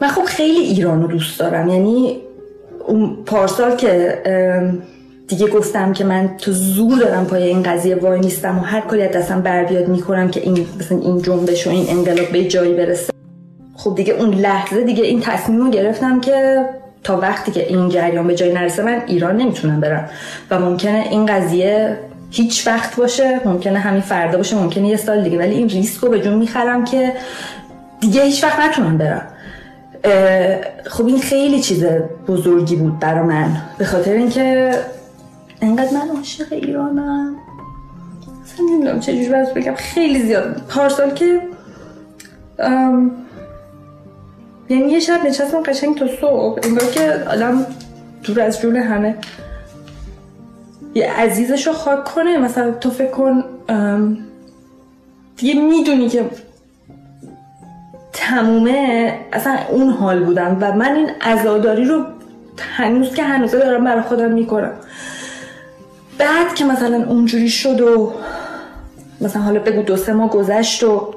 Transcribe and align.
من 0.00 0.08
خب 0.08 0.24
خیلی 0.24 0.58
ایران 0.58 1.02
رو 1.02 1.08
دوست 1.08 1.40
دارم. 1.40 1.68
یعنی 1.68 2.16
اون 2.86 3.16
پارسال 3.26 3.76
که 3.76 4.18
دیگه 5.28 5.46
گفتم 5.46 5.92
که 5.92 6.04
من 6.04 6.30
تو 6.38 6.52
زور 6.52 6.98
دارم 6.98 7.26
پای 7.26 7.42
این 7.42 7.62
قضیه 7.62 7.96
وای 7.96 8.20
نیستم 8.20 8.58
و 8.58 8.60
هر 8.60 8.80
کاری 8.80 9.02
از 9.02 9.12
دستم 9.12 9.40
بر 9.40 9.64
بیاد 9.64 9.88
می‌کنم 9.88 10.28
که 10.30 10.40
این 10.40 10.66
مثلا 10.80 10.98
این 10.98 11.22
جنبش 11.22 11.66
و 11.66 11.70
این 11.70 11.86
انقلاب 11.88 12.28
به 12.32 12.44
جایی 12.44 12.74
برسه. 12.74 13.12
خب 13.76 13.94
دیگه 13.94 14.12
اون 14.12 14.30
لحظه 14.34 14.84
دیگه 14.84 15.04
این 15.04 15.20
تصمیم 15.20 15.64
رو 15.64 15.70
گرفتم 15.70 16.20
که 16.20 16.64
تا 17.04 17.20
وقتی 17.20 17.52
که 17.52 17.68
این 17.68 17.88
جریان 17.88 18.26
به 18.26 18.34
جایی 18.34 18.52
نرسه 18.52 18.82
من 18.82 19.02
ایران 19.06 19.36
نمی‌تونم 19.36 19.80
برم. 19.80 20.08
و 20.50 20.58
ممکنه 20.58 21.04
این 21.10 21.26
قضیه 21.26 21.98
هیچ 22.30 22.66
وقت 22.66 22.96
باشه 22.96 23.40
ممکنه 23.44 23.78
همین 23.78 24.00
فردا 24.00 24.38
باشه 24.38 24.56
ممکنه 24.56 24.88
یه 24.88 24.96
سال 24.96 25.22
دیگه 25.22 25.38
ولی 25.38 25.54
این 25.54 25.68
ریسک 25.68 26.00
رو 26.00 26.08
به 26.08 26.20
جون 26.20 26.34
می‌خرم 26.34 26.84
که 26.84 27.12
دیگه 28.00 28.22
هیچ 28.22 28.44
وقت 28.44 28.60
نتونم 28.60 28.98
برم. 28.98 29.25
خب 30.84 31.06
این 31.06 31.20
خیلی 31.20 31.60
چیز 31.60 31.84
بزرگی 32.28 32.76
بود 32.76 32.98
برا 33.00 33.22
من 33.22 33.62
به 33.78 33.84
خاطر 33.84 34.12
اینکه 34.12 34.70
انقدر 35.60 35.90
من 35.90 36.16
عاشق 36.16 36.52
ایرانم. 36.52 37.36
اصلا 38.44 38.66
نمی‌دونم 38.66 39.00
چجوری 39.00 39.28
باید 39.28 39.54
بگم. 39.54 39.74
خیلی 39.74 40.22
زیاد. 40.22 40.62
پارسال 40.68 41.10
که 41.10 41.40
یعنی 44.68 44.92
یه 44.92 45.00
شب 45.00 45.26
نشستم 45.26 45.62
قشنگ 45.62 45.98
تا 45.98 46.06
صبح 46.20 46.60
انگار 46.62 46.90
که 46.90 47.24
آدم 47.30 47.66
دور 48.22 48.40
از 48.40 48.60
جون 48.60 48.76
همه 48.76 49.14
یه 50.94 51.12
عزیزش 51.12 51.66
رو 51.66 51.72
خاک 51.72 52.04
کنه. 52.04 52.38
مثلا 52.38 52.70
تو 52.70 52.90
فکر 52.90 53.10
کن 53.10 53.44
دیگه 55.36 55.54
می‌دونی 55.60 56.08
که 56.08 56.24
تمومه 58.16 59.18
اصلا 59.32 59.58
اون 59.70 59.90
حال 59.90 60.24
بودم 60.24 60.58
و 60.60 60.72
من 60.72 60.94
این 60.94 61.10
ازاداری 61.20 61.84
رو 61.84 62.04
هنوز 62.58 63.14
که 63.14 63.22
هنوزه 63.22 63.58
دارم 63.58 63.84
برای 63.84 64.02
خودم 64.02 64.32
می‌کنم. 64.32 64.72
بعد 66.18 66.54
که 66.54 66.64
مثلا 66.64 67.04
اونجوری 67.08 67.48
شد 67.48 67.80
و 67.80 68.12
مثلا 69.20 69.42
حالا 69.42 69.60
بگو 69.60 69.82
دو 69.82 69.96
سه 69.96 70.12
ماه 70.12 70.30
گذشت 70.30 70.84
و 70.84 71.14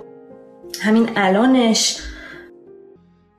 همین 0.82 1.10
الانش. 1.16 1.98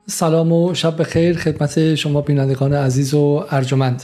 سلام 0.07 0.51
و 0.51 0.73
شب 0.73 1.01
بخیر 1.01 1.37
خدمت 1.37 1.95
شما 1.95 2.21
بینندگان 2.21 2.73
عزیز 2.73 3.13
و 3.13 3.45
ارجمند. 3.51 4.03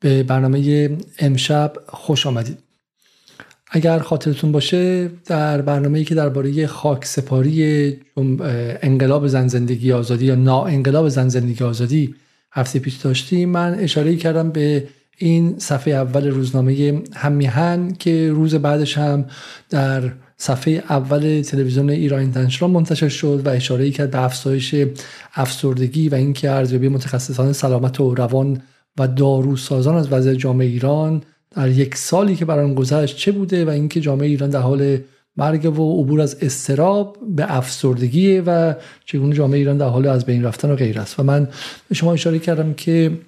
به 0.00 0.22
برنامه 0.22 0.90
امشب 1.18 1.72
خوش 1.86 2.26
آمدید. 2.26 2.67
اگر 3.70 3.98
خاطرتون 3.98 4.52
باشه 4.52 5.10
در 5.26 5.62
برنامه‌ای 5.62 6.04
که 6.04 6.14
درباره 6.14 6.66
خاک 6.66 7.04
سپاری 7.04 7.96
انقلاب 8.82 9.26
زن 9.26 9.48
زندگی 9.48 9.92
آزادی 9.92 10.26
یا 10.26 10.34
نا 10.34 10.64
انقلاب 10.64 11.08
زن 11.08 11.28
زندگی 11.28 11.64
آزادی 11.64 12.14
هفته 12.52 12.78
پیش 12.78 12.96
داشتیم 12.96 13.48
من 13.48 13.74
اشاره 13.74 14.16
کردم 14.16 14.50
به 14.50 14.84
این 15.18 15.58
صفحه 15.58 15.94
اول 15.94 16.26
روزنامه 16.26 17.02
همیهن 17.14 17.92
که 17.98 18.30
روز 18.32 18.54
بعدش 18.54 18.98
هم 18.98 19.24
در 19.70 20.12
صفحه 20.36 20.82
اول 20.88 21.42
تلویزیون 21.42 21.90
ایران 21.90 22.20
اینترنشنال 22.20 22.70
منتشر 22.70 23.08
شد 23.08 23.42
و 23.44 23.48
اشاره 23.48 23.90
کرد 23.90 24.10
به 24.10 24.22
افزایش 24.22 24.74
افسردگی 25.34 26.08
و 26.08 26.14
اینکه 26.14 26.50
ارزیابی 26.50 26.88
متخصصان 26.88 27.52
سلامت 27.52 28.00
و 28.00 28.14
روان 28.14 28.62
و 28.98 29.08
داروسازان 29.08 29.94
از 29.94 30.12
وضع 30.12 30.34
جامعه 30.34 30.66
ایران 30.66 31.22
در 31.50 31.68
یک 31.68 31.94
سالی 31.94 32.36
که 32.36 32.44
برای 32.44 32.74
گذشت 32.74 33.16
چه 33.16 33.32
بوده 33.32 33.64
و 33.64 33.68
اینکه 33.68 34.00
جامعه 34.00 34.28
ایران 34.28 34.50
در 34.50 34.60
حال 34.60 34.98
مرگ 35.36 35.78
و 35.78 36.02
عبور 36.02 36.20
از 36.20 36.36
استراب 36.40 37.16
به 37.36 37.56
افسردگی 37.56 38.40
و 38.40 38.74
چگونه 39.04 39.34
جامعه 39.34 39.58
ایران 39.58 39.78
در 39.78 39.88
حال 39.88 40.06
از 40.06 40.24
بین 40.26 40.44
رفتن 40.44 40.70
و 40.70 40.76
غیر 40.76 41.00
است. 41.00 41.20
و 41.20 41.22
من 41.22 41.48
به 41.88 41.94
شما 41.94 42.12
اشاره 42.12 42.38
کردم 42.38 42.74
که 42.74 43.18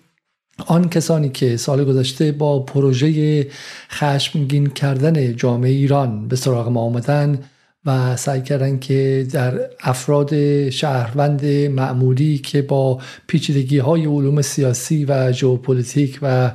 آن 0.66 0.88
کسانی 0.88 1.28
که 1.28 1.56
سال 1.56 1.84
گذشته 1.84 2.32
با 2.32 2.60
پروژه 2.60 3.46
خشمگین 3.90 4.66
کردن 4.66 5.36
جامعه 5.36 5.70
ایران 5.70 6.28
به 6.28 6.36
سراغ 6.36 6.68
ما 6.68 6.80
آمدن 6.80 7.38
و 7.86 8.16
سعی 8.16 8.42
کردن 8.42 8.78
که 8.78 9.26
در 9.32 9.60
افراد 9.80 10.70
شهروند 10.70 11.46
معمولی 11.46 12.38
که 12.38 12.62
با 12.62 13.00
پیچیدگی 13.26 13.78
های 13.78 14.06
علوم 14.06 14.42
سیاسی 14.42 15.04
و 15.04 15.32
ژئوپلیتیک 15.32 16.18
و 16.22 16.52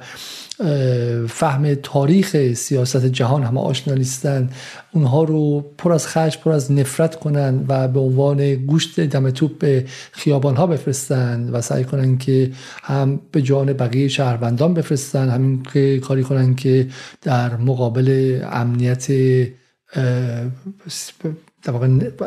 فهم 1.28 1.76
تاریخ 1.76 2.54
سیاست 2.54 3.06
جهان 3.06 3.44
همه 3.44 3.60
آشنا 3.60 3.94
نیستن. 3.94 4.50
اونها 4.92 5.24
رو 5.24 5.66
پر 5.78 5.94
از 5.94 6.08
خشم 6.08 6.42
پر 6.42 6.52
از 6.52 6.72
نفرت 6.72 7.16
کنن 7.16 7.66
و 7.68 7.88
به 7.88 8.00
عنوان 8.00 8.56
گوشت 8.56 9.00
دم 9.00 9.30
توپ 9.30 9.58
به 9.60 9.86
خیابان 10.12 10.56
ها 10.56 10.68
بفرستن 10.68 11.50
و 11.50 11.62
سعی 11.62 11.84
کنن 11.84 12.18
که 12.18 12.52
هم 12.84 13.20
به 13.32 13.42
جان 13.42 13.74
بقیه 13.74 14.08
شهروندان 14.08 14.74
بفرستن 14.74 15.30
همین 15.30 15.64
که 15.74 16.00
کاری 16.00 16.24
کنن 16.24 16.56
که 16.56 16.88
در 17.22 17.58
مقابل 17.58 18.40
امنیت 18.52 19.12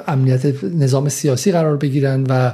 امنیت 0.06 0.64
نظام 0.64 1.08
سیاسی 1.08 1.52
قرار 1.52 1.76
بگیرن 1.76 2.26
و 2.28 2.52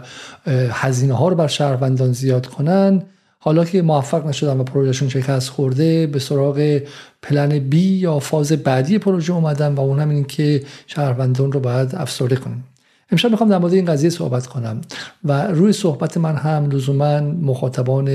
هزینه 0.71 1.15
ها 1.15 1.29
رو 1.29 1.35
بر 1.35 1.47
شهروندان 1.47 2.13
زیاد 2.13 2.47
کنن. 2.47 3.03
حالا 3.45 3.65
که 3.65 3.83
موفق 3.83 4.27
نشدن 4.27 4.61
و 4.61 4.65
پروژهشون 4.65 5.09
شکست 5.09 5.49
خورده 5.49 6.07
به 6.07 6.19
سراغ 6.19 6.81
پلن 7.23 7.59
بی 7.59 7.83
یا 7.83 8.19
فاز 8.19 8.53
بعدی 8.53 8.99
پروژه 8.99 9.33
اومدن 9.33 9.75
و 9.75 9.81
اون 9.81 10.01
هم 10.01 10.11
این 10.11 10.25
که 10.25 10.63
شهروندان 10.87 11.53
رو 11.53 11.61
باید 11.61 11.95
افسرده 11.95 12.37
کنیم. 12.37 12.65
امشب 13.11 13.31
می‌خوام 13.31 13.51
در 13.51 13.59
مورد 13.59 13.73
این 13.73 13.85
قضیه 13.85 14.11
صحبت 14.11 14.47
کنم 14.47 14.81
و 15.25 15.47
روی 15.47 15.73
صحبت 15.73 16.17
من 16.17 16.37
هم 16.37 16.71
لزوما 16.71 17.21
مخاطبان 17.21 18.09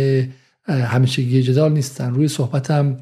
همیشگی 0.68 1.44
جدال 1.44 1.72
نیستن. 1.72 2.14
روی 2.14 2.28
صحبتم 2.28 2.98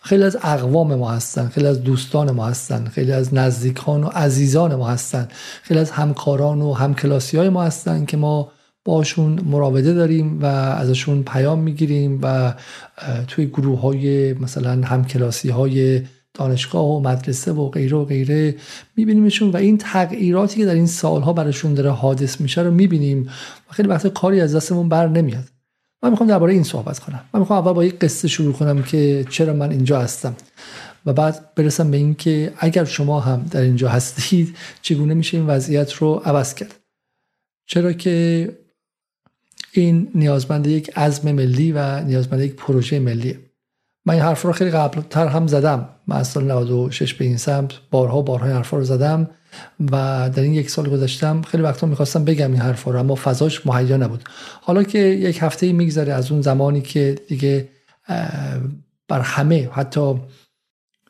خیلی 0.00 0.22
از 0.22 0.36
اقوام 0.42 0.94
ما 0.94 1.10
هستن 1.10 1.48
خیلی 1.48 1.66
از 1.66 1.82
دوستان 1.82 2.30
ما 2.30 2.46
هستن 2.46 2.84
خیلی 2.84 3.12
از 3.12 3.34
نزدیکان 3.34 4.04
و 4.04 4.06
عزیزان 4.06 4.74
ما 4.74 4.88
هستن 4.88 5.28
خیلی 5.62 5.80
از 5.80 5.90
همکاران 5.90 6.62
و 6.62 6.72
همکلاسی 6.72 7.36
های 7.36 7.48
ما 7.48 7.62
هستن 7.62 8.04
که 8.04 8.16
ما 8.16 8.50
باشون 8.84 9.40
مراوده 9.44 9.92
داریم 9.92 10.40
و 10.42 10.46
ازشون 10.46 11.22
پیام 11.22 11.58
می‌گیریم 11.58 12.18
و 12.22 12.54
توی 13.28 13.46
گروه 13.46 13.80
های 13.80 14.34
مثلا 14.34 14.86
همکلاسی 14.86 15.48
های 15.48 16.02
دانشگاه 16.34 16.84
و 16.84 17.00
مدرسه 17.00 17.52
و 17.52 17.68
غیره 17.68 17.96
و 17.96 18.04
غیره 18.04 18.54
میبینیمشون 18.96 19.50
و 19.50 19.56
این 19.56 19.78
تغییراتی 19.78 20.60
که 20.60 20.66
در 20.66 20.74
این 20.74 20.86
سالها 20.86 21.32
براشون 21.32 21.74
داره 21.74 21.90
حادث 21.90 22.40
میشه 22.40 22.62
رو 22.62 22.70
می‌بینیم 22.70 23.30
و 23.70 23.72
خیلی 23.72 23.88
وقت 23.88 24.06
کاری 24.06 24.40
از 24.40 24.56
دستمون 24.56 24.88
بر 24.88 25.08
نمیاد. 25.08 25.44
من 26.02 26.10
می‌خوام 26.10 26.28
درباره 26.28 26.52
این 26.52 26.62
صحبت 26.62 26.98
کنم. 26.98 27.20
من 27.34 27.40
می‌خوام 27.40 27.58
اول 27.58 27.72
با 27.72 27.84
یک 27.84 27.98
قصه 27.98 28.28
شروع 28.28 28.52
کنم 28.52 28.82
که 28.82 29.26
چرا 29.30 29.52
من 29.52 29.70
اینجا 29.70 30.00
هستم 30.00 30.36
و 31.06 31.12
بعد 31.12 31.54
برسم 31.54 31.90
به 31.90 31.96
اینکه 31.96 32.52
اگر 32.58 32.84
شما 32.84 33.20
هم 33.20 33.46
در 33.50 33.60
اینجا 33.60 33.88
هستید 33.88 34.56
چگونه 34.82 35.14
میشه 35.14 35.36
این 35.36 35.46
وضعیت 35.46 35.92
رو 35.92 36.14
عوض 36.14 36.54
کرد. 36.54 36.74
چرا 37.66 37.92
که 37.92 38.48
این 39.80 40.10
نیازمند 40.14 40.66
یک 40.66 40.98
عزم 40.98 41.32
ملی 41.32 41.72
و 41.72 42.04
نیازمند 42.04 42.40
یک 42.40 42.54
پروژه 42.54 42.98
ملیه. 42.98 43.38
من 44.06 44.14
این 44.14 44.22
حرف 44.22 44.42
رو 44.42 44.52
خیلی 44.52 44.70
قبلتر 44.70 45.26
هم 45.26 45.46
زدم. 45.46 45.88
من 46.06 46.16
از 46.16 46.28
سال 46.28 46.44
96 46.44 47.14
به 47.14 47.24
این 47.24 47.36
سمت 47.36 47.72
بارها 47.90 48.22
بارها 48.22 48.46
این 48.46 48.56
حرف 48.56 48.70
رو 48.70 48.84
زدم 48.84 49.30
و 49.92 50.30
در 50.34 50.42
این 50.42 50.54
یک 50.54 50.70
سال 50.70 50.90
گذاشتم 50.90 51.42
خیلی 51.42 51.62
وقتا 51.62 51.86
می‌خواستم 51.86 52.24
بگم 52.24 52.52
این 52.52 52.60
حرف 52.60 52.84
رو 52.84 52.98
اما 52.98 53.14
فضاش 53.14 53.66
مهیا 53.66 53.96
نبود. 53.96 54.24
حالا 54.62 54.82
که 54.82 54.98
یک 54.98 55.38
هفته 55.42 55.72
میگذره 55.72 56.12
از 56.12 56.32
اون 56.32 56.42
زمانی 56.42 56.80
که 56.80 57.18
دیگه 57.28 57.68
بر 59.08 59.20
همه 59.20 59.68
حتی 59.72 60.14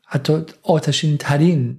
حتی 0.06 0.42
آتشین 0.62 1.16
ترین 1.16 1.76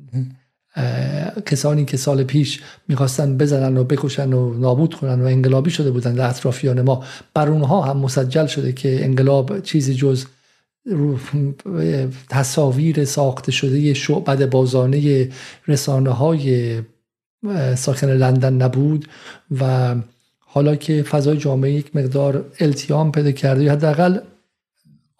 کسانی 1.45 1.85
که 1.85 1.97
سال 1.97 2.23
پیش 2.23 2.61
می‌خواستن 2.87 3.37
بزنن 3.37 3.77
و 3.77 3.83
بکشن 3.83 4.33
و 4.33 4.53
نابود 4.53 4.93
کنن 4.93 5.21
و 5.21 5.25
انقلابی 5.25 5.69
شده 5.69 5.91
بودن 5.91 6.13
در 6.13 6.29
اطرافیان 6.29 6.81
ما 6.81 7.03
بر 7.33 7.49
اونها 7.49 7.81
هم 7.81 7.97
مسجل 7.97 8.45
شده 8.45 8.73
که 8.73 9.05
انقلاب 9.05 9.59
چیزی 9.59 9.93
جز 9.93 10.25
تصاویر 12.29 13.05
ساخته 13.05 13.51
شده 13.51 13.93
شعبد 13.93 14.49
بازانه 14.49 15.29
رسانه 15.67 16.09
های 16.09 16.81
ساکن 17.75 18.07
لندن 18.07 18.53
نبود 18.53 19.07
و 19.59 19.95
حالا 20.39 20.75
که 20.75 21.03
فضای 21.03 21.37
جامعه 21.37 21.71
یک 21.71 21.95
مقدار 21.95 22.45
التیام 22.59 23.11
پیدا 23.11 23.31
کرده 23.31 23.63
یا 23.63 23.71
حداقل 23.71 24.19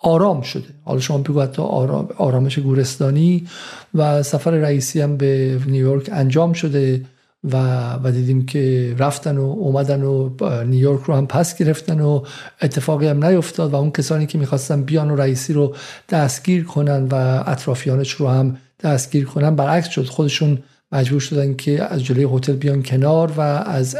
آرام 0.05 0.41
شده. 0.41 0.67
حالا 0.83 0.99
شما 0.99 1.17
بگو 1.17 1.41
حتی 1.41 1.61
آرام، 1.61 2.09
آرامش 2.17 2.59
گورستانی 2.59 3.47
و 3.93 4.23
سفر 4.23 4.51
رئیسی 4.51 5.01
هم 5.01 5.17
به 5.17 5.59
نیویورک 5.67 6.09
انجام 6.13 6.53
شده 6.53 7.01
و, 7.43 7.57
و 8.03 8.11
دیدیم 8.11 8.45
که 8.45 8.95
رفتن 8.97 9.37
و 9.37 9.43
اومدن 9.43 10.03
و 10.03 10.29
نیویورک 10.63 11.01
رو 11.01 11.13
هم 11.13 11.27
پس 11.27 11.57
گرفتن 11.57 12.01
و 12.01 12.23
اتفاقی 12.61 13.07
هم 13.07 13.25
نیفتاد 13.25 13.73
و 13.73 13.75
اون 13.75 13.91
کسانی 13.91 14.25
که 14.25 14.37
می‌خواستن 14.37 14.83
بیان 14.83 15.11
و 15.11 15.15
رئیسی 15.15 15.53
رو 15.53 15.75
دستگیر 16.09 16.63
کنن 16.63 17.07
و 17.11 17.43
اطرافیانش 17.47 18.11
رو 18.11 18.27
هم 18.27 18.57
دستگیر 18.83 19.25
کنن 19.25 19.55
برعکس 19.55 19.89
شد. 19.89 20.05
خودشون 20.05 20.57
مجبور 20.91 21.19
شدن 21.19 21.55
که 21.55 21.83
از 21.83 22.03
جلوی 22.03 22.27
هتل 22.37 22.53
بیان 22.53 22.83
کنار 22.83 23.31
و 23.37 23.41
از 23.41 23.97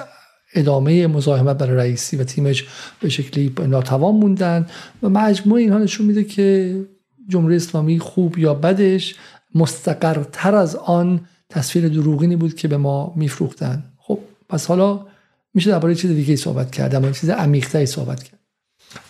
ادامه 0.56 1.08
مزاحمت 1.08 1.58
برای 1.58 1.78
رئیسی 1.78 2.18
و 2.18 2.24
تیمش 2.24 2.68
به 3.02 3.10
شکلی 3.10 3.54
ناتوان 3.68 4.16
موندن 4.16 4.68
و 5.04 5.10
مجموع 5.10 5.60
اینها 5.60 5.78
نشون 5.78 6.06
میده 6.06 6.24
که 6.24 6.80
جمهوری 7.28 7.56
اسلامی 7.56 8.00
خوب 8.00 8.38
یا 8.38 8.54
بدش 8.54 9.16
مستقرتر 9.56 10.56
از 10.56 10.76
آن 10.76 11.28
تصویر 11.50 11.88
دروغینی 11.88 12.36
بود 12.36 12.56
که 12.56 12.68
به 12.68 12.78
ما 12.78 13.14
میفروختن. 13.16 13.84
خب 13.98 14.20
پس 14.50 14.66
حالا 14.66 15.06
میشه 15.54 15.72
درباره 15.72 15.96
چیز 15.96 16.12
دیگه 16.12 16.36
صحبت 16.36 16.72
کرد 16.72 16.96
اما 16.96 17.12
چیز 17.12 17.30
عمیق‌تری 17.30 17.86
صحبت 17.86 18.24
کرد. 18.24 18.40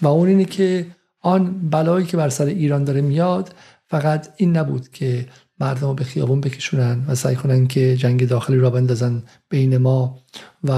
و 0.01 0.07
اون 0.07 0.27
اینه 0.27 0.45
که 0.45 0.85
آن 1.21 1.69
بلایی 1.69 2.05
که 2.05 2.17
بر 2.17 2.29
سر 2.29 2.45
ایران 2.45 2.83
داره 2.83 3.01
میاد 3.01 3.55
فقط 3.87 4.29
این 4.37 4.57
نبود 4.57 4.89
که 4.89 5.25
مردم 5.59 5.87
رو 5.87 5.93
به 5.93 6.03
خیابون 6.03 6.41
بکشونن 6.41 7.05
و 7.07 7.15
سعی 7.15 7.35
کنن 7.35 7.67
که 7.67 7.97
جنگ 7.97 8.27
داخلی 8.27 8.57
را 8.57 8.69
بندازن 8.69 9.23
بین 9.49 9.77
ما 9.77 10.19
و 10.63 10.71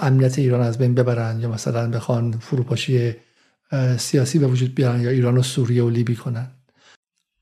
امنیت 0.00 0.38
ایران 0.38 0.60
از 0.60 0.78
بین 0.78 0.94
ببرن 0.94 1.40
یا 1.40 1.48
مثلا 1.48 1.90
بخوان 1.90 2.32
فروپاشی 2.32 3.14
سیاسی 3.98 4.38
به 4.38 4.46
وجود 4.46 4.74
بیارن 4.74 5.00
یا 5.00 5.10
ایران 5.10 5.38
و 5.38 5.42
سوریه 5.42 5.82
و 5.82 5.90
لیبی 5.90 6.16
کنن. 6.16 6.50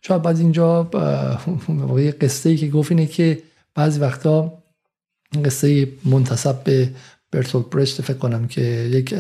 شاید 0.01 0.23
بعد 0.23 0.39
اینجا 0.39 0.91
یه 1.99 2.13
قصه 2.13 2.51
ای 2.51 2.57
که 2.57 2.69
گفت 2.69 2.93
اینه 2.93 3.07
که 3.07 3.43
بعضی 3.75 4.01
وقتا 4.01 4.63
قصه 5.45 5.89
منتصب 6.05 6.65
به 6.65 6.91
برتول 7.31 7.63
برشت 7.63 8.03
فکر 8.03 8.19
کنم 8.19 8.49
که 8.49 8.61
یک 8.93 9.15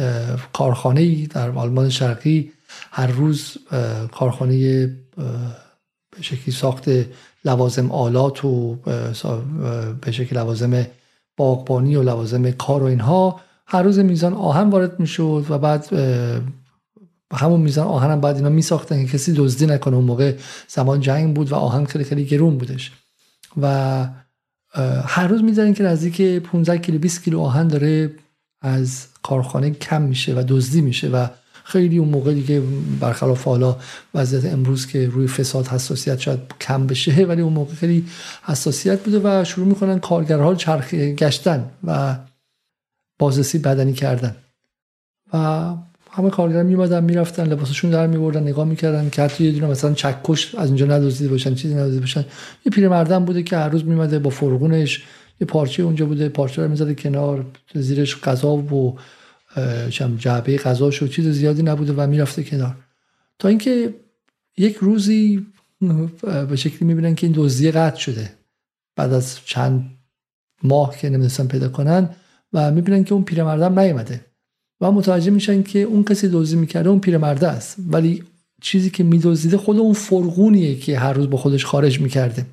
کارخانه 0.52 1.26
در 1.26 1.50
آلمان 1.50 1.90
شرقی 1.90 2.52
هر 2.90 3.06
روز 3.06 3.56
کارخانه 4.12 4.86
به 6.10 6.22
شکلی 6.22 6.54
ساخت 6.54 6.84
لوازم 7.44 7.90
آلات 7.90 8.44
و 8.44 8.74
به 10.00 10.12
شکل 10.12 10.36
لوازم 10.36 10.86
باغبانی 11.36 11.96
و 11.96 12.02
لوازم 12.02 12.50
کار 12.50 12.82
و 12.82 12.86
اینها 12.86 13.40
هر 13.66 13.82
روز 13.82 13.98
میزان 13.98 14.34
آهن 14.34 14.70
وارد 14.70 15.00
می‌شد 15.00 15.46
و 15.48 15.58
بعد 15.58 15.88
همون 17.34 17.60
میزان 17.60 17.86
آهن 17.86 18.10
هم 18.10 18.20
بعد 18.20 18.36
اینا 18.36 18.48
میساختن 18.48 19.06
که 19.06 19.12
کسی 19.12 19.32
دزدی 19.32 19.66
نکنه. 19.66 19.96
اون 19.96 20.04
موقع 20.04 20.34
زمان 20.68 21.00
جنگ 21.00 21.34
بود 21.34 21.52
و 21.52 21.54
آهن 21.54 21.84
خیلی 21.84 22.04
خیلی 22.04 22.24
گرون 22.24 22.58
بودش. 22.58 22.92
و 23.62 24.06
هر 25.04 25.26
روز 25.26 25.42
می‌ذارن 25.42 25.74
که 25.74 25.82
نزدیک 25.82 26.42
15 26.42 26.78
کیلو 26.78 26.98
20 26.98 27.24
کیلو 27.24 27.40
آهن 27.40 27.68
داره 27.68 28.10
از 28.60 29.06
کارخانه 29.22 29.70
کم 29.70 30.02
میشه 30.02 30.34
و 30.34 30.44
دزدی 30.48 30.80
میشه 30.80 31.08
و 31.08 31.26
خیلی 31.64 31.98
اون 31.98 32.08
موقع 32.08 32.34
دیگه 32.34 32.62
برخلاف 33.00 33.44
حالا 33.44 33.76
وضعیت 34.14 34.52
امروز 34.52 34.86
که 34.86 35.08
روی 35.08 35.28
فساد 35.28 35.66
حساسیت 35.66 36.20
شاید 36.20 36.40
کم 36.60 36.86
بشه 36.86 37.24
ولی 37.24 37.42
اون 37.42 37.52
موقع 37.52 37.74
خیلی 37.74 38.04
حساسیت 38.42 39.00
بوده 39.00 39.20
و 39.24 39.44
شروع 39.44 39.66
می‌کنن 39.66 39.98
کارگرها 39.98 40.54
چرخ 40.54 40.94
گشتن 40.94 41.70
و 41.84 42.16
بازرسی 43.18 43.58
بدنی 43.58 43.92
کردن. 43.92 44.36
و 45.32 45.38
همه 46.10 46.30
کارگران 46.30 46.66
میمدن 46.66 47.04
می‌رفتن 47.04 47.46
لباسشون 47.46 47.90
در 47.90 48.06
میبردن 48.06 48.42
نگاه 48.42 48.64
می‌کردن 48.64 49.10
که 49.10 49.22
حتی 49.22 49.44
یه 49.44 49.52
دونه 49.52 49.66
مثلا 49.66 49.94
چکش 49.94 50.54
از 50.54 50.68
اینجا 50.68 50.86
ندوزیده 50.86 51.30
باشن 51.30 51.54
چیزی 51.54 51.74
ندوزیده 51.74 52.00
باشن. 52.00 52.24
یه 52.66 52.72
پیرمردم 52.72 53.24
بوده 53.24 53.42
که 53.42 53.56
هر 53.56 53.68
روز 53.68 53.84
میمده 53.84 54.18
با 54.18 54.30
فرغونش 54.30 55.02
یه 55.40 55.46
پارچه 55.46 55.82
اونجا 55.82 56.06
بوده 56.06 56.28
پارچه 56.28 56.62
رو 56.62 56.68
می‌زده 56.68 56.94
کنار 56.94 57.46
زیرش 57.74 58.20
غذا 58.20 58.56
و 58.56 58.98
جعبه 60.18 60.56
غذاش 60.56 61.02
و 61.02 61.06
چیز 61.06 61.28
زیادی 61.28 61.62
نبوده 61.62 61.92
و 61.92 62.06
می‌رفته 62.06 62.44
کنار. 62.44 62.76
تا 63.38 63.48
اینکه 63.48 63.94
یک 64.56 64.76
روزی 64.76 65.46
به 66.48 66.56
شکلی 66.56 66.88
می‌بینن 66.88 67.14
که 67.14 67.26
این 67.26 67.36
دزدی 67.36 67.70
قطع 67.70 67.98
شده. 67.98 68.32
بعد 68.96 69.12
از 69.12 69.38
چند 69.44 69.90
ماه 70.62 70.96
که 70.98 71.08
نمی‌دونستن 71.08 71.46
پیدا 71.46 71.68
کنن 71.68 72.10
و 72.52 72.70
می‌بینن 72.70 73.04
که 73.04 73.14
اون 73.14 73.24
پیرمردم 73.24 73.78
نیومده. 73.78 74.26
و 74.80 74.92
متوجه 74.92 75.30
میشن 75.30 75.62
که 75.62 75.78
اون 75.78 76.04
کسی 76.04 76.28
دزدی 76.28 76.56
می‌کرده 76.56 76.88
اون 76.88 77.00
پیرمرده 77.00 77.48
است. 77.48 77.76
ولی 77.88 78.22
چیزی 78.60 78.90
که 78.90 79.04
میدزدیده 79.04 79.56
خود 79.56 79.78
اون 79.78 79.92
فرغونیه 79.92 80.76
که 80.76 80.98
هر 80.98 81.12
روز 81.12 81.30
با 81.30 81.38
خودش 81.38 81.64
خارج 81.64 82.00
می‌کرده. 82.00 82.46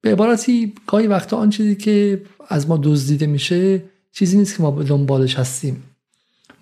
به 0.00 0.12
عبارتی 0.12 0.74
گاهی 0.86 1.06
وقتا 1.06 1.36
آن 1.36 1.50
چیزی 1.50 1.74
که 1.74 2.22
از 2.48 2.68
ما 2.68 2.80
دزدیده 2.82 3.26
میشه 3.26 3.82
چیزی 4.12 4.38
نیست 4.38 4.56
که 4.56 4.62
ما 4.62 4.82
دنبالش 4.82 5.34
هستیم. 5.34 5.82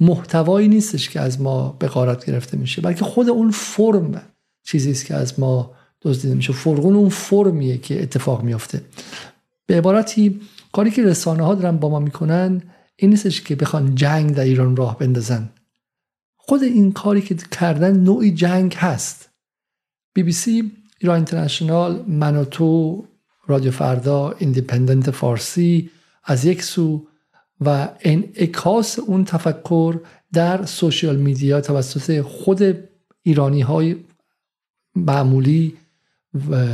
محتوایی 0.00 0.69
نیستش 0.69 1.09
که 1.09 1.21
از 1.21 1.41
ما 1.41 1.77
به 1.79 1.89
غارت 1.89 2.27
گرفته 2.27 2.56
میشه 2.56 2.83
بلکه 2.83 3.05
خود 3.05 3.29
اون 3.29 3.50
فرم 3.50 4.23
چیزی 4.65 4.91
است 4.91 5.06
که 5.06 5.15
از 5.15 5.41
ما 5.41 5.71
دزدیده 6.03 6.35
میشه. 6.35 6.53
فرغون 6.53 6.97
اون 6.97 7.09
فرمیه 7.09 7.79
که 7.79 8.03
اتفاق 8.03 8.43
میافته. 8.43 8.83
به 9.67 9.77
عبارتی 9.77 10.41
کاری 10.73 10.91
که 10.91 11.05
رسانه 11.05 11.43
ها 11.43 11.55
دارن 11.55 11.77
با 11.77 11.89
ما 11.89 11.99
می‌کنن 11.99 12.62
این 12.97 13.11
نیستش 13.11 13.41
که 13.41 13.56
بخوان 13.56 13.95
جنگ 13.95 14.35
در 14.35 14.45
ایران 14.45 14.77
راه 14.77 14.99
بندازن. 14.99 15.49
خود 16.37 16.62
این 16.62 16.93
کاری 16.93 17.21
که 17.21 17.35
کردن 17.35 17.97
نوعی 17.97 18.31
جنگ 18.31 18.75
هست. 18.75 19.29
بی 20.15 20.23
بی 20.23 20.33
سی 20.33 20.73
ایران 20.99 21.17
اینترنشنال 21.17 22.05
منوتو 22.06 23.05
رادیو 23.47 23.71
فردا 23.71 24.35
ایندیپندنت 24.39 25.11
فارسی 25.11 25.91
از 26.25 26.45
یک 26.45 26.62
سو 26.62 27.08
و 27.61 27.89
انعکاس 28.01 28.99
اون 28.99 29.25
تفکر 29.25 30.01
در 30.33 30.65
social 30.65 31.17
media 31.17 31.61
توسط 31.61 32.21
خود 32.21 32.89
ایرانی 33.23 33.61
های 33.61 33.97
معمولی 34.97 35.75
و 36.51 36.67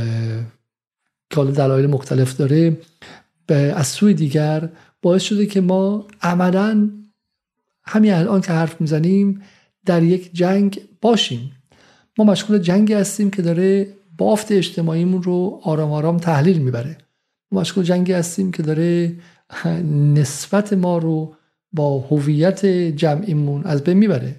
که 1.29 1.43
دلایل 1.43 1.85
مختلف 1.85 2.37
داره 2.37 2.77
از 3.49 3.87
سوی 3.87 4.13
دیگر 4.13 4.69
باعث 5.01 5.21
شده 5.21 5.45
که 5.45 5.61
ما 5.61 6.07
عملا 6.21 6.89
همین 7.83 8.13
الان 8.13 8.41
که 8.41 8.51
حرف 8.51 8.81
می‌زنیم 8.81 9.41
در 9.85 10.03
یک 10.03 10.33
جنگ 10.33 10.81
باشیم. 11.01 11.51
ما 12.17 12.25
مشغول 12.25 12.57
جنگی 12.57 12.93
هستیم 12.93 13.31
که 13.31 13.41
داره 13.41 13.87
بافت 14.17 14.51
اجتماعیمون 14.51 15.23
رو 15.23 15.59
آرام 15.63 15.91
آرام 15.91 16.17
تحلیل 16.17 16.57
می‌بره. 16.57 16.97
ما 17.51 17.61
مشغول 17.61 17.83
جنگی 17.83 18.13
هستیم 18.13 18.51
که 18.51 18.63
داره 18.63 19.15
نسبت 20.13 20.73
ما 20.73 20.97
رو 20.97 21.35
با 21.73 21.99
هویت 21.99 22.65
جمعیمون 22.95 23.63
از 23.63 23.83
بین 23.83 23.97
می‌بره. 23.97 24.35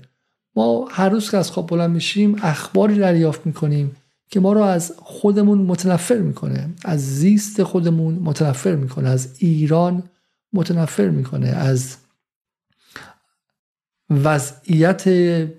ما 0.56 0.88
هر 0.90 1.08
روز 1.08 1.30
که 1.30 1.36
از 1.36 1.50
خواب 1.50 1.66
بلند 1.66 1.90
میشیم 1.90 2.36
اخباری 2.42 2.98
دریافت 2.98 3.46
می‌کنیم 3.46 3.96
که 4.30 4.40
ما 4.40 4.52
رو 4.52 4.60
از 4.60 4.92
خودمون 4.96 5.58
متنفر 5.58 6.18
می‌کنه. 6.18 6.68
از 6.84 7.18
زیست 7.18 7.62
خودمون 7.62 8.14
متنفر 8.14 8.74
می‌کنه. 8.74 9.08
از 9.08 9.28
ایران 9.38 10.02
متنفر 10.52 11.08
می‌کنه. 11.08 11.48
از 11.48 11.96
وضعیت 14.10 15.04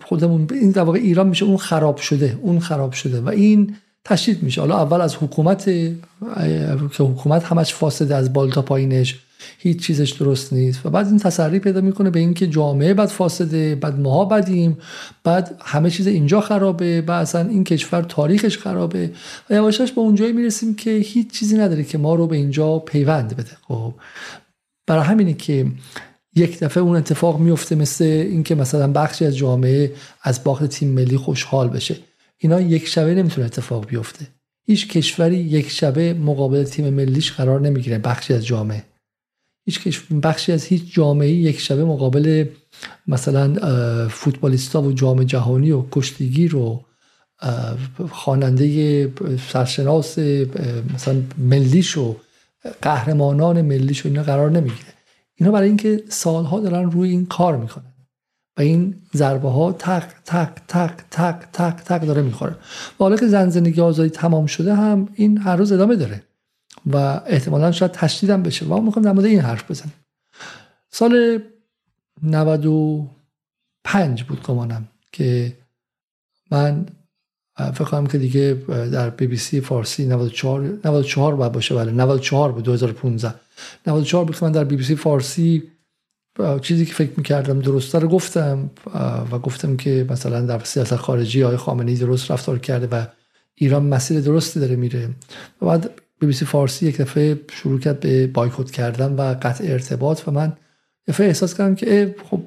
خودمون. 0.04 0.48
این 0.52 0.72
در 0.72 0.82
واقع 0.82 1.00
ایران 1.00 1.28
میشه 1.28 1.46
اون 1.46 1.58
خراب 1.58 1.98
شده 1.98 2.40
اون 2.42 2.60
خراب 2.60 2.92
شده 2.92 3.22
و 3.22 3.30
این 3.30 3.76
تشدید 4.04 4.44
میشه. 4.44 4.62
حالا 4.62 4.78
اول 4.78 5.02
از 5.02 5.16
حکومت 5.16 5.66
که 6.92 7.04
حکومت 7.04 7.44
همش 7.44 7.74
فاسده 7.74 8.16
از 8.16 8.34
بالا 8.34 8.52
تا 8.52 8.62
پایینش. 8.62 9.20
هیچ 9.58 9.86
چیزش 9.86 10.12
درست 10.12 10.54
نیست. 10.54 10.86
و 10.86 10.90
بعد 10.90 11.08
این 11.08 11.18
تسری 11.20 11.60
پیدا 11.60 11.82
می‌کنه 11.82 12.10
به 12.10 12.20
اینکه 12.20 12.48
جامعه 12.48 12.94
بد 12.94 13.06
فاسده 13.06 13.76
بعد 13.76 14.00
ماها 14.00 14.26
بدیم 14.26 14.78
بعد 15.24 15.62
همه 15.66 15.90
چیز 15.90 16.08
اینجا 16.08 16.42
خرابه 16.42 17.02
بعد 17.02 17.22
اصلا 17.22 17.50
این 17.50 17.64
کشور 17.64 18.02
تاریخش 18.02 18.58
خرابه. 18.58 19.12
و 19.50 19.54
یواشاش 19.54 19.92
به 19.92 20.02
اونجایی 20.02 20.34
می‌رسیم 20.34 20.76
که 20.76 20.92
هیچ 20.92 21.32
چیزی 21.32 21.58
نداره 21.58 21.84
که 21.84 21.98
ما 21.98 22.16
رو 22.16 22.28
به 22.28 22.36
اینجا 22.36 22.80
پیوند 22.80 23.36
بده. 23.38 23.52
خب 23.68 23.94
برای 24.88 25.04
همینه 25.04 25.34
که 25.34 25.66
یک 26.36 26.60
دفعه 26.60 26.84
اون 26.84 26.96
اتفاق 26.96 27.40
میفته 27.40 27.76
مثل 27.76 28.04
اینکه 28.04 28.56
مثلا 28.56 28.92
بخشی 28.92 29.26
از 29.26 29.38
جامعه 29.38 29.92
از 30.22 30.44
باخت 30.44 30.66
تیم 30.66 30.90
ملی 30.90 31.18
خوشحال 31.18 31.68
بشه. 31.70 31.96
اینا 32.38 32.62
یک 32.62 32.88
شبه 32.88 33.16
نمی‌تونه 33.16 33.46
اتفاق 33.48 33.88
بیفته. 33.88 34.28
هیچ 34.66 34.88
کشوری 34.88 35.38
یک 35.38 35.70
شبه 35.70 36.14
مقابل 36.14 36.64
تیم 36.64 36.90
ملیش 36.90 37.32
قرار 37.32 37.62
نمی‌گیره 37.62 37.98
بخشی 37.98 38.34
از 38.34 38.46
جامعه. 38.46 38.84
هیچ 39.68 40.02
بخشی 40.24 40.52
از 40.52 40.64
هیچ 40.64 40.94
جامعه 40.94 41.30
یک 41.30 41.60
شبه 41.60 41.86
مقابل 41.86 42.46
مثلا 43.08 43.54
فوتبالیستا 44.10 44.82
و 44.82 44.92
جام 44.92 45.24
جهانی 45.24 45.72
و 45.72 45.84
کشتیگیر 45.92 46.56
و 46.56 46.86
خواننده 48.10 49.12
سرشناس 49.50 50.20
مثلا 50.94 51.22
ملیش 51.38 51.98
و 51.98 52.16
قهرمانان 52.82 53.62
ملیش 53.62 54.06
و 54.06 54.08
اینا 54.08 54.24
قرار 54.24 54.52
نمی‌گیره. 54.52 54.94
اینا 55.36 55.52
برای 55.52 55.68
اینکه 55.68 56.04
سالها 56.10 56.60
دارن 56.60 56.92
روی 56.92 57.10
این 57.10 57.26
کار 57.26 57.58
می‌کنن 57.58 57.94
و 58.58 58.62
این 58.62 58.96
ضربه 59.16 59.50
ها 59.50 59.72
تق 59.72 60.04
تق 60.26 60.50
تق 60.68 60.92
تق 61.12 61.44
تق 61.54 61.76
تق 61.76 62.02
داره 62.06 62.22
می‌خوره. 62.22 62.52
و 62.52 63.04
حالا 63.04 63.16
که 63.16 63.28
زن 63.28 63.50
زندگی 63.50 63.82
آزادی 63.82 64.10
تمام 64.10 64.46
شده 64.46 64.76
هم 64.76 65.10
این 65.16 65.38
هر 65.38 65.56
روز 65.56 65.72
ادامه 65.72 65.96
داره. 65.96 66.24
و 66.94 67.22
احتمالا 67.26 67.72
شاید 67.72 67.92
تشدیدم 67.92 68.44
بشه. 68.44 68.66
و 68.66 68.70
ما 68.70 68.80
می‌خوام 68.80 69.06
در 69.06 69.12
مورد 69.12 69.26
این 69.26 69.40
حرف 69.40 69.72
بزنیم. 69.72 69.94
سال 70.90 71.40
95 72.24 74.24
بود 74.24 74.44
گمانم 74.44 74.88
که 75.12 75.54
من 76.52 76.86
فکر 77.58 77.84
کنم 77.84 78.08
که 78.08 78.18
دیگه 78.18 78.54
در 78.68 79.10
بی 79.10 79.28
بی 79.28 79.38
سی 79.38 79.62
فارسی 79.62 80.06
94 80.06 80.80
94 80.86 81.36
باید 81.36 81.52
باشه. 81.52 81.76
بله 81.76 81.92
94 81.92 82.52
بود 82.52 82.64
2015 82.64 83.34
94 83.88 84.26
بود 84.26 84.40
که 84.40 84.46
من 84.46 84.52
در 84.52 84.64
بی 84.64 84.76
بی 84.76 84.84
سی 84.84 84.96
فارسی 84.96 85.64
چیزی 86.62 86.86
که 86.86 86.94
فکر 86.94 87.12
می‌کردم 87.18 87.60
درسته 87.60 88.00
رو 88.00 88.08
گفتم 88.08 88.70
و 89.32 89.40
گفتم 89.40 89.78
که 89.78 90.06
مثلا 90.10 90.42
در 90.42 90.64
سیاست 90.64 90.96
خارجی 90.96 91.42
های 91.42 91.58
خامنه‌ای 91.58 91.98
درست 91.98 92.32
رفتار 92.32 92.60
کرده 92.60 92.88
و 92.88 93.06
ایران 93.56 93.84
مسیر 93.84 94.22
درستی 94.22 94.60
داره 94.60 94.76
میره. 94.76 95.10
و 95.62 95.66
بعد 95.66 96.02
بی 96.20 96.28
بی 96.28 96.34
سی 96.34 96.46
فارسی 96.46 96.88
یک 96.88 96.98
دفعه 96.98 97.40
شروع 97.52 97.80
کرد 97.80 98.00
به 98.00 98.28
بایکوت 98.28 98.72
کردن 98.72 99.14
و 99.14 99.36
قطع 99.42 99.64
ارتباط 99.68 100.28
و 100.28 100.32
من 100.32 100.54
دفعه 101.08 101.28
احساس 101.28 101.54
کردم 101.54 101.76
که 101.76 102.16
خب 102.30 102.42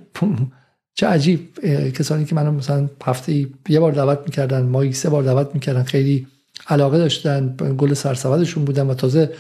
چه 0.95 1.07
عجیب 1.07 1.67
کسانی 1.91 2.25
که 2.25 2.35
منو 2.35 2.53
مثلا 2.53 2.89
هفته 3.05 3.47
یه 3.69 3.81
بار 3.81 3.93
دعوت 3.93 4.19
می‌کردن 4.25 4.63
مایی 4.63 4.93
سه 4.93 5.11
بار 5.11 5.23
دعوت 5.23 5.51
می‌کردن 5.55 5.83
خیلی 5.83 6.27
علاقه 6.69 6.99
داشتن 6.99 7.57
گل 7.79 7.95
سرسودشون 7.95 8.65
بودن 8.65 8.87
و 8.87 8.95
تازه 8.95 9.31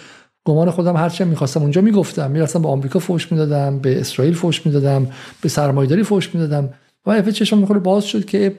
گمان 0.44 0.70
خودم 0.70 0.96
هرچه 0.96 1.24
می‌خواستم 1.24 1.60
اونجا 1.62 1.80
می‌گفتم. 1.80 2.30
می‌رفتم 2.30 2.62
به 2.62 2.68
آمریکا 2.68 2.98
فوش 2.98 3.32
می‌دادم 3.32 3.78
به 3.78 4.00
اسرائیل 4.00 4.34
فوش 4.34 4.66
می‌دادم 4.66 5.06
به 5.40 5.48
سرمایداری 5.48 6.02
فوش 6.02 6.34
می‌دادم. 6.34 6.68
و 7.06 7.16
یه 7.16 7.32
چشم 7.32 7.58
می‌خوره 7.58 7.80
باز 7.80 8.04
شد 8.04 8.24
که 8.24 8.54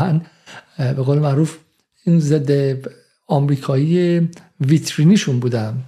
من 0.00 0.20
به 0.78 1.02
قول 1.02 1.18
معروف 1.18 1.58
این 2.04 2.20
ضد 2.20 2.78
آمریکایی 3.26 4.28
ویترینیشون 4.60 5.40
بودم 5.40 5.84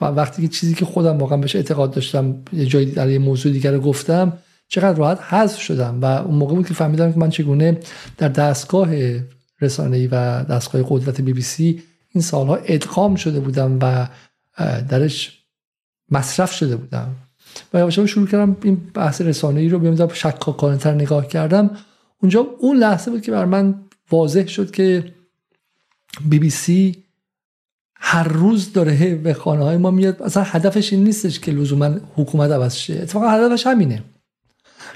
و 0.00 0.04
وقتی 0.04 0.42
که 0.42 0.48
چیزی 0.48 0.74
که 0.74 0.84
خودم 0.84 1.18
واقعا 1.18 1.38
بهش 1.38 1.56
اعتقاد 1.56 1.90
داشتم 1.90 2.42
یه 2.52 2.66
جایی 2.66 2.86
در 2.86 3.10
یه 3.10 3.18
موضوع 3.18 3.52
دیگر 3.52 3.78
گفتم 3.78 4.32
چقدر 4.68 4.98
راحت 4.98 5.20
حذف 5.22 5.60
شدم. 5.60 6.00
و 6.00 6.04
اون 6.04 6.34
موقع 6.34 6.54
بود 6.54 6.66
که 6.66 6.74
فهمیدم 6.74 7.12
که 7.12 7.18
من 7.18 7.30
چگونه 7.30 7.80
در 8.18 8.28
دستگاه 8.28 8.90
رسانه‌ای 9.60 10.06
و 10.06 10.44
دستگاه 10.44 10.82
قدرت 10.88 11.20
بی 11.20 11.32
بی 11.32 11.42
سی 11.42 11.82
این 12.08 12.22
سالها 12.22 12.56
ادغام 12.56 13.14
شده 13.14 13.40
بودم 13.40 13.78
و 13.82 14.08
درش 14.88 15.38
مصرف 16.10 16.52
شده 16.52 16.76
بودم. 16.76 17.14
و 17.74 17.78
یواش 17.78 18.00
شروع 18.00 18.26
کردم 18.26 18.56
این 18.62 18.76
بحث 18.94 19.20
رسانه 19.20 19.60
ای 19.60 19.68
رو 19.68 19.78
بیام 19.78 20.08
شکاکانه 20.08 20.76
تر 20.76 20.94
نگاه 20.94 21.26
کردم. 21.26 21.70
اونجا 22.22 22.46
اون 22.58 22.76
لحظه 22.76 23.10
بود 23.10 23.22
که 23.22 23.32
بر 23.32 23.44
من 23.44 23.74
واضح 24.10 24.46
شد 24.46 24.70
که 24.70 25.14
بی 26.28 26.38
بی 26.38 26.50
سی 26.50 27.03
هر 28.06 28.28
روز 28.28 28.72
داره 28.72 29.14
به 29.14 29.34
خانه 29.34 29.64
های 29.64 29.76
ما 29.76 29.90
میاد. 29.90 30.22
اصلا 30.22 30.42
هدفش 30.42 30.92
این 30.92 31.04
نیستش 31.04 31.40
که 31.40 31.52
لزوما 31.52 31.90
حکومت 32.16 32.50
عوض 32.50 32.74
شه. 32.74 32.94
اتفاقا 32.94 33.28
هدفش 33.28 33.66
همینه. 33.66 34.02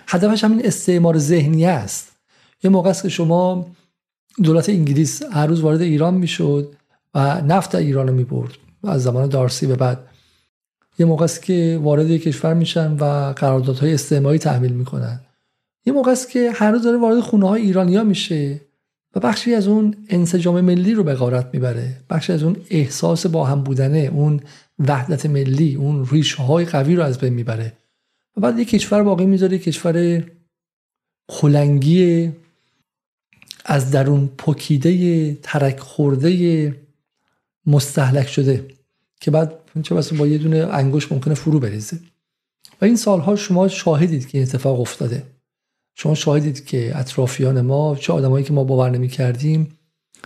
هدفش 0.08 0.44
همین 0.44 0.66
استعمار 0.66 1.18
ذهنی 1.18 1.64
است. 1.64 2.12
یه 2.62 2.70
موقع 2.70 2.90
است 2.90 3.02
که 3.02 3.08
شما 3.08 3.66
دولت 4.42 4.68
انگلیس 4.68 5.22
هر 5.22 5.46
روز 5.46 5.60
وارد 5.60 5.80
ایران 5.80 6.14
می‌شد 6.14 6.74
و 7.14 7.40
نفت 7.40 7.74
ایران 7.74 8.08
رو 8.08 8.14
می‌برد 8.14 8.52
از 8.84 9.02
زمان 9.02 9.28
دارسی 9.28 9.66
به 9.66 9.76
بعد. 9.76 9.98
یه 10.98 11.06
موقع 11.06 11.24
است 11.24 11.42
که 11.42 11.80
وارد 11.82 12.10
کشور 12.10 12.54
میشن 12.54 12.92
و 12.92 13.32
قراردادهای 13.32 13.94
استعماری 13.94 14.38
تحمیل 14.38 14.72
می‌کنن. 14.72 15.20
یه 15.86 15.92
موقع 15.92 16.12
است 16.12 16.30
که 16.30 16.50
هر 16.54 16.70
روز 16.70 16.82
داره 16.82 16.98
وارد 16.98 17.20
خونه 17.20 17.48
های 17.48 17.62
ایرانیا 17.62 18.04
میشه. 18.04 18.60
و 19.14 19.20
بخشی 19.20 19.54
از 19.54 19.68
اون 19.68 19.96
انسجام 20.08 20.60
ملی 20.60 20.94
رو 20.94 21.04
به 21.04 21.14
غارت 21.14 21.50
می‌بره. 21.52 22.00
بخشی 22.10 22.32
از 22.32 22.42
اون 22.42 22.56
احساس 22.70 23.26
با 23.26 23.44
هم 23.44 23.62
بودنه 23.62 23.98
اون 23.98 24.40
وحدت 24.78 25.26
ملی 25.26 25.74
اون 25.74 26.06
ریشه 26.10 26.42
های 26.42 26.64
قوی 26.64 26.96
رو 26.96 27.02
از 27.02 27.18
بین 27.18 27.32
می‌بره. 27.32 27.72
و 28.36 28.40
بعد 28.40 28.58
یه 28.58 28.64
کشور 28.64 29.02
باقی 29.02 29.26
می‌ذاره 29.26 29.58
کشور 29.58 30.24
خلنگی 31.28 32.32
از 33.64 33.90
درون 33.90 34.30
پکیده 34.38 35.34
ترک 35.42 35.80
خورده 35.80 36.74
مستحلک 37.66 38.28
شده. 38.28 38.68
که 39.20 39.30
بعد 39.30 39.54
چه 39.82 39.94
با 39.94 40.26
یه 40.26 40.38
دونه 40.38 40.56
انگوش 40.56 41.12
ممکنه 41.12 41.34
فرو 41.34 41.60
بریزه. 41.60 41.98
و 42.80 42.84
این 42.84 42.96
سالها 42.96 43.36
شما 43.36 43.68
شاهدید 43.68 44.28
که 44.28 44.38
این 44.38 44.46
اتفاق 44.46 44.80
افتاده. 44.80 45.22
شما 46.00 46.14
شاهدید 46.14 46.64
که 46.64 46.98
اطرافیان 46.98 47.60
ما 47.60 47.96
چه 47.96 48.12
آدمایی 48.12 48.44
که 48.44 48.52
ما 48.52 48.64
باور 48.64 48.90
نمی 48.90 49.08
کردیم 49.08 49.78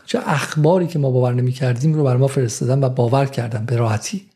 چه 0.06 0.18
اخباری 0.24 0.86
که 0.86 0.98
ما 0.98 1.10
باور 1.10 1.34
نمی 1.34 1.52
کردیم 1.52 1.94
رو 1.94 2.04
بر 2.04 2.16
ما 2.16 2.26
فرستادن 2.26 2.84
و 2.84 2.88
باور 2.88 3.26
کردن 3.26 3.64
به 3.64 3.76
راحتی. 3.76 4.26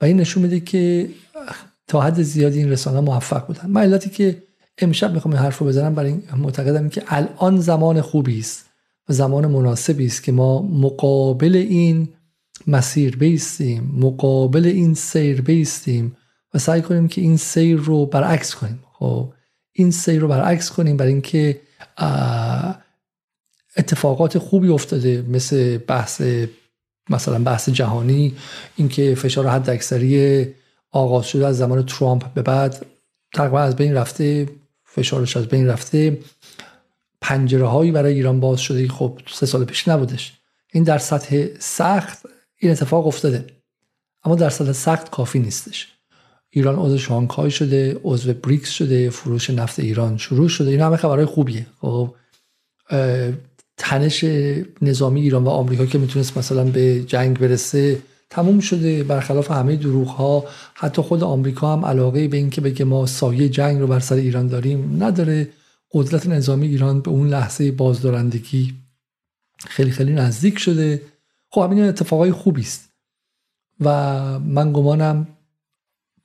و 0.00 0.04
این 0.04 0.16
نشون 0.16 0.42
میده 0.42 0.60
که 0.60 1.08
تا 1.86 2.00
حد 2.00 2.22
زیادی 2.22 2.58
این 2.58 2.70
رسانه 2.70 3.00
موفق 3.00 3.46
بودن. 3.46 3.66
من 3.66 3.82
علتی 3.82 4.10
که 4.10 4.42
امشب 4.78 5.12
می‌خوام 5.12 5.34
این 5.34 5.42
حرف 5.42 5.58
رو 5.58 5.66
بزنم 5.66 5.94
برای 5.94 6.10
این 6.10 6.22
معتقدم 6.36 6.88
که 6.88 7.02
الان 7.06 7.60
زمان 7.60 8.00
خوبی 8.00 8.38
است 8.38 8.64
و 9.08 9.12
زمان 9.12 9.46
مناسبی 9.46 10.06
است 10.06 10.22
که 10.22 10.32
ما 10.32 10.62
مقابل 10.62 11.56
این 11.56 12.08
مسیر 12.66 13.16
بیستیم 13.16 13.92
مقابل 13.96 14.66
این 14.66 14.94
سیر 14.94 15.42
بیستیم 15.42 16.16
و 16.54 16.58
سعی 16.58 16.82
کنیم 16.82 17.08
که 17.08 17.20
این 17.20 17.36
سیر 17.36 17.76
رو 17.76 18.06
برعکس 18.06 18.54
کنیم. 18.54 18.78
خب 18.92 19.32
این 19.78 19.90
سیر 19.90 20.20
رو 20.20 20.28
برعکس 20.28 20.70
کنیم 20.70 20.96
برای 20.96 21.12
اینکه 21.12 21.60
اتفاقات 23.76 24.38
خوبی 24.38 24.68
افتاده 24.68 25.24
مثل 25.28 25.78
بحث 25.78 26.22
مثلا 27.10 27.38
بحث 27.38 27.68
جهانی 27.68 28.36
اینکه 28.76 29.14
فشار 29.14 29.48
حد 29.48 29.70
اکثری 29.70 30.46
آغاز 30.90 31.26
شده 31.26 31.46
از 31.46 31.56
زمان 31.56 31.86
ترامپ 31.86 32.34
به 32.34 32.42
بعد. 32.42 32.86
تقریبا 33.34 33.60
از 33.60 33.76
بین 33.76 33.94
رفته 33.94 34.48
فشارش 34.84 35.36
از 35.36 35.46
بین 35.46 35.66
رفته. 35.66 36.18
پنجره 37.20 37.66
هایی 37.66 37.92
برای 37.92 38.14
ایران 38.14 38.40
باز 38.40 38.60
شده. 38.60 38.88
خب 38.88 39.20
سه 39.32 39.46
سال 39.46 39.64
پیش 39.64 39.88
نبودش. 39.88 40.32
این 40.72 40.84
در 40.84 40.98
سطح 40.98 41.46
سخت 41.58 42.26
این 42.56 42.72
اتفاق 42.72 43.06
افتاده. 43.06 43.46
اما 44.24 44.34
در 44.34 44.50
سطح 44.50 44.72
سخت 44.72 45.10
کافی 45.10 45.38
نیستش. 45.38 45.97
ایران 46.50 46.76
عضو 46.76 46.98
شانگهای 46.98 47.50
شده 47.50 48.00
عضو 48.04 48.32
بریکس 48.32 48.70
شده 48.70 49.10
فروش 49.10 49.50
نفت 49.50 49.80
ایران 49.80 50.16
شروع 50.16 50.48
شده. 50.48 50.70
این 50.70 50.80
همه 50.80 50.96
خبرهای 50.96 51.24
خوبیه. 51.24 51.66
خب 51.80 52.14
تنش 53.76 54.24
نظامی 54.82 55.20
ایران 55.20 55.44
و 55.44 55.48
آمریکا 55.48 55.86
که 55.86 55.98
می‌تونست 55.98 56.38
مثلا 56.38 56.64
به 56.64 57.02
جنگ 57.02 57.38
برسه 57.38 58.02
تموم 58.30 58.60
شده. 58.60 59.02
برخلاف 59.02 59.50
همه 59.50 59.76
دروغ 59.76 60.08
ها 60.08 60.44
حتی 60.74 61.02
خود 61.02 61.22
آمریکا 61.22 61.72
هم 61.72 61.84
علاقه 61.84 62.28
به 62.28 62.36
اینکه 62.36 62.60
بگه 62.60 62.84
ما 62.84 63.06
سایه 63.06 63.48
جنگ 63.48 63.80
رو 63.80 63.86
بر 63.86 64.00
سر 64.00 64.14
ایران 64.14 64.46
داریم 64.46 65.02
نداره. 65.04 65.48
قدرت 65.92 66.26
نظامی 66.26 66.66
ایران 66.66 67.00
به 67.00 67.10
اون 67.10 67.28
لحظه 67.28 67.72
بازدارندگی 67.72 68.74
خیلی 69.66 69.90
خیلی 69.90 70.12
نزدیک 70.12 70.58
شده. 70.58 71.02
خب 71.50 71.60
همین 71.60 71.84
اتفاقای 71.84 72.32
خوبی 72.32 72.60
است 72.60 72.88
و 73.80 74.38
من 74.38 74.72
گمانم 74.72 75.26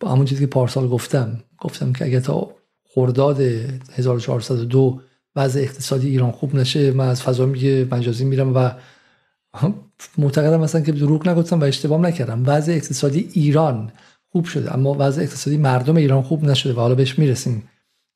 با 0.04 0.12
همون 0.12 0.26
چیزی 0.26 0.42
که 0.42 0.48
پارسال 0.48 0.88
گفتم 0.88 1.44
گفتم 1.60 1.94
که 1.94 2.06
اگه 2.06 2.20
تا 2.20 2.50
خرداد 2.94 3.42
1402 3.42 5.02
وضع 5.36 5.60
اقتصادی 5.60 6.10
ایران 6.10 6.32
خوب 6.32 6.56
نشه 6.56 6.92
من 6.92 7.08
از 7.08 7.22
فضا 7.22 7.46
میگه 7.46 7.88
مجازی 7.92 8.26
میرم 8.26 8.56
و 8.56 8.72
معتقدم 10.18 10.60
مثلا 10.60 10.82
که 10.82 10.92
دروغ 10.92 11.30
نگفتم 11.30 11.60
و 11.60 11.64
اشتباه 11.64 12.02
نکردم. 12.02 12.44
وضع 12.46 12.72
اقتصادی 12.72 13.30
ایران 13.34 13.92
خوب 14.32 14.46
شده 14.46 14.74
اما 14.74 14.96
وضع 15.00 15.22
اقتصادی 15.22 15.58
مردم 15.58 15.96
ایران 15.96 16.22
خوب 16.22 16.44
نشده 16.44 16.74
و 16.74 16.80
حالا 16.80 16.96
بهش 16.96 17.20
می‌رسیم. 17.20 17.64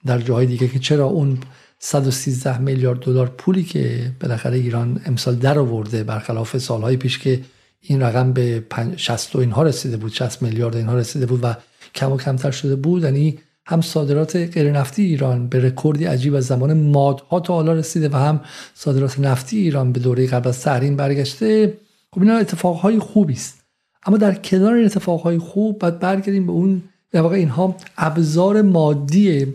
در 0.06 0.20
جاهای 0.20 0.46
دیگه 0.46 0.68
که 0.68 0.80
چرا 0.80 1.06
اون 1.06 1.38
113 1.80 2.58
میلیارد 2.58 3.00
دلار 3.00 3.28
پولی 3.28 3.64
که 3.64 4.12
بالاخره 4.22 4.58
ایران 4.58 5.02
امسال 5.06 5.36
در 5.36 5.60
آورده 5.60 6.04
برخلاف 6.04 6.58
سالهای 6.58 6.98
پیش 6.98 7.20
که 7.20 7.42
این 7.82 8.02
رقم 8.02 8.34
به 8.34 8.64
60 8.96 9.36
و 9.36 9.40
اینها 9.40 9.64
رسیده 9.64 9.98
بود 9.98 10.12
60 10.12 10.42
میلیارد 10.42 10.76
اینها 10.76 10.96
رسیده 10.96 11.26
بود 11.26 11.40
و 11.44 11.56
کم 11.98 12.12
و 12.12 12.18
کمتر 12.18 12.52
شده 12.52 12.76
بود 12.76 13.04
یعنی 13.04 13.40
هم 13.66 13.82
صادرات 13.82 14.36
غیر 14.36 14.72
نفتی 14.72 15.04
ایران 15.04 15.48
به 15.48 15.60
رکوردی 15.60 16.06
عجیب 16.06 16.36
از 16.36 16.46
زمان 16.46 16.74
مادها 16.74 17.40
تا 17.40 17.54
حالا 17.54 17.74
رسیده 17.74 18.10
و 18.10 18.16
هم 18.16 18.42
صادرات 18.74 19.20
نفتی 19.20 19.58
ایران 19.58 19.92
به 19.92 20.00
دوره 20.00 20.28
قبل 20.28 20.50
از 20.50 20.62
تحریم 20.62 20.96
برگشته. 20.96 21.78
خب 22.14 22.22
اینا 22.22 22.36
اتفاقهای 22.36 23.00
خوبی 23.00 23.34
است. 23.34 23.64
اما 24.06 24.18
در 24.18 24.34
کنار 24.34 24.74
این 24.74 24.86
اتفاقهای 24.86 25.38
خوب 25.38 25.80
باید 25.80 26.00
برگردیم 26.00 26.46
به 26.46 26.52
اون 26.52 26.84
در 27.12 27.22
واقع 27.22 27.36
اینها 27.36 27.76
ابزار 27.98 28.62
مادی 28.62 29.54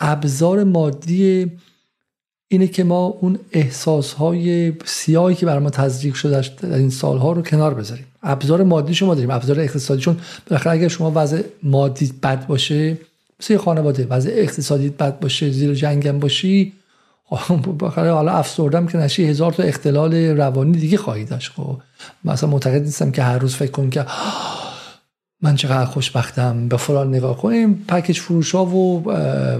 ابزار 0.00 0.64
مادی 0.64 1.52
اینه 2.48 2.66
که 2.66 2.84
ما 2.84 3.06
اون 3.20 3.38
احساسهای 3.52 4.72
سیاهی 4.84 5.34
که 5.34 5.46
بر 5.46 5.58
ما 5.58 5.70
تزریق 5.70 6.14
شده 6.14 6.44
در 6.62 6.74
این 6.74 6.90
سالها 6.90 7.32
رو 7.32 7.42
کنار 7.42 7.74
بذاریم. 7.74 8.04
ابزار 8.22 8.62
مادی 8.62 8.94
شما 8.94 9.14
داریم 9.14 9.30
ابزار 9.30 9.60
اقتصادی 9.60 10.00
چون 10.00 10.16
بالاخره 10.50 10.72
اگر 10.72 10.88
شما 10.88 11.12
وضع 11.14 11.42
مادی 11.62 12.12
بد 12.22 12.46
باشه 12.46 12.98
مثل 13.40 13.56
خانواده 13.56 14.06
وضع 14.06 14.30
اقتصادی 14.34 14.88
بد 14.88 15.20
باشه 15.20 15.50
زیر 15.50 15.74
جنگم 15.74 16.18
باشی 16.18 16.72
بالاخره 17.78 18.12
حالا 18.12 18.32
افسردم 18.32 18.86
که 18.86 18.98
نشی 18.98 19.24
هزار 19.24 19.52
تا 19.52 19.62
اختلال 19.62 20.14
روانی 20.14 20.78
دیگه 20.78 20.96
خواهی 20.96 21.24
داشت 21.24 21.52
خب. 21.52 21.76
مثلا 22.24 22.50
معتقد 22.50 22.82
نیستم 22.82 23.10
که 23.10 23.22
هر 23.22 23.38
روز 23.38 23.54
فکر 23.54 23.70
کنم 23.70 23.90
که 23.90 24.06
من 25.44 25.56
چقدر 25.56 25.84
خوشبختم. 25.84 26.68
به 26.68 26.76
فلان 26.76 27.08
نگاه 27.08 27.36
کنیم 27.36 27.84
پکیج 27.88 28.18
فروش 28.18 28.54
ها 28.54 28.64
و 28.64 29.10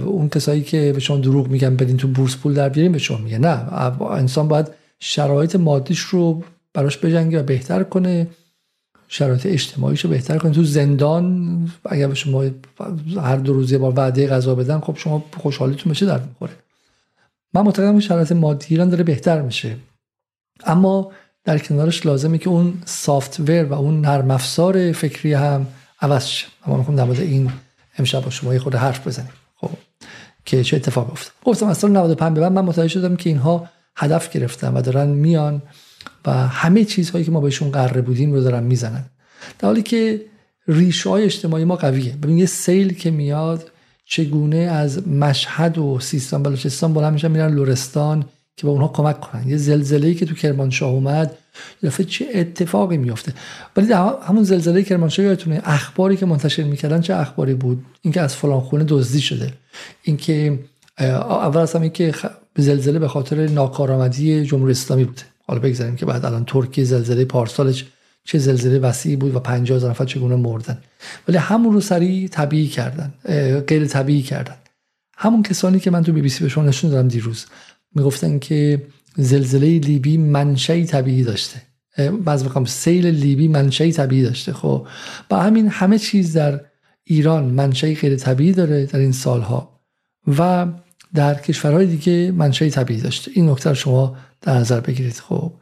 اون 0.05 0.29
کسایی 0.29 0.61
که 0.61 0.91
به 0.93 0.99
شما 0.99 1.17
دروغ 1.17 1.47
میگن 1.47 1.75
بدین 1.75 1.97
تو 1.97 2.07
بورس 2.07 2.37
پول 2.37 2.53
در 2.53 2.69
بیاریم 2.69 2.91
به 2.91 2.97
شما 2.97 3.17
میگه 3.17 3.37
نه 3.37 3.73
انسان 4.11 4.47
باید 4.47 4.67
شرایط 4.99 5.55
مادیش 5.55 5.99
رو 5.99 6.43
براش 6.73 6.97
بجنگه 6.97 7.39
و 7.39 7.43
بهتر 7.43 7.83
کنه. 7.83 8.27
شرایط 9.07 9.45
اجتماعیش 9.45 10.01
رو 10.01 10.09
بهتر 10.09 10.37
کنید 10.37 10.55
تو 10.55 10.63
زندان 10.63 11.71
اگر 11.85 12.07
به 12.07 12.15
شما 12.15 12.43
هر 13.21 13.35
دو 13.35 13.53
روز 13.53 13.71
یه 13.71 13.77
بار 13.77 13.93
وعده 13.95 14.27
غذا 14.27 14.55
بدن 14.55 14.79
خب 14.79 14.97
شما 14.97 15.23
خوشحالیتون 15.37 15.91
بشه 15.91 16.05
در 16.05 16.19
می‌خوره. 16.19 16.53
من 17.53 17.61
معتقدم 17.61 17.99
شرایط 17.99 18.31
مادی 18.31 18.65
ایران 18.69 18.89
داره 18.89 19.03
بهتر 19.03 19.41
میشه. 19.41 19.75
اما 20.65 21.11
در 21.43 21.57
کنارش 21.57 22.05
لازمه 22.05 22.37
که 22.37 22.49
اون 22.49 22.73
سافتور 22.85 23.65
و 23.65 23.73
اون 23.73 24.01
نرم 24.01 24.31
افزار 24.31 24.91
فکری 24.91 25.33
هم 25.33 25.67
عوض 26.01 26.25
شه. 26.25 26.47
اما 26.65 26.77
می‌خوام 26.77 26.95
در 26.95 27.21
این 27.21 27.51
امشب 27.97 28.23
با 28.23 28.29
شما 28.29 28.53
یه 28.53 28.59
خود 28.59 28.75
حرف 28.75 29.07
بزنیم. 29.07 29.31
خب 29.55 29.69
که 30.45 30.63
چه 30.63 30.75
اتفاق 30.75 31.11
افتاد. 31.11 31.33
گفتم 31.45 31.67
از 31.67 31.77
سال 31.77 31.91
95 31.91 32.35
به 32.35 32.41
بعد 32.41 32.51
من 32.51 32.65
متوجه 32.65 32.87
شدم 32.87 33.15
که 33.15 33.29
اینها 33.29 33.69
هدف 33.95 34.29
گرفتن 34.29 34.73
و 34.73 34.81
دارن 34.81 35.07
میان 35.07 35.61
و 36.25 36.31
همه 36.31 36.85
چیزهایی 36.85 37.25
که 37.25 37.31
ما 37.31 37.41
بهشون 37.41 37.71
قراره 37.71 38.01
بودیم 38.01 38.33
رو 38.33 38.41
دارن 38.41 38.63
می‌زنن. 38.63 39.05
در 39.59 39.67
حالی 39.67 39.83
که 39.83 40.25
ریشه 40.67 41.09
های 41.09 41.23
اجتماعی 41.23 41.65
ما 41.65 41.75
قویه. 41.75 42.15
ببین 42.15 42.37
یه 42.37 42.45
سیل 42.45 42.93
که 42.93 43.11
میاد 43.11 43.71
چگونه 44.05 44.57
از 44.57 45.07
مشهد 45.07 45.77
و 45.77 45.99
سیستان 45.99 46.43
بلوچستان 46.43 46.93
بالا 46.93 47.09
میشن 47.09 47.31
میرن 47.31 47.53
لورستان 47.53 48.25
که 48.57 48.63
به 48.63 48.69
اونها 48.69 48.87
کمک 48.87 49.19
کنن. 49.19 49.49
یه 49.49 49.57
زلزله‌ای 49.57 50.15
که 50.15 50.25
تو 50.25 50.35
کرمانشاه 50.35 50.89
اومد 50.89 51.37
دفعه 51.83 52.05
چه 52.05 52.25
اتفاقی 52.33 52.97
میفته 52.97 53.33
ولی 53.77 53.93
همون 54.27 54.43
زلزله 54.43 54.83
کرمانشاه 54.83 55.25
یادتونه 55.25 55.61
اخباری 55.63 56.17
که 56.17 56.25
منتشر 56.25 56.63
می‌کردن 56.63 57.01
چه 57.01 57.15
اخباری 57.15 57.53
بود؟ 57.53 57.85
اینکه 58.01 58.21
از 58.21 58.35
فلان 58.35 58.59
خونه 58.59 58.83
دزدی 58.87 59.21
شده. 59.21 59.53
اینکه 60.03 60.59
اول 60.99 61.61
از 61.61 61.73
همه 61.73 61.89
که 61.89 62.13
زلزله 62.57 62.99
به 62.99 63.07
خاطر 63.07 63.47
ناکارآمدی 63.49 64.45
جمهوری 64.45 64.71
اسلامی 64.71 65.03
بوده 65.03 65.21
حالا 65.47 65.59
بگذاریم 65.59 65.95
که 65.95 66.05
بعد 66.05 66.25
الان 66.25 66.45
ترکیه 66.45 66.83
زلزله 66.83 67.25
پارسالش 67.25 67.85
چه 68.23 68.37
زلزله 68.37 68.79
وسیعی 68.79 69.15
بود 69.15 69.35
و 69.35 69.39
50 69.39 69.77
هزار 69.77 69.89
نفر 69.89 70.05
چگونه 70.05 70.35
مردن. 70.35 70.77
ولی 71.27 71.37
همون 71.37 71.73
رو 71.73 71.81
سریع 71.81 72.27
طبیعی 72.27 72.67
کردن 72.67 73.13
غیر 73.67 73.85
طبیعی 73.85 74.21
کردن. 74.21 74.55
همون 75.17 75.43
کسانی 75.43 75.79
که 75.79 75.91
من 75.91 76.03
تو 76.03 76.13
بی 76.13 76.21
بی 76.21 76.29
سی 76.29 76.47
به 76.47 76.61
نشون 76.61 76.91
دادم 76.91 77.07
دیروز. 77.07 77.45
می‌گفتن 77.95 78.39
که 78.39 78.87
زلزله 79.17 79.79
لیبی 79.79 80.17
منشأی 80.17 80.85
طبیعی 80.85 81.23
داشته. 81.23 81.61
بعض 82.25 82.43
می‌خوام 82.43 82.65
سیل 82.65 83.05
لیبی 83.05 83.47
منشأی 83.47 83.91
طبیعی 83.91 84.23
داشته. 84.23 84.53
خب 84.53 84.87
با 85.29 85.39
همین 85.41 85.67
همه 85.67 85.99
چیز 85.99 86.33
در 86.33 86.61
ایران 87.03 87.45
منشأی 87.45 87.95
غیر 87.95 88.15
طبیعی 88.15 88.51
داره 88.51 88.85
در 88.85 88.99
این 88.99 89.11
سالها 89.11 89.79
و 90.37 90.67
در 91.13 91.33
کشورهای 91.33 91.85
دیگه 91.85 92.31
منشأی 92.31 92.69
طبیعی 92.69 93.01
داشته. 93.01 93.31
این 93.33 93.49
نکته 93.49 93.73
شما 93.73 94.15
در 94.41 94.57
نظر 94.57 94.79
بگیرید. 94.79 95.13
خب 95.13 95.53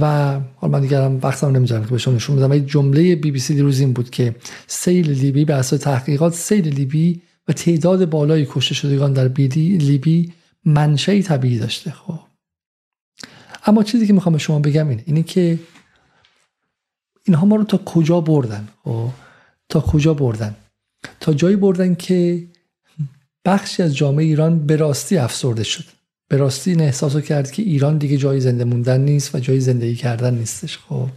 و 0.00 0.32
حالا 0.56 0.72
من 0.72 0.80
دیگرم 0.80 1.18
وقتم 1.22 1.56
نمی‌ذارم 1.56 1.84
که 1.84 1.90
بهشون 1.90 2.14
نشون 2.14 2.36
بدم. 2.36 2.58
جمله 2.58 3.16
بی 3.16 3.30
بی 3.30 3.38
سی 3.38 3.54
دیروز 3.54 3.80
این 3.80 3.92
بود 3.92 4.10
که 4.10 4.34
سیل 4.66 5.10
لیبی 5.10 5.44
به 5.44 5.54
اساس 5.54 5.80
تحقیقات 5.80 6.34
سیل 6.34 6.68
لیبی 6.68 7.22
و 7.48 7.52
تعداد 7.52 8.10
بالای 8.10 8.46
کشته 8.50 8.74
شدگان 8.74 9.12
در 9.12 9.28
لیبی 9.28 10.32
منشأی 10.68 11.22
طبیعی 11.22 11.58
داشته 11.58 11.90
خب. 11.90 12.20
اما 13.66 13.82
چیزی 13.82 14.06
که 14.06 14.12
می‌خوام 14.12 14.32
به 14.32 14.38
شما 14.38 14.58
بگم 14.58 14.88
اینه 14.88 15.02
اینه 15.06 15.22
که 15.22 15.58
اینها 17.24 17.46
ما 17.46 17.56
رو 17.56 17.64
تا 17.64 17.78
کجا 17.78 18.20
بردن 18.20 18.68
خب؟ 18.84 19.08
تا 19.68 19.80
کجا 19.80 20.14
بردن؟ 20.14 20.56
تا 21.20 21.32
جایی 21.32 21.56
بردن 21.56 21.94
که 21.94 22.46
بخشی 23.44 23.82
از 23.82 23.96
جامعه 23.96 24.24
ایران 24.24 24.66
به 24.66 24.76
راستی 24.76 25.16
افسرده 25.18 25.64
شد. 25.64 25.84
به 26.28 26.36
راستی 26.36 26.70
این 26.70 26.80
احساس 26.80 27.14
رو 27.14 27.20
کرد 27.20 27.50
که 27.50 27.62
ایران 27.62 27.98
دیگه 27.98 28.16
جای 28.16 28.40
زنده 28.40 28.64
موندن 28.64 29.00
نیست 29.00 29.34
و 29.34 29.38
جای 29.38 29.60
زندگی 29.60 29.94
کردن 29.94 30.34
نیستش 30.34 30.78
خب. 30.78 31.08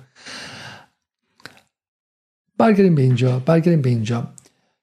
برگردیم 2.58 2.96
به 2.96 3.02
اینجا 3.02 3.40
برگردیم 3.40 3.82
به 3.82 3.90
اینجا. 3.90 4.34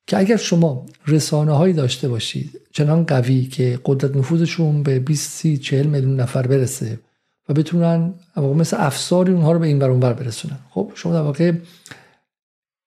که 0.08 0.18
اگر 0.18 0.36
شما 0.36 0.86
رسانه 1.06 1.52
هایی 1.52 1.74
داشته 1.74 2.08
باشید 2.08 2.60
چنان 2.72 3.04
قوی 3.04 3.46
که 3.46 3.80
قدرت 3.84 4.16
نفوذشون 4.16 4.82
به 4.82 4.98
20 4.98 5.30
30 5.30 5.58
40 5.58 5.86
میلیون 5.86 6.20
نفر 6.20 6.46
برسه 6.46 7.00
و 7.48 7.54
بتونن 7.54 8.14
مثل 8.36 8.76
افساری 8.80 9.32
اونها 9.32 9.52
رو 9.52 9.58
به 9.58 9.66
این 9.66 9.78
ور 9.78 10.12
برسونن. 10.12 10.58
خب 10.70 10.92
شما 10.94 11.12
در 11.12 11.20
واقع 11.20 11.52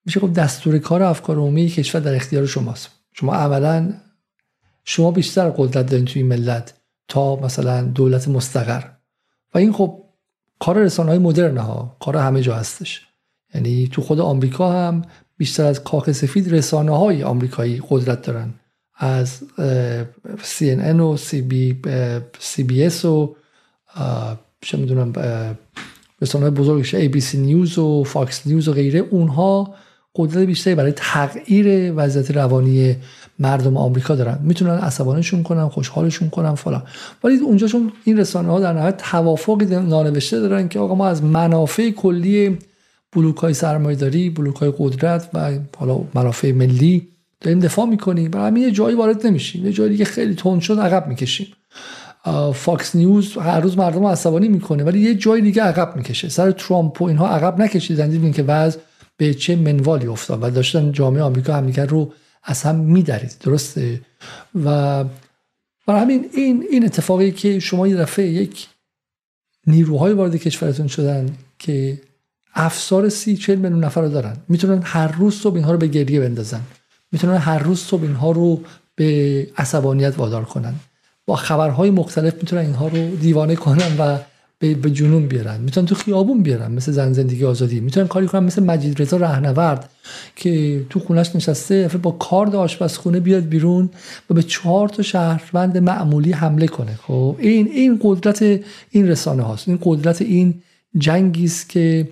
میشه 0.06 0.20
گفت 0.20 0.34
دستور 0.34 0.78
کار 0.78 1.04
افکار 1.04 1.38
عمومی 1.38 1.68
کشور 1.68 2.02
در 2.02 2.16
اختیار 2.16 2.46
شماست. 2.46 2.90
شما 3.14 3.36
اولا 3.36 3.94
شما 4.84 5.12
بیشتر 5.12 5.50
قدرت 5.50 5.86
دارین 5.86 6.06
توی 6.06 6.24
ملت 6.24 6.74
تا 7.08 7.36
مثلا 7.36 7.82
دولت 7.82 8.28
مستقر. 8.28 8.84
و 9.54 9.58
این 9.58 9.74
خب 9.74 10.04
کار 10.60 10.78
رسانه 10.78 11.10
های 11.10 11.20
مدرن 11.20 11.58
ها 11.58 11.98
کار 12.00 12.18
همه 12.18 12.42
جا 12.42 12.56
هستش. 12.56 13.08
یعنی 13.54 13.88
تو 13.88 14.02
خود 14.02 14.20
آمریکا 14.20 14.72
هم 14.72 15.02
بیشتر 15.42 15.66
از 15.66 15.84
کاخ 15.84 16.12
سفید 16.12 16.54
رسانه 16.54 16.98
های 16.98 17.24
آمریکایی 17.24 17.82
قدرت 17.90 18.22
دارن. 18.22 18.54
از 18.98 19.40
CNN 20.60 21.00
و 21.00 21.18
CBS 22.56 23.06
و 23.06 23.36
چه 24.62 24.78
می‌دونم 24.78 25.14
رسانه 26.22 26.50
بزرگش 26.50 26.96
ABC 26.96 27.36
News 27.36 27.78
و 27.78 28.04
فاکس 28.04 28.48
نیوز 28.48 28.68
و 28.68 28.74
غیره. 28.74 29.00
اونها 29.00 29.76
قدرت 30.16 30.46
بیشتری 30.46 30.76
برای 30.76 30.92
تغییر 30.96 31.94
وضعیت 31.96 32.32
روانی 32.32 32.96
مردم 33.40 33.78
آمریکا 33.78 34.16
دارن. 34.16 34.40
می‌تونن 34.44 34.78
عصبانشون 34.78 35.44
کنن 35.44 35.68
خوشحالشون 35.68 36.30
کنن 36.30 36.56
فلان. 36.56 36.84
ولی 37.24 37.38
اونجا 37.38 37.68
چون 37.68 37.92
این 38.04 38.18
رسانه 38.18 38.50
ها 38.50 38.60
در 38.60 38.74
نهایت 38.74 38.98
توافقی 38.98 39.66
نانوشته 39.66 40.40
دارن 40.40 40.68
که 40.68 40.80
آقا 40.80 40.96
ما 40.96 41.08
از 41.08 41.24
منافع 41.24 41.90
کلی 41.90 42.58
بلوک 43.16 43.38
های 43.38 43.54
سرمایه‌داری 43.54 44.30
بلوک 44.30 44.56
های 44.56 44.74
قدرت 44.78 45.30
و 45.34 45.60
حالا 45.78 46.04
منافع 46.14 46.52
ملی 46.52 47.08
داریم 47.42 47.60
دفاع 47.60 47.86
می‌کنیم 47.86 48.32
برای 48.32 48.48
همین 48.48 48.64
یه 48.64 48.72
جایی 48.72 48.96
وارد 48.96 49.28
نمیشیم. 49.28 49.66
یه 49.66 49.72
جایی 49.72 49.98
که 49.98 50.06
خیلی 50.06 50.36
تند 50.36 50.62
شد 50.62 50.80
عقب 50.80 51.08
می‌کشیم. 51.08 51.48
فاکس 52.54 52.96
نیوز 52.96 53.38
هر 53.38 53.60
روز 53.60 53.78
مردم 53.78 54.06
عصبانی 54.06 54.48
می‌کنه 54.48 54.84
ولی 54.84 55.00
یه 55.00 55.16
جای 55.16 55.42
دیگه 55.42 55.64
عقب 55.64 55.96
می‌کشه. 55.96 56.30
سر 56.30 56.52
ترامپ 56.52 57.02
و 57.02 57.06
اینها 57.06 57.28
عقب 57.28 57.62
نکشیدن 57.62 58.10
دیدین 58.10 58.34
که 58.34 58.44
وضع 58.44 58.80
به 59.18 59.34
چه 59.34 59.56
منوالی 59.56 60.08
افتاد 60.08 60.44
و 60.44 60.50
داشتن 60.50 60.92
جامعه 60.92 61.24
آمریکا 61.24 61.54
همدیگر 61.54 61.86
رو 61.86 62.14
از 62.44 62.64
هم 62.64 62.76
میدرید. 62.76 63.36
درسته؟ 63.40 64.02
و 64.66 65.04
برای 65.88 66.02
همین 66.02 66.26
این 66.34 66.66
این 66.72 66.86
اتفاقی 66.86 67.32
که 67.32 67.60
شما 67.60 67.88
یه 67.88 67.96
دفعه 67.96 68.28
یک 68.28 68.68
نیروهای 69.68 70.14
وارد 70.14 70.36
کشورتون 70.36 70.88
شدن 70.88 71.30
که 71.60 72.02
افسار 72.56 73.10
سی 73.10 73.38
چل 73.38 73.56
میلیون 73.56 73.84
نفر 73.84 74.02
رو 74.02 74.10
دارن. 74.10 74.38
می‌تونن 74.50 74.82
هر 74.84 75.08
روز 75.08 75.36
صبح 75.36 75.56
اینها 75.56 75.72
رو 75.72 75.78
به 75.78 75.88
گریه 75.88 76.20
بندازن. 76.20 76.62
می‌تونن 77.12 77.38
هر 77.38 77.60
روز 77.60 77.80
صبح 77.80 78.02
اینها 78.02 78.32
رو 78.32 78.62
به 78.96 79.48
عصبانیت 79.58 80.14
وادار 80.18 80.46
کنن. 80.46 80.74
با 81.26 81.36
خبرهای 81.36 81.90
مختلف 81.90 82.34
می‌تونن 82.34 82.62
اینها 82.62 82.88
رو 82.88 83.16
دیوانه 83.16 83.56
کنن 83.56 83.98
و 84.00 84.18
به 84.60 84.92
جنون 84.92 85.28
بیارن. 85.28 85.62
می‌تونن 85.62 85.88
تو 85.88 85.96
خیابون 85.96 86.44
بیارن 86.44 86.72
مثل 86.72 86.92
زن 86.92 87.14
زندگی 87.14 87.46
آزادی. 87.46 87.80
می‌تونن 87.80 88.08
کاری 88.08 88.28
کنن 88.28 88.44
مثل 88.44 88.64
مجید 88.64 89.02
رضا 89.02 89.18
رهنورد 89.18 89.90
که 90.36 90.86
تو 90.90 91.00
خونش 91.00 91.36
نشسته 91.36 91.88
با 92.02 92.12
کارد 92.12 92.56
آشپزخونه 92.56 93.20
بیاد 93.20 93.44
بیرون 93.44 93.90
و 94.30 94.34
به 94.34 94.44
چهار 94.44 94.90
تا 94.90 95.04
شهروند 95.04 95.78
معمولی 95.78 96.32
حمله 96.32 96.68
کنه. 96.68 97.00
خب 97.08 97.36
این 97.40 97.68
این 97.68 98.00
قدرت 98.04 98.42
این 98.92 99.08
رسانه 99.08 99.44
هاست. 99.44 99.68
این 99.68 99.80
قدرت 99.82 100.22
این 100.22 100.54
جنگی 100.98 101.46
است 101.46 101.70
که 101.70 102.08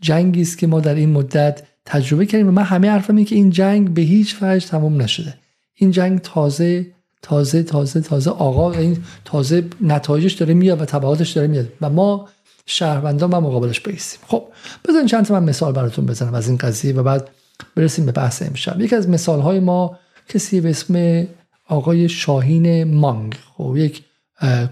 جنگی 0.00 0.42
است 0.42 0.58
که 0.58 0.66
ما 0.66 0.80
در 0.80 0.94
این 0.94 1.10
مدت 1.10 1.62
تجربه 1.84 2.26
کردیم 2.26 2.48
و 2.48 2.50
من 2.50 2.62
همه 2.62 2.90
حرفم 2.90 3.16
اینه 3.16 3.28
که 3.28 3.34
این 3.36 3.50
جنگ 3.50 3.94
به 3.94 4.02
هیچ 4.02 4.36
وجه 4.42 4.68
تمام 4.68 5.02
نشده. 5.02 5.34
این 5.74 5.90
جنگ 5.90 6.18
تازه 6.18 6.86
تازه 7.22 7.62
تازه 7.62 8.00
تازه 8.00 8.30
آقا 8.30 8.72
این 8.72 8.96
تازه 9.24 9.64
نتایجش 9.80 10.32
داره 10.32 10.54
میاد 10.54 10.80
و 10.80 10.84
تبعاتش 10.84 11.30
داره 11.30 11.46
میاد 11.46 11.68
و 11.80 11.90
ما 11.90 12.28
شهروندان 12.66 13.30
و 13.30 13.40
مقابلش 13.40 13.80
بیستیم 13.80 14.20
خب 14.26 14.44
بزنین 14.88 15.06
چند 15.06 15.24
تا 15.24 15.40
من 15.40 15.48
مثال 15.48 15.72
براتون 15.72 16.06
بزنم 16.06 16.34
از 16.34 16.48
این 16.48 16.56
قضیه 16.56 16.94
و 16.94 17.02
بعد 17.02 17.30
برسیم 17.76 18.06
به 18.06 18.12
بحث 18.12 18.42
امشب. 18.42 18.80
یکی 18.80 18.96
از 18.96 19.08
مثال 19.08 19.40
های 19.40 19.60
ما 19.60 19.98
کسی 20.28 20.60
به 20.60 20.70
اسم 20.70 21.26
آقای 21.68 22.08
شاهین 22.08 22.84
مانگ. 22.84 23.34
خب 23.56 23.74
یک 23.76 24.02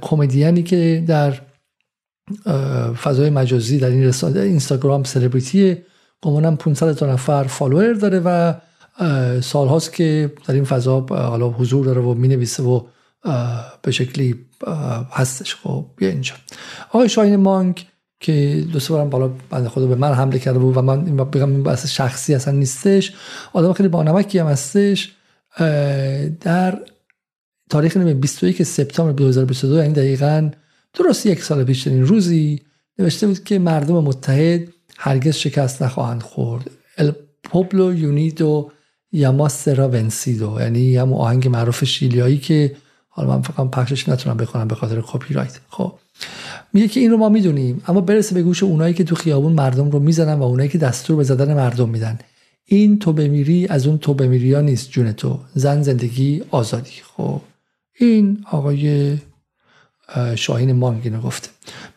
کمدیانی 0.00 0.62
که 0.62 1.04
در 1.06 1.40
فضای 3.02 3.30
مجازی 3.30 3.78
در 3.78 3.88
این 3.88 4.04
رسانه 4.04 4.40
اینستاگرام 4.40 5.04
سلبریتی 5.04 5.76
گمانم 6.22 6.56
500 6.56 6.92
تا 6.92 7.12
نفر 7.12 7.44
فالوور 7.44 7.92
داره 7.92 8.20
و 8.20 8.54
سالهاست 9.40 9.92
که 9.92 10.32
در 10.46 10.54
این 10.54 10.64
فضا 10.64 11.00
حالا 11.00 11.48
حضور 11.48 11.86
داره 11.86 12.00
و 12.00 12.14
می‌نویسه 12.14 12.62
و 12.62 12.80
به 13.82 13.90
شکلی 13.90 14.34
هستش. 15.12 15.54
خب 15.54 15.86
بیا 15.96 16.08
اینجا. 16.08 16.34
آقای 16.88 17.08
شاهین 17.08 17.36
مانک 17.36 17.86
که 18.20 18.64
دو 18.72 18.80
سه 18.80 18.94
بارم 18.94 19.10
بالا 19.10 19.30
بنده 19.50 19.68
خدا 19.68 19.86
به 19.86 19.94
من 19.94 20.12
حمله 20.12 20.38
کرده 20.38 20.58
بود 20.58 20.76
و 20.76 20.82
من 20.82 21.16
بگم 21.16 21.50
این 21.50 21.62
بحث 21.62 21.86
شخصی 21.86 22.34
اصلا 22.34 22.54
نیستش. 22.54 23.12
آدم 23.52 23.72
خیلی 23.72 23.88
بانمکی 23.88 24.38
هم 24.38 24.46
هستش. 24.46 25.12
در 26.40 26.78
تاریخ 27.70 27.96
21 27.96 28.62
سپتامبر 28.62 29.12
2022 29.12 29.76
یعنی 29.76 29.92
دقیقا 29.92 30.50
درست 30.94 31.26
یک 31.26 31.42
سال 31.42 31.64
پیش 31.64 31.86
این 31.86 32.06
روزی 32.06 32.60
نوشته 32.98 33.26
بود 33.26 33.44
که 33.44 33.58
مردم 33.58 33.94
متحد 33.94 34.68
هرگز 34.98 35.34
شکست 35.34 35.82
نخواهند 35.82 36.22
خورد. 36.22 36.70
ال 36.98 37.12
پوبلو 37.44 37.94
یونیدو 37.94 38.70
یاما 39.12 39.48
سرا 39.48 39.88
ونسیدو 39.88 40.56
یعنی 40.60 40.96
همون 40.96 41.18
آهنگ 41.18 41.48
معروف 41.48 41.84
شیلیایی 41.84 42.38
که 42.38 42.76
حالا 43.08 43.28
من 43.28 43.42
فقط 43.42 43.70
پخشش 43.70 44.08
نتونم 44.08 44.36
بخونم 44.36 44.68
به 44.68 44.74
خاطر 44.74 45.02
کپی 45.06 45.34
رایت 45.34 45.60
خب 45.68 45.92
میگه 46.72 46.88
که 46.88 47.00
این 47.00 47.10
رو 47.10 47.16
ما 47.16 47.28
می‌دونیم 47.28 47.82
اما 47.86 48.00
برسه 48.00 48.34
به 48.34 48.42
گوش 48.42 48.62
اونایی 48.62 48.94
که 48.94 49.04
تو 49.04 49.14
خیابون 49.14 49.52
مردم 49.52 49.90
رو 49.90 49.98
می‌زنن 49.98 50.34
و 50.34 50.42
اونایی 50.42 50.68
که 50.68 50.78
دستور 50.78 51.16
به 51.16 51.22
زدن 51.22 51.54
مردم 51.54 51.88
میدن. 51.88 52.18
این 52.64 52.98
تو 52.98 53.12
بمیری 53.12 53.66
از 53.66 53.86
اون 53.86 53.98
تو 53.98 54.14
بمیری 54.14 54.54
ها 54.54 54.60
نیست 54.60 54.90
جون 54.90 55.12
تو. 55.12 55.38
زن 55.54 55.82
زندگی 55.82 56.42
آزادی. 56.50 56.90
خب 57.16 57.40
این 57.98 58.44
آقای 58.50 59.16
شاهین 60.36 60.72
مانگ 60.72 61.00
اینو 61.04 61.20
گفته. 61.20 61.48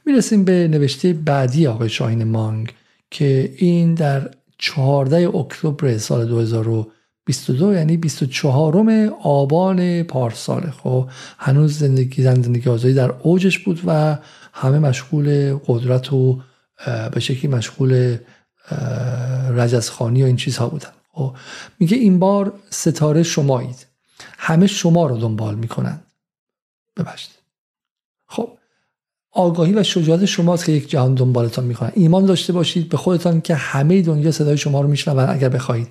می‌رسیم 0.06 0.45
به 0.45 0.67
نوشته 0.67 1.13
بعدی 1.13 1.67
آقای 1.67 1.89
شاهین 1.89 2.23
مانگ 2.23 2.73
که 3.12 3.54
این 3.58 3.93
در 3.93 4.32
14 4.58 5.36
اکتبر 5.36 5.97
سال 5.97 6.25
2022 6.25 7.73
یعنی 7.73 7.97
24 7.97 9.10
آبان 9.23 10.04
پارساله. 10.04 10.71
خب 10.71 11.10
هنوز 11.38 11.80
زندگی 11.80 12.23
زندگی 12.23 12.69
آزادی 12.69 12.93
در 12.93 13.12
اوجش 13.12 13.60
بود 13.60 13.82
و 13.86 14.17
همه 14.54 14.80
مشغول 14.80 15.58
قدرت 15.67 16.13
و 16.13 16.41
به 17.12 17.19
شکلی 17.19 17.51
مشغول 17.51 18.17
رجزخانی 19.49 20.23
و 20.23 20.25
این 20.25 20.36
چیزها 20.36 20.69
بودن. 20.69 20.89
خب 21.12 21.36
میگه 21.80 21.97
این 21.97 22.19
بار 22.19 22.54
ستاره 22.69 23.23
شمایید. 23.23 23.86
همه 24.38 24.67
شما 24.67 25.08
رو 25.08 25.17
دنبال 25.17 25.56
می‌کنن. 25.56 25.99
ببخشید. 26.97 27.32
آگاهی 29.36 29.74
و 29.74 29.84
شجاعت 29.84 30.26
شماست 30.26 30.65
که 30.65 30.71
یک 30.71 30.89
جهان 30.89 31.13
دنبالتان 31.13 31.65
می‌کنن. 31.65 31.91
ایمان 31.93 32.26
داشته 32.26 32.54
باشید 32.54 32.89
به 32.89 32.98
خودتان 32.98 33.41
که 33.41 33.56
همه 33.56 34.02
دنیا 34.02 34.32
صدای 34.32 34.58
شما 34.58 34.82
رو 34.82 34.88
میشنون 34.88 35.30
اگر 35.30 35.50
بخواهید. 35.50 35.88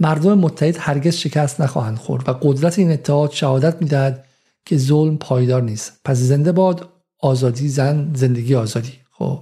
مردم 0.00 0.38
متحد 0.38 0.76
هرگز 0.80 1.14
شکست 1.14 1.60
نخواهند 1.60 1.96
خورد 1.96 2.28
و 2.28 2.32
قدرت 2.32 2.78
این 2.78 2.92
اتحاد 2.92 3.30
شهادت 3.30 3.82
می‌دهد 3.82 4.24
که 4.66 4.76
ظلم 4.76 5.16
پایدار 5.16 5.62
نیست. 5.62 5.92
پس 6.04 6.16
زنده 6.16 6.52
باد 6.52 6.88
آزادی 7.18 7.68
زن 7.68 8.10
زندگی 8.14 8.54
آزادی. 8.54 8.92
خب. 9.12 9.38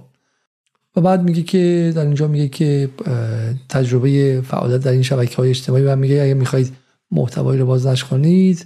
و 0.95 1.01
بعد 1.01 1.23
میگه 1.23 1.41
که 1.41 1.93
در 1.95 2.05
اینجا 2.05 2.27
میگه 2.27 2.47
که 2.47 2.89
تجربه 3.69 4.41
فعالیت 4.41 4.81
در 4.81 4.91
این 4.91 5.01
شبکه 5.01 5.35
های 5.35 5.49
اجتماعی 5.49 5.83
و 5.83 5.95
میگه 5.95 6.21
اگه 6.21 6.33
می‌خواهید 6.33 6.73
محتوایی 7.11 7.59
رو 7.59 7.65
بازنش 7.65 8.03
کنید 8.03 8.65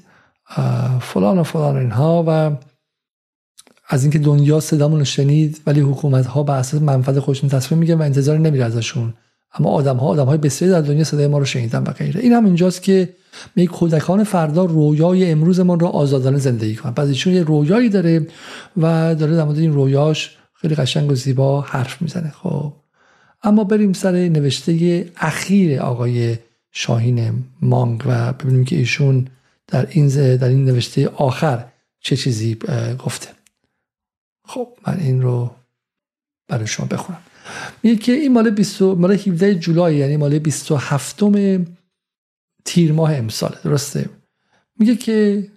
فلان 1.01 1.37
و 1.39 1.43
فلان 1.43 1.77
اینها 1.77 2.23
و 2.27 2.51
از 3.87 4.03
اینکه 4.03 4.19
دنیا 4.19 4.59
صدامون 4.59 4.99
رو 4.99 5.05
شنید 5.05 5.61
ولی 5.67 5.79
حکومت 5.79 6.25
ها 6.25 6.43
به 6.43 6.53
اساس 6.53 6.81
منفعت 6.81 7.19
خودشون 7.19 7.49
تصمیم 7.49 7.79
میگن 7.79 7.93
و 7.93 8.01
انتظار 8.01 8.37
نمیره 8.37 8.65
ازشون. 8.65 9.13
اما 9.59 9.69
آدم 9.69 9.97
ها 9.97 10.07
آدم 10.07 10.25
های 10.25 10.37
بسیاری 10.37 10.71
در 10.71 10.81
دنیا 10.81 11.03
صدای 11.03 11.27
ما 11.27 11.37
رو 11.37 11.45
شنیدن 11.45 11.83
و 11.83 11.91
غیره. 11.91 12.21
این 12.21 12.33
هم 12.33 12.45
اینجاست 12.45 12.81
که 12.81 13.09
می 13.55 13.67
کودکان 13.67 14.23
فردا 14.23 14.65
رویای 14.65 15.31
امروزمان 15.31 15.79
رو 15.79 15.87
آزادانه 15.87 16.37
زندگی 16.37 16.75
کنن. 16.75 16.93
پس 16.93 17.07
ایشون 17.07 17.33
یه 17.33 17.43
رویایی 17.43 17.89
داره 17.89 18.27
و 18.77 19.15
داره 19.15 19.35
در 19.35 19.43
مورد 19.43 19.57
این 19.57 19.73
رویاش 19.73 20.37
خیلی 20.53 20.75
قشنگ 20.75 21.11
و 21.11 21.15
زیبا 21.15 21.61
حرف 21.61 22.01
می‌زنه. 22.01 22.29
خب. 22.29 22.73
اما 23.43 23.63
بریم 23.63 23.93
سر 23.93 24.11
نوشته 24.11 25.05
اخیر 25.17 25.79
آقای 25.79 26.37
شاهین 26.71 27.43
مانگ 27.61 28.03
و 28.05 28.33
ببینیم 28.33 28.65
که 28.65 28.75
ایشون 28.75 29.27
در 29.67 29.87
این 29.89 30.07
در 30.35 30.47
این 30.47 30.65
نوشته 30.65 31.07
آخر 31.07 31.65
چه 31.99 32.15
چیزی 32.15 32.57
گفته. 33.05 33.34
خب 34.47 34.67
من 34.87 34.99
این 34.99 35.21
رو 35.21 35.55
برای 36.47 36.67
شما 36.67 36.85
بخونم. 36.85 37.21
میگه 37.83 37.95
که 37.95 38.11
این 38.11 38.33
مال 38.33 38.49
20 38.49 38.81
مال 38.81 39.11
17 39.11 39.55
جولای 39.55 39.95
یعنی 39.95 40.17
مال 40.17 40.39
27 40.39 41.21
تیر 42.65 42.93
ماه 42.93 43.15
امسال 43.15 43.55
درسته؟ 43.63 44.09
میگه 44.79 44.95
که 44.95 45.47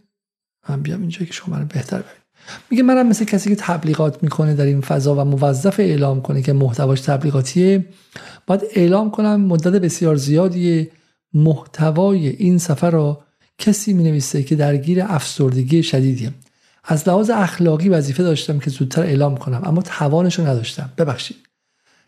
من 0.68 0.82
بیام 0.82 1.00
اینجا 1.00 1.26
که 1.26 1.32
شما 1.32 1.58
رو 1.58 1.64
بهتر 1.64 1.96
ببینید. 1.96 2.18
میگه 2.70 2.82
منم 2.82 3.06
مثل 3.06 3.24
کسی 3.24 3.50
که 3.50 3.56
تبلیغات 3.56 4.22
می‌کنه 4.22 4.54
در 4.54 4.64
این 4.64 4.80
فضا 4.80 5.14
و 5.14 5.24
موظف 5.24 5.80
اعلام 5.80 6.22
کنه 6.22 6.42
که 6.42 6.52
محتواش 6.52 7.00
تبلیغاتیه 7.00 7.86
باید 8.46 8.62
اعلام 8.74 9.10
کنم 9.10 9.40
مدت 9.40 9.80
بسیار 9.80 10.16
زیادی 10.16 10.88
محتوای 11.34 12.28
این 12.28 12.58
سفر 12.58 12.90
رو 12.90 13.22
کسی 13.58 13.92
می 13.92 14.02
نویسه 14.02 14.42
که 14.42 14.56
درگیر 14.56 15.02
افسردگی 15.02 15.82
شدیدیه 15.82 16.32
از 16.90 17.08
لحاظ 17.08 17.30
اخلاقی 17.30 17.88
وظیفه 17.88 18.22
داشتم 18.22 18.58
که 18.58 18.70
زودتر 18.70 19.02
اعلام 19.02 19.36
کنم 19.36 19.62
اما 19.64 19.82
توانش 19.82 20.38
رو 20.38 20.46
نداشتم. 20.46 20.90
ببخشید. 20.98 21.36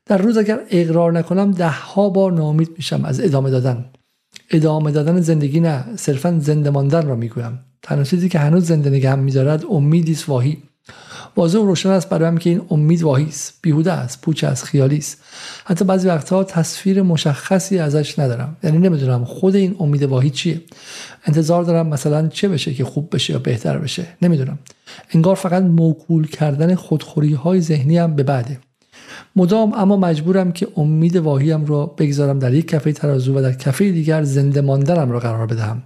در 0.06 0.18
روز 0.18 0.36
اگر 0.36 0.60
اقرار 0.70 1.12
نکنم 1.12 1.50
ده 1.50 1.68
ها 1.68 2.08
بار 2.08 2.32
ناامید 2.32 2.70
میشم 2.76 3.04
از 3.04 3.20
ادامه 3.20 3.50
دادن. 3.50 3.84
ادامه 4.50 4.90
دادن 4.90 5.20
زندگی 5.20 5.60
نه 5.60 5.84
صرفا 5.96 6.38
زنده 6.40 6.70
ماندن 6.70 7.06
را 7.06 7.16
می‌گویم. 7.16 7.58
تنها 7.82 8.04
چیزی 8.04 8.28
که 8.28 8.38
هنوز 8.38 8.66
زنده 8.66 8.90
نگهم 8.90 9.18
میدارد 9.18 9.64
امیدی 9.70 10.12
است 10.12 10.28
واهی. 10.28 10.62
واضح 11.36 11.58
و 11.58 11.66
روشن 11.66 11.90
است 11.90 12.08
برایم 12.08 12.38
که 12.38 12.50
این 12.50 12.62
امید 12.70 13.02
واهی 13.02 13.24
است. 13.24 13.58
بیهوده 13.62 13.92
است 13.92 14.20
پوچ 14.20 14.44
است 14.44 14.64
خیالی 14.64 14.96
است. 14.96 15.22
حتی 15.64 15.84
بعضی 15.84 16.08
وقتها 16.08 16.44
تصویر 16.44 17.02
مشخصی 17.02 17.78
ازش 17.78 18.18
ندارم. 18.18 18.56
یعنی 18.62 18.78
نمی‌دونم 18.78 19.24
خود 19.24 19.56
این 19.56 19.76
امید 19.78 20.02
واهی 20.02 20.30
چیه. 20.30 20.60
انتظار 21.24 21.64
دارم 21.64 21.86
مثلا 21.86 22.28
چه 22.28 22.48
بشه 22.48 22.74
که 22.74 22.84
خوب 22.84 23.14
بشه 23.14 23.32
یا 23.32 23.38
بهتر 23.38 23.78
بشه. 23.78 24.06
نمی‌دونم. 24.22 24.58
انگار 25.14 25.34
فقط 25.34 25.62
موکول 25.62 26.26
کردن 26.26 26.74
خودخوری 26.74 27.34
های 27.34 27.60
ذهنی 27.60 27.98
هم 27.98 28.14
به 28.14 28.22
بعده. 28.22 28.58
مدام 29.36 29.72
اما 29.74 29.96
مجبورم 29.96 30.52
که 30.52 30.68
امید 30.76 31.16
واهیم 31.16 31.66
را 31.66 31.86
بگذارم 31.86 32.38
در 32.38 32.54
یک 32.54 32.68
کفه 32.68 32.92
ترازو 32.92 33.38
و 33.38 33.42
در 33.42 33.52
کفه 33.52 33.92
دیگر 33.92 34.22
زنده 34.22 34.60
ماندنم 34.60 35.10
را 35.10 35.18
قرار 35.18 35.46
بدهم. 35.46 35.82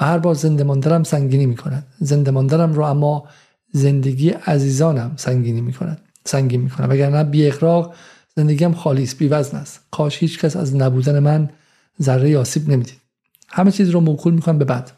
و 0.00 0.04
هر 0.04 0.18
بار 0.18 0.34
زنده 0.34 0.64
ماندنم 0.64 1.02
سنگینی 1.02 1.46
می 1.46 1.56
کند 1.56 1.86
زنده 2.00 2.30
ماندنم 2.30 2.74
را 2.74 2.88
اما 2.88 3.24
زندگی 3.72 4.30
عزیزانم 4.30 5.12
سنگینی 5.16 5.60
می 5.60 5.72
کند 5.72 5.98
سنگین 6.24 6.60
می 6.60 6.70
کند 6.70 6.90
وگرنه 6.90 7.24
بی 7.24 7.46
اقراق 7.46 7.94
زندگیم 8.36 8.72
خالی 8.72 9.02
است 9.02 9.18
بی 9.18 9.28
وزن 9.28 9.58
است. 9.58 9.80
کاش 9.90 10.18
هیچ 10.18 10.38
کس 10.38 10.56
از 10.56 10.76
نبودن 10.76 11.18
من 11.18 11.50
ذره 12.02 12.38
آسیب 12.38 12.68
نمی‌دید. 12.68 12.97
همه 13.48 13.70
چیز 13.70 13.90
رو 13.90 14.00
موکول 14.00 14.34
می‌کنم 14.34 14.58
به 14.58 14.64
بعد. 14.64 14.92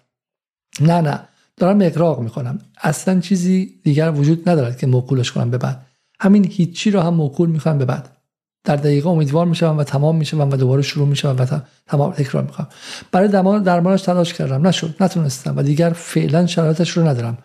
نه 0.80 1.00
نه. 1.00 1.20
دارم 1.56 1.78
اقراق 1.82 2.20
می‌کنم 2.20 2.58
اصلا 2.82 3.20
چیزی 3.20 3.80
دیگر 3.84 4.10
وجود 4.10 4.48
ندارد 4.48 4.78
که 4.78 4.86
موکولش 4.86 5.32
کنم 5.32 5.50
به 5.50 5.58
بعد. 5.58 5.86
همین 6.20 6.44
هیچی 6.44 6.90
رو 6.90 7.00
هم 7.00 7.14
موکول 7.14 7.48
می‌خوام 7.50 7.78
به 7.78 7.84
بعد. 7.84 8.16
در 8.64 8.76
دقیقه 8.76 9.08
امیدوار 9.08 9.46
میشم 9.46 9.78
و 9.78 9.84
تمام 9.84 10.16
میشم 10.16 10.50
و 10.50 10.56
دوباره 10.56 10.82
شروع 10.82 11.08
میشم 11.08 11.36
و 11.38 11.46
تمام 11.86 12.12
تکرار 12.12 12.42
می‌خوام. 12.42 12.68
برای 13.12 13.28
درمانش 13.62 14.02
تلاش 14.02 14.34
کردم. 14.34 14.66
نشد. 14.66 14.94
نتونستم 15.00 15.56
و 15.56 15.62
دیگر 15.62 15.90
فعلا 15.90 16.46
شرایطش 16.46 16.90
رو 16.90 17.08
ندارم. 17.08 17.38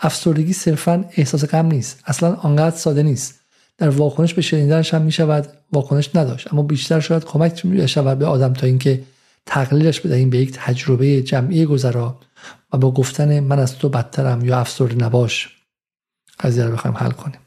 افسردگی 0.00 0.52
صرفا 0.52 1.04
احساس 1.16 1.44
غم 1.44 1.66
نیست. 1.66 2.02
اصلا 2.06 2.34
آنقدر 2.34 2.76
ساده 2.76 3.02
نیست. 3.02 3.40
در 3.78 3.88
واکنش 3.88 4.34
به 4.34 4.42
شنیدنش 4.42 4.94
هم 4.94 5.02
می‌شود. 5.02 5.48
واکنش 5.72 6.16
نداشت. 6.16 6.52
اما 6.52 6.62
بیشتر 6.62 7.00
شاید 7.00 7.24
کمک 7.24 7.86
شود 7.86 8.18
به 8.18 8.26
آدم 8.26 8.52
تا 8.52 8.66
اینکه 8.66 9.02
تقلیلش 9.48 10.00
بدهیم 10.00 10.30
به 10.30 10.38
یک 10.38 10.52
تجربه 10.52 11.22
جمعی 11.22 11.66
گذرا 11.66 12.20
و 12.72 12.76
با 12.76 12.90
گفتن 12.90 13.40
من 13.40 13.58
از 13.58 13.78
تو 13.78 13.88
بدترم 13.88 14.44
یا 14.44 14.58
افسرده 14.58 15.04
نباش. 15.04 15.48
قضیه 16.40 16.64
رو 16.64 16.72
بخوایم 16.72 16.96
حل 16.96 17.10
کنیم. 17.10 17.40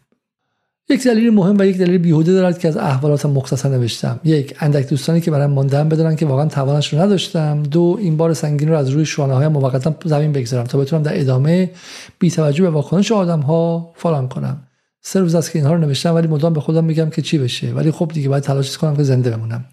یک 0.89 1.03
دلیل 1.03 1.29
مهم 1.29 1.57
و 1.59 1.63
یک 1.63 1.77
دلیل 1.77 1.97
بیهوده 1.97 2.31
دارد 2.33 2.59
که 2.59 2.67
از 2.67 2.77
احوالات 2.77 3.25
مختصر 3.25 3.69
نوشتم. 3.69 4.19
یک 4.23 4.55
اندک 4.59 4.89
دوستانی 4.89 5.21
که 5.21 5.31
برایم 5.31 5.49
ماندن 5.49 5.89
بدونن 5.89 6.15
که 6.15 6.25
واقعا 6.25 6.45
توانش 6.45 6.93
رو 6.93 6.99
نداشتم. 6.99 7.63
دو 7.63 7.97
این 7.99 8.17
بار 8.17 8.33
سنگین 8.33 8.69
رو 8.69 8.77
از 8.77 8.89
روی 8.89 9.05
شوانه 9.05 9.33
های 9.33 9.47
موقتا 9.47 9.95
زمین 10.05 10.31
بگذارم 10.31 10.63
تا 10.63 10.77
بتونم 10.77 11.03
در 11.03 11.19
ادامه 11.19 11.71
بی 12.19 12.31
توجه 12.31 12.63
به 12.63 12.69
واکنش 12.69 13.11
آدم 13.11 13.39
ها 13.39 13.93
فلان 13.95 14.27
کنم. 14.27 14.67
سه 15.01 15.19
روز 15.19 15.35
است 15.35 15.51
که 15.51 15.59
اینها 15.59 15.73
رو 15.73 15.79
نوشتم 15.79 16.15
ولی 16.15 16.27
مدام 16.27 16.53
به 16.53 16.61
خودم 16.61 16.83
میگم 16.83 17.09
که 17.09 17.21
چی 17.21 17.37
بشه. 17.37 17.71
ولی 17.73 17.91
خب 17.91 18.11
دیگه 18.13 18.29
باید 18.29 18.43
تلاش 18.43 18.77
کنم 18.77 18.95
که 18.95 19.03
زنده 19.03 19.29
بمونم. 19.29 19.65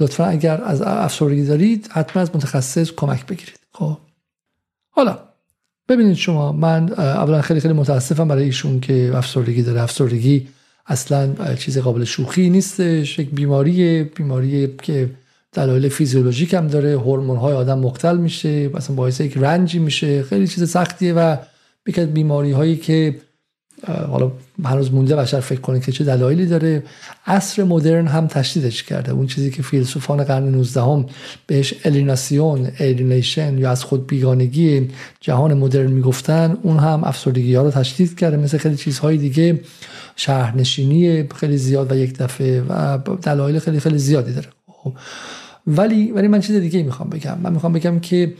لطفا 0.00 0.24
اگر 0.24 0.62
از 0.64 0.82
افسردگی 0.82 1.44
دارید 1.44 1.88
حتما 1.92 2.22
از 2.22 2.30
متخصص 2.36 2.90
کمک 2.96 3.26
بگیرید. 3.26 3.58
خب. 3.72 3.96
حالا 4.90 5.18
ببینید 5.88 6.16
شما 6.16 6.52
من 6.52 6.92
اولا 6.92 7.42
خیلی 7.42 7.60
خیلی 7.60 7.74
متاسفم 7.74 8.28
برای 8.28 8.44
ایشون 8.44 8.80
که 8.80 9.12
افسردگی 9.14 9.62
داره. 9.62 9.82
افسردگی 9.82 10.48
اصلا 10.86 11.54
چیز 11.54 11.78
قابل 11.78 12.04
شوخی 12.04 12.50
نیستش 12.50 13.18
یک 13.18 13.30
بیماری 13.30 14.04
بیماری 14.04 14.76
که 14.82 15.10
دلایل 15.52 15.88
فیزیولوژیک 15.88 16.54
هم 16.54 16.66
داره 16.66 16.98
هورمون 16.98 17.36
های 17.36 17.54
آدم 17.54 17.78
مختل 17.78 18.16
میشه 18.16 18.68
مثلا 18.68 18.96
باعث 18.96 19.20
یک 19.20 19.36
رنجی 19.36 19.78
میشه 19.78 20.22
خیلی 20.22 20.46
چیز 20.46 20.70
سختیه 20.70 21.12
و 21.14 21.36
یکی 21.86 22.06
بیماری 22.06 22.52
هایی 22.52 22.76
که 22.76 23.20
حالا 23.86 24.32
هنوز 24.64 24.92
مونده 24.92 25.16
بشر 25.16 25.40
فکر 25.40 25.60
کنه 25.60 25.80
که 25.80 25.92
چه 25.92 26.04
دلایلی 26.04 26.46
داره. 26.46 26.82
عصر 27.26 27.64
مدرن 27.64 28.06
هم 28.06 28.26
تشدیدش 28.26 28.82
کرده. 28.82 29.12
اون 29.12 29.26
چیزی 29.26 29.50
که 29.50 29.62
فیلسوفان 29.62 30.24
قرن 30.24 30.48
19 30.48 30.80
هم 30.82 31.06
بهش 31.46 31.74
الیناسیون 31.84 32.68
الینیشن 32.78 33.58
یا 33.58 33.70
از 33.70 33.84
خود 33.84 34.06
بیگانگی 34.06 34.88
جهان 35.20 35.54
مدرن 35.54 35.90
می‌گفتن 35.90 36.58
اون 36.62 36.76
هم 36.76 37.04
افسردگی 37.04 37.54
ها 37.54 37.62
رو 37.62 37.70
تشدید 37.70 38.18
کرده. 38.18 38.36
مثل 38.36 38.58
خیلی 38.58 38.76
چیزهای 38.76 39.16
دیگه 39.16 39.60
شهرنشینی 40.16 41.28
خیلی 41.28 41.56
زیاد 41.56 41.92
و 41.92 41.96
یک 41.96 42.18
دفعه 42.18 42.62
و 42.62 42.98
دلایل 43.22 43.58
خیلی 43.58 43.80
خیلی 43.80 43.98
زیادی 43.98 44.32
داره. 44.32 44.48
خب، 44.66 44.92
ولی 45.66 46.10
ولی 46.10 46.28
من 46.28 46.40
چیز 46.40 46.56
دیگه 46.56 46.82
می‌خوام 46.82 47.10
بگم. 47.10 47.38
من 47.42 47.52
می‌خوام 47.52 47.72
بگم 47.72 48.00
که 48.00 48.34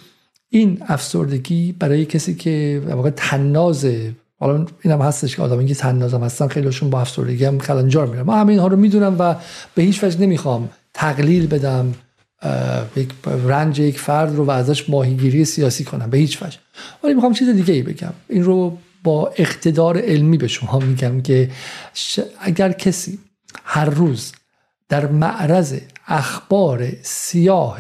این 0.51 0.79
افسردگی 0.87 1.73
برای 1.79 2.05
کسی 2.05 2.35
که 2.35 2.83
واقع 2.87 3.11
تنازه 3.11 4.13
حالا 4.41 4.67
اینم 4.83 5.03
هستش 5.03 5.37
که 5.37 5.43
آدم 5.43 5.67
که 5.67 5.75
تنازم 5.75 6.25
هستن 6.25 6.49
خیلیشون 6.49 6.91
با 6.91 7.01
افسردگی 7.01 7.45
هم 7.45 7.59
کلنجار 7.59 8.07
میرن. 8.07 8.23
ما 8.23 8.37
همه 8.37 8.51
اینها 8.51 8.67
رو 8.67 8.77
می‌دونم 8.77 9.17
و 9.19 9.35
به 9.75 9.83
هیچ 9.83 10.05
وجه 10.05 10.21
نمی‌خوام 10.21 10.69
تقلیل 10.95 11.47
بدم 11.47 11.95
یک 12.97 13.09
رنج 13.25 13.79
یک 13.79 13.99
فرد 13.99 14.37
رو 14.37 14.45
و 14.45 14.51
ازش 14.51 14.91
ماهیگیری 14.91 15.45
سیاسی 15.45 15.85
کنم 15.85 16.11
به 16.11 16.19
هیچ 16.19 16.43
وجه. 16.43 16.59
ولی 17.05 17.15
می‌خوام 17.15 17.33
چیز 17.33 17.49
دیگه 17.49 17.75
ای 17.75 17.83
بگم. 17.83 18.13
این 18.29 18.45
رو 18.45 18.79
با 19.05 19.33
اقتدار 19.37 19.99
علمی 19.99 20.37
به 20.37 20.49
شما 20.49 20.79
میگم 20.79 21.21
که 21.21 21.51
اگر 22.41 22.73
کسی 22.73 23.19
هر 23.65 23.85
روز 23.85 24.33
در 24.89 25.07
معرض 25.07 25.75
اخبار 26.07 26.89
سیاه 27.03 27.79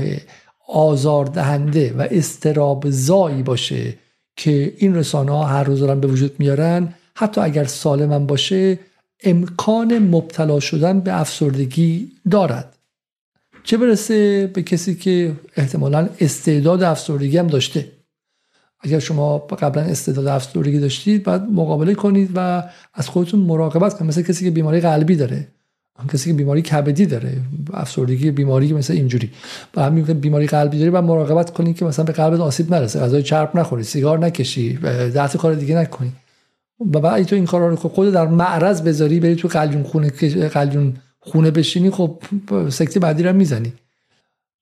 آزاردهنده 0.68 1.94
و 1.98 2.06
استراب 2.10 2.90
زایی 2.90 3.42
باشه 3.42 3.94
که 4.38 4.74
این 4.78 4.94
رسانه 4.94 5.32
ها 5.32 5.44
هر 5.44 5.64
روز 5.64 5.80
دارن 5.80 6.00
به 6.00 6.08
وجود 6.08 6.32
میارن. 6.38 6.94
حتی 7.14 7.40
اگر 7.40 7.64
سالم 7.64 8.26
باشه 8.26 8.78
امکان 9.24 9.98
مبتلا 9.98 10.60
شدن 10.60 11.00
به 11.00 11.20
افسردگی 11.20 12.12
دارد. 12.30 12.78
چه 13.64 13.76
برسه 13.76 14.46
به 14.54 14.62
کسی 14.62 14.94
که 14.94 15.32
احتمالا 15.56 16.08
استعداد 16.20 16.82
افسردگی 16.82 17.38
هم 17.38 17.46
داشته؟ 17.46 17.92
اگر 18.80 18.98
شما 18.98 19.38
قبلا 19.38 19.82
استعداد 19.82 20.26
افسردگی 20.26 20.78
داشتید 20.78 21.22
باید 21.22 21.42
مقابله 21.42 21.94
کنید 21.94 22.30
و 22.34 22.62
از 22.94 23.08
خودتون 23.08 23.40
مراقبت 23.40 23.94
کنید. 23.94 24.08
مثل 24.08 24.22
کسی 24.22 24.44
که 24.44 24.50
بیماری 24.50 24.80
قلبی 24.80 25.16
داره. 25.16 25.48
کسی 26.06 26.30
که 26.30 26.36
بیماری 26.36 26.62
کبدی 26.62 27.06
داره 27.06 27.32
افسردگی 27.72 28.30
بیماری 28.30 28.72
مثل 28.72 28.92
اینجوری. 28.92 29.30
با 29.72 29.82
همین 29.82 30.04
بیماری 30.04 30.46
قلبی 30.46 30.78
داری 30.78 30.90
و 30.90 31.00
مراقبت 31.00 31.50
کنی 31.50 31.74
که 31.74 31.84
مثلا 31.84 32.04
به 32.04 32.12
قلبت 32.12 32.40
آسیب 32.40 32.74
نرسه 32.74 33.00
غذای 33.00 33.22
چرب 33.22 33.58
نخوری 33.58 33.82
سیگار 33.82 34.18
نکشی 34.18 34.72
ده 35.14 35.28
کار 35.28 35.54
دیگه 35.54 35.76
نکنی. 35.76 36.12
و 36.94 37.00
بعد 37.00 37.22
تو 37.22 37.36
این 37.36 37.46
کارا 37.46 37.68
رو 37.68 37.76
خود 37.76 38.12
در 38.12 38.26
معرض 38.26 38.82
بذاری 38.82 39.20
بری 39.20 39.36
تو 39.36 39.48
قلیون 39.48 39.82
خونه 39.82 40.08
قلیون 40.48 40.96
خونه 41.20 41.50
بشینی 41.50 41.90
خب 41.90 42.22
سکته 42.68 43.00
بعدی 43.00 43.22
رو 43.22 43.32
می‌زنی. 43.32 43.72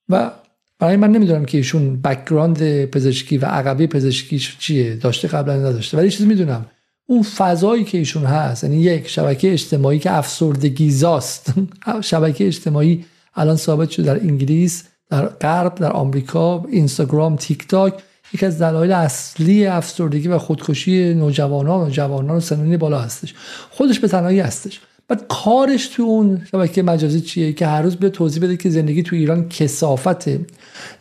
و 0.09 0.31
برای 0.79 0.96
من 0.96 1.11
نمی‌دونم 1.12 1.44
که 1.44 1.59
ایشون 1.59 2.01
background 2.01 2.85
پزشکی 2.85 3.38
و 3.38 3.44
عقبه 3.44 3.87
پزشکی 3.87 4.38
چیه 4.38 4.96
داشته 4.96 5.29
قبلا 5.29 5.57
نداشته 5.57 5.96
ولی 5.96 6.11
چیزی 6.11 6.27
می‌دونم. 6.27 6.66
اون 7.07 7.23
فضایی 7.23 7.85
که 7.85 7.99
ایشون 7.99 8.25
هست 8.25 8.64
یعنی 8.64 8.77
یک 8.77 9.09
شبکه 9.09 9.53
اجتماعی 9.53 9.99
که 9.99 10.12
افسردگی 10.12 10.90
زاست 10.90 11.55
شبکه 12.01 12.47
اجتماعی 12.47 13.05
الان 13.35 13.57
ثابت 13.57 13.90
شده 13.90 14.07
در 14.07 14.21
انگلیس 14.21 14.85
در 15.11 15.27
غرب 15.27 15.75
در 15.75 15.92
آمریکا 15.92 16.64
اینستاگرام 16.71 17.37
تیک 17.37 17.69
تاک 17.69 17.95
یکی 18.35 18.47
از 18.47 18.62
دلایل 18.62 18.92
اصلی 18.92 19.66
افسردگی 19.66 20.29
و 20.29 20.38
خودکشی 20.38 21.14
نوجوانان 21.14 21.87
و 21.87 21.90
جوانان 21.90 22.40
سنین 22.40 22.77
بالا 22.77 22.99
هستش. 22.99 23.35
خودش 23.71 24.01
به 24.01 24.09
تنهایی 24.09 24.40
هستش. 24.40 24.81
بعد 25.09 25.25
کارش 25.29 25.88
تو 25.88 26.03
اون 26.03 26.47
شبکه 26.51 26.83
مجازی 26.83 27.21
چیه؟ 27.21 27.53
که 27.53 27.66
هر 27.66 27.83
روز 27.83 27.97
به 27.97 28.11
توضیح 28.11 28.42
بده 28.42 28.57
که 28.57 28.71
زندگی 28.71 29.03
تو 29.03 29.16
ایران 29.16 29.49
کسافته 29.49 30.40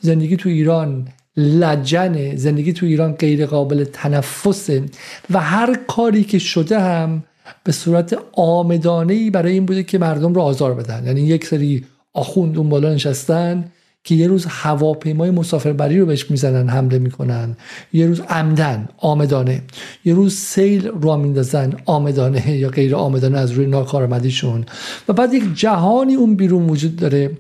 زندگی 0.02 0.38
تو 0.38 0.50
ایران 0.50 1.08
لجنه 1.38 2.36
زندگی 2.36 2.74
تو 2.74 2.86
ایران 2.86 3.12
غیر 3.12 3.46
قابل 3.46 3.84
تنفسه 3.84 4.84
و 5.30 5.40
هر 5.40 5.80
کاری 5.88 6.24
که 6.24 6.40
شده 6.40 6.80
هم 6.80 7.24
به 7.64 7.72
صورت 7.72 8.18
آمدانه 8.34 9.32
برای 9.32 9.54
این 9.54 9.66
بوده 9.66 9.84
که 9.84 9.98
مردم 9.98 10.34
رو 10.34 10.42
آزار 10.42 10.74
بدن. 10.74 11.06
یعنی 11.06 11.22
یک 11.22 11.46
سری 11.46 11.86
آخوند 12.14 12.58
اون 12.58 12.70
بالا 12.70 12.94
نشستن 12.94 13.72
که 14.04 14.16
یه 14.16 14.28
روز 14.28 14.46
هواپیمای 14.50 15.32
مسافربری 15.32 16.00
رو 16.00 16.06
بهش 16.06 16.32
می‌زنن 16.32 16.70
حمله 16.70 17.00
می‌کنن. 17.00 17.58
یه 17.94 18.08
روز 18.08 18.22
عمدن 18.22 18.88
آمدانه. 18.98 19.62
یه 20.06 20.14
روز 20.14 20.36
سیل 20.36 20.88
رو 20.88 21.18
میندازن 21.18 21.74
آمدانه 21.86 22.52
یا 22.52 22.70
غیر 22.70 22.96
آمدانه 22.96 23.38
از 23.38 23.52
روی 23.52 23.66
ناکارآمدیشون. 23.66 24.66
و 25.08 25.14
بعد 25.14 25.34
یک 25.34 25.44
جهانی 25.56 26.16
اون 26.16 26.36
بیرون 26.36 26.70
وجود 26.70 26.96
داره. 26.96 27.32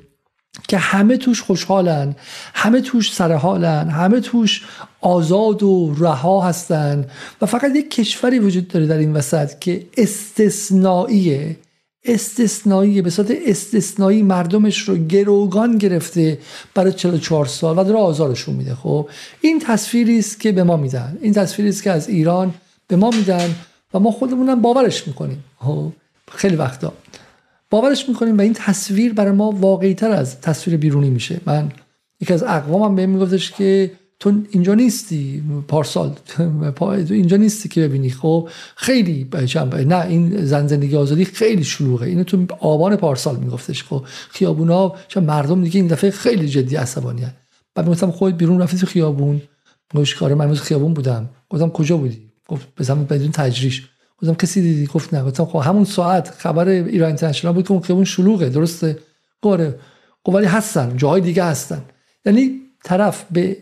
که 0.67 0.77
همه 0.77 1.17
توش 1.17 1.41
خوشحالن 1.41 2.15
همه 2.53 2.81
توش 2.81 3.13
سرحالن 3.13 3.89
همه 3.89 4.19
توش 4.19 4.63
آزاد 5.01 5.63
و 5.63 5.95
رها 5.99 6.41
هستن 6.41 7.05
و 7.41 7.45
فقط 7.45 7.75
یک 7.75 7.91
کشوری 7.91 8.39
وجود 8.39 8.67
داره 8.67 8.87
در 8.87 8.97
این 8.97 9.13
وسط 9.13 9.59
که 9.59 9.85
استثنائیه. 9.97 11.57
استثنایی 12.05 13.01
به 13.01 13.09
صورت 13.09 13.31
استثنایی 13.45 14.23
مردمش 14.23 14.79
رو 14.79 14.97
گروگان 14.97 15.77
گرفته 15.77 16.37
برای 16.73 16.93
44 16.93 17.45
سال 17.45 17.79
و 17.79 17.83
داره 17.83 17.99
آزارشون 17.99 18.55
میده. 18.55 18.75
خب 18.75 19.09
این 19.41 19.59
تصویری 19.59 20.19
است 20.19 20.39
که 20.39 20.51
به 20.51 20.63
ما 20.63 20.77
میدن. 20.77 21.17
این 21.21 21.33
تصویری 21.33 21.69
است 21.69 21.83
که 21.83 21.91
از 21.91 22.09
ایران 22.09 22.53
به 22.87 22.95
ما 22.95 23.09
میدن 23.09 23.55
و 23.93 23.99
ما 23.99 24.11
خودمونم 24.11 24.61
باورش 24.61 25.07
می‌کنیم. 25.07 25.43
خب 25.59 25.91
خیلی 26.31 26.55
وقتا. 26.55 26.93
باورش 27.75 28.09
می‌کنیم 28.09 28.37
و 28.37 28.41
این 28.41 28.53
تصویر 28.53 29.13
برای 29.13 29.31
ما 29.31 29.51
واقعی 29.51 29.93
تر 29.93 30.11
از 30.11 30.41
تصویر 30.41 30.77
بیرونی 30.77 31.09
میشه. 31.09 31.41
من 31.45 31.71
یکی 32.21 32.33
از 32.33 32.43
اقوامم 32.43 32.95
بهم 32.95 33.09
میگفتش 33.09 33.51
که 33.51 33.91
تو 34.19 34.33
اینجا 34.51 34.73
نیستی 34.73 35.43
پارسال. 35.67 36.15
تو 36.77 36.85
اینجا 37.09 37.37
نیستی 37.37 37.69
که 37.69 37.81
ببینی. 37.81 38.09
خب 38.09 38.49
خیلی 38.75 39.29
نه 39.87 40.05
این 40.05 40.45
زن 40.45 40.67
زندگی 40.67 40.95
آزادی 40.95 41.25
خیلی 41.25 41.63
شلوغه. 41.63 42.05
اینو 42.05 42.23
تو 42.23 42.45
آبان 42.59 42.95
پارسال 42.95 43.35
میگفتش. 43.35 43.83
خب 43.83 44.05
خیابونا 44.29 44.95
چون 45.07 45.23
مردم 45.23 45.63
دیگه 45.63 45.79
این 45.79 45.87
دفعه 45.87 46.11
خیلی 46.11 46.47
جدی 46.49 46.75
عصبانی 46.75 47.21
هست 47.21 47.35
بعد 47.75 47.85
می‌گفتم 47.85 48.11
خود 48.11 48.37
بیرون 48.37 48.61
رفتی 48.61 48.77
تو 48.77 48.85
خیابون؟ 48.85 49.41
گوش 49.95 50.15
کار 50.15 50.33
من 50.33 50.55
خیابون 50.55 50.93
بودم. 50.93 51.29
گفتم 51.49 51.69
کجا 51.69 51.97
بودی؟ 51.97 52.21
گفت 52.47 52.67
بزن 52.77 53.03
بدون 53.03 53.31
تجریش. 53.31 53.89
گفتم 54.17 54.33
کسی 54.33 54.61
دیدی؟ 54.61 54.85
گفت 54.85 55.13
نه. 55.13 55.23
گفتم 55.23 55.45
خب 55.45 55.59
همون 55.59 55.85
ساعت 55.85 56.29
خبر 56.29 56.67
ایران 56.67 57.07
اینترنشنال 57.07 57.53
بود 57.53 57.67
که 57.67 57.71
اون 57.71 57.81
خیابون 57.81 58.05
شلوغه. 58.05 58.49
درسته؟ 58.49 58.99
گوره 59.41 59.79
خب 60.25 60.33
ولی 60.33 60.45
هستن. 60.45 60.97
جاهای 60.97 61.21
دیگه 61.21 61.43
هستن. 61.43 61.81
یعنی 62.25 62.61
طرف 62.83 63.25
به 63.31 63.57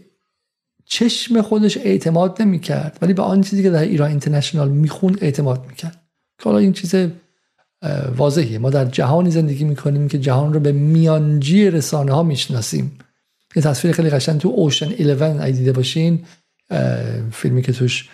چشم 0.85 1.41
خودش 1.41 1.77
اعتماد 1.77 2.41
نمی‌کرد. 2.41 2.97
ولی 3.01 3.13
به 3.13 3.21
آن 3.21 3.41
چیزی 3.41 3.63
که 3.63 3.69
در 3.69 3.81
ایران 3.81 4.09
اینترنشنال 4.09 4.69
می‌خوند 4.69 5.17
اعتماد 5.21 5.65
می‌کرد. 5.67 6.01
که 6.37 6.43
حالا 6.43 6.57
این 6.57 6.73
چیز 6.73 6.95
واضحیه. 8.17 8.59
ما 8.59 8.69
در 8.69 8.85
جهانی 8.85 9.31
زندگی 9.31 9.63
می‌کنیم 9.63 10.07
که 10.07 10.19
جهان 10.19 10.53
رو 10.53 10.59
به 10.59 10.71
میانجی 10.71 11.71
رسانه 11.71 12.13
ها 12.13 12.23
می‌شناسیم. 12.23 12.97
یه 13.55 13.63
تصویر 13.63 13.93
خیلی 13.93 14.09
قشنگ 14.09 14.41
تو 14.41 14.49
اوشن 14.49 14.91
11 14.99 15.43
ای 15.43 15.51
دیده 15.51 15.71
باشین 15.71 16.25
فیلمی 17.31 17.61
که 17.61 17.73
توش 17.73 18.09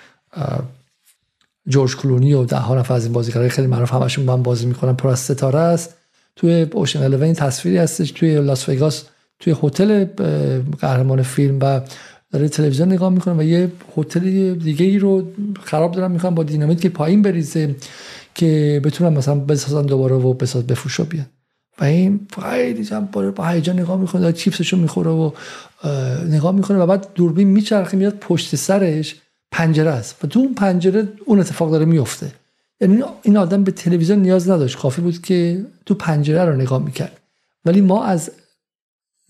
جورج 1.69 1.95
کلونی 1.95 2.33
و 2.33 2.43
ده 2.43 2.57
ها 2.57 2.75
نفر 2.75 2.93
از 2.93 3.03
این 3.03 3.13
بازیگرای 3.13 3.49
خیلی 3.49 3.67
معروف 3.67 3.93
همشون 3.93 4.25
با 4.25 4.33
هم 4.33 4.43
بازی 4.43 4.65
می‌کنن. 4.65 4.93
پر 4.93 5.09
از 5.09 5.19
ستاره 5.19 5.59
است. 5.59 5.95
توی 6.35 6.67
اوشن 6.73 7.01
11 7.01 7.25
این 7.25 7.33
تصویری 7.33 7.77
هستش. 7.77 8.11
توی 8.11 8.41
لاس 8.41 8.69
وگاس 8.69 9.03
توی 9.39 9.55
هتل 9.63 10.05
قهرمان 10.79 11.21
فیلم 11.21 11.57
و 11.61 11.81
داره 12.31 12.49
تلویزیون 12.49 12.91
نگاه 12.91 13.09
می‌کنه 13.09 13.33
و 13.33 13.43
یه 13.43 13.71
هتل 13.97 14.53
دیگه 14.53 14.85
ای 14.85 14.99
رو 14.99 15.27
خراب 15.63 15.91
دارن 15.91 16.11
می‌کنن 16.11 16.35
با 16.35 16.43
دینامیت 16.43 16.81
که 16.81 16.89
پایین 16.89 17.21
بریزه 17.21 17.75
که 18.35 18.81
بتونن 18.83 19.17
مثلا 19.17 19.35
بسازن 19.35 19.85
دوباره 19.85 20.15
و 20.15 20.33
بساز 20.33 20.67
بفروشا 20.67 21.03
بیان. 21.03 21.25
و 21.79 21.83
این 21.83 22.27
خیلی 22.41 22.89
با 23.35 23.47
هیجان 23.47 23.79
نگاه 23.79 23.97
می‌کنه 23.97 24.33
چیپسشو 24.33 24.77
می‌خوره 24.77 25.11
و 25.11 25.31
نگاه 26.29 26.55
می‌کنه 26.55 26.77
و 26.77 26.85
بعد 26.85 27.07
دوربین 27.15 27.47
میچرخه 27.47 27.97
میاد 27.97 28.17
پشت 28.21 28.55
سرش 28.55 29.15
پنجره 29.51 29.91
است. 29.91 30.23
و 30.23 30.27
تو 30.27 30.39
اون 30.39 30.53
پنجره 30.53 31.07
اون 31.25 31.39
اتفاق 31.39 31.71
داره 31.71 31.85
میفته. 31.85 32.31
یعنی 32.81 33.03
این 33.23 33.37
آدم 33.37 33.63
به 33.63 33.71
تلویزیون 33.71 34.19
نیاز 34.19 34.49
نداشت. 34.49 34.77
کافی 34.77 35.01
بود 35.01 35.21
که 35.21 35.65
تو 35.85 35.93
پنجره 35.93 36.45
رو 36.45 36.55
نگاه 36.55 36.83
می‌کرد. 36.83 37.17
ولی 37.65 37.81
ما 37.81 38.03
از 38.03 38.31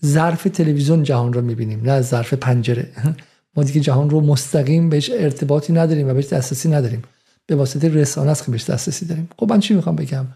ظرف 0.04 0.42
تلویزیون 0.42 1.02
جهان 1.02 1.32
رو 1.32 1.40
می‌بینیم 1.40 1.80
نه 1.84 1.92
از 1.92 2.08
ظرف 2.08 2.34
پنجره. 2.34 2.88
ما 3.56 3.62
دیگه 3.62 3.80
جهان 3.80 4.10
رو 4.10 4.20
مستقیم 4.20 4.88
بهش 4.88 5.10
ارتباطی 5.14 5.72
نداریم 5.72 6.08
و 6.08 6.14
بهش 6.14 6.26
دسترسی 6.26 6.68
نداریم. 6.68 7.02
به 7.46 7.56
واسطه 7.56 7.88
رسانه 7.88 8.30
است 8.30 8.44
که 8.44 8.50
بهش 8.50 8.70
دسترسی 8.70 9.06
داریم. 9.06 9.28
خب 9.36 9.52
من 9.52 9.60
چی 9.60 9.74
می‌خوام 9.74 9.96
بگم؟ 9.96 10.26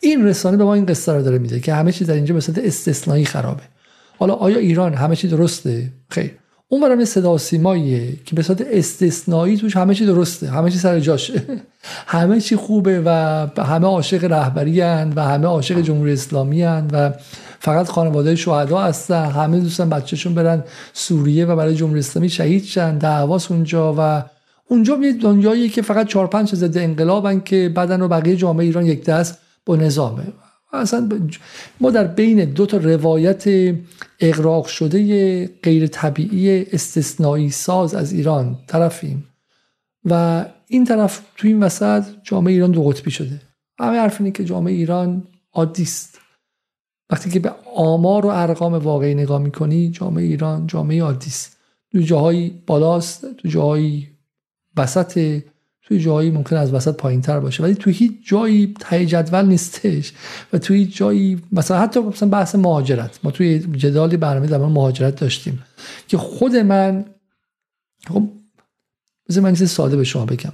این 0.00 0.26
رسانه 0.26 0.56
به 0.56 0.64
ما 0.64 0.74
این 0.74 0.86
قصه 0.86 1.12
رو 1.12 1.22
داره 1.22 1.38
میده 1.38 1.60
که 1.60 1.74
همه 1.74 1.92
چیز 1.92 2.06
در 2.06 2.14
اینجا 2.14 2.34
به 2.34 2.40
صورت 2.40 2.58
استثنایی 2.58 3.24
خرابه. 3.24 3.62
حالا 4.18 4.34
آیا 4.34 4.58
ایران 4.58 4.94
همه 4.94 5.16
چی 5.16 5.28
درسته؟ 5.28 5.92
خیر. 6.10 6.39
اون 6.72 6.80
برام 6.80 7.04
صدا 7.04 7.38
سیماییه 7.38 8.12
که 8.24 8.36
به 8.36 8.42
صورت 8.42 8.60
استثنایی 8.60 9.56
توش 9.56 9.76
همه 9.76 9.94
چی 9.94 10.06
درسته 10.06 10.50
همه 10.50 10.70
چی 10.70 10.78
سر 10.78 11.00
جاشه. 11.00 11.42
همه 12.06 12.40
چی 12.40 12.56
خوبه 12.56 13.02
و 13.04 13.10
همه 13.62 13.86
عاشق 13.86 14.24
رهبری 14.24 14.80
و 14.80 15.20
همه 15.20 15.46
عاشق 15.46 15.80
جمهوری 15.80 16.12
اسلامی 16.12 16.64
و 16.64 17.12
فقط 17.60 17.88
خانواده 17.88 18.36
شهدا 18.36 18.78
هستن 18.78 19.30
همه 19.30 19.60
دوستان 19.60 19.90
بچهشون 19.90 20.34
برن 20.34 20.64
سوریه 20.92 21.46
و 21.46 21.56
برای 21.56 21.74
جمهوری 21.74 21.98
اسلامی 21.98 22.28
شهید 22.28 22.64
شن 22.64 22.98
دعواس 22.98 23.50
اونجا 23.50 23.94
و 23.98 24.22
اونجا 24.68 24.98
یه 25.02 25.12
دنیایی 25.12 25.68
که 25.68 25.82
فقط 25.82 26.06
چهار 26.06 26.26
پنج 26.26 26.54
ضد 26.54 26.78
انقلابن 26.78 27.40
که 27.40 27.72
بدن 27.76 28.02
و 28.02 28.08
بقیه 28.08 28.36
جامعه 28.36 28.66
ایران 28.66 28.86
یک 28.86 29.04
دست 29.04 29.38
با 29.66 29.76
نظامه. 29.76 30.22
اصلا 30.72 31.08
ما 31.80 31.90
در 31.90 32.06
بین 32.06 32.44
دو 32.44 32.66
تا 32.66 32.76
روایت 32.76 33.74
اقراق 34.20 34.66
شده 34.66 35.46
غیر 35.46 35.86
طبیعی 35.86 36.66
استثنایی 36.72 37.50
ساز 37.50 37.94
از 37.94 38.12
ایران 38.12 38.58
طرفیم 38.66 39.26
و 40.04 40.44
این 40.66 40.84
طرف 40.84 41.22
تو 41.36 41.48
این 41.48 41.62
وسط 41.62 42.04
جامعه 42.22 42.52
ایران 42.52 42.70
دو 42.70 42.82
قطبی 42.84 43.10
شده. 43.10 43.40
همه 43.80 43.98
حرف 43.98 44.20
اینه 44.20 44.30
که 44.30 44.44
جامعه 44.44 44.74
ایران 44.74 45.26
عادی 45.52 45.88
وقتی 47.10 47.30
که 47.30 47.40
به 47.40 47.52
آمار 47.76 48.26
و 48.26 48.28
ارقام 48.28 48.74
واقعی 48.74 49.14
نگاه 49.14 49.42
می‌کنی 49.42 49.90
جامعه 49.90 50.24
ایران 50.24 50.66
جامعه 50.66 51.02
عادی 51.02 51.26
است. 51.26 51.56
تو 51.92 52.00
جاهایی 52.00 52.62
بالاست 52.66 53.34
تو 53.34 53.48
جاهایی 53.48 54.08
وسط 54.76 55.42
توی 55.90 56.00
جایی 56.00 56.30
ممکن 56.30 56.56
از 56.56 56.74
وسط 56.74 56.96
پایین 56.96 57.20
تر 57.20 57.40
باشه. 57.40 57.62
ولی 57.62 57.74
توی 57.74 57.92
هیچ 57.92 58.12
جایی 58.24 58.74
تای 58.80 59.06
جدول 59.06 59.44
نیستش. 59.46 60.12
و 60.52 60.58
توی 60.58 60.86
جایی 60.86 61.42
مثلا 61.52 61.80
حتی 61.80 62.00
مثلا 62.00 62.28
بحث 62.28 62.54
مهاجرت. 62.54 63.18
ما 63.22 63.30
توی 63.30 63.58
جدالی 63.58 64.16
برنامه 64.16 64.46
در 64.46 64.58
مهاجرت 64.58 65.20
داشتیم. 65.20 65.62
که 66.08 66.16
خود 66.16 66.56
من 66.56 67.04
خب 68.08 68.28
بذار 69.28 69.44
من 69.44 69.54
ساده 69.54 69.96
به 69.96 70.04
شما 70.04 70.26
بگم. 70.26 70.52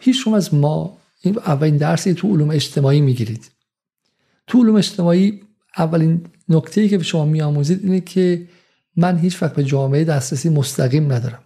هیچ 0.00 0.24
شما 0.24 0.36
از 0.36 0.54
ما 0.54 0.98
این 1.20 1.38
اولین 1.38 1.76
درسی 1.76 2.14
تو 2.14 2.34
علوم 2.34 2.50
اجتماعی 2.50 3.00
می‌گیرید. 3.00 3.50
تو 4.46 4.62
علوم 4.62 4.76
اجتماعی 4.76 5.40
اولین 5.78 6.20
نکته 6.48 6.88
که 6.88 6.98
به 6.98 7.04
شما 7.04 7.24
میآموزید 7.24 7.84
اینه 7.84 8.00
که 8.00 8.48
من 8.96 9.18
هیچ 9.18 9.42
وقت 9.42 9.54
به 9.54 9.64
جامعه 9.64 10.04
دسترسی 10.04 10.48
مستقیم 10.48 11.12
ندارم. 11.12 11.42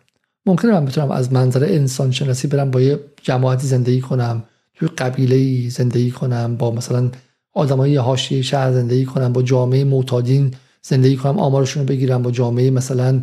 ممکنه 0.47 0.73
من 0.73 0.85
بتونم 0.85 1.11
از 1.11 1.33
منظر 1.33 1.65
انسان 1.65 2.11
شناسی 2.11 2.49
برم 2.49 2.71
با 2.71 2.81
یه 2.81 3.01
جماعتی 3.23 3.67
زندگی 3.67 4.01
کنم 4.01 4.45
توی 4.75 4.89
قبیله 4.89 5.69
زندگی 5.69 6.11
کنم 6.11 6.57
با 6.57 6.71
مثلا 6.71 7.11
آدمای 7.53 7.97
حاشیه 7.97 8.43
شهر 8.43 8.73
زندگی 8.73 9.05
کنم 9.05 9.33
با 9.33 9.43
جامعه 9.43 9.85
معتادین 9.85 10.55
زندگی 10.83 11.17
کنم 11.17 11.39
آمارشون 11.39 11.83
رو 11.83 11.89
بگیرم 11.89 12.23
با 12.23 12.31
جامعه 12.31 12.71
مثلا 12.71 13.23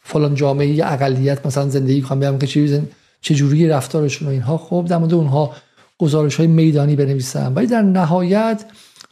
فلان 0.00 0.34
جامعه 0.34 0.86
اقلیت 0.86 1.46
مثلا 1.46 1.68
زندگی 1.68 2.02
کنم 2.02 2.20
بگم 2.20 2.38
که 2.38 2.82
چه 3.20 3.34
جوری 3.34 3.68
رفتارشون 3.68 4.28
و 4.28 4.30
اینها. 4.30 4.58
خب 4.58 4.86
در 4.88 4.98
مورد 4.98 5.14
اونها 5.14 5.54
گزارش 5.98 6.36
های 6.36 6.46
میدانی 6.46 6.96
بنویسم. 6.96 7.52
ولی 7.56 7.66
در 7.66 7.82
نهایت 7.82 8.64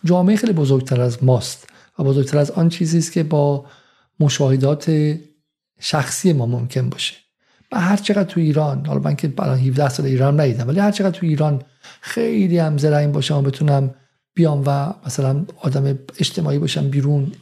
جامعه 0.04 0.36
خیلی 0.36 0.52
بزرگتر 0.52 1.00
از 1.00 1.24
ماست 1.24 1.68
و 1.98 2.04
بزرگتر 2.04 2.38
از 2.38 2.50
آن 2.50 2.68
چیزی 2.68 2.98
است 2.98 3.12
که 3.12 3.22
با 3.22 3.64
مشاهدات 4.20 5.16
شخصی 5.80 6.32
ما 6.32 6.46
ممکن 6.46 6.88
باشه. 6.90 7.14
و 7.72 7.80
هر 7.80 7.96
چقدر 7.96 8.24
تو 8.24 8.40
ایران 8.40 8.86
حالا 8.86 9.00
من 9.00 9.16
که 9.16 9.32
الان 9.38 9.58
17 9.58 9.88
سال 9.88 10.06
ایران 10.06 10.40
ندیدم 10.40 10.68
ولی 10.68 10.80
هر 10.80 10.90
چقدر 10.90 11.10
تو 11.10 11.26
ایران 11.26 11.62
خیلی 12.00 12.58
هم 12.58 12.78
زرعین 12.78 13.12
باشم 13.12 13.36
و 13.36 13.42
بتونم 13.42 13.94
بیام 14.34 14.62
و 14.66 14.94
مثلا 15.06 15.44
آدم 15.60 15.98
اجتماعی 16.18 16.58
باشم 16.58 16.90
بیرون 16.90 17.32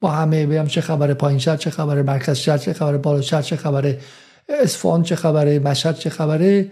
با 0.00 0.10
همه 0.10 0.46
بیام 0.46 0.66
چه 0.66 0.80
خبره 0.80 1.14
پایین 1.14 1.38
شهر 1.38 1.56
چه 1.56 1.70
خبره 1.70 2.02
مرکز 2.02 2.36
شهر 2.36 2.58
چه 2.58 2.72
خبره 2.72 2.98
بالا 2.98 3.20
شهر 3.20 3.42
چه 3.42 3.56
خبره 3.56 4.00
اصفهان 4.48 5.02
چه 5.02 5.16
خبره 5.16 5.58
مشهد 5.58 5.98
چه 5.98 6.10
خبره 6.10 6.70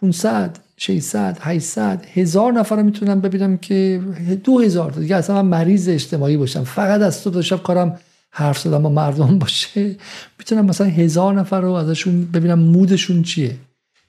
500 0.00 0.58
600 0.76 1.38
800 1.40 2.04
هزار 2.14 2.52
نفر 2.52 2.76
رو 2.76 2.82
می‌تونم 2.82 3.20
ببینم 3.20 3.56
که 3.56 4.00
دو 4.44 4.60
هزار 4.60 4.90
دیگه 4.90 5.16
اصلا 5.16 5.42
من 5.42 5.48
مریض 5.48 5.88
اجتماعی 5.88 6.36
باشم. 6.36 6.64
فقط 6.64 7.00
از 7.00 7.16
صبح 7.16 7.34
تا 7.34 7.42
شب 7.42 7.62
کارم 7.62 8.00
حرف 8.30 8.58
زدن 8.58 8.82
با 8.82 8.88
مردم 8.88 9.38
باشه. 9.38 9.96
می‌تونم 10.38 10.64
مثلا 10.64 10.86
هزار 10.86 11.34
نفر 11.34 11.60
رو 11.60 11.72
ازشون 11.72 12.24
ببینم 12.24 12.58
مودشون 12.58 13.22
چیه. 13.22 13.56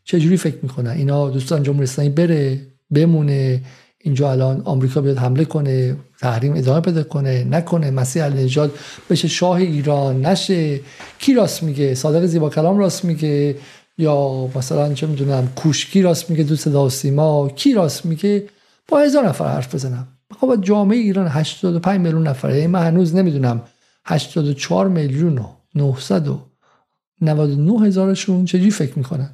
چجوری 0.03 0.37
فکر 0.37 0.57
می‌کنن؟ 0.61 0.91
اینا 0.91 1.29
دوستان 1.29 1.63
جمهوری 1.63 1.83
اسلامی 1.83 2.09
بره 2.09 2.59
بمونه 2.91 3.61
اینجا 3.99 4.31
الان 4.31 4.61
آمریکا 4.65 5.01
بیاد 5.01 5.17
حمله 5.17 5.45
کنه 5.45 5.95
تحریم 6.19 6.53
ادامه 6.55 6.79
بده 6.79 7.03
کنه 7.03 7.43
نکنه 7.43 7.91
مسیح 7.91 8.23
نجات 8.23 8.71
بشه 9.09 9.27
شاه 9.27 9.57
ایران 9.57 10.25
نشه. 10.25 10.79
کی 11.19 11.33
راست 11.33 11.63
میگه؟ 11.63 11.95
صادق 11.95 12.25
زیبا 12.25 12.49
کلام 12.49 12.77
راست 12.77 13.05
میگه؟ 13.05 13.55
یا 13.97 14.49
مثلا 14.55 14.93
چه 14.93 15.07
می‌دونم 15.07 15.47
کوشکی 15.55 16.01
راست 16.01 16.29
میگه 16.29 16.43
دوست 16.43 16.67
داستیما 16.67 17.49
کی 17.49 17.73
راست 17.73 18.05
میگه؟ 18.05 18.43
با 18.87 18.99
هزار 18.99 19.27
نفر 19.27 19.47
حرف 19.47 19.75
بزنم. 19.75 20.07
خب 20.39 20.57
جامعه 20.61 20.97
ایران 20.97 21.27
85 21.27 21.99
میلیون 21.99 22.27
نفره. 22.27 22.67
من 22.67 22.83
هنوز 22.83 23.15
نمی‌دونم 23.15 23.61
84 24.05 24.87
میلیون 24.87 25.37
و 25.37 25.47
999 25.75 27.87
هزارشون 27.87 28.45
چجوری 28.45 28.71
فکر 28.71 28.97
می‌کنن؟ 28.97 29.29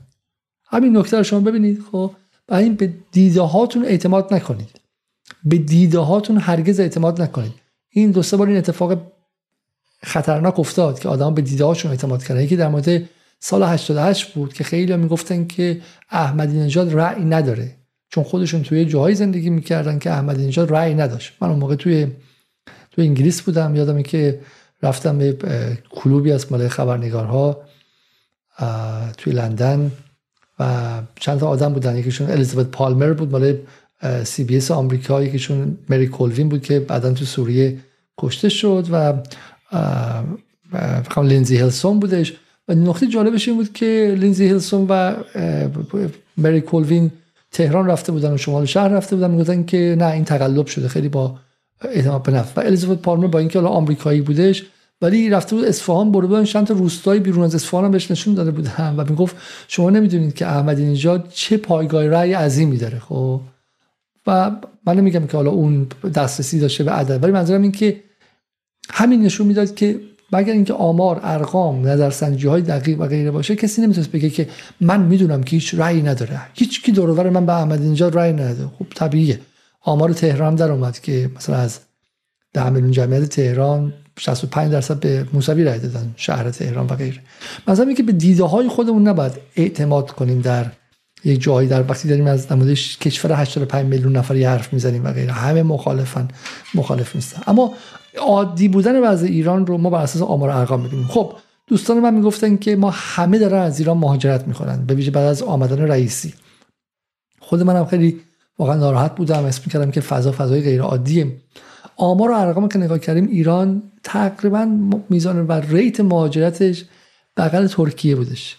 همین 0.66 0.98
نکته 0.98 1.18
رو 1.18 1.24
شما 1.24 1.40
ببینید 1.40 1.84
خب؟ 1.92 2.12
و 2.50 2.56
این 2.56 2.76
به 2.76 2.94
دیده 3.12 3.42
هاتون 3.42 3.86
اعتماد 3.86 4.34
نکنید. 4.34 4.80
به 5.44 5.58
دیده 5.58 6.00
هاتون 6.00 6.38
هرگز 6.38 6.80
اعتماد 6.80 7.22
نکنید. 7.22 7.54
این 7.90 8.12
دو 8.12 8.24
سه 8.24 8.38
بار 8.38 8.48
این 8.48 8.58
اتفاق 8.58 9.12
خطرناک 10.04 10.60
افتاد 10.60 11.00
که 11.00 11.10
آدم 11.10 11.34
به 11.34 11.42
دیده 11.42 11.66
هاشون 11.66 11.92
اعتماد 11.92 12.24
کردن. 12.24 12.42
یکی 12.42 12.56
در 12.56 12.68
مورد 12.68 13.10
سال 13.40 13.64
88 13.64 14.34
بود 14.34 14.54
که 14.54 14.64
خیلی 14.64 14.96
می‌گفتن 14.96 15.48
که 15.48 15.82
احمدی 16.10 16.60
نژاد 16.60 16.94
رأی 16.94 17.26
نداره. 17.26 17.76
چون 18.10 18.24
خودشون 18.24 18.64
توی 18.64 18.86
جاهای 18.86 19.16
زندگی 19.16 19.50
می‌کردن 19.50 20.00
که 20.00 20.12
احمدی 20.12 20.48
نژاد 20.48 20.72
رأی 20.72 20.94
نداشت. 20.94 21.34
من 21.42 21.50
اون 21.50 21.60
موقع 21.60 21.76
توی 21.76 22.08
تو 22.92 23.02
انگلیس 23.02 23.42
بودم. 23.42 23.76
یادمه 23.76 24.04
که 24.04 24.40
رفتم 24.84 25.18
به 25.18 25.78
کلوبی 25.90 26.32
از 26.32 26.52
مال 26.52 26.68
خبرنگارها 26.68 27.62
توی 29.18 29.34
لندن 29.34 29.92
و 30.60 30.66
چند 31.20 31.40
تا 31.40 31.48
آدم 31.48 31.74
بودن. 31.74 31.98
یکیشون 31.98 32.30
الیزابت 32.30 32.68
پالمر 32.68 33.14
بود 33.14 33.32
مال 33.32 33.58
سی 34.24 34.44
بی 34.44 34.58
اس 34.58 34.72
آمریکا 34.72 35.24
یکیشون 35.24 35.78
مری 35.90 36.08
کولوین 36.08 36.50
بود 36.50 36.62
که 36.62 36.80
بعدا 36.80 37.14
تو 37.14 37.26
سوریه 37.26 37.78
کشته 38.18 38.50
شد 38.50 38.88
و 38.92 39.14
فقط 41.04 41.18
لینزی 41.18 41.58
هلسون 41.58 42.00
بودش. 42.00 42.34
و 42.68 42.74
نقطه 42.74 43.08
جالبش 43.08 43.48
این 43.48 43.58
بود 43.58 43.74
که 43.74 44.16
لینزی 44.20 44.48
هلسون 44.48 44.86
و 44.90 45.16
مری 46.38 46.62
کولوین 46.62 47.12
تهران 47.52 47.88
رفته 47.88 48.12
بودن 48.12 48.34
و 48.34 48.38
شمال 48.38 48.66
شهر 48.66 48.88
رفته 48.88 49.16
بودن 49.16 49.32
می‌گفتن 49.32 49.64
که 49.64 49.96
نه 50.00 50.06
این 50.06 50.26
تقلب 50.26 50.68
شده 50.68 50.88
خیلی 50.88 51.10
با 51.10 51.40
اعتماد 51.82 52.24
به 52.24 52.32
نفس 52.32 52.58
و 52.58 52.60
الیزابت 52.60 53.02
پالمر 53.02 53.28
با 53.28 53.40
اینکه 53.40 53.60
حالا 53.60 53.72
آمریکایی 53.72 54.22
بودش 54.22 54.66
ولی 55.02 55.30
رفته 55.30 55.56
بود 55.56 55.66
اصفهان 55.66 56.12
برده 56.12 56.28
بودن 56.28 56.44
چند 56.44 56.68
تا 56.68 56.74
روستایی 56.74 57.20
بیرون 57.20 57.44
از 57.44 57.56
اصفهان 57.56 57.86
هم 57.86 57.92
بهش 57.92 58.12
نشون 58.12 58.34
داده 58.34 58.52
بودن. 58.52 58.96
و 58.98 59.06
می‌گفت 59.10 59.36
شما 59.68 59.90
نمی‌دونید 59.90 60.34
که 60.34 60.48
احمدی 60.48 60.86
نژاد 60.86 61.30
چه 61.30 61.58
پایگاه 61.58 62.08
رأی 62.08 62.34
عظیمی 62.34 62.78
داره 62.78 63.00
خب؟ 63.00 63.42
و 64.28 64.52
من 64.86 64.98
نمیگم 64.98 65.28
که 65.28 65.38
حالا 65.38 65.52
اون 65.52 65.88
دسترسی 66.16 66.60
داشته 66.60 66.84
به 66.84 66.92
عدد 66.92 67.24
ولی 67.24 67.32
منظورم 67.32 67.62
این 67.62 67.72
که 67.72 68.04
همین 68.90 69.22
نشون 69.22 69.48
می‌داد 69.48 69.76
که 69.76 70.00
مگر 70.32 70.54
اینکه 70.54 70.74
آمار 70.74 71.20
ارقام 71.24 71.88
نظرسنجی 71.88 72.48
های 72.48 72.62
دقیق 72.62 73.02
و 73.02 73.06
غیره 73.06 73.32
باشه 73.32 73.56
کسی 73.56 73.82
نمی‌تونه 73.82 74.08
بگه 74.08 74.30
که 74.30 74.48
من 74.82 75.02
می‌دونم 75.02 75.44
که 75.44 75.56
هیچ 75.56 75.76
رأی 75.76 76.02
نداره. 76.02 76.42
هیچ 76.54 76.84
کی 76.84 76.92
دور 76.92 77.30
من 77.30 77.46
به 77.46 77.54
احمدی 77.54 77.90
نژاد 77.90 78.18
رأی 78.18 78.34
نداره 78.34 78.70
خب 78.80 78.86
طبیعیه. 78.96 79.40
آمار 79.88 80.14
تهران 80.14 80.56
در 80.56 80.72
اومد 80.72 81.00
که 81.00 81.32
مثلا 81.36 81.56
از 81.56 81.80
10 82.54 82.70
میلیون 82.70 82.92
جمعیت 82.92 83.24
تهران 83.24 83.94
65 84.20 84.72
درصد 84.72 85.00
به 85.00 85.26
موسوی 85.34 85.64
رای 85.64 85.80
دادن 85.80 86.14
شهر 86.16 86.52
تهران 86.52 86.86
و 86.86 86.96
غیره. 86.96 87.22
مثلا 87.68 87.94
که 87.94 88.04
به 88.04 88.12
دیده 88.12 88.44
های 88.44 88.68
خودمون 88.68 89.08
نباید 89.08 89.32
اعتماد 89.56 90.12
کنیم 90.12 90.42
در 90.42 90.66
یک 91.24 91.42
جایی 91.42 91.68
در 91.68 91.92
وقتی 91.92 92.08
داریم 92.08 92.28
از 92.28 92.52
نمود 92.52 92.74
کشور 92.74 93.42
85 93.42 93.86
میلیون 93.86 94.16
نفری 94.16 94.44
حرف 94.44 94.74
می‌زنیم 94.74 95.06
و 95.06 95.12
غیره. 95.12 95.32
همه 95.32 95.64
مخالفن 95.64 96.28
مخالف 96.76 97.16
نیستن. 97.16 97.42
اما 97.48 97.74
عادی 98.18 98.68
بودن 98.68 99.04
وضع 99.04 99.26
ایران 99.26 99.68
رو 99.68 99.78
ما 99.78 99.90
بر 99.90 100.02
اساس 100.02 100.22
آمار 100.22 100.50
ارقام 100.50 100.82
می‌بینیم. 100.82 101.08
خب 101.08 101.34
دوستان 101.68 102.00
من 102.00 102.14
می‌گفتن 102.14 102.58
که 102.58 102.76
ما 102.76 102.90
همه 102.94 103.40
دارن 103.40 103.62
از 103.62 103.80
ایران 103.80 103.98
مهاجرت 103.98 104.48
می‌کنن 104.48 104.86
به 104.86 104.94
ویژه 104.94 105.12
بعد 105.12 105.26
از 105.26 105.42
آمدن 105.42 105.82
رئیسی. 105.82 106.34
خود 107.40 107.64
منم 107.64 107.86
خیلی 107.86 108.22
واقعا 108.60 108.76
ناراحت 108.76 109.16
بودم 109.16 109.46
اسم 109.46 109.72
کردم 109.72 109.92
که 109.92 110.02
فضا 110.02 110.32
فضای 110.32 110.62
غیر 110.62 110.82
عادیه 110.82 111.38
آمار 111.98 112.32
و 112.32 112.34
ارقام 112.34 112.68
که 112.68 112.80
نگاه 112.80 113.00
کردیم 113.00 113.28
ایران 113.28 113.84
تقریبا 114.04 114.70
میزان 115.10 115.48
و 115.48 115.52
ریت 115.52 116.00
مهاجرتش 116.00 116.86
بغل 117.38 117.68
ترکیه 117.68 118.16
بودش. 118.16 118.58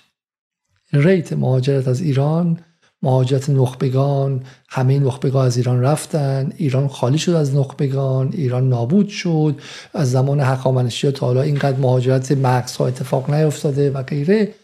ریت 0.92 1.32
مهاجرت 1.32 1.88
از 1.88 2.00
ایران 2.00 2.58
مهاجرت 3.02 3.50
نخبگان 3.50 4.42
همه 4.68 4.98
نخبگان 4.98 5.46
از 5.46 5.56
ایران 5.56 5.80
رفتن. 5.80 6.52
ایران 6.56 6.88
خالی 6.88 7.18
شد 7.18 7.32
از 7.32 7.54
نخبگان 7.54 8.30
ایران 8.32 8.68
نابود 8.68 9.08
شد. 9.08 9.60
از 9.94 10.10
زمان 10.10 10.40
حقامنشی 10.40 11.12
تا 11.12 11.26
حالا 11.26 11.42
اینقدر 11.42 11.78
مهاجرت 11.78 12.32
مغز 12.32 12.76
ها 12.76 12.86
اتفاق 12.86 13.30
نیفتاده 13.30 13.90
و 13.90 14.02
غیره. 14.02 14.54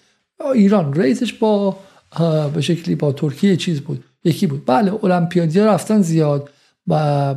ایران 0.54 0.94
ریتش 0.94 1.32
با 1.32 1.76
به 2.54 2.60
شکلی 2.60 2.94
با 2.94 3.12
ترکیه 3.12 3.56
چیز 3.56 3.80
بود. 3.80 4.04
یکی 4.24 4.46
بود. 4.46 4.62
بله 4.66 5.04
المپیادیا 5.04 5.66
رفتن 5.66 6.02
زیاد 6.02 6.50
و 6.86 7.34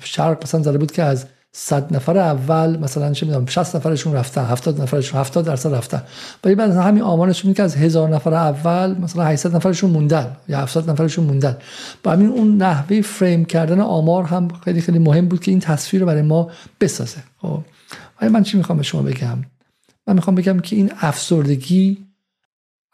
شرق 0.00 0.42
مثلا 0.42 0.62
زده 0.62 0.78
بود 0.78 0.92
که 0.92 1.02
از 1.02 1.26
100 1.54 1.94
نفر 1.94 2.18
اول 2.18 2.78
مثلا 2.78 3.12
چه 3.12 3.26
می‌دونم 3.26 3.46
60 3.46 3.76
نفرشون 3.76 4.12
رفتن 4.12 4.44
70 4.44 4.82
نفرشون 4.82 5.20
70 5.20 5.44
درصد 5.44 5.74
رفتن. 5.74 6.02
ولی 6.44 6.54
بعد 6.54 6.70
همین 6.70 7.02
آمارشون 7.02 7.54
که 7.54 7.62
از 7.62 7.76
هزار 7.76 8.08
نفر 8.08 8.34
اول 8.34 8.98
مثلا 8.98 9.24
800 9.24 9.56
نفرشون 9.56 9.90
موندن 9.90 10.36
یا 10.48 10.58
700 10.58 10.90
نفرشون 10.90 11.24
موندن. 11.24 11.56
با 12.02 12.12
همین 12.12 12.28
اون 12.28 12.56
نحوه 12.56 13.00
فریم 13.00 13.44
کردن 13.44 13.80
آمار 13.80 14.24
هم 14.24 14.48
خیلی 14.64 14.80
خیلی 14.80 14.98
مهم 14.98 15.28
بود 15.28 15.40
که 15.40 15.50
این 15.50 15.60
تصویر 15.60 16.02
رو 16.02 16.06
برای 16.06 16.22
ما 16.22 16.50
بسازه. 16.80 17.18
خب. 17.38 17.62
من 18.30 18.42
چی 18.42 18.56
می‌خوام 18.56 18.78
به 18.78 18.84
شما 18.84 19.02
بگم؟ 19.02 19.38
من 20.06 20.14
می‌خوام 20.14 20.34
بگم 20.34 20.60
که 20.60 20.76
این 20.76 20.92
افسردگی 21.00 21.98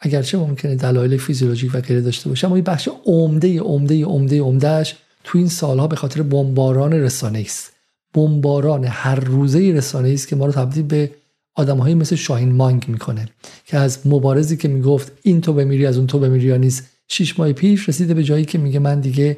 اگرچه 0.01 0.38
ممکنه 0.38 0.74
دلایل 0.74 1.16
فیزیولوژیک 1.16 1.70
و 1.74 1.80
غیره 1.80 2.01
داشته 2.01 2.28
باشه 2.28 2.46
اما 2.46 2.57
این 2.57 2.64
بخش 2.64 2.88
عمده 3.05 3.61
عمده 3.61 4.05
عمده 4.05 4.40
عمدهش 4.40 4.96
تو 5.24 5.38
این 5.38 5.49
سالها 5.49 5.86
به 5.86 5.96
خاطر 5.96 6.22
بمباران 6.22 6.92
رسانه 6.92 7.38
است. 7.38 7.72
بمباران 8.14 8.84
هر 8.84 9.20
روزه 9.20 9.59
رسانه 9.59 10.09
است 10.09 10.28
که 10.28 10.36
ما 10.36 10.46
رو 10.46 10.53
تبدیل 10.53 10.82
به 10.82 11.11
آدمهایی 11.55 11.94
مثل 11.94 12.16
شاهین 12.16 12.53
مانگ 12.53 12.84
می‌کنه 12.88 13.28
که 13.66 13.78
از 13.78 14.07
مبارزی 14.07 14.57
که 14.57 14.68
می‌گفت 14.68 15.12
این 15.22 15.40
تو 15.40 15.53
بمیری 15.53 15.86
از 15.86 15.96
اون 15.96 16.07
تو 16.07 16.18
بمیری 16.18 16.46
یا 16.46 16.57
نیست 16.57 16.84
شیش 17.09 17.38
ماه 17.38 17.53
پیش 17.53 17.88
رسیده 17.88 18.14
به 18.14 18.24
جایی 18.24 18.44
که 18.44 18.59
میگه 18.59 18.78
من 18.78 19.01
دیگه 19.01 19.36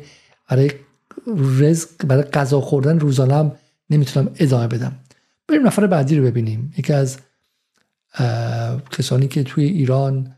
برای 0.49 0.71
رزق 1.59 1.89
برای 2.07 2.23
غذا 2.23 2.61
خوردن 2.61 3.01
روزانم 3.01 3.53
نمی‌تونم 3.91 4.31
ادامه 4.39 4.67
بدم. 4.67 4.93
بریم 5.49 5.67
نفر 5.67 5.87
بعدی 5.87 6.17
رو 6.17 6.25
ببینیم. 6.25 6.75
یکی 6.79 6.93
از 6.93 7.19
کسانی 8.91 9.29
که 9.29 9.43
توی 9.43 9.65
ایران 9.65 10.35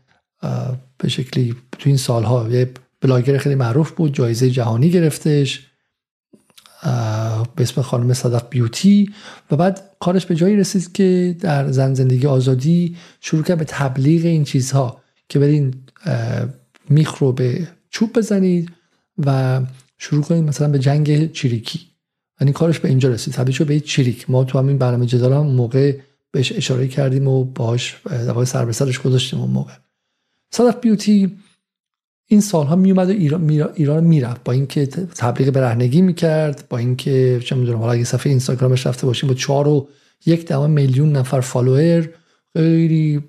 به 0.97 1.09
شکلی 1.09 1.55
توی 1.71 1.89
این 1.89 1.97
سالها 1.97 2.49
یه 2.49 2.71
بلاگر 3.01 3.37
خیلی 3.37 3.55
معروف 3.55 3.91
بود 3.91 4.13
جایزه 4.13 4.49
جهانی 4.49 4.89
گرفتش 4.89 5.67
به 7.55 7.63
اسم 7.63 7.81
خانم 7.81 8.13
صدق 8.13 8.49
بیوتی 8.49 9.09
و 9.51 9.55
بعد 9.55 9.81
کارش 9.99 10.25
به 10.25 10.35
جایی 10.35 10.55
رسید 10.55 10.91
که 10.93 11.35
در 11.39 11.71
زن 11.71 11.93
زندگی 11.93 12.27
آزادی 12.27 12.97
شروع 13.21 13.43
کرد 13.43 13.57
به 13.57 13.65
تبلیغ 13.65 14.25
این 14.25 14.43
چیزها 14.43 15.01
که 15.29 15.39
برین 15.39 15.73
میخ 16.89 17.17
رو 17.17 17.31
به 17.31 17.67
چوب 17.89 18.13
بزنید 18.13 18.71
و 19.17 19.61
شروع 19.97 20.23
کنید 20.23 20.43
مثلا 20.43 20.67
به 20.67 20.79
جنگ 20.79 21.31
چریکی. 21.31 21.79
یعنی 22.41 22.53
کارش 22.53 22.79
به 22.79 22.89
اینجا 22.89 23.09
رسید. 23.09 23.33
تبدیل 23.33 23.55
شد 23.55 23.67
به 23.67 23.79
چریک. 23.79 24.29
ما 24.29 24.43
تو 24.43 24.59
همین 24.59 24.77
برنامه 24.77 25.05
جدال 25.05 25.33
هم 25.33 25.47
موقع 25.47 25.97
بهش 26.31 26.51
اشاره 26.51 26.87
کردیم 26.87 27.27
و 27.27 27.43
باهاش 27.43 27.97
در 28.05 28.45
سر 28.45 28.65
به 28.65 28.71
سرش 28.71 28.99
گذاشتیم 28.99 29.39
اون 29.39 29.49
موقع. 29.49 29.73
صدق 30.53 30.79
بیوتی 30.81 31.37
این 32.27 32.41
سالها 32.41 32.75
میومد 32.75 33.09
و 33.09 33.11
ایران 33.11 33.49
ایران 33.75 34.03
می‌رفت. 34.03 34.43
با 34.43 34.53
اینکه 34.53 34.85
تبلیغ 34.85 35.49
برهنگی 35.49 36.01
می‌کرد 36.01 36.65
با 36.69 36.77
اینکه 36.77 37.41
چه 37.45 37.55
می‌دونم 37.55 37.79
حالا 37.79 37.91
اگه 37.91 38.03
صفحه 38.03 38.29
اینستاگرامش 38.29 38.87
رفته 38.87 39.07
باشیم 39.07 39.29
با 39.29 39.35
چهار 39.35 39.67
و 39.67 39.87
یک 40.25 40.45
دهم 40.45 40.69
میلیون 40.69 41.11
نفر 41.11 41.39
فالوور. 41.39 42.09
خیلی 42.53 43.23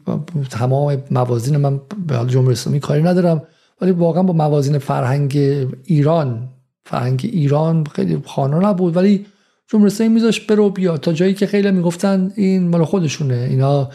تمام 0.50 1.02
موازین 1.10 1.56
من 1.56 1.80
به 2.06 2.16
حال 2.16 2.28
جمهوری 2.28 2.52
اسلامی 2.52 2.80
کاری 2.80 3.02
ندارم 3.02 3.42
ولی 3.80 3.90
واقعا 3.90 4.22
با 4.22 4.32
موازین 4.32 4.78
فرهنگ 4.78 5.36
ایران 5.84 6.48
فرهنگ 6.84 7.30
ایران 7.32 7.84
خیلی 7.84 8.22
خانه 8.26 8.68
نبود. 8.68 8.96
ولی 8.96 9.26
جمهوری 9.68 9.92
اسلامی 9.92 10.14
میذاش 10.14 10.40
برو 10.40 10.70
بیا. 10.70 10.96
تا 10.96 11.12
جایی 11.12 11.34
که 11.34 11.46
خیلی 11.46 11.70
می‌گفتن 11.70 12.32
این 12.36 12.68
مال 12.68 12.84
خودشونه. 12.84 13.46
اینا 13.50 13.90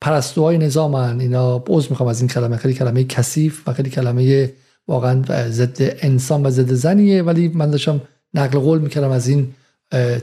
پرستوهای 0.00 0.58
نظامن 0.58 1.20
اینا 1.20 1.64
عذر 1.68 1.90
می‌خوام 1.90 2.08
از 2.08 2.20
این 2.20 2.28
کلمه. 2.28 2.56
خیلی 2.56 2.74
کلمه 2.74 3.04
کثیف 3.04 3.68
و 3.68 3.72
خیلی 3.72 3.90
کلمه 3.90 4.52
واقعا 4.88 5.22
ضد 5.48 5.76
انسان 5.80 6.46
و 6.46 6.50
ضد 6.50 6.72
زنیه. 6.72 7.22
ولی 7.22 7.48
من 7.48 7.70
داشتم 7.70 8.00
نقل 8.34 8.58
قول 8.58 8.78
می‌کردم 8.78 9.10
از 9.10 9.28
این 9.28 9.54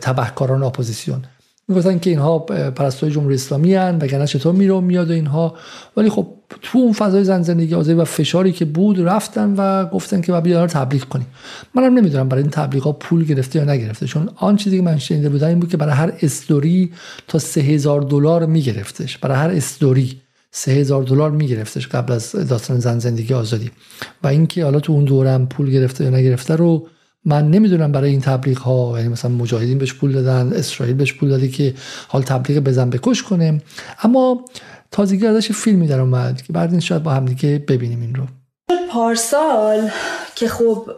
تبهکاران 0.02 0.64
اپوزیسیون. 0.64 1.26
می‌گفتن 1.68 2.00
که 2.00 2.10
اینها 2.10 2.40
پرستوی 2.40 3.12
جمهوری 3.12 3.36
اسلامی 3.36 3.74
هن 3.74 3.98
وگرنه 4.02 4.28
چطور 4.28 4.54
میره 4.56 4.80
میاد 4.80 5.10
و 5.10 5.14
اینها؟ 5.14 5.56
ولی 5.98 6.10
خب 6.10 6.28
تو 6.62 6.78
اون 6.78 6.94
فضای 6.94 7.24
زن 7.24 7.42
زندگی 7.42 7.76
آزادی 7.76 8.00
و 8.00 8.06
فشاری 8.06 8.52
که 8.52 8.66
بود 8.66 9.00
رفتن 9.00 9.54
و 9.58 9.86
گفتن 9.86 10.22
که 10.22 10.32
باید 10.32 10.54
رو 10.54 10.68
تبلیغ 10.68 11.04
کنیم. 11.04 11.28
منم 11.76 11.94
نمی‌دونم 11.98 12.30
برای 12.30 12.42
این 12.42 12.52
تبلیغ 12.52 12.84
ها 12.84 12.92
پول 12.92 13.26
گرفته 13.26 13.60
یا 13.60 13.66
نگرفته 13.66 14.06
چون 14.06 14.30
آن 14.36 14.56
چیزی 14.56 14.78
که 14.78 14.84
من 14.84 14.98
شنیده 14.98 15.30
بودم 15.30 15.48
این 15.48 15.60
بود 15.60 15.70
که 15.70 15.78
برای 15.78 15.94
هر 15.94 16.14
استوری 16.22 16.92
تا 17.28 17.40
سه 17.40 17.78
دلار 17.78 18.46
میگرفتش. 18.46 19.18
برای 19.18 19.38
هر 19.38 19.50
استوری 19.50 20.22
سه 20.52 20.84
دلار 20.84 21.32
میگرفتش 21.32 21.88
قبل 21.88 22.14
از 22.14 22.32
داستان 22.32 22.80
زن 22.80 23.00
زندگی 23.00 23.34
آزادی. 23.34 23.72
و 24.24 24.28
اینکه 24.28 24.64
حالا 24.64 24.80
تو 24.80 24.94
اون 24.94 25.04
دورم 25.04 25.48
پول 25.48 25.72
گرفته 25.72 26.04
یا 26.04 26.10
نگرفته 26.10 26.56
رو 26.56 26.88
من 27.26 27.52
نمی‌دونم 27.52 27.92
برای 27.92 28.10
این 28.10 28.22
تبلیغ 28.22 28.58
ها 28.58 28.94
یعنی 28.98 29.10
مثلا 29.10 29.32
مجاهدین 29.32 29.78
بهش 29.78 29.94
پول 29.94 30.12
دادن 30.12 30.54
اسرائیل 30.54 30.96
بهش 30.96 31.14
پول 31.14 31.30
داده 31.30 31.48
که 31.48 31.74
حال 32.08 32.22
تبلیغ 32.22 32.60
بزن 32.60 32.90
بکش 32.90 33.24
کنه. 33.24 33.62
اما 34.04 34.46
تازگی 34.92 35.26
ازش 35.26 35.52
فیلمی 35.52 35.88
در 35.88 36.00
اومد 36.00 36.42
که 36.42 36.54
بعد 36.54 36.72
این 36.72 36.80
شاید 36.80 37.04
با 37.04 37.14
هم 37.14 37.26
دیگه 37.26 37.64
ببینیم 37.68 38.02
این 38.02 38.16
رو. 38.16 38.28
پارسال 38.94 39.90
که 40.36 40.48
خب 40.48 40.90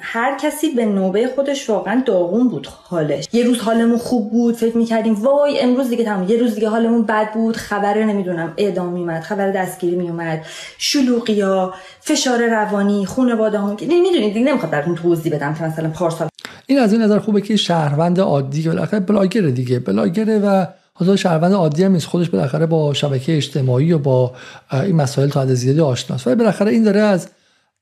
هر 0.00 0.38
کسی 0.42 0.70
به 0.70 0.84
نوبه 0.84 1.28
خودش 1.34 1.70
واقعا 1.70 2.02
داغون 2.06 2.48
بود 2.48 2.66
حالش. 2.66 3.28
یه 3.32 3.44
روز 3.44 3.58
حالمون 3.58 3.98
خوب 3.98 4.30
بود 4.30 4.54
فکر 4.54 4.76
می‌کردیم 4.76 5.14
وای 5.14 5.60
امروز 5.60 5.88
دیگه 5.88 6.04
تمام 6.04 6.28
یه 6.28 6.36
روز 6.36 6.54
دیگه 6.54 6.68
حالمون 6.68 7.02
بد 7.02 7.32
بود 7.32 7.56
خبر 7.56 8.04
نمی‌دونم 8.04 8.54
اعدام 8.56 8.92
میومد 8.92 9.22
خبر 9.22 9.50
دستگیری 9.50 9.96
میومد 9.96 10.44
شلوغی 10.78 11.40
ها 11.40 11.74
فشار 12.00 12.46
روانی 12.46 13.06
خانواده 13.06 13.58
هم 13.58 13.76
می‌دونید 13.80 14.34
دیگه 14.34 14.46
نمی‌خواد 14.46 14.72
براتون 14.72 14.94
توضیح 14.94 15.34
بدم 15.34 15.54
که 15.54 15.62
مثلا 15.64 15.88
پارسال. 15.88 16.28
این 16.66 16.78
از 16.78 16.92
این 16.92 17.02
نظر 17.02 17.18
خوبه 17.18 17.40
که 17.40 17.56
شهروند 17.56 18.20
عادی 18.20 18.62
بالاخره 18.62 19.00
بلاگره 19.00 19.50
دیگه. 19.50 19.78
بلاگره 19.78 20.38
و 20.38 20.66
حالا 21.00 21.16
شهروند 21.16 21.52
عادی 21.52 21.84
هم 21.84 21.92
نیست. 21.92 22.06
خودش 22.06 22.28
بالاخره 22.28 22.66
با 22.66 22.94
شبکه 22.94 23.36
اجتماعی 23.36 23.92
و 23.92 23.98
با 23.98 24.32
این 24.72 24.96
مسائل 24.96 25.28
تا 25.28 25.40
حد 25.40 25.54
زیادی 25.54 25.80
آشناست. 25.80 26.26
ولی 26.26 26.36
بالاخره 26.36 26.70
این 26.70 26.82
داره 26.82 27.00
از 27.00 27.28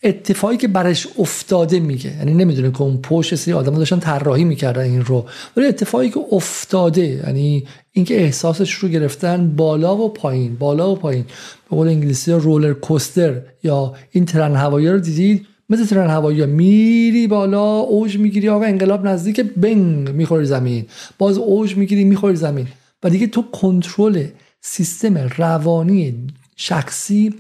اتفاقی 0.02 0.56
که 0.56 0.68
برش 0.68 1.08
افتاده 1.18 1.80
میگه. 1.80 2.16
یعنی 2.16 2.34
نمی‌دونه 2.34 2.70
که 2.70 2.82
اون 2.82 2.98
پشت 3.02 3.34
سری 3.34 3.54
آدم 3.54 3.74
داشتن 3.74 3.98
طراحی 3.98 4.44
می‌کردن 4.44 4.82
این 4.82 5.04
رو. 5.04 5.24
ولی 5.56 5.66
اتفاقی 5.66 6.10
که 6.10 6.20
افتاده 6.32 7.06
یعنی 7.06 7.66
اینکه 7.92 8.22
احساسش 8.22 8.72
رو 8.72 8.88
گرفتن 8.88 9.56
بالا 9.56 9.96
و 9.96 10.08
پایین 10.08 10.56
بالا 10.56 10.92
و 10.92 10.96
پایین. 10.96 11.24
به 11.70 11.76
قول 11.76 11.88
انگلیسی 11.88 12.32
رولر 12.32 12.72
کوستر 12.72 13.40
یا 13.62 13.94
این 14.10 14.24
ترن 14.24 14.56
هوایی 14.56 14.88
رو 14.88 14.98
دیدید 14.98 15.46
مثل 15.70 15.86
ترن 15.86 16.10
هوایی 16.10 16.46
میری 16.46 17.26
بالا 17.26 17.78
اوج 17.78 18.18
می‌گیری 18.18 18.48
آقا 18.48 18.64
انقلاب 18.64 19.06
نزدیک 19.06 19.40
بنگ 19.40 20.10
می‌خوری 20.10 20.44
زمین. 20.44 20.86
باز 21.18 21.38
اوج 21.38 21.76
می‌گیری 21.76 22.04
می‌خوری 22.04 22.36
زمین. 22.36 22.66
و 23.02 23.10
دیگه 23.10 23.26
تو 23.26 23.42
کنترل 23.42 24.26
سیستم 24.60 25.18
روانی 25.36 26.26
شخصی 26.56 27.34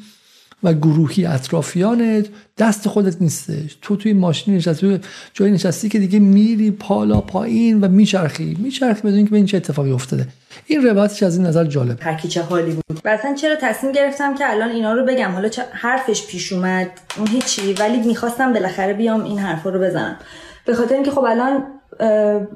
و 0.62 0.74
گروهی 0.74 1.26
اطرافیانت 1.26 2.26
دست 2.58 2.88
خودت 2.88 3.22
نیستش. 3.22 3.76
تو 3.82 3.96
توی 3.96 4.12
ماشین 4.12 4.54
نشستی 4.54 5.00
جای 5.34 5.50
نشستی 5.50 5.88
که 5.88 5.98
دیگه 5.98 6.18
میری 6.18 6.70
پالا 6.70 7.20
پایین 7.20 7.80
و 7.80 7.88
میچرخی. 7.88 8.56
میچرخی 8.60 9.02
بدون 9.02 9.24
که 9.24 9.30
به 9.30 9.36
این 9.36 9.46
چه 9.46 9.56
اتفاقی 9.56 9.90
افتاده. 9.90 10.28
این 10.66 10.82
روایتش 10.82 11.22
از 11.22 11.36
این 11.36 11.46
نظر 11.46 11.64
جالب 11.64 11.98
هر 12.00 12.16
چه 12.16 12.42
حالی 12.42 12.72
بود. 12.72 13.00
مثلا 13.04 13.34
چرا 13.34 13.56
تصمیم 13.60 13.92
گرفتم 13.92 14.34
که 14.34 14.50
الان 14.50 14.70
اینا 14.70 14.92
رو 14.94 15.04
بگم؟ 15.04 15.30
حالا 15.30 15.48
چه 15.48 15.62
حرفش 15.72 16.26
پیش 16.26 16.52
اومد 16.52 16.90
اون 17.18 17.26
هیچی 17.26 17.72
ولی 17.72 18.06
می‌خواستم 18.06 18.52
بالاخره 18.52 18.92
بیام 18.92 19.24
این 19.24 19.38
حرفا 19.38 19.70
رو 19.70 19.80
بزنم. 19.80 20.16
به 20.64 20.74
خاطر 20.74 20.94
اینکه 20.94 21.10
خب 21.10 21.24
الان 21.24 21.64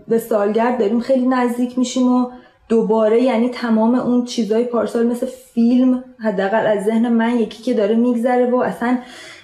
به 0.09 0.19
سالگرد 0.29 0.79
داریم 0.79 1.01
خیلی 1.01 1.27
نزدیک 1.27 1.79
میشیم 1.79 2.09
و 2.09 2.31
دوباره 2.73 3.23
یعنی 3.23 3.49
تمام 3.49 3.95
اون 3.95 4.25
چیزای 4.25 4.65
پارسال 4.65 5.07
مثل 5.07 5.27
فیلم 5.55 6.05
حداقل 6.19 6.67
از 6.67 6.85
ذهن 6.85 7.09
من 7.09 7.37
یکی 7.37 7.63
که 7.63 7.75
داره 7.75 7.95
میگذره 7.95 8.51
و 8.51 8.57
اصلا 8.57 8.99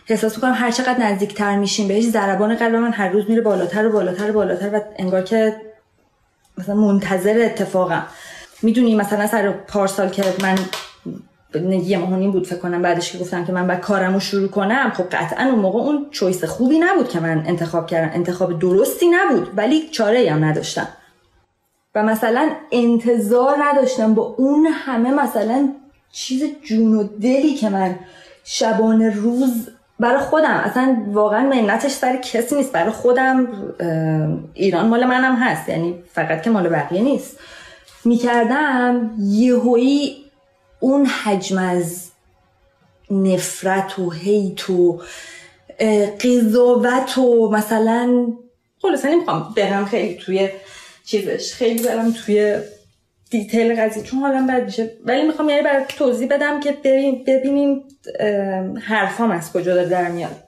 احساس 0.08 0.34
می‌کنم 0.34 0.52
هر 0.54 0.70
چقدر 0.70 1.00
نزدیکتر 1.00 1.56
میشیم 1.56 1.88
بهش 1.88 2.04
ضربان 2.04 2.54
قلب 2.54 2.74
من 2.74 2.92
هر 2.92 3.08
روز 3.08 3.24
میره 3.28 3.42
بالاتر 3.42 3.86
و 3.86 3.92
بالاتر 3.92 4.30
و 4.30 4.32
بالاتر 4.32 4.74
و 4.74 4.80
انگار 4.96 5.22
که 5.22 5.56
مثلا 6.58 6.74
منتظر 6.74 7.42
اتفاقم. 7.44 8.06
می‌دونی 8.62 8.96
مثلا 8.96 9.26
سر 9.26 9.50
پارسال 9.50 10.08
که 10.08 10.24
من 10.42 10.58
یه 11.72 11.98
ماه 11.98 12.30
بود 12.30 12.46
فکر 12.46 12.58
کنم 12.58 12.82
بعدش 12.82 13.12
که 13.12 13.18
گفتم 13.18 13.44
که 13.44 13.52
من 13.52 13.66
بعد 13.66 13.80
کارم 13.80 14.14
رو 14.14 14.20
شروع 14.20 14.48
کنم 14.48 14.92
خب 14.94 15.04
قطعا 15.04 15.44
اون 15.44 15.58
موقع 15.58 15.78
اون 15.78 16.06
چویس 16.10 16.44
خوبی 16.44 16.78
نبود 16.78 17.08
که 17.08 17.20
من 17.20 17.44
انتخاب 17.46 17.86
کردم. 17.86 18.10
انتخاب 18.14 18.58
درستی 18.58 19.06
نبود 19.08 19.50
ولی 19.56 19.88
چاره 19.88 20.30
هم 20.30 20.44
نداشتم. 20.44 20.88
مثلا 22.02 22.50
انتظار 22.72 23.56
نداشتم 23.60 24.14
با 24.14 24.34
اون 24.38 24.66
همه 24.66 25.10
مثلا 25.10 25.68
چیز 26.12 26.42
جون 26.62 26.94
و 26.94 27.02
دلی 27.02 27.54
که 27.54 27.68
من 27.68 27.98
شبانه 28.44 29.10
روز 29.14 29.68
برای 30.00 30.20
خودم 30.20 30.50
اصلا 30.50 30.96
واقعا 31.12 31.42
منتش 31.46 31.90
سر 31.90 32.16
کسی 32.16 32.54
نیست. 32.54 32.72
برای 32.72 32.90
خودم 32.92 33.48
ایران 34.54 34.88
مال 34.88 35.04
منم 35.04 35.36
هست 35.36 35.68
یعنی 35.68 36.02
فقط 36.12 36.42
که 36.42 36.50
مال 36.50 36.68
بقیه 36.68 37.02
نیست. 37.02 37.38
می‌کردم 38.04 39.10
یهویی 39.20 40.16
اون 40.80 41.06
حجم 41.06 41.58
از 41.58 42.10
نفرت 43.10 43.98
و 43.98 44.10
هیت 44.10 44.70
و 44.70 45.00
قضاوت 46.24 47.18
و 47.18 47.50
مثلا 47.50 48.26
خلاصا 48.82 49.08
نمی‌خوام 49.08 49.54
برم 49.56 49.84
خیلی 49.84 50.14
توی 50.14 50.48
چیزش. 51.10 51.52
خیلی 51.52 51.82
برم 51.82 52.12
توی 52.12 52.56
دیتیل 53.30 53.80
قضیه 53.80 54.02
چون 54.02 54.20
حالا 54.20 54.46
بد 54.48 54.64
میشه. 54.64 54.90
ولی 55.04 55.22
می‌خوام 55.22 55.48
یعنی 55.48 55.62
برای 55.62 55.84
توضیح 55.98 56.28
بدم 56.28 56.60
که 56.60 56.72
ببینیم 57.26 57.84
حرفام 58.82 59.30
از 59.30 59.52
کجا 59.52 59.74
داره 59.74 59.88
در 59.88 60.10
میاد. 60.10 60.44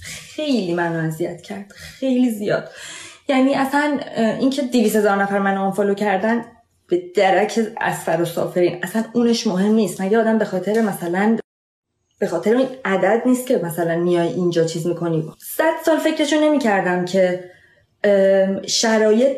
خیلی 0.00 0.74
منو 0.74 1.06
اذیت 1.06 1.42
کرد. 1.42 1.72
خیلی 1.72 2.30
زیاد. 2.30 2.68
یعنی 3.28 3.54
اصلا 3.54 4.00
اینکه 4.40 4.62
دیویس 4.62 4.96
هزار 4.96 5.22
نفر 5.22 5.38
من 5.38 5.56
آنفالو 5.56 5.94
کردن 5.94 6.44
به 6.88 7.02
درک 7.16 7.60
اسفر 7.80 8.20
و 8.22 8.24
سافرین 8.24 8.78
اصلا 8.82 9.04
اونش 9.14 9.46
مهم 9.46 9.74
نیست. 9.74 10.00
مگه 10.00 10.18
آدم 10.18 10.38
به 10.38 10.44
خاطر 10.44 10.80
مثلا 10.80 11.36
به 12.18 12.26
خاطر 12.26 12.56
این 12.56 12.68
عدد 12.84 13.22
نیست 13.26 13.46
که 13.46 13.58
مثلا 13.58 13.96
میای 13.96 14.28
اینجا 14.28 14.64
چیز 14.64 14.86
می‌کنی؟ 14.86 15.32
صد 15.56 15.74
سال 15.84 15.98
فکرشو 15.98 16.36
نمی‌کردم 16.40 17.04
که 17.04 17.44
شرایط 18.66 19.36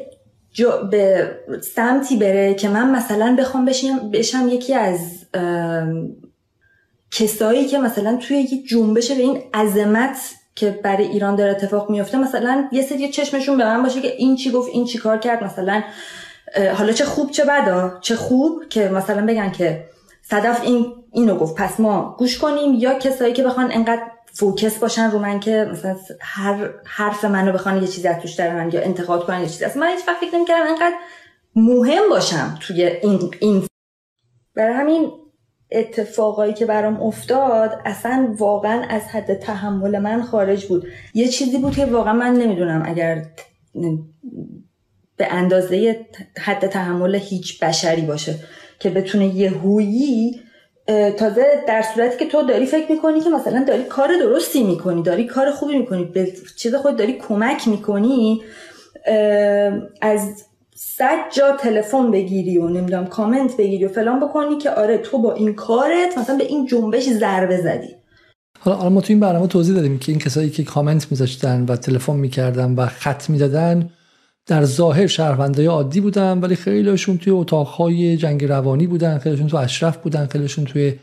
به 0.90 1.30
سمتی 1.74 2.16
بره 2.16 2.54
که 2.54 2.68
من 2.68 2.90
مثلا 2.90 3.36
بخوام 3.38 3.64
بشم, 3.64 4.11
بشم 4.11 4.48
یکی 4.48 4.74
از 4.74 4.98
کسایی 7.11 7.66
که 7.66 7.78
مثلا 7.78 8.16
توی 8.16 8.36
یه 8.36 8.62
جنبش 8.62 9.11
به 9.11 9.22
این 9.22 9.42
عظمت 9.54 10.16
که 10.54 10.70
برای 10.70 11.07
ایران 11.07 11.36
داره 11.36 11.50
اتفاق 11.50 11.90
میفته 11.90 12.18
مثلا 12.18 12.68
یه 12.72 12.82
سری 12.82 13.09
چشمشون 13.09 13.59
به 13.59 13.64
من 13.64 13.82
باشه 13.82 14.00
که 14.00 14.12
این 14.16 14.36
چی 14.36 14.50
گفت 14.50 14.70
این 14.72 14.84
چی 14.84 14.98
کار 14.98 15.18
کرد 15.18 15.44
مثلا 15.44 15.82
حالا 16.74 16.92
چه 16.92 17.04
خوب 17.04 17.30
چه 17.30 17.44
بدا 17.44 17.98
چه 18.00 18.16
خوب 18.16 18.68
که 18.68 18.88
مثلا 18.88 19.26
بگن 19.26 19.52
که 19.52 19.84
صدف 20.22 20.61
این 20.64 20.92
اینو 21.12 21.38
گفت. 21.38 21.54
پس 21.54 21.80
ما 21.80 22.16
گوش 22.18 22.38
کنیم 22.38 22.74
یا 22.74 22.98
کسایی 22.98 23.32
که 23.32 23.42
بخوان 23.42 23.72
انقدر 23.72 24.02
فوکس 24.39 24.78
باشن 24.78 25.11
رو 25.11 25.18
من 25.18 25.41
که 25.41 25.68
مثلا 25.70 25.97
هر 26.20 26.70
حرف 26.84 27.24
منو 27.24 27.53
بخوان 27.53 27.82
یه 27.82 27.89
چیزی 27.89 28.09
از 28.09 28.22
توش 28.22 28.34
در 28.34 28.55
من 28.55 28.70
یا 28.72 28.80
انتقاد 28.80 29.26
کنن 29.26 29.41
یه 29.41 29.47
چیزی 29.47 29.64
اصلا 29.64 29.80
من 29.80 29.89
هیچ 29.89 30.01
فکر 30.20 30.37
نمی‌کردم 30.37 30.66
انقدر 30.66 30.97
مهم 31.57 32.09
باشم 32.11 32.59
توی 32.61 32.84
این 32.84 33.30
این 33.41 33.66
برای 34.55 34.74
همین 34.74 35.11
اتفاقایی 35.70 36.55
که 36.55 36.66
برام 36.66 37.03
افتاد 37.03 37.78
اصلا 37.84 38.34
واقعا 38.39 38.82
از 38.89 39.03
حد 39.03 39.34
تحمل 39.34 39.99
من 39.99 40.22
خارج 40.22 40.66
بود. 40.66 40.87
یه 41.14 41.28
چیزی 41.28 41.59
بود 41.59 41.76
که 41.76 41.87
واقعا 41.87 42.12
من 42.12 42.32
نمی‌دونم 42.32 42.82
اگر 42.87 43.26
به 45.16 45.32
اندازه 45.32 46.07
حد 46.39 46.66
تحمل 46.66 47.14
هیچ 47.14 47.64
بشری 47.64 48.03
باشه 48.03 48.34
که 48.78 48.91
بتونه 48.91 49.26
یه 49.26 49.51
هویی 49.51 50.41
تازه 51.18 51.45
در 51.68 51.82
صورتی 51.95 52.18
که 52.18 52.26
تو 52.26 52.43
داری 52.43 52.66
فکر 52.66 52.93
می‌کنی 52.93 53.20
که 53.20 53.30
مثلا 53.30 53.64
داری 53.64 53.84
کار 53.84 54.09
درستی 54.20 54.62
می‌کنی 54.62 55.03
داری 55.03 55.24
کار 55.24 55.51
خوبی 55.51 55.78
می‌کنی 55.78 56.05
به 56.05 56.32
چیز 56.57 56.74
خود 56.74 56.97
داری 56.97 57.12
کمک 57.12 57.68
می‌کنی 57.68 58.43
از 60.01 60.45
صد 60.74 61.18
جا 61.32 61.57
تلفن 61.61 62.11
بگیری 62.11 62.59
و 62.59 62.68
نمی‌دونم 62.68 63.07
کامنت 63.07 63.57
بگیری 63.57 63.84
و 63.84 63.89
فلان 63.89 64.20
بکنی 64.20 64.59
که 64.59 64.70
آره 64.70 64.99
تو 64.99 65.18
با 65.18 65.32
این 65.32 65.55
کارت 65.55 66.18
مثلا 66.18 66.37
به 66.37 66.45
این 66.45 66.66
جنبش 66.66 67.05
ضربه 67.05 67.57
زدی. 67.57 67.97
حالا 68.61 68.89
ما 68.89 69.01
تو 69.01 69.07
این 69.09 69.20
برنامه 69.20 69.47
توضیح 69.47 69.74
دادیم 69.74 69.99
که 69.99 70.12
این 70.12 70.18
کسایی 70.18 70.51
که 70.51 70.64
کامنت 70.64 71.07
میذاشتن 71.11 71.64
و 71.68 71.76
تلفن 71.76 72.16
می‌کردن 72.16 72.74
و 72.74 72.87
خط 72.87 73.30
می‌دادن 73.30 73.91
در 74.47 74.64
ظاهر 74.64 75.07
شهروندای 75.07 75.66
عادی 75.66 76.01
بودن 76.01 76.38
ولی 76.38 76.57
خیلیشون 76.57 77.18
توی 77.18 77.32
اتاقهای 77.32 78.16
جنگ 78.16 78.44
روانی 78.44 78.86
بودن 78.86 79.18
خیلیشون 79.18 79.47
تو 79.47 79.57
اشرف 79.57 79.97
بودن 79.97 80.26
خیلیشون 80.26 80.64
توی 80.64 80.94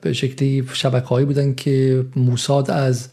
به 0.00 0.12
شکلی 0.12 0.64
شبکه‌هایی 0.72 1.26
بودن 1.26 1.54
که 1.54 2.04
موساد 2.16 2.70
از 2.70 3.08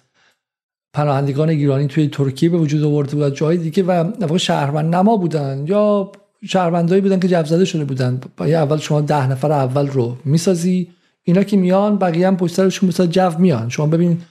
پناهندگان 0.93 1.49
ایرانی 1.49 1.87
توی 1.87 2.07
ترکیه 2.07 2.49
به 2.49 2.57
وجود 2.57 2.83
آورده 2.83 3.15
بود 3.15 3.35
جای 3.35 3.57
دیگه 3.57 3.83
و 3.83 3.91
واقع 4.21 4.37
شهروند 4.37 4.95
نما 4.95 5.17
بودن 5.17 5.65
یا 5.67 6.11
شهروندایی 6.45 7.01
بودن 7.01 7.19
که 7.19 7.27
جوزده 7.27 7.65
شده 7.65 7.85
بودن. 7.85 8.21
اول 8.39 8.77
شما 8.77 9.01
ده 9.01 9.27
نفر 9.27 9.51
اول 9.51 9.87
رو 9.87 10.17
می‌سازی 10.25 10.89
اینا 11.23 11.43
که 11.43 11.57
میان 11.57 11.97
بقیه 11.97 12.27
هم 12.27 12.37
پشت 12.37 12.55
سرشون 12.55 12.89
مثلا 12.89 13.05
جو 13.05 13.31
میان. 13.39 13.69
شما 13.69 13.85
ببین 13.85 14.21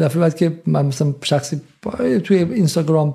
دفعه 0.00 0.20
بعد 0.20 0.36
که 0.36 0.62
من 0.66 0.86
مثلا 0.86 1.14
شخصی 1.22 1.60
توی 2.24 2.38
اینستاگرام 2.38 3.14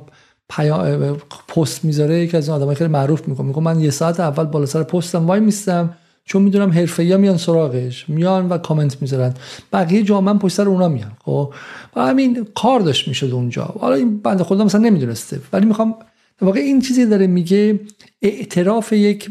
پست 1.47 1.85
می‌ذاره 1.85 2.19
یکی 2.19 2.37
از 2.37 2.49
آدمای 2.49 2.75
خیلی 2.75 2.89
معروف 2.89 3.27
می‌کنه. 3.27 3.47
میگه 3.47 3.59
من 3.59 3.79
یه 3.79 3.89
ساعت 3.89 4.19
اول 4.19 4.43
بالا 4.43 4.65
سر 4.65 4.83
پستم 4.83 5.27
وای 5.27 5.39
میستم 5.39 5.97
چون 6.25 6.41
می‌دونم 6.41 6.71
حرفه 6.71 7.03
میان 7.03 7.37
سراغش 7.37 8.09
میان 8.09 8.49
و 8.49 8.57
کامنت 8.57 9.01
می‌ذارن. 9.01 9.33
بقیه 9.73 10.03
جامعه 10.03 10.33
پشت 10.33 10.55
سر 10.55 10.67
اونا 10.67 10.87
میان 10.87 11.11
خب؟ 11.23 11.53
و 11.95 12.01
همین 12.01 12.47
کار 12.55 12.79
داشت 12.79 13.07
می‌شد 13.07 13.31
اونجا. 13.31 13.63
حالا 13.63 13.95
این 13.95 14.17
بنده 14.17 14.43
خدا 14.43 14.63
مثلا 14.63 14.81
نمی‌دونسته 14.81 15.39
ولی 15.53 15.65
می‌خوام 15.65 15.95
واقع 16.41 16.59
این 16.59 16.81
چیزی 16.81 17.05
داره 17.05 17.27
میگه 17.27 17.79
اعتراف 18.21 18.93
یک 18.93 19.29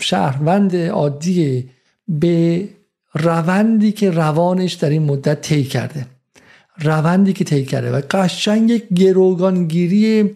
شهروند 0.00 0.76
عادی 0.76 1.70
به 2.08 2.68
روندی 3.14 3.92
که 3.92 4.10
روانش 4.10 4.72
در 4.72 4.90
این 4.90 5.02
مدت 5.02 5.40
طی 5.40 5.64
کرده. 5.64 6.06
روندی 6.78 7.32
که 7.32 7.44
طی 7.44 7.64
کرده. 7.64 7.92
و 7.92 8.00
قشنگ 8.10 8.70
یک 8.70 8.88
گروگانگیری 8.88 10.30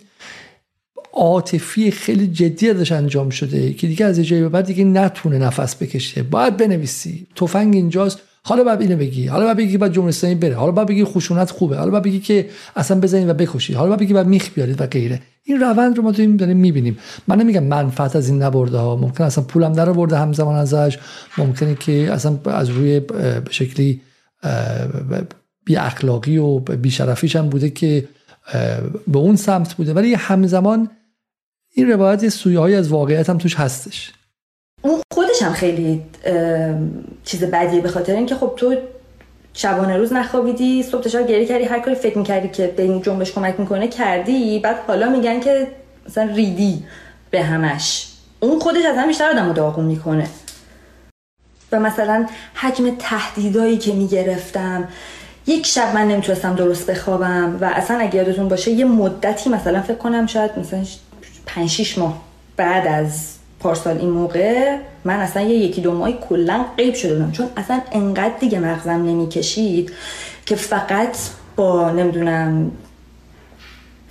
عاطفی 1.17 1.91
خیلی 1.91 2.27
جدی 2.27 2.71
ازش 2.71 2.93
انجام 2.93 3.31
شده 3.31 3.73
که 3.73 3.87
دیگه 3.87 4.07
از 4.07 4.21
جایی 4.21 4.43
به 4.43 4.49
بعد 4.49 4.65
دیگه 4.65 4.85
نتونه 4.85 5.39
نفس 5.39 5.77
بکشه. 5.83 6.23
باید 6.23 6.57
بنویسی. 6.57 7.27
تفنگ 7.35 7.75
اینجاست. 7.75 8.19
حالا 8.43 8.65
باید 8.65 8.81
اینو 8.81 8.97
بگی. 8.97 9.27
حالا 9.27 9.45
باید 9.45 9.57
بگی 9.57 9.79
بعد 9.79 9.93
جمهوری 9.93 10.35
بره. 10.35 10.55
حالا 10.55 10.73
باید 10.73 10.89
بگی 10.89 11.05
خشونت 11.05 11.51
خوبه. 11.51 11.77
حالا 11.77 11.91
باید 11.91 12.03
بگی 12.03 12.21
که 12.21 12.49
اصلا 12.77 13.01
بزنید 13.01 13.29
و 13.29 13.35
بکشید. 13.35 13.77
حالا 13.77 13.89
باید 13.89 14.01
بگی 14.01 14.13
بعد 14.13 14.27
میخ 14.27 14.51
بیارید 14.55 14.81
و 14.81 14.87
غیره. 14.87 15.21
این 15.45 15.61
روند 15.61 15.97
رو 15.97 16.03
ما 16.03 16.13
تو 16.13 16.37
داریم 16.37 16.57
می‌بینیم. 16.57 16.99
من 17.29 17.41
نمیگم 17.41 17.65
منفعت 17.65 18.17
از 18.17 18.29
این 18.29 18.43
نبرده 18.43 18.79
ها 18.79 18.97
ممکن 18.97 19.25
اصلا 19.25 19.45
پولم 19.45 19.73
در 19.73 19.93
برده 19.93 20.17
همزمان 20.19 20.57
ازش. 20.57 20.99
ممکنه 21.39 21.75
که 21.75 22.13
اصلا 22.13 22.39
از 22.45 22.69
روی 22.69 23.01
شکلی 23.51 24.01
بی 25.65 25.77
اخلاقی 25.77 26.39
و 26.39 26.59
بی 26.59 26.91
شرفیش 26.91 27.37
هم 27.37 27.49
بوده 27.49 27.71
که 27.71 28.09
به 29.09 29.19
اون 29.19 29.37
سمت 29.37 29.75
بوده. 29.75 29.93
ولی 29.93 30.15
همزمان 30.15 30.91
این 31.79 31.91
روایت 31.91 32.29
سویه 32.29 32.59
های 32.59 32.75
از 32.75 32.89
واقعیت 32.89 33.31
هم 33.31 33.39
توش 33.39 33.55
هستش. 33.55 34.13
اون 34.83 35.01
خودش 35.15 35.43
هم 35.43 35.53
خیلی 35.53 36.03
چیز 37.25 37.45
بدیه 37.45 37.81
به 37.81 37.89
خاطر 37.89 38.15
اینکه 38.15 38.35
خب 38.35 38.53
تو 38.57 38.77
شبانه 39.55 39.97
روز 39.97 40.13
نخوابیدی 40.13 40.83
صبح 40.83 41.03
تا 41.03 41.23
گریه 41.23 41.47
کردی 41.47 41.65
هر 41.65 41.81
کاری 41.81 41.97
فکر 41.97 42.19
می‌کردی 42.19 42.49
که 42.49 42.67
به 42.67 42.83
این 42.83 43.03
جنبش 43.03 43.33
کمک 43.33 43.61
می‌کنه 43.61 43.89
کردی 43.89 44.59
بعد 44.59 44.77
حالا 44.87 45.11
میگن 45.11 45.41
که 45.41 45.67
مثلا 46.07 46.25
ریدی 46.35 46.85
به 47.31 47.43
همش. 47.43 48.09
اون 48.41 48.59
خودش 48.59 48.85
از 48.85 48.97
هم 48.97 49.07
بیشتر 49.07 49.31
آدم 49.31 49.53
داغون 49.53 49.85
می‌کنه. 49.85 50.29
و 51.73 51.81
مثلا 51.81 52.27
حجم 52.55 52.97
تهدیدایی 52.99 53.79
که 53.79 53.93
می‌گرفتم 53.93 54.89
یک 55.47 55.67
شب 55.67 55.95
من 55.95 56.09
نمی‌تونستم 56.09 56.55
درست 56.55 56.91
بخوابم 56.91 57.59
و 57.61 57.65
اصلا 57.65 57.99
اگه 57.99 58.17
یادتون 58.17 58.49
باشه 58.49 58.71
یه 58.71 58.85
مدتی 58.85 59.51
مثلا 59.51 59.83
فکر 59.83 59.97
کنم 59.97 60.27
شاید 60.27 60.51
مثلا 60.59 60.85
5 61.47 61.71
6 61.71 61.99
ماه 61.99 62.23
بعد 62.57 62.87
از 62.87 63.37
پارسال 63.61 63.99
این 63.99 64.11
موقع 64.11 64.77
من 65.05 65.15
اصلا 65.15 65.43
یه 65.43 65.55
یکی 65.55 65.81
دو 65.81 65.93
ماهی 65.93 66.15
کلا 66.29 66.65
غیب 66.77 66.95
شده 66.95 67.15
بودم. 67.15 67.33
چون 67.33 67.47
اصلا 67.57 67.81
انقدر 67.93 68.39
دیگه 68.41 68.59
مغزم 68.59 68.91
نمی‌کشید 68.91 69.93
که 70.47 70.57
فقط 70.57 71.17
با 71.57 71.91
نمی‌دونم 71.91 72.71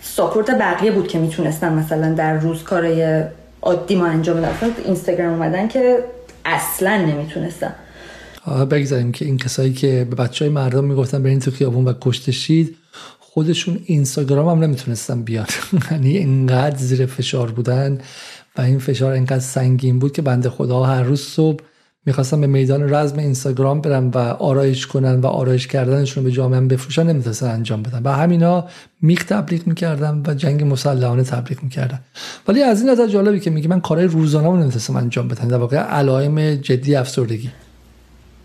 ساپورت 0.01 0.51
بقیه 0.51 0.91
بود 0.91 1.07
که 1.07 1.19
می‌تونستم 1.19 1.73
مثلا 1.73 2.13
در 2.13 2.33
روز 2.33 2.63
کارای 2.63 3.23
عادی 3.61 3.95
ما 3.95 4.05
انجام 4.05 4.37
بدم. 4.37 4.49
اینستاگرام 4.85 5.33
اومدن 5.33 5.67
که 5.67 6.03
اصلا 6.45 6.97
نمی‌تونستم. 6.97 7.73
بگذاریم 8.71 9.11
که 9.11 9.25
این 9.25 9.37
کسایی 9.37 9.73
که 9.73 10.07
به 10.09 10.15
بچه 10.15 10.45
های 10.45 10.53
مردم 10.53 10.83
می‌گفتن 10.83 11.23
برین 11.23 11.39
تو 11.39 11.51
خیابون 11.51 11.85
و 11.85 11.93
کشتشید 12.01 12.77
خودشون 13.35 13.79
اینستاگرام 13.85 14.47
هم 14.47 14.63
نمی‌تونستن 14.63 15.21
بیان. 15.21 15.45
یعنی 15.91 16.17
اینقدر 16.17 16.77
زیر 16.77 17.05
فشار 17.05 17.51
بودن 17.51 17.97
و 18.57 18.61
این 18.61 18.79
فشار 18.79 19.11
اینقدر 19.11 19.39
سنگین 19.39 19.99
بود 19.99 20.11
که 20.11 20.21
بنده 20.21 20.49
خدا 20.49 20.83
هر 20.83 21.03
روز 21.03 21.21
صبح 21.21 21.63
می‌خواستم 22.05 22.41
به 22.41 22.47
میدان 22.47 22.93
رزم 22.93 23.19
اینستاگرام 23.19 23.81
برم 23.81 24.11
و 24.11 24.17
آرایش 24.17 24.87
کنن 24.87 25.19
و 25.21 25.25
آرایش 25.27 25.67
کردنشون 25.67 26.23
به 26.23 26.31
جامعه 26.31 26.61
بفروشن 26.61 27.03
نمی‌تونستن 27.03 27.47
انجام 27.47 27.83
بدن. 27.83 28.01
و 28.03 28.11
همینا 28.11 28.65
میخ 29.01 29.23
تبلیغ 29.23 29.67
می‌کردم 29.67 30.23
و 30.27 30.33
جنگ 30.33 30.63
مسلحانه 30.63 31.23
تبلیغ 31.23 31.63
می‌کردن. 31.63 31.99
ولی 32.47 32.63
از 32.63 32.81
این 32.81 32.89
نظر 32.89 33.07
جالبی 33.07 33.39
که 33.39 33.49
میگه 33.49 33.67
من 33.67 33.81
کارهای 33.81 34.07
روزانه 34.07 34.47
رو 34.47 34.55
نمی‌تونستم 34.55 34.95
انجام 34.95 35.27
بدم. 35.27 35.47
در 35.47 35.57
واقع 35.57 35.77
علائم 35.77 36.55
جدی 36.55 36.95
افسردگی. 36.95 37.49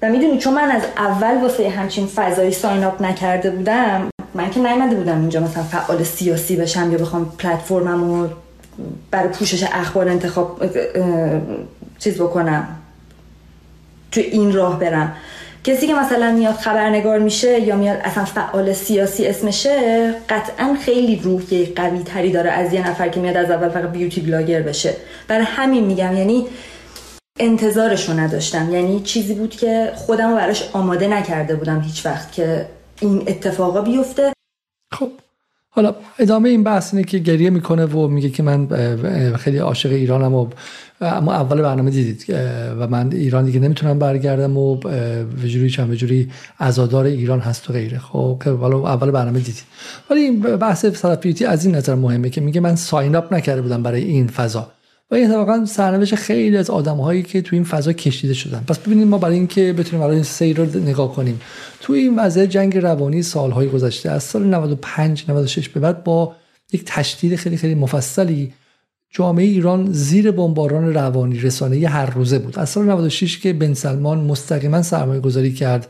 و 0.03 0.09
می‌دونی 0.09 0.38
چون 0.38 0.55
من 0.55 0.70
از 0.70 0.82
اول 0.97 1.43
واسه 1.43 1.68
همچین 1.68 2.07
فضایی 2.07 2.53
ساین 2.53 2.84
اپ 2.84 3.03
نکرده 3.03 3.51
بودم 3.51 4.11
من 4.35 4.51
که 4.51 4.61
نیومده 4.61 4.97
بودم 4.97 5.20
اینجا 5.20 5.41
مثلا 5.41 5.62
فعال 5.62 6.03
سیاسی 6.03 6.57
بشم 6.57 6.93
یا 6.93 6.99
بخوام 6.99 7.33
پلتفرممو 7.39 8.28
برای 9.11 9.28
پوشش 9.28 9.64
اخبار 9.72 10.09
انتخاب 10.09 10.62
چیز 11.99 12.14
بکنم 12.14 12.68
تو 14.12 14.20
این 14.20 14.53
راه 14.53 14.78
برم. 14.78 15.16
کسی 15.64 15.87
که 15.87 15.95
مثلا 15.95 16.33
میاد 16.33 16.55
خبرنگار 16.55 17.18
میشه 17.18 17.61
یا 17.61 17.76
میاد 17.76 17.99
اصلا 18.05 18.24
فعال 18.24 18.72
سیاسی 18.72 19.26
اسمشه 19.26 20.14
قطعا 20.28 20.76
خیلی 20.85 21.16
روحیه 21.16 21.72
قوی 21.76 22.03
تری 22.03 22.33
داره 22.33 22.51
از 22.51 22.72
یه 22.72 22.91
نفر 22.91 23.09
که 23.09 23.20
میاد 23.20 23.37
از 23.37 23.51
اول 23.51 23.68
فقط 23.68 23.93
بیوتی 23.93 24.20
بلاگر 24.20 24.62
بشه. 24.62 24.95
برای 25.28 25.45
همین 25.45 25.85
میگم 25.85 26.16
یعنی 26.16 26.47
انتظارشو 27.41 28.12
نداشتم. 28.12 28.72
یعنی 28.72 29.01
چیزی 29.01 29.35
بود 29.35 29.51
که 29.51 29.93
خودم 29.95 30.35
براش 30.35 30.70
آماده 30.72 31.09
نکرده 31.09 31.55
بودم 31.55 31.81
هیچ 31.81 32.07
وقت 32.07 32.33
که 32.33 32.66
این 33.01 33.23
اتفاقا 33.27 33.81
بیفته. 33.81 34.33
خب 34.93 35.11
حالا 35.73 35.95
ادامه 36.19 36.49
این 36.49 36.65
بحث 36.65 36.95
اینه 36.95 37.07
که 37.07 37.19
گریه 37.19 37.51
می‌کنه 37.51 37.87
و 37.87 38.09
میگه 38.09 38.31
که 38.31 38.43
من 38.43 38.67
خیلی 39.37 39.59
عاشق 39.59 39.93
ایرانم 39.93 40.35
و 40.35 40.47
اما 41.01 41.33
اول 41.33 41.63
برنامه 41.63 41.91
دیدید 41.91 42.25
و 42.79 42.87
من 42.87 43.13
ایران 43.13 43.45
دیگه 43.45 43.61
نمی‌تونم 43.61 43.99
برگردم 43.99 44.57
و 44.57 44.75
وجوری 45.45 45.71
چند 45.71 45.91
وجوری 45.91 46.31
ازادار 46.59 47.05
ایران 47.05 47.41
هست 47.41 47.71
و 47.71 47.73
غیره. 47.73 47.99
خب 47.99 48.43
حالا 48.43 48.79
اول 48.79 49.11
برنامه 49.11 49.39
دیدید. 49.39 49.63
ولی 50.11 50.21
این 50.21 50.41
بحث 50.41 50.87
سلفیتی 50.87 51.45
از 51.45 51.65
این 51.65 51.75
نظر 51.75 51.95
مهمه 51.95 52.31
که 52.31 52.41
میگه 52.41 52.61
من 52.61 52.77
ساین 52.77 53.17
اپ 53.17 53.35
نکرده 53.35 53.63
بودم 53.63 53.83
برای 53.83 54.05
این 54.05 54.27
فضا. 54.27 54.71
و 55.11 55.15
این 55.15 55.27
اتفاقا 55.31 55.65
سرنوشت 55.65 56.15
خیلی 56.15 56.57
از 56.57 56.71
آدم 56.71 56.97
هایی 56.97 57.23
که 57.23 57.43
تو 57.43 57.57
این 57.57 57.65
فضا 57.65 57.93
کشیده 57.93 58.35
شدن. 58.35 58.65
پس 58.69 58.79
ببینیم 58.79 59.09
ما 59.09 59.19
برای 59.19 59.35
اینکه 59.37 59.73
بتونیم 59.73 60.01
برای 60.01 60.15
این 60.15 60.25
سیر 60.25 60.57
رو 60.57 60.81
نگاه 60.81 61.15
کنیم. 61.15 61.41
تو 61.81 61.93
این 61.93 62.19
وضع 62.19 62.47
جنگ 62.47 62.77
روانی 62.77 63.23
سالهای 63.23 63.69
گذشته 63.69 64.11
از 64.11 64.23
سال 64.23 64.47
95 64.47 65.25
96 65.29 65.69
به 65.69 65.81
بعد 65.81 66.05
با 66.05 66.37
یک 66.73 66.83
تشدید 66.87 67.37
خیلی 67.37 67.57
خیلی 67.57 67.75
مفصلی 67.75 68.53
جامعه 69.11 69.45
ایران 69.45 69.93
زیر 69.93 70.31
بمباران 70.31 70.95
روانی 70.95 71.39
رسانه 71.39 71.89
هر 71.89 72.11
روزه 72.11 72.39
بود. 72.39 72.59
از 72.59 72.69
سال 72.69 72.85
96 72.85 73.39
که 73.39 73.53
بن 73.53 73.75
سلمان 73.75 74.19
مستقیما 74.19 74.83
سرمایه 74.83 75.21
گذاری 75.21 75.53
کرد 75.53 75.89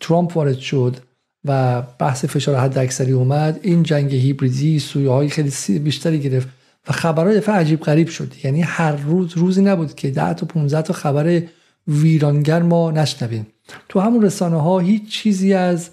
ترامپ 0.00 0.36
وارد 0.36 0.58
شد 0.58 0.96
و 1.44 1.82
بحث 1.98 2.24
فشار 2.24 2.56
حد 2.56 2.78
اکثری 2.78 3.12
اومد 3.12 3.60
این 3.62 3.82
جنگ 3.82 4.14
هیبریدی 4.14 4.78
سویه 4.78 5.10
های 5.10 5.28
خیلی 5.28 5.78
بیشتری 5.78 6.20
گرفت. 6.20 6.48
و 6.88 6.92
خبرهای 6.92 7.36
دفعه 7.36 7.54
عجیب 7.54 7.80
غریب 7.80 8.08
شد. 8.08 8.32
یعنی 8.44 8.62
هر 8.62 8.92
روز 8.96 9.36
روزی 9.36 9.62
نبود 9.62 9.94
که 9.94 10.10
10 10.10 10.34
تا 10.34 10.46
15 10.46 10.82
تا 10.82 10.92
خبر 10.92 11.42
ویرانگر 11.88 12.62
ما 12.62 12.90
نشنویم. 12.90 13.46
تو 13.88 14.00
همون 14.00 14.22
رسانه 14.22 14.60
ها 14.62 14.78
هیچ 14.78 15.08
چیزی 15.10 15.54
از 15.54 15.90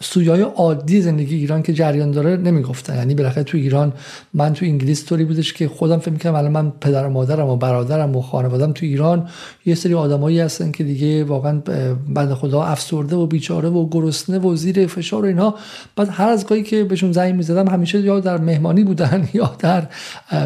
سویای 0.00 0.40
عادی 0.40 1.00
زندگی 1.00 1.36
ایران 1.36 1.62
که 1.62 1.72
جریان 1.72 2.10
داره 2.10 2.36
نمی‌گفتن. 2.36 2.96
یعنی 2.96 3.14
بالاخره 3.14 3.44
تو 3.44 3.58
ایران 3.58 3.92
من 4.34 4.52
تو 4.52 4.64
انگلیس 4.64 5.06
طوری 5.06 5.24
بودش 5.24 5.52
که 5.52 5.68
خودم 5.68 5.98
فکر 5.98 6.10
می‌کنم 6.10 6.34
الان 6.34 6.52
من 6.52 6.72
پدر 6.80 7.06
و 7.06 7.10
مادرم 7.10 7.48
و 7.48 7.56
برادرم 7.56 8.16
و 8.16 8.22
خانوادم 8.22 8.72
تو 8.72 8.86
ایران 8.86 9.28
یه 9.66 9.74
سری 9.74 9.94
آدمایی 9.94 10.40
هستن 10.40 10.70
که 10.70 10.84
دیگه 10.84 11.24
واقعا 11.24 11.62
بند 12.08 12.34
خدا 12.34 12.62
افسرده 12.62 13.16
و 13.16 13.26
بیچاره 13.26 13.68
و 13.68 13.88
گرسنه 13.88 14.38
و 14.38 14.56
زیر 14.56 14.86
فشار 14.86 15.22
و 15.22 15.26
اینها. 15.26 15.54
بعد 15.96 16.08
هر 16.10 16.28
از 16.28 16.46
گاهی 16.46 16.62
که 16.62 16.84
بهشون 16.84 17.12
زنگ 17.12 17.34
می‌زدم 17.34 17.68
همیشه 17.68 18.00
یا 18.00 18.20
در 18.20 18.38
مهمانی 18.38 18.84
بودن 18.84 19.28
یا 19.34 19.56
در 19.58 19.88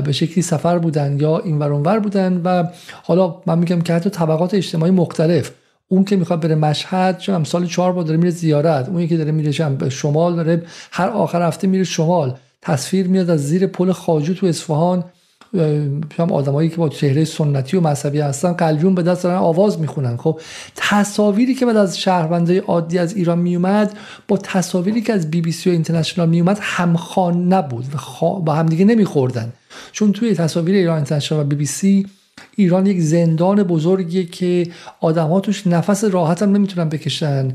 به 0.01 0.13
شکلی 0.13 0.43
سفر 0.43 0.79
بودن 0.79 1.21
یا 1.21 1.39
این 1.39 1.59
ور 1.59 1.99
بودن 1.99 2.41
و 2.45 2.65
حالا 3.03 3.35
من 3.47 3.59
میگم 3.59 3.81
که 3.81 3.93
حتی 3.93 4.11
طبقات 4.11 4.55
اجتماعی 4.55 4.93
مختلف 4.93 5.53
اون 5.93 6.05
که 6.05 6.17
می‌خواد 6.17 6.41
بره 6.41 6.55
مشهد 6.55 7.19
چون 7.19 7.45
سال 7.45 7.67
چهار 7.67 7.93
با 7.93 8.03
داره 8.03 8.17
میره 8.17 8.31
زیارت. 8.31 8.89
اون 8.89 9.07
که 9.07 9.17
داره 9.17 9.33
میره 9.33 9.69
به 9.69 9.91
شمال 9.91 10.37
داره 10.37 10.63
هر 10.93 11.09
آخر 11.09 11.43
هفته 11.43 11.67
میره 11.67 11.85
شمال. 11.85 12.35
تصویر 12.63 13.09
میاد 13.09 13.31
از 13.31 13.49
زیر 13.49 13.67
پل 13.67 13.93
خاجو 13.93 14.35
تو 14.35 14.47
اصفهان. 14.47 15.05
هم 16.19 16.33
آدمایی 16.33 16.69
که 16.69 16.77
با 16.77 16.89
چهره 16.89 17.25
سنتی 17.25 17.77
و 17.77 17.81
مذهبی 17.81 18.21
هستن 18.21 18.53
قلیون 18.53 18.95
به 18.95 19.03
دست 19.03 19.23
دارن 19.23 19.37
آواز 19.37 19.81
می‌خونن. 19.81 20.17
خب 20.17 20.41
تصاویری 20.77 21.55
که 21.55 21.67
بعد 21.67 21.77
از 21.77 21.99
شهروندای 21.99 22.59
عادی 22.59 22.99
از 22.99 23.17
ایران 23.17 23.39
میومد 23.39 23.93
با 24.29 24.37
تصاویری 24.37 25.01
که 25.01 25.13
از 25.13 25.31
بی 25.31 25.41
بی 25.41 25.53
سی 25.53 25.71
و 25.71 25.73
اینترنشنال 25.73 26.29
میومد 26.29 26.59
همخوان 26.61 27.53
نبود 27.53 27.85
و 27.95 28.41
با 28.41 28.55
همدیگه 28.55 28.85
نمیخوردن. 28.85 29.53
چون 29.93 30.13
توی 30.13 30.35
تصاویر 30.35 30.75
ایران 30.75 30.97
اینترنشنال 30.97 31.41
و 31.41 31.45
بی 31.45 31.57
بی 31.57 31.67
سی 31.67 32.07
ایران 32.57 32.87
یک 32.87 33.01
زندان 33.01 33.63
بزرگیه 33.63 34.25
که 34.25 34.67
آدم 35.01 35.41
توش 35.41 35.67
نفس 35.67 36.05
راحت 36.05 36.43
هم 36.43 36.53
نمی‌تونن 36.53 36.89
بکشن. 36.89 37.53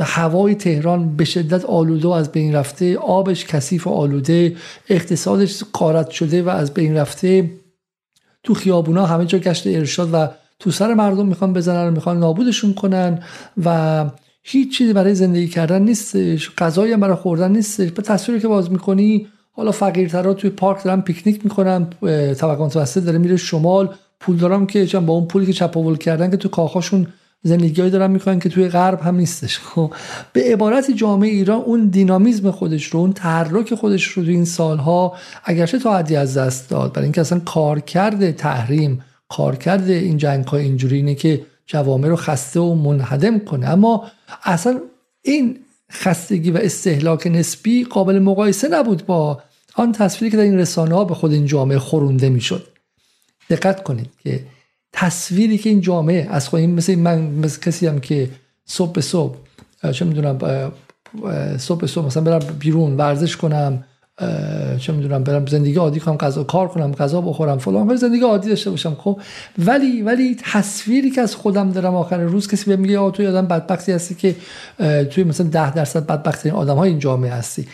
هوای 0.00 0.54
تهران 0.54 1.16
به 1.16 1.24
شدت 1.24 1.64
آلوده 1.64 2.08
و 2.08 2.10
از 2.10 2.32
بین 2.32 2.54
رفته 2.54 2.98
آبش 2.98 3.44
کثیف 3.44 3.86
و 3.86 3.90
آلوده 3.90 4.56
اقتصادش 4.88 5.62
قارت 5.72 6.10
شده 6.10 6.42
و 6.42 6.48
از 6.48 6.74
بین 6.74 6.96
رفته. 6.96 7.50
تو 8.42 8.54
خیابونا 8.54 9.06
همه 9.06 9.26
جا 9.26 9.38
گشت 9.38 9.66
ارشاد 9.66 10.10
و 10.12 10.28
تو 10.58 10.70
سر 10.70 10.94
مردم 10.94 11.26
می‌خوان 11.26 11.52
بزنن 11.52 11.92
می‌خوان 11.92 12.18
نابودشون 12.18 12.74
کنن 12.74 13.22
و 13.64 14.04
هیچ 14.42 14.78
چیزی 14.78 14.92
برای 14.92 15.14
زندگی 15.14 15.48
کردن 15.48 15.82
نیستش. 15.82 16.50
غذایی 16.58 16.96
برای 16.96 17.16
خوردن 17.16 17.52
نیستش. 17.52 17.90
به 17.90 18.02
تصویری 18.02 18.40
که 18.40 18.48
باز 18.48 18.70
می‌کنی 18.70 19.26
حالا 19.52 19.72
فقیرترها 19.72 20.34
توی 20.34 20.50
پارک 20.50 20.84
دارن 20.84 21.00
پیکنیک 21.00 21.40
می‌کنن 21.44 21.86
طبقه 22.34 22.62
متوسط 22.64 23.04
داره 23.04 23.18
میره 23.18 23.36
شمال. 23.36 23.94
پول 24.20 24.36
دارم 24.36 24.66
که 24.66 24.84
با 24.86 25.12
اون 25.12 25.26
پولی 25.26 25.46
که 25.46 25.52
چپاول 25.52 25.96
کردن 25.96 26.30
که 26.30 26.36
تو 26.36 26.48
کاخاشون 26.48 27.06
زندگی 27.42 27.90
دارن 27.90 28.10
می‌کنن 28.10 28.38
که 28.38 28.48
توی 28.48 28.68
غرب 28.68 29.00
هم 29.00 29.16
نیستش. 29.16 29.58
خب 29.58 29.94
به 30.32 30.52
عبارت 30.52 30.90
جامعه 30.90 31.30
ایران 31.30 31.60
اون 31.60 31.86
دینامیزم 31.86 32.50
خودش 32.50 32.84
رو 32.84 33.00
اون 33.00 33.12
تحرک 33.12 33.74
خودش 33.74 34.04
رو 34.04 34.24
تو 34.24 34.30
این 34.30 34.44
سالها 34.44 35.14
اگرچه 35.44 35.78
تا 35.78 35.98
حدی 35.98 36.16
از 36.16 36.36
دست 36.36 36.70
داد 36.70 36.92
برای 36.92 37.04
اینکه 37.04 37.20
اصلا 37.20 37.38
کارکرد 37.38 38.30
تحریم 38.30 39.04
کارکرد 39.28 39.90
این 39.90 40.16
جنگ 40.16 40.44
های 40.44 40.62
اینجوری 40.62 40.96
اینه 40.96 41.14
که 41.14 41.46
جوامع 41.66 42.08
رو 42.08 42.16
خسته 42.16 42.60
و 42.60 42.74
منهدم 42.74 43.38
کنه. 43.38 43.68
اما 43.68 44.04
اصلا 44.44 44.80
این 45.22 45.58
خستگی 45.92 46.50
و 46.50 46.56
استهلاک 46.56 47.26
نسبی 47.26 47.84
قابل 47.84 48.18
مقایسه 48.18 48.68
نبود 48.68 49.06
با 49.06 49.42
آن 49.74 49.92
تصویری 49.92 50.30
که 50.30 50.36
در 50.36 50.42
این 50.42 50.58
رسانه 50.58 50.94
ها 50.94 51.04
به 51.04 51.14
خود 51.14 51.32
این 51.32 51.46
جامعه 51.46 51.78
خورونده 51.78 52.28
می‌شد. 52.28 52.75
دقت 53.50 53.82
کنید 53.82 54.10
که 54.24 54.40
تصویری 54.92 55.58
که 55.58 55.70
این 55.70 55.80
جامعه 55.80 56.26
از 56.30 56.48
خواهیم 56.48 56.70
مثل 56.70 56.94
من 56.94 57.20
مثل 57.20 57.60
کسی 57.60 57.86
هم 57.86 58.00
که 58.00 58.30
صبح 58.64 58.92
به 58.92 59.00
صبح 59.00 59.36
چه 59.92 60.04
می‌دونم 60.04 60.38
صبح 61.58 61.80
به 61.80 61.86
صبح 61.86 62.06
مثلا 62.06 62.22
برم 62.22 62.38
بیرون 62.58 62.96
ورزش 62.96 63.36
کنم 63.36 63.84
چه 64.78 64.92
می‌دونم 64.92 65.24
برم 65.24 65.46
زندگی 65.46 65.76
عادی 65.76 66.00
کنم 66.00 66.16
غذا 66.16 66.44
کار 66.44 66.68
کنم 66.68 66.92
غذا 66.92 67.20
بخورم 67.20 67.58
فلان 67.58 67.96
زندگی 67.96 68.22
عادی 68.22 68.48
داشته 68.48 68.70
باشم 68.70 68.94
خب. 68.94 69.20
ولی 69.58 70.02
ولی 70.02 70.36
تصویری 70.52 71.10
که 71.10 71.20
از 71.20 71.34
خودم 71.34 71.72
دارم 71.72 71.94
آخر 71.94 72.20
روز 72.20 72.48
کسی 72.48 72.64
به 72.70 72.76
میگه 72.76 72.98
آ 72.98 73.10
تو 73.10 73.28
آدم 73.28 73.46
بدبختی 73.46 73.92
هستی 73.92 74.14
که 74.14 74.36
توی 75.04 75.24
مثلا 75.24 75.46
ده 75.46 75.74
درصد 75.74 76.06
بدبختی 76.06 76.50
آدم 76.50 76.76
های 76.76 76.90
این 76.90 76.98
جامعه 76.98 77.30
هستی. 77.30 77.66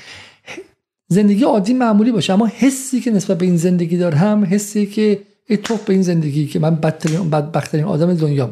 زندگی 1.09 1.45
عادی 1.45 1.75
معمولی 1.75 2.13
باشه 2.13 2.33
اما 2.33 2.47
حسی 2.47 3.01
که 3.01 3.11
نسبت 3.11 3.39
به 3.39 3.47
این 3.47 3.57
زندگی 3.57 3.97
دارم 3.97 4.45
حسی 4.45 4.87
که 4.87 5.19
توف 5.63 5.85
به 5.85 5.93
این 5.93 6.03
زندگی 6.03 6.47
که 6.47 6.59
من 6.59 6.75
بدترین 6.75 7.31
بدبختترین 7.31 7.85
آدم 7.85 8.15
دنیا 8.15 8.51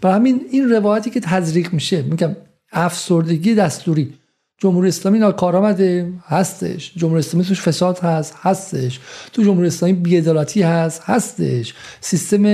برای 0.00 0.16
همین 0.16 0.40
این 0.50 0.70
روایتی 0.70 1.10
که 1.10 1.20
تزریق 1.20 1.72
میشه 1.72 2.02
میگم 2.02 2.36
افسردگی 2.72 3.54
دستوری. 3.54 4.14
جمهوری 4.58 4.88
اسلامی 4.88 5.18
ناکارآمده 5.18 6.12
هستش. 6.26 6.92
جمهوری 6.96 7.18
اسلامی 7.18 7.46
توش 7.46 7.60
فساد 7.60 7.98
هست 7.98 8.34
هستش. 8.40 9.00
تو 9.32 9.42
جمهوری 9.42 9.66
اسلامی 9.66 9.94
بیعدالتی 9.94 10.62
هست 10.62 11.02
هستش. 11.04 11.74
سیستم 12.00 12.44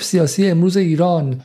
سیاسی 0.00 0.46
امروز 0.46 0.76
ایران 0.76 1.40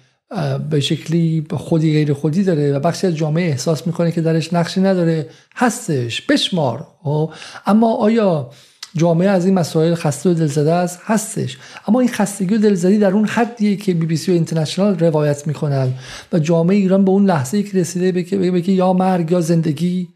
به 0.69 0.79
شکلی 0.79 1.45
خودی 1.51 1.91
غیر 1.91 2.13
خودی 2.13 2.43
داره 2.43 2.73
و 2.73 2.79
بخشی 2.79 3.07
از 3.07 3.15
جامعه 3.15 3.49
احساس 3.49 3.88
می‌کنه 3.88 4.11
که 4.11 4.21
درش 4.21 4.53
نقشی 4.53 4.81
نداره. 4.81 5.29
هستش. 5.55 6.21
بشمار. 6.21 6.88
خب؟ 7.03 7.33
اما 7.65 7.95
آیا 7.95 8.49
جامعه 8.97 9.29
از 9.29 9.45
این 9.45 9.53
مسائل 9.53 9.95
خسته 9.95 10.29
و 10.29 10.33
دلزده 10.33 10.73
است 10.73 10.99
هستش. 11.03 11.57
اما 11.87 11.99
این 11.99 12.09
خستگی 12.09 12.55
و 12.55 12.57
دلزدی 12.57 12.97
در 12.97 13.11
اون 13.11 13.25
حدیه 13.25 13.75
که 13.75 13.93
بی 13.93 14.05
بی 14.05 14.17
سی 14.17 14.31
و 14.31 14.33
اینترنشنال 14.33 14.99
روایت 14.99 15.47
می‌کنن 15.47 15.93
و 16.33 16.39
جامعه 16.39 16.75
ایران 16.75 17.05
به 17.05 17.11
اون 17.11 17.25
لحظه 17.25 17.63
که 17.63 17.77
رسیده 17.77 18.11
به 18.11 18.61
که 18.61 18.71
یا 18.71 18.93
مرگ 18.93 19.31
یا 19.31 19.41
زندگی. 19.41 20.07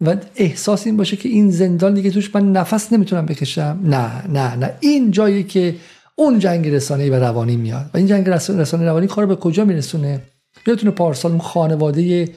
و 0.00 0.16
احساس 0.36 0.86
این 0.86 0.96
باشه 0.96 1.16
که 1.16 1.28
این 1.28 1.50
زندان 1.50 1.94
دیگه 1.94 2.10
توش 2.10 2.34
من 2.34 2.52
نفس 2.52 2.92
نمی‌تونم 2.92 3.26
بکشم. 3.26 3.80
نه 3.84 4.28
نه 4.28 4.56
نه. 4.56 4.74
این 4.80 5.10
جایی 5.10 5.44
که 5.44 5.74
اون 6.16 6.38
جنگ 6.38 6.68
رسانه 6.68 7.10
و 7.10 7.14
روانی 7.14 7.56
میاد. 7.56 7.90
و 7.94 7.96
این 7.96 8.06
جنگ 8.06 8.28
رسانه 8.28 8.84
روانی 8.84 9.06
کار 9.06 9.26
به 9.26 9.36
کجا 9.36 9.64
میرسونه؟ 9.64 10.20
یادتونه 10.66 10.90
پارسال 10.92 11.30
اون 11.30 11.40
خانواده 11.40 12.28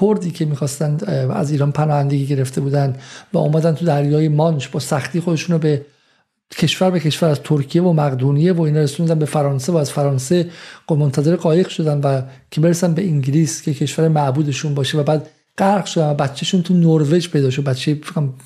کردی 0.00 0.30
که 0.30 0.44
می‌خواستن 0.44 0.98
از 1.30 1.50
ایران 1.50 1.72
پناهندگی 1.72 2.26
گرفته 2.26 2.60
بودن 2.60 2.96
و 3.32 3.38
اومدن 3.38 3.74
تو 3.74 3.84
دریای 3.84 4.28
مانچ 4.28 4.68
با 4.68 4.80
سختی 4.80 5.20
خودشون 5.20 5.52
رو 5.52 5.58
به 5.58 5.86
کشور 6.58 6.90
به 6.90 7.00
کشور 7.00 7.28
از 7.28 7.40
ترکیه 7.42 7.82
و 7.82 7.92
مقدونیه 7.92 8.52
و 8.52 8.62
اینا 8.62 8.80
رسوندن 8.80 9.18
به 9.18 9.26
فرانسه 9.26 9.72
و 9.72 9.76
از 9.76 9.92
فرانسه 9.92 10.50
منتظر 10.90 11.36
قایق 11.36 11.68
شدن 11.68 12.00
و 12.00 12.22
که 12.50 12.60
برسن 12.60 12.94
به 12.94 13.04
انگلیس 13.04 13.62
که 13.62 13.74
کشور 13.74 14.08
معبودشون 14.08 14.74
باشه 14.74 14.98
و 14.98 15.02
بعد 15.02 15.28
غرق 15.58 15.84
شدن 15.84 16.10
و 16.10 16.14
بچهشون 16.14 16.62
تو 16.62 16.74
نروژ 16.74 17.28
پیدا 17.28 17.50
شد. 17.50 17.64
بچه 17.64 18.00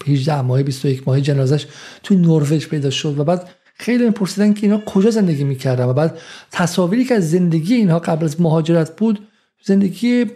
18 0.06 0.40
ماهه 0.40 0.62
21 0.62 1.08
ماهه 1.08 1.20
جنازش 1.20 1.66
تو 2.02 2.14
نروژ 2.14 2.66
پیدا 2.66 2.90
شد 2.90 3.18
و 3.18 3.24
بعد 3.24 3.48
خیلی 3.78 4.04
میپرسیدن 4.04 4.54
که 4.54 4.66
اینا 4.66 4.78
کجا 4.86 5.10
زندگی 5.10 5.44
می‌کردن 5.44 5.84
و 5.84 5.92
بعد 5.92 6.18
تصاویری 6.50 7.04
که 7.04 7.14
از 7.14 7.30
زندگی 7.30 7.74
اینها 7.74 7.98
قبل 7.98 8.24
از 8.24 8.40
مهاجرت 8.40 8.96
بود 8.96 9.28
زندگی 9.64 10.26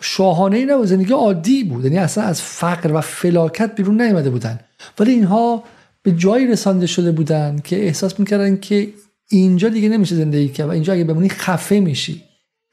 شاهانه 0.00 0.56
ای 0.56 0.64
نبود 0.64 0.86
زندگی 0.86 1.12
عادی 1.12 1.64
بود. 1.64 1.84
یعنی 1.84 1.98
اصلا 1.98 2.24
از 2.24 2.42
فقر 2.42 2.92
و 2.92 3.00
فلاکت 3.00 3.74
بیرون 3.74 4.02
نیامده 4.02 4.30
بودن. 4.30 4.60
ولی 4.98 5.12
اینها 5.12 5.64
به 6.02 6.12
جایی 6.12 6.46
رسانده 6.46 6.86
شده 6.86 7.12
بودن 7.12 7.60
که 7.64 7.84
احساس 7.86 8.20
می‌کردن 8.20 8.56
که 8.56 8.88
اینجا 9.30 9.68
دیگه 9.68 9.88
نمیشه 9.88 10.14
زندگی 10.14 10.48
کرد 10.48 10.68
و 10.68 10.70
اینجا 10.70 10.92
اگه 10.92 11.04
بمونی 11.04 11.28
خفه 11.28 11.80
میشی. 11.80 12.22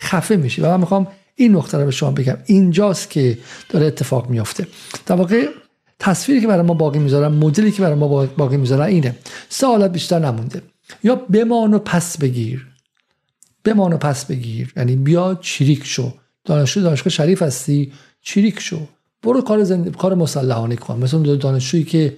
خفه 0.01 0.35
میشی. 0.35 0.61
و 0.61 0.65
من 0.65 0.79
می‌خوام 0.79 1.07
این 1.35 1.55
نقطه 1.55 1.77
رو 1.77 1.85
به 1.85 1.91
شما 1.91 2.11
بگم. 2.11 2.37
اینجاست 2.45 3.09
که 3.09 3.37
داره 3.69 3.85
اتفاق 3.85 4.29
میافته. 4.29 4.67
در 5.05 5.15
واقع 5.15 5.47
تصویری 5.99 6.41
که 6.41 6.47
برای 6.47 6.65
ما 6.65 6.73
باقی 6.73 6.99
می‌ذارن 6.99 7.27
مدلی 7.27 7.71
که 7.71 7.81
برای 7.81 7.95
ما 7.95 8.25
باقی 8.25 8.57
می‌ذارن 8.57 8.85
اینه. 8.85 9.15
سه 9.49 9.67
حالت 9.67 9.91
بیشتر 9.91 10.19
نمونده. 10.19 10.61
یا 11.03 11.15
بمان 11.15 11.73
و 11.73 11.79
پس 11.79 12.17
بگیر. 12.17 12.67
بمان 13.65 13.93
و 13.93 13.97
پس 13.97 14.25
بگیر. 14.25 14.73
یعنی 14.77 14.95
بیا 14.95 15.37
چریک 15.41 15.85
شو. 15.85 16.13
دانشجو 16.45 16.81
دانشگاه 16.81 17.09
شریف 17.09 17.41
هستی؟ 17.41 17.91
چریک 18.21 18.59
شو. 18.59 18.79
برو 19.23 19.41
کار 19.41 19.63
زند... 19.63 19.97
کار 19.97 20.15
مسلحانه 20.15 20.75
کن. 20.75 20.99
مثلا 21.03 21.35
دانشجویی 21.35 21.83
که 21.83 22.17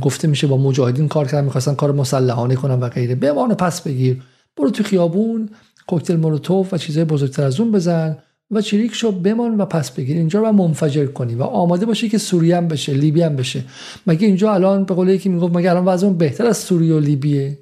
گفته 0.00 0.28
میشه 0.28 0.46
با 0.46 0.56
مجاهدین 0.56 1.08
کار 1.08 1.26
کردن 1.26 1.44
می‌خواستن 1.44 1.74
کار 1.74 1.92
مسلحانه 1.92 2.54
کنن 2.54 2.80
و 2.80 2.88
غیره. 2.88 3.14
بمان 3.14 3.50
و 3.50 3.54
پس 3.54 3.80
بگیر. 3.80 4.22
برو 4.56 4.70
تو 4.70 4.82
خیابون 4.82 5.50
کوکتل 5.86 6.16
مولوتوف 6.16 6.72
و 6.72 6.76
چیزهای 6.76 7.04
بزرگتر 7.04 7.42
از 7.42 7.60
اون 7.60 7.72
بزن 7.72 8.18
و 8.50 8.60
چریک 8.60 8.94
شو 8.94 9.12
بمان 9.12 9.60
و 9.60 9.64
پس 9.64 9.90
بگیر. 9.90 10.16
اینجا 10.16 10.40
رو 10.40 10.52
منفجر 10.52 11.06
کنی 11.06 11.34
و 11.34 11.42
آماده 11.42 11.86
باشی 11.86 12.08
که 12.08 12.18
سوریه 12.18 12.56
هم 12.56 12.68
بشه 12.68 12.92
لیبی 12.92 13.22
هم 13.22 13.36
بشه. 13.36 13.64
مگه 14.06 14.26
اینجا 14.26 14.54
الان 14.54 14.84
به 14.84 14.94
قول 14.94 15.08
یکی 15.08 15.28
می‌گفت 15.28 15.56
مگه 15.56 15.70
الان 15.70 15.84
وضع 15.84 16.08
بهتر 16.08 16.46
از 16.46 16.56
سوریه 16.56 16.94
و 16.94 16.98
لیبیه؟ 16.98 17.58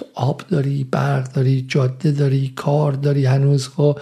تو 0.00 0.06
آب 0.14 0.42
داری 0.48 0.84
برق 0.84 1.32
داری 1.32 1.64
جاده 1.68 2.10
داری 2.10 2.52
کار 2.56 2.92
داری 2.92 3.26
هنوز 3.26 3.68
خب؟ 3.68 3.98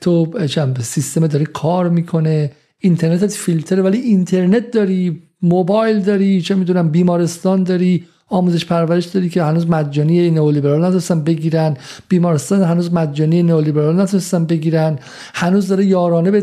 تو 0.00 0.32
سیستم 0.80 1.26
داری 1.26 1.44
کار 1.44 1.88
می‌کنه 1.88 2.52
اینترنتت 2.78 3.32
فیلتر 3.32 3.82
ولی 3.82 3.98
اینترنت 3.98 4.70
داری 4.70 5.22
موبایل 5.42 6.00
داری 6.00 6.42
چه 6.42 6.54
می‌دونم 6.54 6.88
بیمارستان 6.88 7.64
داری 7.64 8.04
آموزش 8.28 8.66
پرورش 8.66 9.04
داری 9.04 9.28
که 9.28 9.42
هنوز 9.42 9.66
مجانی 9.66 10.30
نئولیبرال 10.30 10.84
نتونستن 10.84 11.24
بگیرن 11.24 11.76
بیمارستان 12.08 12.62
هنوز 12.62 12.92
مجانی 12.92 13.42
نئولیبرال 13.42 14.00
نتونستن 14.00 14.44
بگیرن 14.44 14.98
هنوز 15.34 15.68
داره 15.68 15.84
یارانه 15.84 16.30
به 16.30 16.40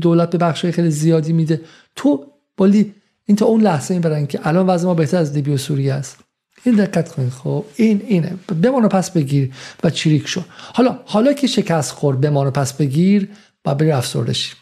دولت 0.00 0.30
به 0.30 0.38
بخش 0.38 0.66
خیلی 0.66 0.90
زیادی 0.90 1.32
میده. 1.32 1.60
تو 1.96 2.24
ولی 2.60 2.92
این 3.24 3.36
تا 3.36 3.46
اون 3.46 3.60
لحظه 3.60 3.94
این 3.94 4.00
برن 4.00 4.26
که 4.26 4.40
الان 4.42 4.66
وضع 4.66 4.86
ما 4.86 4.94
بهتر 4.94 5.16
از 5.16 5.34
لیبی 5.34 5.50
و 5.50 5.56
سوریه 5.56 5.94
است. 5.94 6.25
این 6.64 6.74
دقت 6.74 7.12
کنید. 7.12 7.32
خب 7.32 7.64
این 7.76 8.02
اینه. 8.06 8.34
بمانو 8.62 8.88
پس 8.88 9.10
بگیر 9.10 9.52
و 9.84 9.90
چریک 9.90 10.28
شو. 10.28 10.42
حالا 10.74 10.98
حالا 11.04 11.32
که 11.32 11.46
شکست 11.46 11.90
خور 11.90 12.16
بمانو 12.16 12.50
پس 12.50 12.72
بگیر 12.72 13.28
و 13.64 13.74
بری 13.74 13.90
افسردشی 13.90 14.52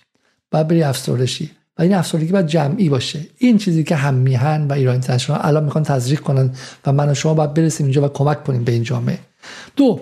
و 0.52 0.64
بری 0.64 0.82
افسردشی 0.82 1.50
و 1.78 1.82
این 1.82 1.94
افسردگی 1.94 2.32
باید 2.32 2.46
جمعی 2.46 2.88
باشه. 2.88 3.20
این 3.38 3.58
چیزی 3.58 3.84
که 3.84 3.96
هم 3.96 4.14
میهن 4.14 4.66
و 4.68 4.72
ایران 4.72 4.92
اینترنشنال 4.92 5.40
الان 5.42 5.64
می‌خوان 5.64 5.84
تزریق 5.84 6.20
کنن 6.20 6.50
و 6.86 6.92
من 6.92 7.08
و 7.10 7.14
شما 7.14 7.34
باید 7.34 7.54
برسیم 7.54 7.86
اینجا 7.86 8.04
و 8.04 8.08
کمک 8.08 8.44
کنیم 8.44 8.64
به 8.64 8.72
این 8.72 8.82
جامعه. 8.82 9.18
دو 9.76 10.00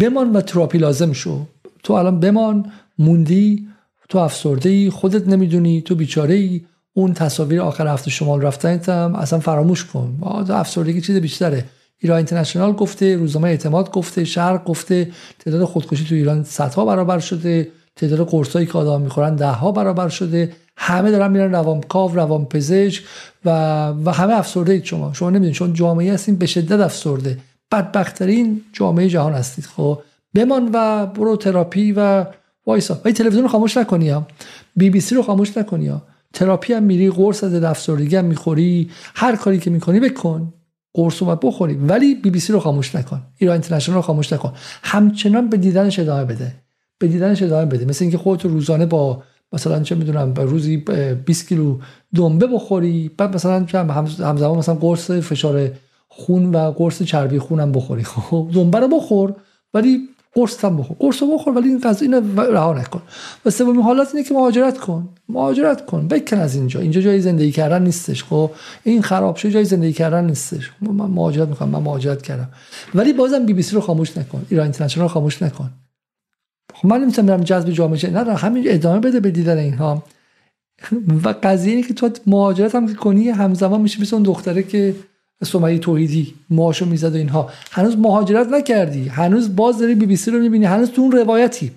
بمان 0.00 0.32
و 0.32 0.40
تراپی 0.40 0.78
لازم 0.78 1.12
شو. 1.12 1.46
تو 1.82 1.92
الان 1.92 2.20
بمان 2.20 2.72
موندی 2.98 3.68
تو 4.08 4.18
افسرده 4.18 4.68
ای 4.68 4.90
خودت 4.90 5.28
نمی‌دونی 5.28 5.82
تو 5.82 5.94
بیچاره 5.94 6.34
ای 6.34 6.60
اون 6.94 7.12
تصاویر 7.12 7.60
آخر 7.60 7.86
هفته 7.86 8.10
شمال 8.10 8.42
رفتنت 8.42 8.88
هم 8.88 9.14
اصلا 9.14 9.38
فراموش 9.38 9.84
کن. 9.84 10.18
افسردگی 10.50 11.00
چیز 11.00 11.16
بیشتره. 11.16 11.64
ایران 11.98 12.16
اینترنشنال 12.16 12.72
گفته 12.72 13.16
روزنامه 13.16 13.48
اعتماد 13.48 13.90
گفته 13.90 14.24
شرق 14.24 14.64
گفته 14.64 15.10
تعداد 15.38 15.64
خودکشی 15.64 16.04
تو 16.04 16.14
ایران 16.14 16.44
صدها 16.44 16.84
برابر 16.84 17.18
شده 17.18 17.68
تعداد 17.96 18.28
قرصایی 18.28 18.66
که 18.66 18.78
آدم 18.78 19.02
می‌خورن 19.02 19.36
ده 19.36 19.46
ها 19.46 19.72
برابر 19.72 20.08
شده. 20.08 20.52
همه 20.76 21.10
دارن 21.10 21.30
میرن 21.30 21.52
روانکاو 21.52 22.14
روان 22.14 22.44
پزشک 22.44 23.04
و 23.44 23.50
و 24.04 24.12
همه 24.12 24.34
افسرده 24.34 24.72
اید 24.72 24.84
شما. 24.84 25.12
شما 25.12 25.30
نمی‌دونید 25.30 25.54
چون 25.54 25.72
جامعه 25.72 26.14
هستین 26.14 26.36
به 26.36 26.46
شدت 26.46 26.80
افسرده. 26.80 27.38
بدبختترین 27.72 28.60
جامعه 28.72 29.08
جهان 29.08 29.32
هستید. 29.32 29.64
خب 29.64 29.98
بمان 30.34 30.70
و 30.74 31.06
برو 31.06 31.36
تراپی 31.36 31.92
و 31.92 32.26
وایسا. 32.66 33.00
و 33.04 33.12
تلویزیون 33.12 33.42
رو 33.42 33.48
خاموش 33.48 33.76
نکنی 33.76 34.08
ها. 34.08 34.26
بی 34.76 34.90
بی 34.90 35.00
سی 35.00 35.14
رو 35.14 35.22
خاموش 35.22 35.56
نکنی 35.56 35.88
تراپی 36.32 36.72
هم 36.72 36.82
میری 36.82 37.10
قرص 37.10 37.44
از 37.44 37.54
افسردگی 37.54 38.16
هم 38.16 38.24
می‌خوری 38.24 38.90
هر 39.14 39.36
کاری 39.36 39.58
که 39.58 39.70
می‌کنی 39.70 40.00
بکن. 40.00 40.52
قرص 40.94 41.22
رو 41.22 41.36
بخوری. 41.36 41.74
ولی 41.74 42.14
بی 42.14 42.30
بی 42.30 42.40
سی 42.40 42.52
رو 42.52 42.60
خاموش 42.60 42.94
نکن. 42.94 43.22
ایران 43.36 43.52
اینترنشنال 43.52 43.96
رو 43.96 44.02
خاموش 44.02 44.32
نکن. 44.32 44.52
همچنان 44.82 45.48
به 45.48 45.56
دیدنش 45.56 45.98
ادامه 45.98 46.24
بده. 46.24 46.54
به 46.98 47.08
دیدنش 47.08 47.42
ادامه 47.42 47.66
بده. 47.66 47.84
مثل 47.84 48.04
اینکه 48.04 48.18
خودت 48.18 48.44
روزانه 48.44 48.86
با 48.86 49.22
مثلا 49.52 49.82
چه 49.82 49.94
می‌دونم 49.94 50.34
روزی 50.34 50.76
20 51.26 51.48
کیلو 51.48 51.78
دنبه 52.14 52.46
بخوری. 52.46 53.10
بعد 53.16 53.34
مثلا 53.34 53.66
همزمان 54.18 54.58
مثلا 54.58 54.74
قرص 54.74 55.10
فشار 55.10 55.70
خون 56.08 56.54
و 56.54 56.58
قرص 56.58 57.02
چربی 57.02 57.38
خونم 57.38 57.72
بخوری. 57.72 58.04
خب 58.30 58.50
دنبه 58.54 58.80
رو 58.80 58.88
بخور. 58.88 59.34
ولی 59.74 60.08
قرص 60.38 60.64
هم 60.64 60.76
بخور. 60.76 60.96
قرص 61.00 61.22
بخور 61.22 61.56
ولی 61.56 61.68
این 61.68 61.80
غذا 61.80 62.00
اینو 62.00 62.40
رها 62.40 62.72
نکن. 62.72 63.02
و 63.44 63.50
سومین 63.50 63.82
حالت 63.82 64.08
اینه 64.14 64.28
که 64.28 64.34
مهاجرت 64.34 64.78
کن. 64.78 65.08
مهاجرت 65.28 65.86
کن. 65.86 66.08
بکن 66.08 66.38
از 66.38 66.54
اینجا. 66.54 66.80
اینجا 66.80 67.00
جای 67.00 67.20
زندگی 67.20 67.52
کردن 67.52 67.82
نیستش 67.82 68.24
خب؟ 68.24 68.50
این 68.84 69.02
خراب 69.02 69.36
شد 69.36 69.48
جای 69.48 69.64
زندگی 69.64 69.92
کردن 69.92 70.24
نیستش. 70.24 70.70
من 70.80 71.06
مهاجرت 71.06 71.48
می‌کنم 71.48 71.68
من 71.68 71.78
مهاجرت 71.78 72.22
کردم. 72.22 72.48
ولی 72.94 73.12
بازم 73.12 73.46
بی 73.46 73.52
بی 73.52 73.62
سی 73.62 73.74
رو 73.74 73.80
خاموش 73.80 74.16
نکن. 74.18 74.46
ایران 74.48 74.64
اینترنشنال 74.64 75.04
رو 75.04 75.08
خاموش 75.08 75.42
نکن. 75.42 75.70
خب 76.74 76.88
من 76.88 77.00
نمی‌تونم 77.00 77.26
برم 77.26 77.40
جذب 77.40 77.70
جامعه 77.70 78.10
نه 78.10 78.34
همین 78.34 78.64
ادامه 78.66 79.00
بده 79.00 79.20
به 79.20 79.30
دیدن 79.30 79.58
اینها. 79.58 80.02
و 81.24 81.34
قضیه 81.42 81.74
اینه 81.74 81.88
که 81.88 81.94
تو 81.94 82.10
مهاجرت 82.26 82.74
هم 82.74 82.94
کنی 82.94 83.28
همزمان 83.28 83.80
میشه 83.80 84.00
مثل 84.00 84.16
اون 84.16 84.22
دختره 84.22 84.62
که 84.62 84.94
سمیه 85.44 85.78
توحیدی 85.78 86.34
ماشو 86.50 86.86
می‌زد 86.86 87.14
و 87.14 87.16
اینها. 87.16 87.50
هنوز 87.70 87.98
مهاجرت 87.98 88.46
نکردی. 88.46 89.08
هنوز 89.08 89.56
باز 89.56 89.78
داری 89.78 89.94
بی 89.94 90.06
بی 90.06 90.16
سی 90.16 90.30
رو 90.30 90.38
می‌بینی. 90.40 90.64
هنوز 90.64 90.90
تو 90.90 91.02
اون 91.02 91.12
روایتی. 91.12 91.70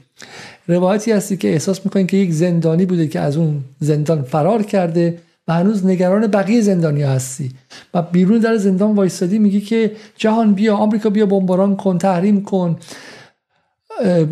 روایتی 0.68 1.12
هستی 1.12 1.38
که 1.38 1.53
احساس 1.53 1.86
می‌کنی 1.86 2.05
که 2.05 2.18
یک 2.18 2.32
زندانی 2.32 2.86
بوده 2.86 3.07
که 3.07 3.20
از 3.20 3.38
اون 3.38 3.64
زندان 3.80 4.22
فرار 4.22 4.64
کرده 4.64 5.18
و 5.47 5.53
هنوز 5.53 5.86
نگران 5.86 6.28
بقیه 6.28 6.62
زندانی 6.62 7.03
هستی. 7.03 7.51
و 7.93 8.01
بیرون 8.01 8.38
در 8.38 8.57
زندان 8.57 8.95
وایستادی 8.95 9.39
میگی 9.39 9.62
که 9.62 9.91
جهان 10.18 10.53
بیا 10.53 10.76
آمریکا 10.76 11.09
بیا 11.09 11.26
بمباران 11.26 11.76
کن 11.76 11.97
تحریم 11.97 12.43
کن. 12.43 12.78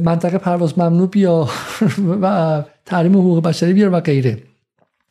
منطقه 0.03 0.37
پرواز 0.37 0.79
ممنوع 0.79 1.07
بیا. 1.07 1.49
و 2.21 2.63
تحریم 2.85 3.17
حقوق 3.17 3.43
بشری 3.43 3.73
بیار 3.73 3.93
و 3.93 3.99
غیره. 3.99 4.37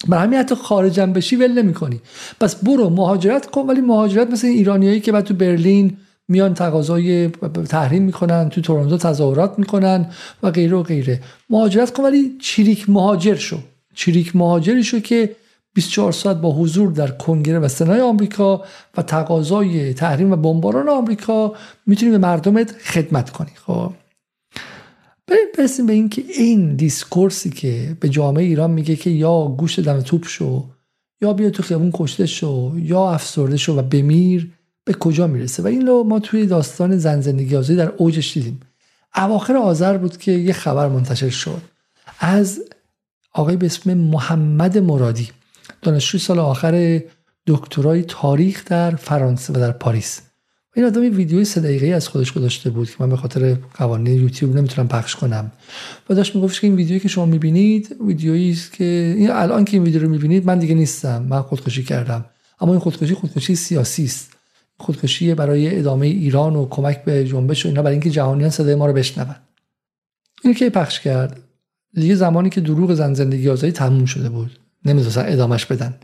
برای 0.08 0.24
همین 0.24 0.38
حتی 0.38 0.54
خارجم 0.54 1.12
بشی 1.12 1.36
ول 1.36 1.62
نمی‌کنی. 1.62 2.00
پس 2.40 2.56
برو 2.64 2.90
مهاجرت 2.90 3.46
کن 3.46 3.60
ولی 3.60 3.80
مهاجرت 3.80 4.30
مثل 4.30 4.46
ایرانیایی 4.46 5.00
که 5.00 5.12
بعد 5.12 5.24
تو 5.24 5.34
برلین 5.34 5.96
میان 6.28 6.54
تقاضای 6.54 7.28
تحریم 7.68 8.02
می‌کنن 8.02 8.48
تو 8.48 8.60
تورنتو 8.60 8.96
تظاهرات 8.96 9.58
می‌کنن 9.58 10.06
و 10.42 10.50
غیره 10.50 10.76
و 10.76 10.82
غیره. 10.82 11.20
مهاجرت 11.50 11.92
کن 11.92 12.02
ولی 12.02 12.36
چریک 12.40 12.90
مهاجر 12.90 13.34
شو. 13.34 13.58
چریک 13.94 14.36
مهاجری 14.36 14.84
شو 14.84 15.00
که 15.00 15.36
24 15.74 16.12
ساعت 16.12 16.36
با 16.36 16.52
حضور 16.52 16.92
در 16.92 17.08
کنگره 17.08 17.58
و 17.58 17.68
سنای 17.68 18.00
آمریکا 18.00 18.64
و 18.96 19.02
تقاضای 19.02 19.94
تحریم 19.94 20.32
و 20.32 20.36
بمباران 20.36 20.88
آمریکا 20.88 21.52
می‌تونی 21.86 22.10
به 22.12 22.18
مردمت 22.18 22.72
خدمت 22.84 23.30
کنی. 23.30 23.50
خب؟ 23.66 23.92
برسیم 25.58 25.86
به 25.86 25.92
اینکه 25.92 26.22
این 26.38 26.76
دیسکورسی 26.76 27.50
که 27.50 27.96
به 28.00 28.08
جامعه 28.08 28.44
ایران 28.44 28.70
میگه 28.70 28.96
که 28.96 29.10
یا 29.10 29.54
گوش 29.58 29.78
دم 29.78 30.00
توپ 30.00 30.26
شو 30.26 30.64
یا 31.20 31.32
بیا 31.32 31.50
تو 31.50 31.62
خیابون 31.62 31.90
کشته 31.94 32.26
شو 32.26 32.72
یا 32.76 33.10
افسرده 33.10 33.56
شو 33.56 33.78
و 33.78 33.82
بمیر 33.82 34.52
به 34.84 34.94
کجا 34.94 35.26
می‌رسه؟ 35.26 35.62
و 35.62 35.66
این 35.66 35.86
رو 35.86 36.04
ما 36.04 36.20
توی 36.20 36.46
داستان 36.46 36.98
زن 36.98 37.20
زندگی 37.20 37.56
آزادی 37.56 37.76
در 37.76 37.92
اوجش 37.96 38.34
دیدیم. 38.34 38.60
اواخر 39.16 39.56
آذر 39.56 39.98
بود 39.98 40.16
که 40.16 40.32
یه 40.32 40.52
خبر 40.52 40.88
منتشر 40.88 41.28
شد. 41.28 41.62
از 42.18 42.60
آقای 43.32 43.56
به 43.56 43.66
اسم 43.66 43.94
محمد 43.94 44.78
مرادی. 44.78 45.28
دانشجوی 45.82 46.20
سال 46.20 46.38
آخر 46.38 47.02
دکترای 47.46 48.02
تاریخ 48.02 48.64
در 48.64 48.96
فرانسه 48.96 49.52
و 49.52 49.56
در 49.56 49.72
پاریس. 49.72 50.20
این 50.78 50.86
آدم 50.86 51.16
ویدیوی 51.16 51.44
سه 51.44 51.60
دقیقه 51.60 51.86
از 51.86 52.08
خودش 52.08 52.32
گذاشته 52.32 52.70
بود 52.70 52.90
که 52.90 52.96
من 53.00 53.10
به 53.10 53.16
خاطر 53.16 53.54
قوانین 53.54 54.20
یوتیوب 54.20 54.56
نمی‌تونم 54.56 54.88
پخش 54.88 55.16
کنم. 55.16 55.52
و 56.10 56.14
داشت 56.14 56.36
می‌گفت 56.36 56.60
که 56.60 56.66
این 56.66 56.76
ویدیویی 56.76 57.00
که 57.00 57.08
شما 57.08 57.26
می‌بینید 57.26 57.96
ویدیویی 58.06 58.50
است 58.50 58.72
که 58.72 59.14
این 59.18 59.30
الان 59.30 59.64
که 59.64 59.76
این 59.76 59.84
ویدیو 59.84 60.02
رو 60.02 60.08
می‌بینید 60.08 60.46
من 60.46 60.58
دیگه 60.58 60.74
نیستم. 60.74 61.22
من 61.22 61.42
خودکشی 61.42 61.82
کردم. 61.82 62.24
اما 62.60 62.72
این 62.72 62.80
خودکشی 62.80 63.14
خودکشی 63.14 63.54
سیاسی 63.54 64.04
است. 64.04 64.32
خودکشی 64.76 65.34
برای 65.34 65.78
ادامه 65.78 66.06
ایران 66.06 66.56
و 66.56 66.68
کمک 66.68 67.04
به 67.04 67.24
جنبش 67.24 67.64
و 67.66 67.68
اینا 67.68 67.82
برای 67.82 67.94
اینکه 67.94 68.10
جهانیان 68.10 68.50
صدای 68.50 68.74
ما 68.74 68.86
رو 68.86 68.92
بشنون. 68.92 69.36
اینو 70.44 70.56
که 70.56 70.70
پخش 70.70 71.00
کرد؟ 71.00 71.40
دیگه 71.94 72.14
زمانی 72.14 72.50
که 72.50 72.60
دروغ 72.60 72.94
زن 72.94 73.14
زندگی 73.14 73.48
آزادی 73.48 73.72
تموم 73.72 74.04
شده 74.04 74.28
بود. 74.28 74.58
نمی‌دونستن 74.84 75.24
ادامش 75.26 75.66
بدن. 75.66 75.94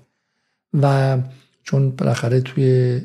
و 0.82 1.18
چون 1.62 1.90
بالاخره 1.90 2.40
توی 2.40 3.00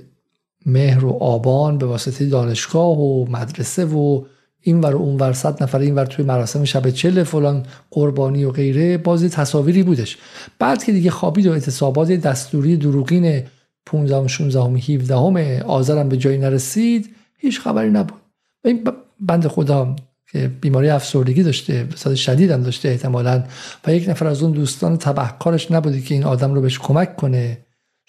مهر 0.65 1.05
و 1.05 1.09
آبان 1.09 1.77
به 1.77 1.85
واسطه 1.85 2.25
دانشگاه 2.25 2.99
و 2.99 3.25
مدرسه 3.29 3.85
و 3.85 4.23
این 4.61 4.81
ور 4.81 4.95
و 4.95 4.99
اون 4.99 5.17
ور 5.17 5.33
صد 5.33 5.63
نفر 5.63 5.79
این 5.79 5.95
ور 5.95 6.05
توی 6.05 6.25
مراسم 6.25 6.63
شب 6.63 6.89
چل 6.89 7.23
فلان 7.23 7.65
قربانی 7.91 8.43
و 8.43 8.51
غیره 8.51 8.97
بازی 8.97 9.29
تصاویری 9.29 9.83
بودش. 9.83 10.17
بعد 10.59 10.83
که 10.83 10.91
دیگه 10.91 11.11
خوابید 11.11 11.47
و 11.47 11.51
اعتصابات 11.51 12.11
دستوری 12.11 12.77
دروغین 12.77 13.43
15 13.85 14.27
16 14.27 14.59
17 14.61 15.63
آذرم 15.63 16.09
به 16.09 16.17
جایی 16.17 16.37
نرسید 16.37 17.15
هیچ 17.37 17.59
خبری 17.59 17.89
نبود. 17.89 18.19
این 18.65 18.87
بند 19.19 19.47
خدا 19.47 19.95
که 20.31 20.51
بیماری 20.61 20.89
افسردگی 20.89 21.43
داشته 21.43 21.87
به 22.05 22.15
شدید 22.15 22.51
هم 22.51 22.63
داشته 22.63 22.89
احتمالا 22.89 23.43
و 23.87 23.93
یک 23.93 24.09
نفر 24.09 24.27
از 24.27 24.43
اون 24.43 24.51
دوستان 24.51 24.97
تبهکارش 24.97 25.71
نبوده 25.71 26.01
که 26.01 26.15
این 26.15 26.23
آدم 26.23 26.53
رو 26.53 26.61
بهش 26.61 26.79
کمک 26.79 27.15
کنه. 27.15 27.57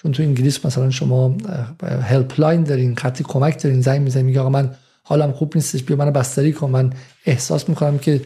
چون 0.02 0.12
تو 0.12 0.22
انگلیس 0.22 0.66
مثلا 0.66 0.90
شما 0.90 1.36
helpline 2.02 2.62
دارین 2.62 2.94
خطی 2.96 3.24
کمک 3.24 3.62
دارین 3.62 3.80
زنگ 3.80 4.00
می‌زنید 4.00 4.26
میگه 4.26 4.40
آقا 4.40 4.48
من 4.48 4.70
حالم 5.02 5.32
خوب 5.32 5.52
نیستش 5.54 5.82
بیا 5.82 5.96
من 5.96 6.10
بستری 6.10 6.52
کن. 6.52 6.70
من 6.70 6.92
احساس 7.26 7.68
می‌کنم 7.68 7.98
که 7.98 8.20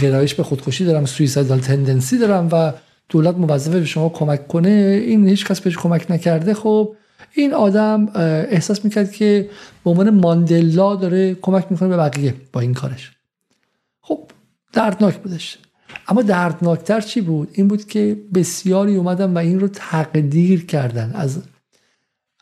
گرایش 0.00 0.34
به 0.34 0.42
خودکشی 0.42 0.84
دارم 0.84 1.06
suicidal 1.06 1.60
tendency 1.60 2.18
دارم 2.18 2.48
و 2.52 2.72
دولت 3.08 3.36
موظفه 3.36 3.80
به 3.80 3.84
شما 3.84 4.08
کمک 4.08 4.48
کنه. 4.48 4.68
این 5.06 5.28
هیچ 5.28 5.46
کس 5.46 5.60
بهش 5.60 5.76
کمک 5.76 6.10
نکرده. 6.10 6.54
خب 6.54 6.96
این 7.34 7.54
آدم 7.54 8.08
احساس 8.50 8.84
می‌کرد 8.84 9.12
که 9.12 9.48
به 9.84 9.90
عنوان 9.90 10.10
ماندلا 10.10 10.96
داره 10.96 11.34
کمک 11.34 11.66
می‌کنه 11.70 11.88
به 11.88 11.96
بقیه 11.96 12.34
با 12.52 12.60
این 12.60 12.74
کارش. 12.74 13.12
خب 14.00 14.30
دردناک 14.72 15.16
بودش. 15.16 15.58
اما 16.08 16.22
دردناکتر 16.22 17.00
چی 17.00 17.20
بود؟ 17.20 17.48
این 17.52 17.68
بود 17.68 17.84
که 17.84 18.16
بسیاری 18.34 18.96
اومدن 18.96 19.34
و 19.34 19.38
این 19.38 19.60
رو 19.60 19.68
تقدیر 19.68 20.66
کردن. 20.66 21.12
از 21.14 21.42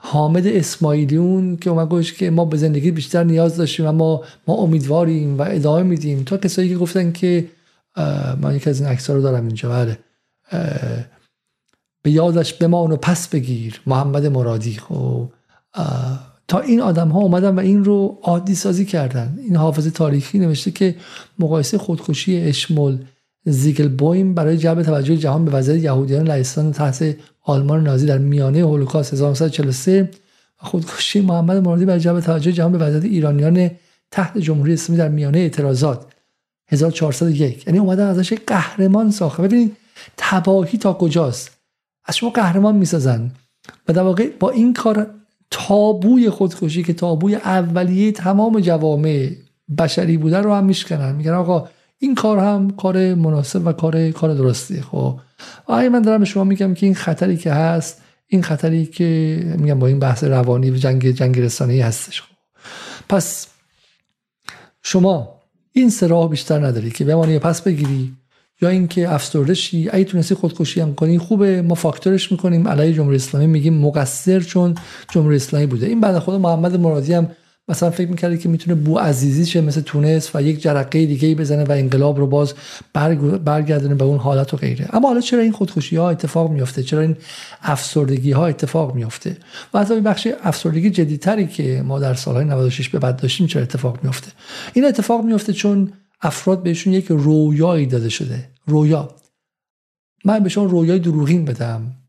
حامد 0.02 0.46
اسماعیلیون 0.46 1.56
که 1.56 1.70
اومد 1.70 1.88
گوش 1.88 2.12
که 2.12 2.30
ما 2.30 2.44
به 2.44 2.56
زندگی 2.56 2.90
بیشتر 2.90 3.24
نیاز 3.24 3.56
داشتیم 3.56 3.86
اما 3.86 4.24
ما 4.46 4.54
امیدواریم 4.54 5.38
و 5.38 5.44
ادامه 5.48 5.82
میدیم. 5.82 6.22
تا 6.22 6.36
کسایی 6.36 6.68
که 6.68 6.76
گفتن 6.76 7.12
که 7.12 7.46
من 8.40 8.56
یکی 8.56 8.70
از 8.70 8.80
این 8.80 8.88
عکس 8.88 9.10
رو 9.10 9.22
دارم 9.22 9.46
اینجا 9.46 9.68
بله. 9.68 9.98
به 12.02 12.10
یادش 12.10 12.54
بمان 12.54 12.92
و 12.92 12.96
پس 12.96 13.28
بگیر 13.28 13.80
محمد 13.86 14.26
مرادی. 14.26 14.72
خب 14.72 15.28
تا 16.48 16.60
این 16.60 16.80
آدم 16.80 17.08
ها 17.08 17.20
اومدن 17.20 17.54
و 17.54 17.60
این 17.60 17.84
رو 17.84 18.18
عادی 18.22 18.54
سازی 18.54 18.84
کردن. 18.84 19.38
این 19.42 19.56
حافظ 19.56 19.86
تاریخی 19.88 20.38
نوشته 20.38 20.70
که 20.70 20.94
مقایسه 21.38 21.78
خودکشی 21.78 22.40
اشمول 22.40 22.98
زیگل 23.44 23.88
بویم 23.88 24.34
برای 24.34 24.56
جلب 24.56 24.82
توجه 24.82 25.16
جهان 25.16 25.44
به 25.44 25.50
وضعیت 25.50 25.84
یهودیان 25.84 26.26
لهستان 26.26 26.72
تحت 26.72 27.16
آلمان 27.42 27.82
نازی 27.82 28.06
در 28.06 28.18
میانه 28.18 28.58
هولوکاست 28.58 29.12
1943 29.12 30.10
و 30.62 30.66
خودکشی 30.66 31.20
محمد 31.20 31.56
مرادی 31.56 31.84
برای 31.84 32.00
جلب 32.00 32.20
توجه 32.20 32.52
جهان 32.52 32.72
به 32.72 32.78
وضعیت 32.78 33.04
ایرانیان 33.04 33.70
تحت 34.10 34.38
جمهوری 34.38 34.72
اسلامی 34.72 34.98
در 34.98 35.08
میانه 35.08 35.38
اعتراضات. 35.38 36.06
1401 36.68 37.66
یعنی 37.66 37.78
اومدن 37.78 38.06
ازش 38.06 38.32
قهرمان 38.46 39.10
ساخته 39.10 39.42
ببینید 39.42 39.76
تباهی 40.16 40.78
تا 40.78 40.92
کجاست؟ 40.92 41.50
از 42.04 42.16
شما 42.16 42.30
قهرمان 42.30 42.74
می‌سازن. 42.74 43.30
و 43.88 43.92
در 43.92 44.02
واقع 44.02 44.28
با 44.40 44.50
این 44.50 44.74
کار 44.74 45.06
تابوی 45.50 46.30
خودکشی 46.30 46.82
که 46.82 46.92
تابوی 46.92 47.34
اولیه 47.34 48.12
تمام 48.12 48.60
جوامع 48.60 49.30
بشری 49.78 50.16
بوده 50.16 50.38
رو 50.38 50.54
هم 50.54 50.64
میشکنن. 50.64 51.14
میگن 51.14 51.32
آقا 51.32 51.68
این 52.02 52.14
کار 52.14 52.38
هم 52.38 52.70
کار 52.70 53.14
مناسب 53.14 53.66
و 53.66 53.72
کار 53.72 54.10
کار 54.10 54.34
درستیه. 54.34 54.82
خب. 54.82 55.20
آیا 55.66 55.90
من 55.90 56.02
دارم 56.02 56.20
به 56.20 56.24
شما 56.24 56.44
میگم 56.44 56.74
که 56.74 56.86
این 56.86 56.94
خطری 56.94 57.36
که 57.36 57.52
هست 57.52 58.02
این 58.26 58.42
خطری 58.42 58.86
که 58.86 59.40
میگم 59.58 59.78
با 59.78 59.86
این 59.86 59.98
بحث 59.98 60.24
روانی 60.24 60.70
و 60.70 60.76
جنگ 60.76 61.10
جنگ 61.10 61.40
رسانه‌ای 61.40 61.80
هستش. 61.80 62.22
خب. 62.22 62.28
پس 63.08 63.46
شما 64.82 65.34
این 65.72 65.90
سراغ 65.90 66.30
بیشتر 66.30 66.66
نداری 66.66 66.90
که 66.90 67.04
بمانی 67.04 67.38
پس 67.38 67.62
بگیری 67.62 68.12
یا 68.62 68.68
اینکه 68.68 69.14
افسرده 69.14 69.54
شی 69.54 69.88
اگه 69.92 70.04
تونستی 70.04 70.34
خودکشی 70.34 70.80
هم 70.80 70.94
کنی 70.94 71.18
خوبه 71.18 71.62
ما 71.62 71.74
فاکتورش 71.74 72.32
می‌کنیم. 72.32 72.68
علیه 72.68 72.92
جمهوری 72.92 73.16
اسلامی 73.16 73.46
میگیم 73.46 73.74
مقصر 73.74 74.40
چون 74.40 74.74
جمهوری 75.12 75.36
اسلامی 75.36 75.66
بوده. 75.66 75.86
این 75.86 76.00
بعد 76.00 76.18
خود 76.18 76.34
محمد 76.34 76.76
مرادی 76.76 77.12
هم 77.12 77.30
مثلا 77.70 77.90
فکر 77.90 78.10
می‌کردی 78.10 78.38
که 78.38 78.48
می‌تونه 78.48 78.74
بو 78.74 78.98
عزیزی 78.98 79.46
شه 79.46 79.60
مثل 79.60 79.80
تونس 79.80 80.30
و 80.34 80.42
یک 80.42 80.62
جرقه 80.62 81.06
دیگه 81.06 81.28
ای 81.28 81.34
بزنه 81.34 81.64
و 81.64 81.72
انقلاب 81.72 82.18
رو 82.18 82.26
باز 82.26 82.54
برگردونه 83.44 83.94
به 83.94 84.04
اون 84.04 84.18
حالت 84.18 84.54
و 84.54 84.56
غیره. 84.56 84.88
اما 84.92 85.08
حالا 85.08 85.20
چرا 85.20 85.40
این 85.40 85.52
خودکشی 85.52 85.96
ها 85.96 86.10
اتفاق 86.10 86.50
میفته 86.50 86.82
چرا 86.82 87.00
این 87.00 87.16
افسردگی 87.62 88.32
ها 88.32 88.46
اتفاق 88.46 88.94
میفته 88.94 89.36
و 89.74 89.80
حتی 89.80 90.00
بخش 90.00 90.28
افسردگی 90.42 90.90
جدیتری 90.90 91.46
که 91.46 91.82
ما 91.86 91.98
در 91.98 92.14
سالهای 92.14 92.44
96 92.44 92.88
به 92.88 92.98
بعد 92.98 93.16
داشتیم 93.16 93.46
چرا 93.46 93.62
اتفاق 93.62 93.98
میفته 94.02 94.32
این 94.72 94.84
اتفاق 94.84 95.24
میفته 95.24 95.52
چون 95.52 95.92
افراد 96.22 96.62
بهشون 96.62 96.92
یک 96.92 97.06
رویایی 97.08 97.86
داده 97.86 98.08
شده. 98.08 98.48
رویا. 98.66 99.08
من 100.24 100.38
به 100.38 100.48
شما 100.48 100.64
رویای 100.64 100.98
دروغین 100.98 101.44
بدم. 101.44 101.99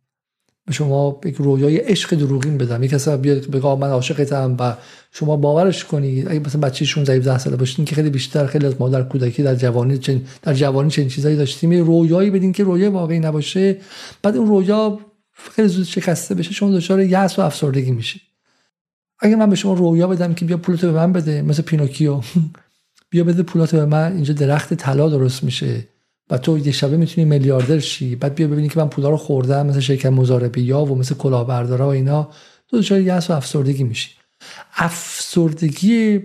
به 0.65 0.73
شما 0.73 1.19
یک 1.25 1.35
رویای 1.35 1.77
عشق 1.77 2.15
دروغین 2.15 2.57
بدم. 2.57 2.83
یک 2.83 2.91
کسی 2.91 3.17
بیاد 3.17 3.47
بگه 3.47 3.75
من 3.75 3.89
عاشقتم 3.89 4.55
و 4.59 4.75
شما 5.11 5.35
باورش 5.37 5.85
کنید 5.85 6.27
اگه 6.27 6.39
مثلا 6.39 6.61
بچه 6.61 6.85
16 6.85 7.13
17 7.13 7.37
ساله 7.37 7.55
باشین 7.55 7.85
که 7.85 7.95
خیلی 7.95 8.09
بیشتر 8.09 8.45
خیلی 8.45 8.65
از 8.65 8.75
ما 8.79 8.89
در 8.89 9.03
کودکی 9.03 9.43
در 9.43 9.55
جوانی 9.55 9.97
چن 9.97 10.21
در 10.41 10.53
جوانی 10.53 10.89
چنین 10.89 11.07
چیزایی 11.07 11.35
داشتیم 11.35 11.71
رویایی 11.71 12.29
بدین 12.29 12.51
که 12.51 12.63
رویای 12.63 12.89
واقعی 12.89 13.19
نباشه. 13.19 13.77
بعد 14.23 14.37
اون 14.37 14.47
رویا 14.47 14.99
خیلی 15.31 15.67
زود 15.67 15.85
شکسته 15.85 16.35
بشه 16.35 16.53
شما 16.53 16.71
دچار 16.71 17.01
یأس 17.01 17.39
و 17.39 17.41
افسردگی 17.41 17.91
میشید 17.91 18.21
اگه 19.19 19.35
من 19.35 19.49
به 19.49 19.55
شما 19.55 19.73
رویا 19.73 20.07
بدم 20.07 20.33
که 20.33 20.45
بیا 20.45 20.57
پولتو 20.57 20.87
به 20.87 20.93
من 20.93 21.13
بده 21.13 21.41
مثل 21.41 21.61
پینوکیو. 21.61 22.21
بیا 23.09 23.23
بده 23.23 23.43
پولاتو 23.43 23.77
به 23.77 23.85
من 23.85 24.13
اینجا 24.13 24.33
درخت 24.33 24.73
طلا 24.73 25.09
درست 25.09 25.43
میشه. 25.43 25.87
و 26.31 26.37
تو 26.37 26.57
یه 26.57 26.71
شبه 26.71 26.97
می‌تونی 26.97 27.25
میلیاردر 27.25 27.79
شی. 27.79 28.15
بعد 28.15 28.35
بیا 28.35 28.47
ببینی 28.47 28.69
که 28.69 28.79
من 28.79 28.89
پولا 28.89 29.09
رو 29.09 29.17
خوردم 29.17 29.67
مثل 29.67 29.79
شرکت 29.79 30.05
مزاربی 30.05 30.61
یا 30.61 30.85
و 30.85 30.95
مثل 30.95 31.15
کلاهبردارا 31.15 31.87
و 31.87 31.89
اینا. 31.89 32.29
تو 32.69 32.79
دچار 32.79 33.01
یأس 33.01 33.29
و 33.29 33.33
افسردگی 33.33 33.83
میشی. 33.83 34.09
افسردگی 34.75 36.19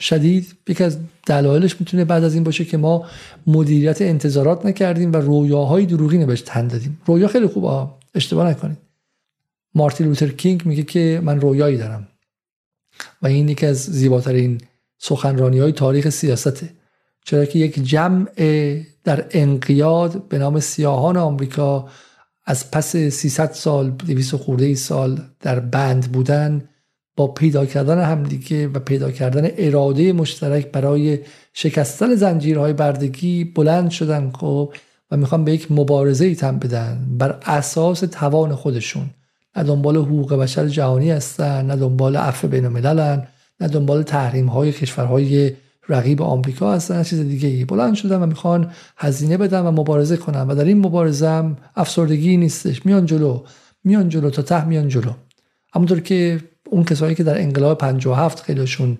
شدید 0.00 0.56
یکی 0.68 0.84
از 0.84 0.98
دلایلش 1.26 1.80
می‌تونه 1.80 2.04
بعد 2.04 2.24
از 2.24 2.34
این 2.34 2.44
باشه 2.44 2.64
که 2.64 2.76
ما 2.76 3.06
مدیریت 3.46 4.02
انتظارات 4.02 4.66
نکردیم 4.66 5.12
و 5.12 5.16
رویاهای 5.16 5.86
دروغی 5.86 6.24
بهش 6.24 6.40
تن 6.40 6.68
دادیم. 6.68 7.00
رویا 7.06 7.28
خیلی 7.28 7.46
خوبه 7.46 7.88
اشتباه 8.14 8.50
نکنید. 8.50 8.78
مارتین 9.74 10.06
لوتر 10.06 10.28
کینگ 10.28 10.66
میگه 10.66 10.82
که 10.82 11.20
من 11.24 11.40
رویایی 11.40 11.76
دارم 11.76 12.08
و 13.22 13.26
این 13.26 13.48
یکی 13.48 13.66
از 13.66 13.76
زیباترین 13.76 14.60
سخنرانی 14.98 15.58
های 15.58 15.72
تاریخ 15.72 16.08
سیاسته. 16.08 16.68
چرا 17.24 17.44
که 17.44 17.58
یک 17.58 17.82
جمع 17.82 18.26
در 19.04 19.26
انقیاد 19.30 20.28
به 20.28 20.38
نام 20.38 20.60
سیاهان 20.60 21.16
آمریکا 21.16 21.88
از 22.46 22.70
پس 22.70 22.96
300 22.96 23.52
سال 23.52 23.90
200 23.90 24.36
خورده 24.36 24.74
سال 24.74 25.20
در 25.40 25.60
بند 25.60 26.12
بودن 26.12 26.68
با 27.16 27.26
پیدا 27.26 27.66
کردن 27.66 28.04
همدیگه 28.04 28.68
و 28.68 28.78
پیدا 28.78 29.10
کردن 29.10 29.48
اراده 29.58 30.12
مشترک 30.12 30.66
برای 30.66 31.18
شکستن 31.52 32.14
زنجیرهای 32.14 32.72
بردگی 32.72 33.44
بلند 33.44 33.90
شدن 33.90 34.30
خب 34.30 34.74
و 35.10 35.16
می‌خوان 35.16 35.44
به 35.44 35.52
یک 35.52 35.72
مبارزه 35.72 36.24
ای 36.24 36.34
تن 36.34 36.58
بدن 36.58 37.06
بر 37.18 37.38
اساس 37.46 38.00
توان 38.00 38.54
خودشون. 38.54 39.10
نه 39.56 39.62
دنبال 39.62 39.96
حقوق 39.96 40.34
بشر 40.34 40.68
جهانی 40.68 41.10
هستن 41.10 41.66
نه 41.66 41.76
دنبال 41.76 42.16
عفو 42.16 42.48
بین 42.48 42.64
المللن 42.64 43.26
نه 43.60 43.68
دنبال 43.68 44.02
تحریم 44.02 44.46
های 44.46 44.72
کشورهای 44.72 45.52
رقیب 45.88 46.22
آمریکا 46.22 46.72
هستن 46.72 47.02
چیز 47.02 47.20
دیگه 47.20 47.48
ای. 47.48 47.64
بلند 47.64 47.94
شدن 47.94 48.22
و 48.22 48.26
می‌خوان 48.26 48.70
هزینه 48.96 49.36
بدن 49.36 49.60
و 49.60 49.70
مبارزه 49.70 50.16
کنن 50.16 50.40
و 50.40 50.54
در 50.54 50.64
این 50.64 50.78
مبارزه 50.78 51.28
هم 51.28 51.56
افسردگی 51.76 52.36
نیستش. 52.36 52.86
میان 52.86 53.06
جلو. 53.06 53.42
میان 53.84 54.08
جلو 54.08 54.30
تا 54.30 54.42
ته 54.42 54.64
میان 54.64 54.88
جلو. 54.88 55.10
همونطور 55.74 56.00
که 56.00 56.40
اون 56.70 56.84
کسایی 56.84 57.14
که 57.14 57.24
در 57.24 57.40
انقلاب 57.40 57.78
57 57.78 58.40
خیلیشون 58.40 58.98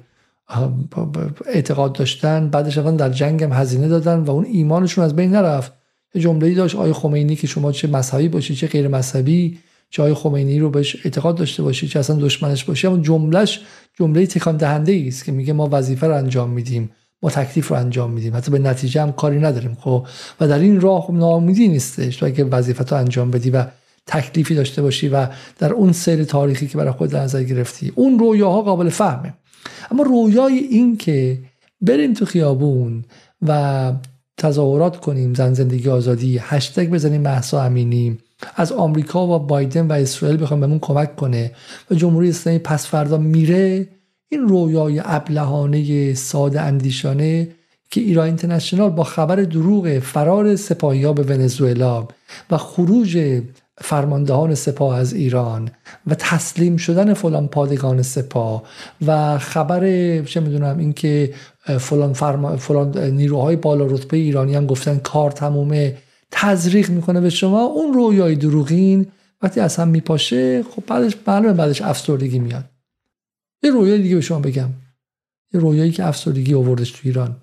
اعتقاد 1.46 1.92
داشتن 1.92 2.48
بعدش 2.48 2.78
در 2.78 3.08
جنگ 3.08 3.42
هم 3.42 3.52
هزینه 3.52 3.88
دادن 3.88 4.18
و 4.18 4.30
اون 4.30 4.44
ایمانشون 4.44 5.04
از 5.04 5.16
بین 5.16 5.30
نرفت. 5.30 5.72
یه 6.14 6.22
جمله‌ای 6.22 6.54
داشت 6.54 6.76
آیه 6.76 6.92
خمینی 6.92 7.36
که 7.36 7.46
شما 7.46 7.72
چه 7.72 7.88
مذهبی 7.88 8.28
باشی 8.28 8.54
چه 8.54 8.66
غیر 8.66 8.88
مذهبی 8.88 9.58
جای 9.94 10.14
خمینی 10.14 10.58
رو 10.58 10.70
بهش 10.70 10.96
اعتقاد 11.04 11.36
داشته 11.36 11.62
باشی 11.62 11.88
چه 11.88 11.98
اصلا 11.98 12.16
دشمنش 12.16 12.64
باشی 12.64 12.86
اون 12.86 13.02
جملهش 13.02 13.60
جمله 13.98 14.26
تکان 14.26 14.56
دهنده 14.56 15.04
است 15.08 15.24
که 15.24 15.32
میگه 15.32 15.52
ما 15.52 15.68
وظیفه 15.72 16.06
رو 16.06 16.16
انجام 16.16 16.50
میدیم 16.50 16.90
ما 17.22 17.30
تکلیف 17.30 17.68
رو 17.68 17.76
انجام 17.76 18.10
میدیم. 18.10 18.36
حتی 18.36 18.50
به 18.50 18.58
نتیجه 18.58 19.02
هم 19.02 19.12
کاری 19.12 19.38
نداریم 19.38 19.76
خب؟ 19.80 20.06
و 20.40 20.48
در 20.48 20.58
این 20.58 20.80
راه 20.80 21.02
خب 21.02 21.12
ناامیدی 21.12 21.68
نیستش. 21.68 22.16
تو 22.16 22.26
اگه 22.26 22.44
وظیفه 22.44 22.84
رو 22.84 22.96
انجام 22.96 23.30
بدی 23.30 23.50
و 23.50 23.66
تکلیفی 24.06 24.54
داشته 24.54 24.82
باشی 24.82 25.08
و 25.08 25.26
در 25.58 25.72
اون 25.72 25.92
سیر 25.92 26.24
تاریخی 26.24 26.66
که 26.66 26.78
برای 26.78 26.92
خود 26.92 27.10
در 27.10 27.22
نظر 27.22 27.42
گرفتی 27.42 27.92
اون 27.94 28.18
رویاها 28.18 28.62
قابل 28.62 28.88
فهمه. 28.88 29.34
اما 29.90 30.02
رویای 30.02 30.58
این 30.58 30.96
که 30.96 31.38
بریم 31.80 32.12
تو 32.12 32.24
خیابون 32.24 33.04
و 33.42 33.92
تظاهرات 34.36 35.00
کنیم 35.00 35.34
زن 35.34 35.52
زندگی 35.52 35.88
آزادی 35.88 36.38
هشتگ 36.38 36.90
بزنیم 36.90 37.20
محسا 37.20 37.62
امینی 37.62 38.18
از 38.56 38.72
آمریکا 38.72 39.26
و 39.26 39.38
بایدن 39.38 39.86
و 39.86 39.92
اسرائیل 39.92 40.42
بخوام 40.42 40.60
بهمون 40.60 40.78
کمک 40.78 41.16
کنه 41.16 41.52
و 41.90 41.94
جمهوری 41.94 42.28
اسلامی 42.28 42.58
پس 42.58 42.86
فردا 42.86 43.18
میره 43.18 43.88
این 44.28 44.40
رویای 44.40 45.02
ابلهانه 45.04 46.14
ساده 46.14 46.60
اندیشانه 46.60 47.48
که 47.90 48.00
ایران 48.00 48.26
اینترنشنال 48.26 48.90
با 48.90 49.04
خبر 49.04 49.36
دروغ 49.36 49.98
فرار 49.98 50.56
سپاهی 50.56 51.12
به 51.12 51.22
ونزوئلا 51.22 52.08
و 52.50 52.58
خروج 52.58 53.42
فرماندهان 53.78 54.54
سپاه 54.54 54.96
از 54.96 55.12
ایران 55.12 55.70
و 56.06 56.14
تسلیم 56.14 56.76
شدن 56.76 57.14
فلان 57.14 57.48
پادگان 57.48 58.02
سپاه 58.02 58.62
و 59.06 59.38
خبر 59.38 59.80
چه 60.22 60.40
می‌دونم 60.40 60.78
اینکه 60.78 61.34
فلان, 61.78 62.12
فرما، 62.12 62.56
فلان 62.56 62.98
نیروهای 62.98 63.56
بالا 63.56 63.86
رتبه 63.86 64.16
ایرانی 64.16 64.54
هم 64.54 64.66
گفتن 64.66 64.98
کار 64.98 65.30
تمومه. 65.30 65.96
تزریق 66.30 66.90
می‌کنه 66.90 67.20
به 67.20 67.30
شما. 67.30 67.62
اون 67.62 67.94
رویای 67.94 68.34
دروغین 68.34 69.06
وقتی 69.42 69.60
از 69.60 69.76
هم 69.76 69.88
میپاشه 69.88 70.62
خب 70.62 70.82
بعدش 70.86 71.16
معلومه 71.26 71.52
بعدش 71.52 71.82
افسردگی 71.82 72.38
میاد. 72.38 72.64
یه 73.62 73.70
رویای 73.70 74.02
دیگه 74.02 74.14
به 74.14 74.20
شما 74.20 74.38
بگم. 74.38 74.68
یه 75.54 75.60
رویایی 75.60 75.90
که 75.90 76.06
افسردگی 76.06 76.54
آوردش 76.54 76.90
تو 76.90 76.98
ایران. 77.02 77.36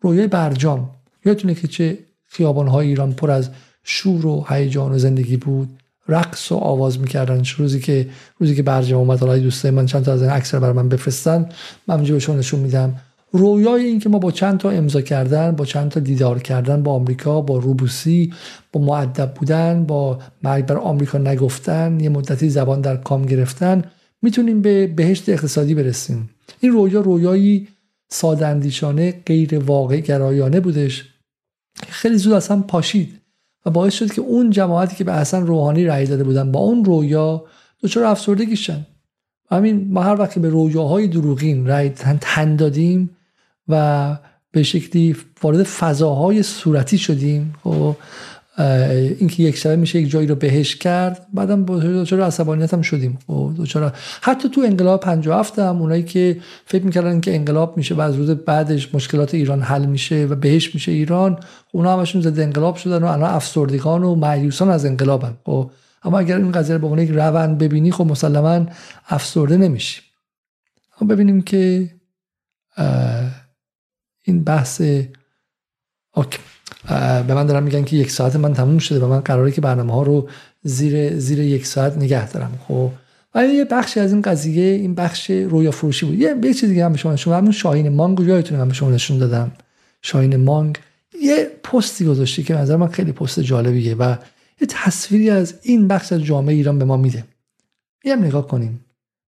رویای 0.00 0.26
برجام. 0.26 0.90
یادتونه 1.24 1.54
که 1.54 1.68
چه 1.68 1.98
خیابانهای 2.26 2.88
ایران 2.88 3.12
پر 3.12 3.30
از 3.30 3.50
شور 3.84 4.26
و 4.26 4.46
هیجان 4.48 4.92
و 4.92 4.98
زندگی 4.98 5.36
بود؟ 5.36 5.68
رقص 6.08 6.52
و 6.52 6.54
آواز 6.54 7.00
می‌کردن. 7.00 7.42
روزی 7.56 7.80
که 7.80 8.08
روزی 8.38 8.54
که 8.54 8.62
برجام 8.62 9.00
اومد 9.00 9.20
حالا 9.20 9.38
دوستای 9.38 9.70
من 9.70 9.86
چند 9.86 10.04
تا 10.04 10.12
از 10.12 10.22
این 10.22 10.30
عکس 10.30 10.54
رو 10.54 10.72
من 10.72 10.88
بفرستن 10.88 11.48
من 11.86 12.02
به 12.02 12.18
شما 12.18 12.36
نشون 12.36 12.60
میدم. 12.60 12.96
رویای 13.32 13.84
این 13.84 13.98
که 13.98 14.08
ما 14.08 14.18
با 14.18 14.30
چند 14.30 14.58
تا 14.58 14.70
امضا 14.70 15.00
کردن 15.00 15.52
با 15.52 15.64
چند 15.64 15.90
تا 15.90 16.00
دیدار 16.00 16.38
کردن 16.38 16.82
با 16.82 16.92
آمریکا 16.92 17.40
با 17.40 17.58
روبوسی 17.58 18.32
با 18.72 18.80
معدب 18.80 19.34
بودن 19.34 19.84
با 19.84 20.18
مرگ 20.42 20.66
بر 20.66 20.76
آمریکا 20.76 21.18
نگفتن 21.18 22.00
یه 22.00 22.08
مدتی 22.08 22.50
زبان 22.50 22.80
در 22.80 22.96
کام 22.96 23.26
گرفتن 23.26 23.84
می‌تونیم 24.22 24.62
به 24.62 24.86
بهشت 24.86 25.28
اقتصادی 25.28 25.74
برسیم. 25.74 26.30
این 26.60 26.72
رویا 26.72 27.00
رویایی 27.00 27.68
سادندیشانه 28.08 29.22
غیر 29.26 29.58
واقع 29.58 30.00
گرایانه 30.00 30.60
بودش. 30.60 31.04
خیلی 31.88 32.16
زود 32.16 32.32
اصلا 32.32 32.60
پاشید 32.60 33.20
و 33.66 33.70
باعث 33.70 33.94
شد 33.94 34.12
که 34.12 34.20
اون 34.20 34.50
جماعتی 34.50 34.96
که 34.96 35.04
به 35.04 35.12
اصلا 35.12 35.40
روحانی 35.40 35.84
رأی 35.84 36.06
داده 36.06 36.24
بودن 36.24 36.52
با 36.52 36.60
اون 36.60 36.84
رویا 36.84 37.44
دچار 37.82 38.04
افسردگی 38.04 38.56
شن. 38.56 38.86
همین 39.50 39.92
ما 39.92 40.02
هر 40.02 40.20
وقت 40.20 40.38
به 40.38 40.48
رویاهای 40.48 41.06
دروغین 41.06 41.66
رأی 41.66 41.88
تن 41.88 42.56
دادیم 42.56 43.10
و 43.68 44.16
به 44.52 44.62
شکلی 44.62 45.16
وارد 45.42 45.62
فضاهای 45.62 46.42
صورتی 46.42 46.98
شدیم. 46.98 47.54
و 47.66 47.70
خب، 47.70 47.96
اینکه 49.18 49.42
یک 49.42 49.56
شبه 49.56 49.76
میشه 49.76 50.00
یک 50.00 50.10
جایی 50.10 50.26
رو 50.26 50.34
بهش 50.34 50.76
کرد 50.76 51.26
بعدم 51.34 51.64
دچار 51.64 52.20
عصبانیت 52.20 52.74
هم 52.74 52.82
شدیم. 52.82 53.18
و 53.28 53.32
خب، 53.32 53.92
حتی 54.22 54.48
تو 54.48 54.60
انقلاب 54.60 55.00
57 55.00 55.58
هم 55.58 55.80
اونایی 55.80 56.02
که 56.02 56.40
فکر 56.66 56.84
می‌کردن 56.84 57.20
که 57.20 57.34
انقلاب 57.34 57.76
میشه 57.76 57.94
و 57.94 58.00
از 58.00 58.14
روز 58.14 58.30
بعدش 58.30 58.94
مشکلات 58.94 59.34
ایران 59.34 59.62
حل 59.62 59.86
میشه 59.86 60.26
و 60.30 60.34
بهش 60.34 60.74
میشه 60.74 60.92
ایران 60.92 61.38
اونا 61.72 61.92
همشون 61.92 62.20
زده 62.20 62.42
انقلاب 62.42 62.76
شدن 62.76 63.02
و 63.02 63.06
الان 63.06 63.30
افسردگان 63.30 64.02
و 64.02 64.14
معیوسان 64.14 64.70
از 64.70 64.84
انقلابن 64.84 65.36
خب 65.44 65.70
اما 66.02 66.18
اگر 66.18 66.36
این 66.36 66.52
قضیه 66.52 66.76
رو 66.76 66.88
به 66.88 67.02
یک 67.02 67.10
روند 67.10 67.58
ببینی 67.58 67.92
خب 67.92 68.06
مسلما 68.06 68.66
افسرده 69.08 69.56
نمیشی 69.56 70.00
ببینیم 71.08 71.42
که 71.42 71.90
این 74.28 74.44
بحث 74.44 74.82
اوکی. 76.14 76.38
به 77.26 77.34
من 77.34 77.46
دارم 77.46 77.62
میگن 77.62 77.84
که 77.84 77.96
یک 77.96 78.10
ساعت 78.10 78.36
من 78.36 78.54
تموم 78.54 78.78
شده 78.78 79.04
و 79.04 79.08
من 79.08 79.20
قراره 79.20 79.52
که 79.52 79.60
برنامه 79.60 79.92
ها 79.92 80.02
رو 80.02 80.28
زیر 80.62 81.18
زیر 81.18 81.38
یک 81.38 81.66
ساعت 81.66 81.96
نگه 81.96 82.30
دارم 82.30 82.58
خب. 82.68 82.90
ولی 83.34 83.54
یه 83.54 83.64
بخشی 83.64 84.00
از 84.00 84.12
این 84.12 84.22
قضیه 84.22 84.64
این 84.64 84.94
بخش 84.94 85.30
رویا 85.30 85.70
فروشی 85.70 86.06
بود. 86.06 86.18
یه 86.18 86.36
یه 86.42 86.54
چیز 86.54 86.68
دیگه 86.68 86.84
هم 86.84 86.92
به 86.92 86.98
شما 86.98 87.12
نشون 87.12 87.34
همون 87.34 87.52
شاهین 87.52 87.88
مانگ 87.88 88.20
یادتونه 88.20 88.60
من 88.60 88.68
به 88.68 88.74
شما 88.74 88.90
نشون 88.90 89.18
دادم. 89.18 89.52
شاهین 90.02 90.36
مانگ 90.36 90.78
یه 91.22 91.50
پستی 91.62 92.04
گذاشته 92.04 92.42
که 92.42 92.54
نظر 92.54 92.76
من 92.76 92.88
خیلی 92.88 93.12
پست 93.12 93.40
جالبیه 93.40 93.94
و 93.94 94.16
یه 94.60 94.66
تصویری 94.70 95.30
از 95.30 95.54
این 95.62 95.88
بخش 95.88 96.12
از 96.12 96.22
جامعه 96.22 96.54
ایران 96.54 96.78
به 96.78 96.84
ما 96.84 96.96
میده. 96.96 97.24
یه 98.04 98.16
هم 98.16 98.24
نگاه 98.24 98.48
کنیم. 98.48 98.84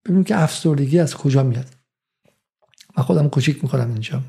ببینیم 0.04 0.24
که 0.24 0.42
افسردگی 0.42 0.98
از 0.98 1.14
کجا 1.14 1.42
میاد. 1.42 1.66
من 2.96 3.04
خودم 3.04 3.28
کوچیک 3.28 3.64
می‌کنم 3.64 3.90
اینجا. 3.92 4.20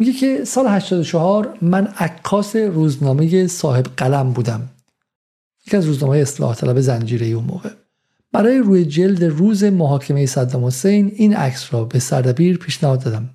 میگه 0.00 0.12
که 0.12 0.44
سال 0.44 0.66
84 0.66 1.58
من 1.62 1.86
عکاس 1.86 2.56
روزنامه 2.56 3.46
صاحب 3.46 3.86
قلم 3.96 4.32
بودم. 4.32 4.70
یکی 5.66 5.76
از 5.76 5.86
روزنامه 5.86 6.18
اصلاح 6.18 6.54
طلب 6.54 6.80
زنجیره 6.80 7.26
اون 7.26 7.44
موقع. 7.44 7.70
برای 8.32 8.58
روی 8.58 8.84
جلد 8.84 9.24
روز 9.24 9.64
محاکمه 9.64 10.26
صدام 10.26 10.64
حسین 10.64 11.12
این 11.14 11.36
عکس 11.36 11.74
را 11.74 11.84
به 11.84 11.98
سردبیر 11.98 12.58
پیشنهاد 12.58 13.04
دادم. 13.04 13.30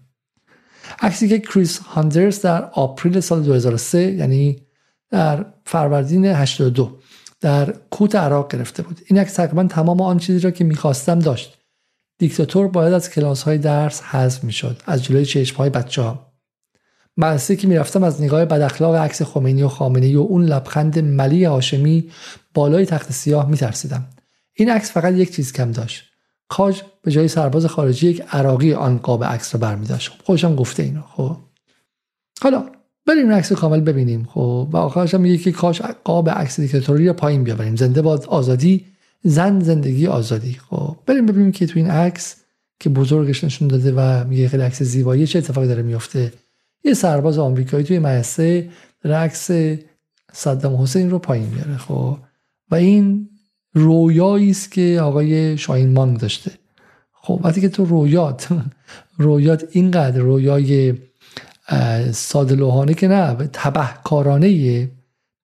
عکسی 1.00 1.30
که 1.30 1.40
کریس 1.40 1.78
هاندرز 1.80 2.42
در 2.42 2.64
آپریل 2.64 3.20
سال 3.20 3.44
2003 3.44 4.12
یعنی 4.12 4.62
در 5.10 5.46
فروردین 5.66 6.26
82 6.26 7.00
در 7.42 7.74
کوت 7.92 8.16
عراق 8.16 8.54
گرفته 8.54 8.84
بود. 8.84 9.02
این 9.06 9.20
عکس 9.20 9.34
تقریبا 9.34 9.64
تمام 9.64 10.02
آن 10.02 10.18
چیزی 10.18 10.40
را 10.40 10.52
که 10.52 10.64
می‌خواستم 10.64 11.20
داشت. 11.20 11.58
دیکتاتور 12.18 12.68
باید 12.68 12.94
از 12.94 13.10
کلاس 13.10 13.44
های 13.44 13.58
درس 13.58 14.02
حذف 14.02 14.44
می‌شد. 14.44 14.82
از 14.86 15.04
جلوی 15.04 15.26
چشم 15.26 15.58
های 15.58 15.70
بچه 15.70 16.02
ها 16.02 16.25
مدرسه 17.18 17.56
که 17.56 17.68
می‌رفتم 17.68 18.04
از 18.04 18.22
نگاه 18.22 18.46
بداخلاق 18.46 18.96
عکس 18.96 19.22
خمینی 19.22 19.64
و 19.64 19.68
خامنه‌ای 19.68 20.16
و 20.16 20.20
اون 20.20 20.46
لبخند 20.46 21.00
ملی 21.00 21.44
هاشمی 21.44 22.10
بالای 22.54 22.86
تخت 22.86 23.12
سیاه 23.12 23.50
میترسیدم. 23.50 24.06
این 24.54 24.70
عکس 24.70 24.92
فقط 24.92 25.14
یک 25.14 25.36
چیز 25.36 25.54
کم 25.54 25.72
داشت. 25.72 26.04
کاج 26.48 26.82
به 27.02 27.12
جای 27.12 27.28
سرباز 27.28 27.66
خارجی 27.66 28.10
یک 28.10 28.24
عراقی 28.32 28.74
آن 28.74 28.98
قاب 28.98 29.24
عکس 29.24 29.56
رو 29.56 29.62
برمیداشت. 29.62 30.12
خب 30.12 30.26
خودشم 30.26 30.56
گفته 30.56 30.84
اینو. 30.84 31.02
خب 31.02 31.38
حالا 32.42 32.66
بریم 33.06 33.32
عکس 33.32 33.54
کامل 33.54 33.80
ببینیم. 33.82 34.28
خب 34.30 34.70
و 34.72 34.78
آخرش 34.78 35.14
هم 35.14 35.22
میگه 35.22 35.38
که 35.38 35.52
کاش 35.52 35.82
قاب 35.82 36.30
عکس 36.30 36.60
دیکتاتوری 36.60 37.08
رو 37.08 37.14
پایین 37.14 37.44
بیاوریم. 37.44 37.76
زنده 37.76 38.02
باد 38.02 38.26
آزادی. 38.26 38.86
زن 39.24 39.60
زندگی 39.60 40.08
آزادی. 40.08 40.54
خب 40.70 40.98
بریم 41.06 41.26
ببینیم 41.26 41.52
که 41.52 41.66
تو 41.68 41.80
این 41.80 41.90
عکس 41.90 42.36
که 42.80 42.90
بزرگش 42.90 43.44
نشون 43.44 43.68
داده 43.68 43.94
و 43.98 44.24
میگه 44.28 44.48
خیلی 44.48 44.64
عکس 44.64 44.84
زیبایی 44.84 45.28
چه 45.28 45.40
اتفاقی 45.40 45.68
داره 45.68 45.84
میفته 45.84 46.34
یه 46.86 46.94
سرباز 46.94 47.38
آمریکایی 47.38 47.84
توی 47.84 48.00
مدرسه 48.00 48.70
عکس 49.04 49.52
صدام 50.34 50.82
حسین 50.82 51.10
رو 51.10 51.20
پایین 51.20 51.48
میاره 51.48 51.78
خب. 51.78 52.18
و 52.72 52.76
این 52.76 53.30
رویایی 53.74 54.50
است 54.50 54.72
که 54.72 55.00
آقای 55.02 55.58
شاهین 55.58 55.94
مانگ 55.94 56.18
داشته. 56.18 56.52
خب 57.12 57.42
وقتی 57.44 57.62
که 57.62 57.70
تو 57.70 57.86
رویات 57.86 58.48
رویات 59.18 59.66
اینقدر 59.72 60.20
رویای 60.20 60.94
ساده 62.12 62.94
که 62.94 63.08
نه 63.08 63.34
تبهکارانه 63.54 64.90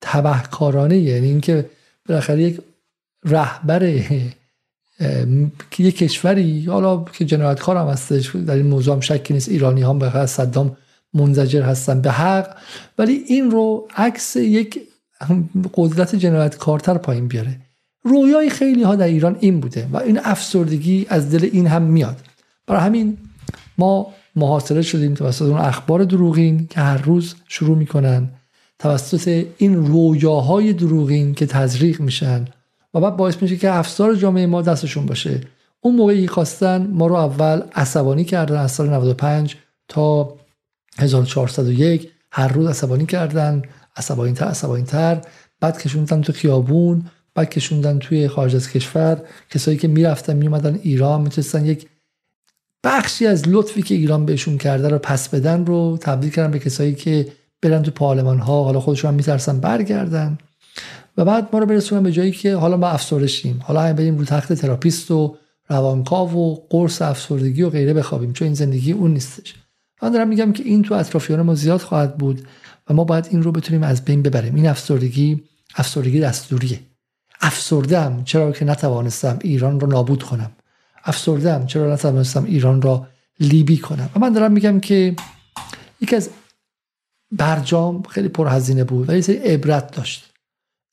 تبهکارانه 0.01 0.97
یعنی 0.97 1.27
اینکه 1.27 1.69
بالاخره 2.09 2.41
یک 2.43 2.61
رهبر 3.25 3.83
یک 5.79 5.97
کشوری 5.97 6.65
حالا 6.65 7.03
که 7.03 7.25
جنایتکار 7.25 7.77
هم 7.77 7.87
هستش 7.87 8.35
در 8.35 8.55
این 8.55 8.67
موضوع 8.67 8.93
هم 8.93 8.99
شکی 8.99 9.33
نیست 9.33 9.49
ایرانی 9.49 9.83
هم 9.83 9.99
به 9.99 10.25
صدام 10.25 10.77
منزجر 11.13 11.61
هستن 11.61 12.01
به 12.01 12.11
حق. 12.11 12.57
ولی 12.97 13.23
این 13.27 13.51
رو 13.51 13.87
عکس 13.97 14.35
یک 14.35 14.79
قدرت 15.73 16.15
جنایتکارتر 16.15 16.97
پایین 16.97 17.27
بیاره. 17.27 17.57
رویای 18.03 18.49
خیلی 18.49 18.83
ها 18.83 18.95
در 18.95 19.07
ایران 19.07 19.37
این 19.39 19.59
بوده 19.59 19.87
و 19.91 19.97
این 19.97 20.19
افسردگی 20.23 21.05
از 21.09 21.31
دل 21.31 21.49
این 21.51 21.67
هم 21.67 21.81
میاد. 21.81 22.17
برای 22.67 22.81
همین 22.81 23.17
ما 23.77 24.07
محاصره 24.35 24.81
شدیم 24.81 25.13
توسط 25.13 25.45
اون 25.45 25.57
اخبار 25.57 26.03
دروغین 26.03 26.67
که 26.67 26.79
هر 26.79 26.97
روز 26.97 27.35
شروع 27.47 27.77
می‌کنن 27.77 28.29
توسط 28.79 29.45
این 29.57 29.85
رویاهای 29.85 30.73
دروغین 30.73 31.33
که 31.33 31.45
تزریق 31.45 32.01
میشن 32.01 32.45
و 32.93 32.99
بعد 32.99 33.17
باعث 33.17 33.41
میشه 33.41 33.57
که 33.57 33.71
افسار 33.71 34.15
جامعه 34.15 34.45
ما 34.45 34.61
دستشون 34.61 35.05
باشه. 35.05 35.41
اون 35.81 35.95
موقعی 35.95 36.27
خواستن 36.27 36.87
ما 36.91 37.07
رو 37.07 37.15
اول 37.15 37.61
عصبانی 37.75 38.23
کردن 38.23 38.55
از 38.55 38.71
سال 38.71 38.89
95 38.89 39.55
تا 39.87 40.33
1401 41.01 42.11
هر 42.31 42.47
روز 42.47 42.67
عصبانی 42.67 43.05
کردن 43.05 43.61
عصبانی 43.95 44.33
تر 44.33 44.45
عصبانی 44.45 44.83
تر 44.83 45.21
بعد 45.59 45.81
کشوندن 45.81 46.21
تو 46.21 46.33
خیابون 46.33 47.05
بعد 47.35 47.49
کشوندن 47.49 47.99
توی 47.99 48.27
خارج 48.27 48.55
از 48.55 48.69
کشور. 48.69 49.21
کسایی 49.49 49.77
که 49.77 49.87
می‌رفتن 49.87 50.33
میومدن 50.33 50.79
ایران 50.83 51.21
می‌تونستن 51.21 51.65
یک 51.65 51.87
بخشی 52.83 53.27
از 53.27 53.47
لطفی 53.47 53.81
که 53.81 53.95
ایران 53.95 54.25
بهشون 54.25 54.57
کرده 54.57 54.89
رو 54.89 54.97
پس 54.97 55.29
بدن 55.29 55.65
رو 55.65 55.97
تبدیل 56.01 56.31
کردن 56.31 56.51
به 56.51 56.59
کسایی 56.59 56.95
که 56.95 57.27
برن 57.61 57.83
تو 57.83 57.91
پارلمان 57.91 58.39
ها 58.39 58.63
حالا 58.63 58.79
خودشون 58.79 59.09
هم 59.09 59.15
میترسن 59.15 59.59
برگردن. 59.59 60.37
و 61.17 61.25
بعد 61.25 61.49
ما 61.53 61.59
رو 61.59 61.65
برسونن 61.65 62.03
به 62.03 62.11
جایی 62.11 62.31
که 62.31 62.55
حالا 62.55 62.77
ما 62.77 62.87
افسردشیم 62.87 63.59
حالا 63.63 63.81
هم 63.81 63.93
بریم 63.93 64.17
رو 64.17 64.25
تخت 64.25 64.53
تراپیست 64.53 65.11
و 65.11 65.35
روانکاو 65.69 66.33
و 66.33 66.55
قرص 66.69 67.01
افسردگی 67.01 67.61
و 67.61 67.69
غیره 67.69 67.93
بخوابیم 67.93 68.33
چون 68.33 68.45
این 68.45 68.55
زندگی 68.55 68.91
اون 68.91 69.13
نیستش. 69.13 69.55
من 70.01 70.11
دارم 70.11 70.27
میگم 70.27 70.53
که 70.53 70.63
این 70.63 70.83
تو 70.83 70.93
اطرافیان 70.93 71.41
ما 71.41 71.55
زیاد 71.55 71.81
خواهد 71.81 72.17
بود 72.17 72.47
و 72.89 72.93
ما 72.93 73.03
باید 73.03 73.27
این 73.31 73.43
رو 73.43 73.51
بتونیم 73.51 73.83
از 73.83 74.05
بین 74.05 74.21
ببریم. 74.21 74.55
این 74.55 74.67
افسردگی 74.67 75.43
افسردگی 75.75 76.19
دستوریه. 76.19 76.79
افسردم 77.41 78.23
چرا 78.23 78.51
که 78.51 78.65
نتوانستم 78.65 79.39
ایران 79.41 79.79
رو 79.79 79.87
نابود 79.87 80.23
کنم. 80.23 80.51
افسردم 81.03 81.65
چرا 81.65 81.93
نتوانستم 81.93 82.45
ایران 82.45 82.81
را 82.81 83.07
لیبی 83.39 83.77
کنم. 83.77 84.09
و 84.15 84.19
من 84.19 84.33
دارم 84.33 84.51
میگم 84.51 84.79
که 84.79 85.15
یکی 86.01 86.15
از 86.15 86.29
برجام 87.31 88.03
خیلی 88.03 88.27
پرهزینه 88.27 88.83
بود 88.83 89.09
و 89.09 89.15
یه 89.15 89.21
سری 89.21 89.35
عبرت 89.35 89.95
داشت. 89.95 90.31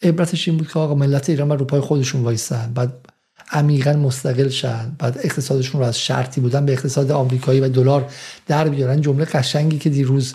عبرتش 0.02 0.48
این 0.48 0.56
بود 0.56 0.68
که 0.68 0.78
آقا 0.78 0.94
ملت 0.94 1.30
ایران 1.30 1.50
رو 1.50 1.64
پای 1.64 1.80
خودشون 1.80 2.22
وایسن. 2.22 2.72
بعد 2.74 3.06
عمیقا 3.50 3.92
مستقل 3.92 4.48
شن 4.48 4.96
بعد 4.98 5.18
اقتصادشون 5.22 5.80
رو 5.80 5.86
از 5.86 6.00
شرطی 6.00 6.40
بودن 6.40 6.66
به 6.66 6.72
اقتصاد 6.72 7.10
آمریکایی 7.10 7.60
و 7.60 7.68
دلار 7.68 8.10
در 8.46 8.68
بیارن. 8.68 9.00
جمله 9.00 9.24
قشنگی 9.24 9.78
که 9.78 9.90
دیروز 9.90 10.34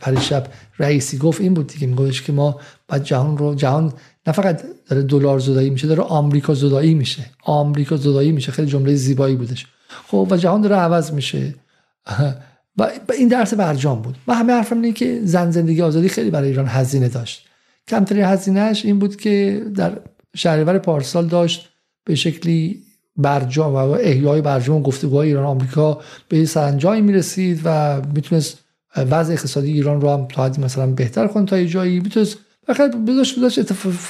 پریشب 0.00 0.46
رئیسی 0.78 1.18
گفت 1.18 1.40
این 1.40 1.54
بود 1.54 1.66
دیگه. 1.66 1.86
میگوش 1.86 2.22
که 2.22 2.32
ما 2.32 2.60
بعد 2.88 3.04
جهان 3.04 3.38
رو 3.38 3.54
جهان 3.54 3.92
نه 4.26 4.32
فقط 4.32 4.62
داره 4.88 5.02
دلار 5.02 5.38
زدایی 5.38 5.70
میشه 5.70 5.86
داره 5.86 6.02
آمریکا 6.02 6.54
زدایی 6.54 6.94
میشه. 6.94 7.30
آمریکا 7.44 7.96
زدایی 7.96 8.32
میشه. 8.32 8.52
خیلی 8.52 8.68
جمله 8.68 8.94
زیبایی 8.94 9.36
بودش. 9.36 9.66
خب 10.06 10.28
و 10.30 10.36
جهان 10.36 10.60
داره 10.60 10.76
عوض 10.76 11.12
میشه. 11.12 11.54
و 12.78 12.90
این 13.18 13.28
درس 13.28 13.54
برجام 13.54 14.02
بود. 14.02 14.16
و 14.28 14.34
همه 14.34 14.52
حرفم 14.52 14.76
اینه 14.76 14.92
که 14.92 15.20
زن 15.24 15.50
زندگی 15.50 15.82
آزادی 15.82 16.08
خیلی 16.08 16.30
برای 16.30 16.48
ایران 16.48 16.66
هزینه 16.66 17.08
داشت. 17.08 17.46
کمترین 17.88 18.24
هزینهش 18.24 18.84
این 18.84 18.98
بود 18.98 19.16
که 19.16 19.64
در 19.74 19.98
شهریور 20.36 20.78
پارسال 20.78 21.26
داشت 21.26 21.68
به 22.04 22.14
شکلی 22.14 22.82
برجام 23.16 23.72
و 23.72 23.76
احیای 23.76 24.40
برجام 24.40 24.82
گفتگوهای 24.82 25.28
ایران 25.28 25.44
آمریکا 25.44 26.00
به 26.28 26.44
سرانجامی 26.44 27.00
می‌رسید 27.00 27.60
و 27.64 28.00
می‌تونست 28.14 28.58
وضع 28.96 29.32
اقتصادی 29.32 29.72
ایران 29.72 30.00
رو 30.00 30.10
هم 30.10 30.26
تا 30.28 30.44
حدی 30.44 30.62
مثلا 30.62 30.86
بهتر 30.86 31.26
کنه 31.26 31.46
تا 31.46 31.64
جایی. 31.64 32.00
می‌تونست 32.00 32.38
بخاطر 32.68 32.96
بذاشت 32.96 33.38
بذاشت 33.38 33.58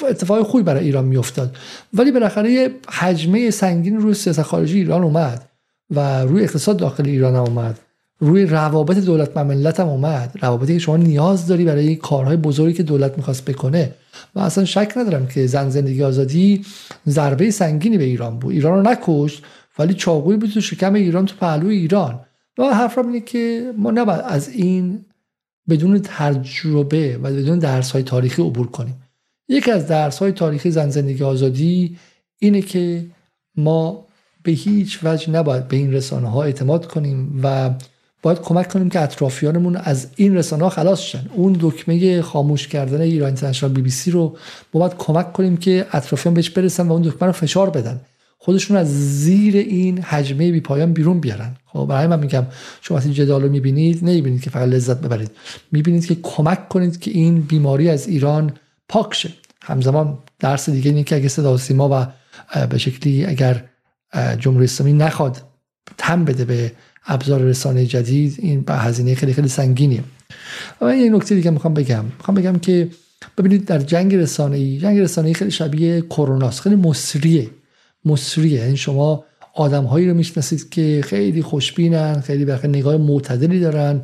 اتفاق 0.09 0.47
خوبی 0.47 0.63
برای 0.63 0.85
ایران 0.85 1.05
میافتاد. 1.05 1.57
ولی 1.95 2.13
بالاخره 2.13 2.53
یه 2.53 2.71
حجمه 2.89 3.51
سنگین 3.51 3.97
روی 3.97 4.15
سیاست 4.15 4.43
خارجی 4.43 4.79
ایران 4.79 5.03
اومد 5.03 5.43
و 5.91 6.23
روی 6.23 6.43
اقتصاد 6.43 6.77
داخل 6.77 7.07
ایران 7.07 7.35
هم 7.35 7.43
اومد. 7.43 7.79
روی 8.19 8.47
روابط 8.47 8.97
دولت 8.97 9.31
و 9.35 9.45
ملت 9.45 9.81
هم 9.81 9.89
اومد. 9.89 10.39
روابطی 10.43 10.73
که 10.73 10.79
شما 10.79 10.97
نیاز 10.97 11.47
داری 11.47 11.65
برای 11.65 11.97
کارهای 11.97 12.37
بزرگی 12.37 12.73
که 12.73 12.83
دولت 12.83 13.17
می‌خواست 13.17 13.45
بکنه. 13.45 13.95
و 14.35 14.41
اصلا 14.41 14.65
شک 14.65 14.93
ندارم 14.97 15.27
که 15.27 15.47
زن 15.47 15.71
زندگی 15.71 16.03
آزادی 16.03 16.65
ضربه 17.09 17.51
سنگینی 17.51 17.99
به 17.99 18.05
ایران 18.05 18.39
بود. 18.39 18.53
ایران 18.53 18.85
رو 18.85 18.93
نکشت 18.93 19.43
ولی 19.79 19.95
چاقوی 19.95 20.37
بود 20.37 20.51
تو 20.51 20.61
شکم 20.61 20.95
ایران 20.95 21.27
تو 21.27 21.37
پهلوی 21.37 21.77
ایران. 21.77 22.21
و 22.59 22.75
حرف 22.75 22.99
اینه 22.99 23.21
که 23.21 23.73
ما 23.77 23.91
نباید 23.91 24.21
از 24.21 24.49
این 24.49 25.05
بدون 25.69 25.99
تجربه 25.99 27.17
و 27.17 27.33
بدون 27.33 27.59
درس 27.59 27.91
های 27.91 28.03
تاریخی 28.03 28.43
عبور 28.43 28.67
کنیم. 28.67 29.03
یکی 29.49 29.71
از 29.71 29.87
درس 29.87 30.19
های 30.19 30.33
تاریخی 30.33 30.71
زن 30.71 30.91
زندگی 30.91 31.25
آزادی 31.25 31.99
اینه 32.39 32.63
که 32.63 33.07
ما 33.57 34.07
به 34.43 34.53
هیچ 34.53 35.01
وجه 35.05 35.31
نباید 35.31 35.69
به 35.69 35.77
این 35.77 35.93
رسانه 35.93 36.31
ها 36.31 36.43
اعتماد 36.43 36.87
کنیم 36.87 37.41
و 37.43 37.71
باید 38.27 38.41
کمک 38.41 38.69
کنیم 38.69 38.89
که 38.91 39.01
اطرافیانمون 39.01 39.77
از 39.77 40.07
این 40.17 40.37
رسانه 40.37 40.63
ها 40.65 40.71
خلاص 40.71 41.01
شن. 41.01 41.27
اون 41.35 41.57
دکمه 41.61 42.23
خاموش 42.23 42.69
کردن 42.69 43.01
ایران 43.01 43.27
اینترنشنال 43.27 43.73
بی 43.73 43.83
بی 43.83 43.91
سی 43.91 44.11
رو 44.11 44.37
باید 44.73 44.95
کمک 44.99 45.33
کنیم 45.33 45.57
که 45.57 45.87
اطرافیان 45.93 46.35
بهش 46.35 46.51
برسن 46.51 46.89
و 46.89 46.93
اون 46.93 47.03
دکمه 47.03 47.27
رو 47.27 47.33
فشار 47.33 47.71
بدن. 47.71 48.01
خودشون 48.39 48.77
از 48.77 49.21
زیر 49.23 49.57
این 49.57 50.03
حجمه 50.03 50.53
بی 50.53 50.61
پایان 50.61 50.93
بیرون 50.93 51.21
بیارن. 51.21 51.57
خب 51.67 51.87
برای 51.89 52.07
من 52.07 52.21
میگم 52.21 52.47
شما 52.81 52.99
وقتی 52.99 53.13
جدال 53.13 53.43
رو 53.43 53.49
می‌بینید 53.49 54.05
نمی‌بینید 54.05 54.43
که 54.43 54.51
فقط 54.51 54.69
لذت 54.69 55.01
ببرید. 55.01 55.31
می‌بینید 55.73 56.07
که 56.07 56.15
کمک 56.23 56.69
کنید 56.69 57.01
که 57.01 57.11
این 57.11 57.41
بیماری 57.41 57.89
از 57.89 58.09
ایران 58.09 58.53
پاک 58.89 59.15
شه. 59.15 59.31
همزمان 59.63 60.19
درس 60.39 60.71
دیگه 60.71 60.91
اینه 60.91 61.03
که 61.03 61.17
اگه 61.17 61.29
صدا 61.29 61.57
سیما 61.57 61.89
و 61.93 62.07
به 62.67 62.79
شکلی 62.79 63.27
اگر 63.27 63.65
جمهوری 64.39 64.65
اسلامی 64.65 64.93
نخواد 64.93 65.43
تم 65.99 66.25
بده 66.25 66.45
به 66.45 66.73
ابزار 67.07 67.41
رسانه 67.41 67.87
جدید 67.87 68.37
این 68.39 68.61
به 68.61 68.75
هزینه 68.75 69.15
خیلی 69.15 69.33
خیلی 69.33 69.49
سنگینیه. 69.49 70.05
و 70.81 70.97
یه 70.97 71.11
نکته 71.11 71.35
دیگه 71.35 71.51
می‌خوام 71.51 71.75
بگم. 71.75 72.05
می‌خوام 72.19 72.37
بگم 72.37 72.59
که 72.59 72.89
ببینید 73.39 73.65
در 73.65 73.79
جنگ 73.79 74.15
رسانه 74.15 74.79
جنگ 74.79 74.99
رسانه 74.99 75.33
خیلی 75.33 75.51
شبیه 75.51 76.01
کرونا 76.01 76.51
خیلی 76.51 76.77
مصریه. 76.77 77.51
مصریه. 78.05 78.61
یعنی 78.61 78.77
شما 78.77 79.25
آدمهایی 79.55 80.09
رو 80.09 80.15
می‌شناسید 80.15 80.71
که 80.71 81.01
خیلی 81.05 81.43
خوشبینن 81.43 82.21
خیلی 82.21 82.45
به 82.45 82.61
نگاه 82.69 82.97
معتدلی 82.97 83.61
دارن 83.61 84.01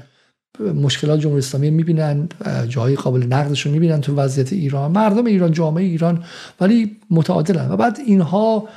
مشکلات 0.74 1.20
جمهوری 1.20 1.38
اسلامی 1.38 1.70
می‌بینن 1.70 2.28
جاهای 2.68 2.94
قابل 2.94 3.26
نقدش 3.26 3.66
رو 3.66 3.72
می‌بینن 3.72 4.00
تو 4.00 4.14
وضعیت 4.14 4.52
ایران. 4.52 4.90
مردم 4.92 5.26
ایران 5.26 5.52
جامعه 5.52 5.84
ایران 5.84 6.24
ولی 6.60 6.96
متعادلن. 7.10 7.70
و 7.70 7.76
بعد 7.76 7.98
اینها 8.06 8.68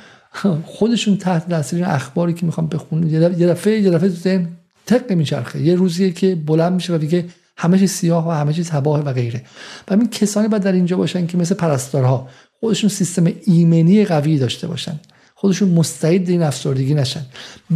خودشون 0.64 1.16
تحت 1.16 1.48
تاثیر 1.48 1.84
اخباری 1.84 2.32
که 2.32 2.46
می‌خوام 2.46 2.66
بخونن. 2.66 3.10
یه 3.10 3.20
دفعه 3.20 3.80
یه 3.80 3.90
دفعه 3.90 4.08
تو 4.08 4.14
ذهن 4.14 4.48
تق 4.86 5.12
میچرخه. 5.12 5.62
یه 5.62 5.74
روزیه 5.74 6.12
که 6.12 6.34
بلند 6.34 6.72
میشه 6.72 6.94
و 6.94 6.98
دیگه 6.98 7.24
همه 7.56 7.78
چیز 7.78 7.90
سیاه 7.90 8.28
و 8.28 8.30
همه 8.30 8.52
چیز 8.52 8.68
تباه 8.68 9.00
و 9.00 9.12
غیره. 9.12 9.42
و 9.88 9.94
این 9.94 10.10
کسانی 10.10 10.48
باید 10.48 10.62
در 10.62 10.72
اینجا 10.72 10.96
باشن 10.96 11.26
که 11.26 11.38
مثل 11.38 11.54
پرستارها 11.54 12.28
خودشون 12.60 12.90
سیستم 12.90 13.32
ایمنی 13.44 14.04
قوی 14.04 14.38
داشته 14.38 14.66
باشن. 14.66 15.00
خودشون 15.34 15.68
مستعد 15.68 16.28
این 16.28 16.42
افسردگی 16.42 16.94
نشن. 16.94 17.26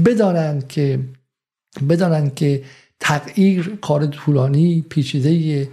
بدانند 0.04 0.68
که 0.68 1.00
بدانند 1.88 2.34
که 2.34 2.62
تغییر 3.00 3.78
کار 3.80 4.06
طولانی 4.06 4.84
پیچیده 4.88 5.68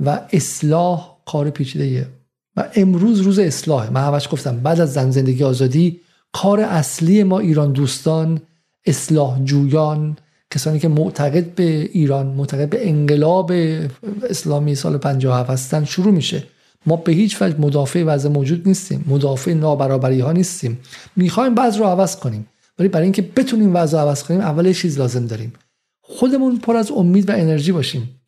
و 0.00 0.20
اصلاح 0.32 1.16
کار 1.26 1.50
پیچیده 1.50 2.08
و 2.56 2.68
امروز 2.74 3.20
روز 3.20 3.38
اصلاح 3.38 3.90
من 3.90 4.04
همش 4.04 4.28
گفتم 4.30 4.56
بعد 4.56 4.80
از 4.80 4.92
زن 4.92 5.10
زندگی 5.10 5.44
آزادی 5.44 6.00
کار 6.32 6.60
اصلی 6.60 7.22
ما 7.22 7.38
ایران 7.38 7.72
دوستان 7.72 8.40
اصلاح 8.86 9.44
جویان 9.44 10.16
کسانی 10.50 10.78
که 10.78 10.88
معتقد 10.88 11.54
به 11.54 11.90
ایران 11.92 12.26
معتقد 12.26 12.68
به 12.68 12.88
انقلاب 12.88 13.52
اسلامی 14.30 14.74
سال 14.74 14.98
57 14.98 15.50
هستن 15.50 15.84
شروع 15.84 16.12
میشه. 16.12 16.44
ما 16.86 16.96
به 16.96 17.12
هیچ 17.12 17.42
وجه 17.42 17.60
مدافع 17.60 18.04
وضع 18.04 18.28
موجود 18.28 18.68
نیستیم 18.68 19.04
مدافع 19.08 19.52
نابرابری 19.52 20.20
ها 20.20 20.32
نیستیم. 20.32 20.78
می‌خوایم 21.16 21.54
بعض 21.54 21.76
رو 21.76 21.84
عوض 21.84 22.16
کنیم 22.16 22.46
ولی 22.78 22.88
برای 22.88 23.04
اینکه 23.04 23.22
بتونیم 23.22 23.74
وضع 23.74 23.98
عوض 23.98 24.22
کنیم 24.22 24.40
اول 24.40 24.72
چیز 24.72 24.98
لازم 24.98 25.26
داریم. 25.26 25.52
خودمون 26.00 26.58
پر 26.58 26.76
از 26.76 26.90
امید 26.90 27.30
و 27.30 27.32
انرژی 27.32 27.72
باشیم. 27.72 28.20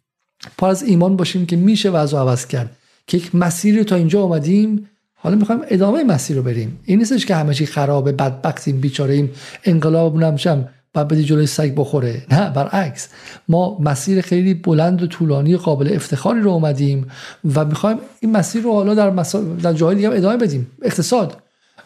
پر 0.59 0.69
از 0.69 0.83
ایمان 0.83 1.17
باشیم 1.17 1.47
که 1.47 1.57
میشه 1.57 1.91
وضع 1.91 2.19
عوض 2.19 2.47
کرد. 2.47 2.77
که 3.07 3.17
یک 3.17 3.35
مسیری 3.35 3.85
تا 3.85 3.97
اینجا 3.97 4.23
آمدیم 4.23 4.89
حالا 5.23 5.37
می‌خوایم 5.37 5.61
ادامه 5.69 6.05
مسیر 6.05 6.37
رو 6.37 6.43
بریم. 6.43 6.81
این 6.85 6.99
نیستش 6.99 7.27
که 7.27 7.35
همه 7.35 7.55
چی 7.55 7.67
خرابه 7.67 8.13
بدبختیم 8.13 8.81
بیچاره 8.81 9.15
ایم 9.15 9.31
انقلابمون 9.65 10.23
هم 10.23 10.69
بعد 10.95 11.09
بدی 11.09 11.25
جلوی 11.25 11.47
سگ 11.47 11.75
بخوره. 11.77 12.23
نه 12.31 12.51
برعکس. 12.51 13.09
ما 13.49 13.79
مسیر 13.79 14.21
خیلی 14.21 14.55
بلند 14.55 15.03
و 15.03 15.07
طولانی 15.07 15.57
قابل 15.57 15.95
افتخاری 15.95 16.41
رو 16.41 16.51
اومدیم 16.51 17.07
و 17.55 17.65
می‌خوایم 17.65 17.99
این 18.21 18.33
مسیر 18.33 18.63
رو 18.63 18.73
حالا 18.73 18.95
در, 18.95 19.11
مسا... 19.11 19.41
در 19.41 19.73
جاهای 19.73 19.97
دیگه 19.97 20.09
ادامه 20.09 20.37
بدیم. 20.37 20.67
اقتصاد. 20.83 21.37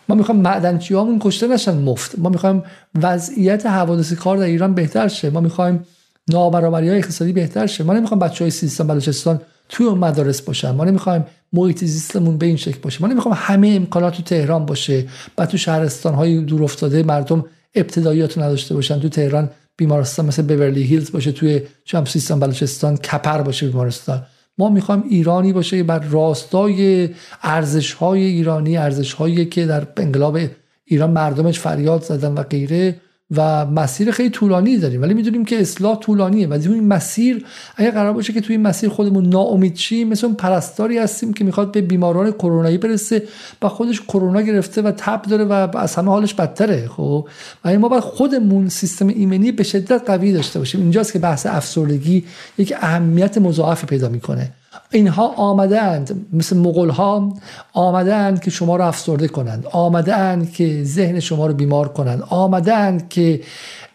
ما 0.09 0.15
می‌خوایم 0.15 0.41
معدنچی 0.41 0.95
هامون 0.95 1.19
کشته 1.19 1.47
نشن 1.47 1.79
مفت. 1.79 2.19
ما 2.19 2.29
می‌خوایم 2.29 2.63
وضعیت 3.03 3.67
حوادث 3.67 4.13
کار 4.13 4.37
در 4.37 4.45
ایران 4.45 4.75
بهتر 4.75 5.09
شه. 5.09 5.31
ما 5.31 5.41
می‌خوایم 5.41 5.87
نابرابری 6.31 6.89
های 6.89 6.99
اقتصادی 6.99 7.33
بهتر 7.33 7.67
شه. 7.67 7.85
ما 7.85 7.93
نمی‌خوایم 7.93 8.19
بچه 8.19 8.45
های 8.45 8.51
سیستان 8.51 8.87
بلوچستان 8.87 9.41
توی 9.69 9.89
مدارس 9.89 10.43
باشن. 10.43 10.71
ما 10.71 10.85
نمی‌خوایم 10.85 11.25
محیط 11.53 11.85
زیستمون 11.85 12.39
به 12.39 12.47
این 12.47 12.57
شکل 12.57 12.79
باشه. 12.83 13.03
ما 13.03 13.09
نمی‌خوایم 13.09 13.39
همه 13.41 13.69
امکانات 13.69 14.17
تو 14.17 14.23
تهران 14.23 14.67
باشه 14.67 15.07
و 15.39 15.47
تو 15.47 15.57
شهرستان 15.57 16.15
های 16.15 16.41
دور 16.41 16.65
افتاده 16.65 17.03
مردم 17.03 17.45
ابتداییات 17.75 18.39
نداشته 18.39 18.75
باشن. 18.75 19.01
تو 19.01 19.09
تهران 19.09 19.51
بیمارستان 19.77 20.27
مثل 20.27 20.43
بورلی 20.43 20.83
هیلز 20.83 21.13
باشه 21.13 21.33
توی 21.33 21.61
چم 21.85 22.05
سیستان 22.05 22.41
بلوچستان 22.41 22.97
کپر 22.97 23.43
باشه 23.43 23.67
بیمارستان. 23.67 24.23
ما 24.59 24.69
می‌خوایم 24.69 25.05
ایرانی 25.11 25.53
باشه 25.53 25.83
بر 25.83 25.99
راستای 25.99 27.09
ارزش 27.43 27.93
های 27.93 28.23
ایرانی 28.25 28.77
ارزش 28.77 29.13
هایی 29.13 29.47
که 29.47 29.67
در 29.67 29.87
انقلاب 29.97 30.39
ایران 30.85 31.11
مردمش 31.11 31.61
فریاد 31.61 32.03
زدن 32.03 32.33
و 32.33 32.43
غیره 32.43 33.01
و 33.31 33.67
مسیر 33.67 34.11
خیلی 34.11 34.31
طولانی 34.31 34.79
داریم. 34.79 35.03
ولی 35.03 35.15
می‌دونیم 35.15 35.45
که 35.45 35.61
اصلاح 35.61 35.99
طولانیه. 35.99 36.49
و 36.49 36.53
این 36.53 36.89
مسیر 36.89 37.45
اگر 37.77 37.91
قرار 37.91 38.13
باشه 38.13 38.33
که 38.33 38.41
توی 38.41 38.57
این 38.57 38.67
مسیر 38.67 38.89
خودمون 38.89 39.29
ناامید 39.29 39.77
شیم 39.77 40.09
مثل 40.09 40.27
اون 40.27 40.37
پرستاری 40.37 40.99
هستیم 40.99 41.33
که 41.33 41.45
می‌خواد 41.45 41.73
به 41.73 41.81
بیماران 41.81 42.33
کرونایی 42.33 42.79
برسه 42.79 43.23
و 43.63 43.69
خودش 43.69 44.01
کرونا 44.01 44.41
گرفته 44.41 44.83
و 44.83 44.93
تب 44.97 45.23
داره 45.23 45.45
و 45.45 45.77
از 45.77 45.95
همه 45.95 46.11
حالش 46.11 46.35
بدتره 46.35 46.89
خب؟ 46.89 47.29
و 47.65 47.79
ما 47.79 47.89
باید 47.89 48.03
خودمون 48.03 48.69
سیستم 48.69 49.09
ایمنی 49.09 49.53
به 49.53 49.63
شدت 49.63 50.03
قوی 50.07 50.33
داشته 50.33 50.59
باشیم. 50.59 50.81
اینجاست 50.81 51.13
که 51.13 51.19
بحث 51.19 51.47
افسردگی 51.47 52.25
یک 52.59 52.75
اهمیت 52.81 53.39
مضاعفی 53.39 53.87
پیدا 53.87 54.09
می‌کنه. 54.09 54.53
اینها 54.91 55.29
آمدند 55.29 56.27
مثل 56.33 56.57
مغول 56.57 56.89
ها 56.89 57.33
آمدند 57.73 58.41
که 58.41 58.51
شما 58.51 58.77
رو 58.77 58.85
افسرده 58.85 59.29
کنند 59.29 59.67
آمدند 59.73 60.53
که 60.53 60.85
ذهن 60.85 61.21
شما 61.21 61.47
رو 61.47 61.55
بیمار 61.55 61.89
کنند 61.89 62.23
آمدند 62.29 63.09
که 63.09 63.41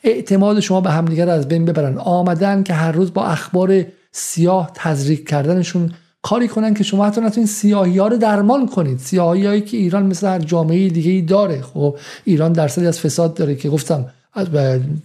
اعتماد 0.03 0.59
شما 0.59 0.81
به 0.81 0.91
همدیگر 0.91 1.29
از 1.29 1.47
بین 1.47 1.65
ببرن 1.65 1.97
آمدن 1.97 2.63
که 2.63 2.73
هر 2.73 2.91
روز 2.91 3.13
با 3.13 3.25
اخبار 3.25 3.83
سیاه 4.11 4.71
تزریق 4.75 5.27
کردنشون 5.27 5.91
کاری 6.21 6.47
کنن 6.47 6.73
که 6.73 6.83
شما 6.83 7.05
حتی 7.05 7.21
نتونید 7.21 7.49
سیاهی 7.49 7.97
ها 7.97 8.07
رو 8.07 8.17
درمان 8.17 8.67
کنید. 8.67 8.99
سیاهی 8.99 9.45
هایی 9.45 9.61
که 9.61 9.77
ایران 9.77 10.05
مثل 10.05 10.27
هر 10.27 10.39
جامعه 10.39 10.89
دیگه 10.89 11.11
ای 11.11 11.21
داره. 11.21 11.61
خب 11.61 11.97
ایران 12.25 12.53
درصدی 12.53 12.87
از 12.87 12.99
فساد 12.99 13.33
داره 13.33 13.55
که 13.55 13.69
گفتم 13.69 14.05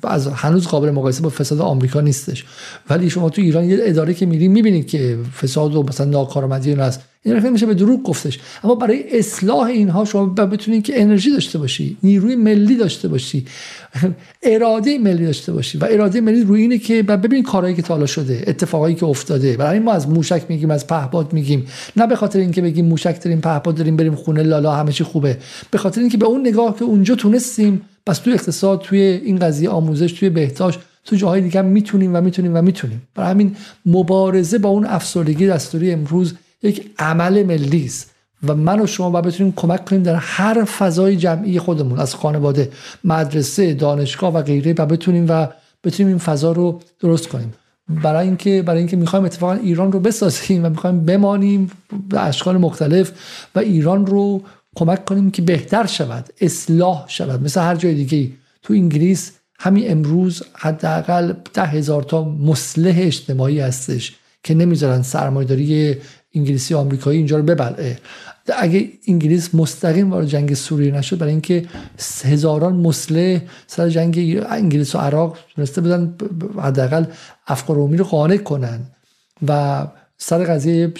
از 0.02 0.26
هنوز 0.26 0.66
قابل 0.66 0.90
مقایسه 0.90 1.22
با 1.22 1.28
فساد 1.28 1.60
آمریکا 1.60 2.00
نیستش. 2.00 2.44
ولی 2.90 3.10
شما 3.10 3.30
تو 3.30 3.42
ایران 3.42 3.64
یه 3.64 3.78
اداره 3.80 4.14
که 4.14 4.26
میرین 4.26 4.52
می‌بینید 4.52 4.86
که 4.86 5.18
فساد 5.42 5.74
و 5.74 5.82
مثلا 5.82 6.06
ناکارآمدی 6.06 6.72
هست 6.72 7.00
این 7.26 7.36
رو 7.36 7.50
میشه 7.50 7.66
به 7.66 7.74
دروغ 7.74 8.02
گفتش. 8.02 8.38
اما 8.64 8.74
برای 8.74 9.18
اصلاح 9.18 9.66
اینها 9.66 10.04
شما 10.04 10.26
بتونید 10.26 10.84
که 10.84 11.02
انرژی 11.02 11.32
داشته 11.32 11.58
باشی 11.58 11.96
نیروی 12.02 12.36
ملی 12.36 12.76
داشته 12.76 13.08
باشی 13.08 13.44
اراده 14.42 14.98
ملی 14.98 15.26
داشته 15.26 15.52
باشی 15.52 15.78
و 15.78 15.86
اراده 15.90 16.20
ملی 16.20 16.42
روی 16.42 16.60
اینه 16.60 16.78
که 16.78 17.02
ببینید 17.02 17.46
کارهایی 17.46 17.76
که 17.76 17.82
تالا 17.82 18.06
شده 18.06 18.44
اتفاقایی 18.46 18.94
که 18.94 19.06
افتاده. 19.06 19.56
برای 19.56 19.78
ما 19.78 19.92
از 19.92 20.08
موشک 20.08 20.42
میگیم 20.48 20.70
از 20.70 20.86
پهپاد 20.86 21.32
میگیم. 21.32 21.66
نه 21.96 22.06
به 22.06 22.16
خاطر 22.16 22.38
اینکه 22.38 22.62
بگیم 22.62 22.86
موشک 22.86 23.22
داریم 23.22 23.40
پهپاد 23.40 23.74
داریم 23.74 23.96
بریم 23.96 24.14
خونه 24.14 24.42
لالا 24.42 24.72
همه 24.72 24.92
چی 24.92 25.04
خوبه. 25.04 25.38
به 25.70 25.78
خاطر 25.78 26.00
اینکه 26.00 26.18
به 26.18 26.26
اون 26.26 26.40
نگاه 26.40 26.76
که 26.76 26.84
اونجا 26.84 27.14
تونستیم 27.14 27.82
پس 28.06 28.18
توی 28.18 28.32
اقتصاد 28.32 28.80
توی 28.80 29.00
این 29.00 29.38
قضیه 29.38 29.68
آموزش 29.68 30.12
توی 30.12 30.30
بهداشت 30.30 30.78
تو 31.04 31.16
جاهای 31.16 31.40
دیگه 31.40 31.62
می‌تونیم 31.62 32.16
و 32.16 32.20
می‌تونیم 32.20 32.54
و 32.54 32.62
می‌تونیم. 32.62 33.02
برای 33.14 33.30
همین 33.30 33.56
مبارزه 33.86 34.58
با 34.58 34.68
اون 34.68 34.86
افسردگی 34.86 35.46
دستوری 35.46 35.92
امروز 35.92 36.34
یک 36.62 36.90
عمل 36.98 37.42
ملی 37.42 37.84
است 37.84 38.10
و 38.46 38.54
من 38.54 38.80
و 38.80 38.86
شما 38.86 39.10
باید 39.10 39.24
بتونیم 39.24 39.52
کمک 39.56 39.84
کنیم 39.84 40.02
در 40.02 40.14
هر 40.14 40.64
فضای 40.64 41.16
جمعی 41.16 41.58
خودمون 41.58 41.98
از 41.98 42.14
خانواده 42.14 42.70
مدرسه 43.04 43.74
دانشگاه 43.74 44.34
و 44.34 44.42
غیره 44.42 44.74
و 44.78 44.86
بتونیم 44.86 45.26
و 45.28 45.46
بتونیم 45.84 46.08
این 46.08 46.18
فضا 46.18 46.52
رو 46.52 46.80
درست 47.00 47.28
کنیم. 47.28 47.54
برای 47.88 48.26
اینکه 48.26 48.62
برای 48.62 48.78
اینکه 48.78 48.96
می‌خوایم 48.96 49.24
اتفاقا 49.24 49.52
ایران 49.52 49.92
رو 49.92 50.00
بسازیم 50.00 50.64
و 50.64 50.68
می‌خوایم 50.68 51.04
بمانیم 51.04 51.70
به 52.08 52.20
اشکال 52.20 52.56
مختلف 52.56 53.12
و 53.54 53.58
ایران 53.58 54.06
رو 54.06 54.42
کمک 54.76 55.04
کنیم 55.04 55.30
که 55.30 55.42
بهتر 55.42 55.86
شود 55.86 56.28
اصلاح 56.40 57.04
شود. 57.08 57.42
مثل 57.42 57.60
هر 57.60 57.76
جای 57.76 57.94
دیگه 57.94 58.30
تو 58.62 58.74
انگلیس 58.74 59.32
همین 59.58 59.90
امروز 59.90 60.42
حداقل 60.54 61.32
ده 61.54 61.66
هزار 61.66 62.02
تا 62.02 62.24
مسلح 62.24 62.94
اجتماعی 62.98 63.60
هستش 63.60 64.14
که 64.42 64.54
نمی‌ذارن 64.54 65.02
سرمایه‌داری 65.02 65.96
انگلیسی 66.36 66.74
آمریکایی 66.74 67.18
اینجا 67.18 67.36
رو 67.36 67.42
ببلعه. 67.42 67.98
اگه 68.58 68.88
انگلیس 69.08 69.54
مستقیم 69.54 70.10
وارد 70.10 70.26
جنگ 70.26 70.54
سوریه 70.54 70.92
نشد 70.92 71.18
برای 71.18 71.32
اینکه 71.32 71.66
هزاران 72.24 72.76
مسلح 72.76 73.40
سر 73.66 73.88
جنگ 73.88 74.44
انگلیس 74.48 74.94
و 74.94 74.98
عراق 74.98 75.38
تونسته 75.54 75.80
بودن 75.80 76.14
حداقل 76.58 77.04
افکار 77.46 77.76
رو 77.76 78.04
قانع 78.04 78.36
کنن. 78.36 78.80
و 79.48 79.86
سر 80.18 80.44
قضیه 80.44 80.92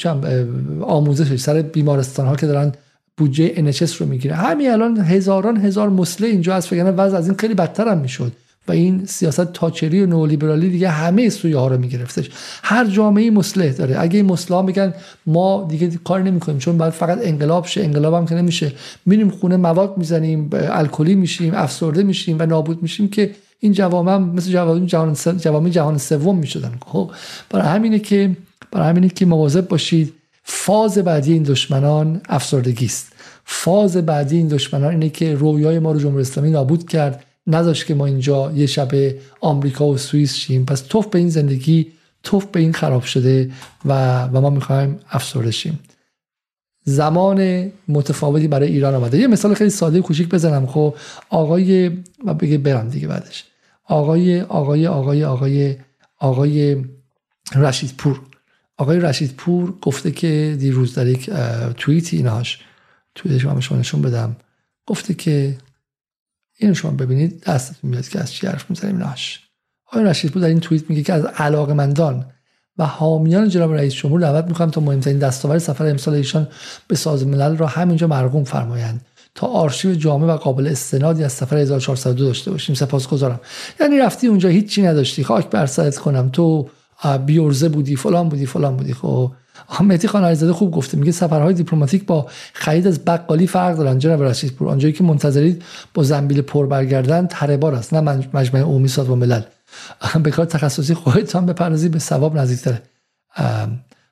آموزش 0.83 1.37
سر 1.37 1.63
بیمارستان 1.63 2.27
ها 2.27 2.37
که 2.37 2.47
دارن 2.47 2.73
بودجه 3.17 3.73
NHS 3.73 3.93
رو 3.93 4.07
می‌گیره 4.07 4.35
همین 4.35 4.71
الان 4.71 5.01
هزاران 5.01 5.57
هزار 5.57 5.89
مسلح 5.89 6.29
اینجا 6.29 6.55
از 6.55 6.67
فکر 6.67 6.95
وضع 6.97 7.17
از 7.17 7.29
این 7.29 7.37
خیلی 7.37 7.55
بدتر 7.55 7.89
هم 7.89 7.99
می‌شد. 7.99 8.33
و 8.69 8.73
این 8.73 9.07
سیاست 9.07 9.53
تاچری 9.53 10.03
و 10.03 10.07
نولیبرالی 10.07 10.71
دیگه 10.71 10.89
همه 10.89 11.29
سویه 11.29 11.57
ها 11.57 11.69
رو 11.69 11.79
میگرفتش. 11.79 12.31
هر 12.63 12.87
جامعه 12.87 13.31
مسلح 13.31 13.73
داره. 13.73 13.97
اگه 14.01 14.17
این 14.17 14.27
مسلح 14.27 14.61
میگن 14.61 14.95
ما 15.27 15.67
دیگه 15.71 15.91
کار 16.05 16.23
نمی‌کنیم 16.23 16.59
چون 16.59 16.79
باید 16.79 16.93
فقط 16.93 17.19
انقلاب 17.23 17.67
شه 17.67 17.85
انقلاب 17.85 18.15
هم 18.15 18.27
که 18.27 18.35
نمیشه. 18.35 18.73
میریم 19.07 19.31
خونه 19.31 19.57
مواد 19.57 19.99
می‌زنیم 19.99 20.51
الکلی 20.53 21.15
میشیم 21.15 21.55
افسرده 21.55 22.03
میشیم 22.03 22.37
و 22.39 22.47
نابود 22.47 22.83
میشیم 22.83 23.09
که 23.09 23.31
این 23.61 23.73
جوامع 23.73 24.17
مثل 24.17 24.51
جوامع 24.51 24.87
جهان 24.87 25.15
جوامع 25.15 25.69
جهان 25.69 25.99
سوم 25.99 26.39
می‌شدن. 26.39 26.73
خب 26.87 27.11
برای 27.51 27.67
همینه 27.67 27.99
که 27.99 28.37
برای 28.73 28.89
همینه 28.89 29.09
که 29.09 29.27
مواظب 29.27 29.69
باشید 29.69 30.13
فاز 30.45 30.99
بعدی 30.99 31.33
این 31.33 31.43
دشمنان 31.43 32.21
افسردگی 32.29 32.87
است. 32.87 33.13
فاز 33.45 33.97
بعدی 33.97 34.37
این 34.37 34.49
دشمنان 34.49 34.91
اینه 34.91 35.09
که 35.09 35.35
رویای 35.35 35.79
ما 35.79 35.93
رو 35.93 36.01
جمهوری 36.01 36.23
اسلامی 36.23 36.51
نابود 36.51 36.89
کرد. 36.89 37.25
نذاشت 37.47 37.87
که 37.87 37.95
ما 37.95 38.07
اینجا 38.07 38.53
یه 38.53 38.67
شب 38.67 38.91
آمریکا 39.41 39.87
و 39.87 39.99
سوئیس 39.99 40.35
شیم. 40.35 40.65
پس 40.65 40.81
توف 40.81 41.07
به 41.07 41.19
این 41.19 41.29
زندگی 41.29 41.93
توف 42.23 42.47
به 42.47 42.61
این 42.61 42.73
خراب 42.73 43.03
شده 43.03 43.51
و, 43.85 44.23
و 44.25 44.41
ما 44.41 44.51
می‌خوایم 44.51 44.99
افسرده 45.11 45.51
شیم. 45.51 45.81
زمان 46.85 47.71
متفاوتی 47.89 48.49
برای 48.49 48.69
ایران 48.69 48.95
آمده. 48.95 49.19
یه 49.19 49.27
مثال 49.27 49.55
خیلی 49.55 49.71
ساده 49.71 50.01
کوچیک 50.01 50.29
بزنم. 50.29 50.67
خب 50.67 50.95
آقای 51.31 51.89
و 52.25 52.35
بگه 52.35 52.59
برم 52.59 52.89
دیگه 52.89 53.09
بعدش. 53.09 53.45
آقای 53.85 54.41
آقای 54.41 54.87
آقای 54.87 55.25
آقای 55.25 55.77
آقای 56.19 56.85
رشید 57.55 57.95
پور 57.99 58.21
آقای 58.79 59.01
رشید 59.01 59.35
پور 59.37 59.75
گفته 59.83 60.11
که 60.11 60.57
دیروز 60.59 60.95
در 60.95 61.07
یک 61.07 61.31
توییتی 61.77 62.17
اینهاش 62.17 62.59
توییتش 63.15 63.45
من 63.45 63.61
شما 63.61 63.79
نشون 63.79 64.03
بدم. 64.03 64.37
گفته 64.87 65.15
که 65.15 65.59
این 66.59 66.75
شما 66.75 66.91
ببینید 66.91 67.45
دستتون 67.45 67.91
میاد 67.91 68.09
که 68.09 68.21
از 68.21 68.33
چی 68.33 68.47
حرف 68.47 68.71
می‌زنیم؟ 68.71 68.97
ناش. 68.99 69.41
آقای 69.87 70.05
رشید 70.05 70.33
بود 70.33 70.43
در 70.43 70.49
این 70.49 70.61
توییت 70.61 70.91
میگه 70.91 71.03
که 71.03 71.13
از 71.13 71.25
علاقمندان 71.25 72.27
و 72.79 72.87
حامیان 72.87 73.49
جناب 73.49 73.75
رئیس 73.75 73.95
جمهور 73.95 74.21
دعوت 74.21 74.45
می‌کنم 74.45 74.71
تا 74.71 74.81
مهمترین 74.81 75.19
دستاورد 75.19 75.59
سفر 75.59 75.87
امسال 75.87 76.15
ایشان 76.15 76.49
به 76.89 76.97
ساز 76.97 77.27
ملل 77.27 77.57
را 77.57 77.67
همینجا 77.67 78.07
مرقوم 78.07 78.45
فرمایند 78.45 79.01
تا 79.35 79.47
آرشیو 79.47 79.95
جامع 79.95 80.27
و 80.27 80.37
قابل 80.37 80.67
استنادی 80.67 81.25
از 81.25 81.33
سفر 81.33 81.57
1402 81.57 82.25
داشته 82.25 82.51
باشیم. 82.51 82.75
سپاسگزارم. 82.75 83.41
یعنی 83.81 83.99
رفتی 83.99 84.27
اونجا 84.27 84.49
هیچی 84.49 84.83
نداشتی. 84.83 85.25
خاک 85.25 85.51
بر 85.51 85.67
سرت 85.67 85.99
کنم. 85.99 86.29
تو 86.29 86.69
بیورزه 87.27 87.69
بودی 87.69 87.97
فلان 87.97 88.29
بودی 88.29 88.47
فلان 88.47 88.77
بودی. 88.77 88.95
خب 88.95 89.33
مهدی 89.81 90.09
خان 90.09 90.25
علیزاده 90.25 90.53
خوب 90.53 90.71
گفته 90.71 90.97
میگه 90.97 91.13
سفرهای 91.13 91.55
دیپلماتیک 91.55 92.07
با 92.07 92.27
خرید 92.53 92.87
از 92.87 93.05
بقالی 93.05 93.47
فرق 93.47 93.77
دارن. 93.77 93.99
جناب 93.99 94.23
رشیدپور 94.23 94.69
آنجایی 94.69 94.93
که 94.93 95.05
منتظرید 95.05 95.63
با 95.95 96.03
زنبیل 96.03 96.43
پر 96.43 96.67
برگردن 96.67 97.27
تره 97.27 97.65
است 97.65 97.95
نه 97.95 98.01
مجمع 98.33 98.61
عمومی 98.61 98.89
سازمان 98.89 99.23
و 99.23 99.27
ملل 99.27 99.43
به 100.23 100.31
کار 100.31 100.45
تخصصی 100.45 100.95
خودتان 100.95 101.47
بپردازید 101.47 101.93
به 101.93 101.99
ثواب 101.99 102.39
نزدیکتره. 102.39 102.83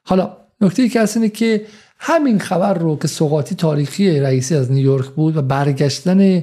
حالا 0.02 0.36
نکته 0.60 0.82
ای 0.82 0.88
که 0.88 1.02
هست 1.02 1.16
اینه 1.16 1.28
که 1.28 1.66
همین 1.98 2.38
خبر 2.38 2.74
رو 2.74 2.98
که 2.98 3.08
سوقاتی 3.08 3.54
تاریخی 3.54 4.20
رئیسی 4.20 4.54
از 4.56 4.72
نیویورک 4.72 5.06
بود 5.06 5.36
و 5.36 5.42
برگشتن 5.42 6.42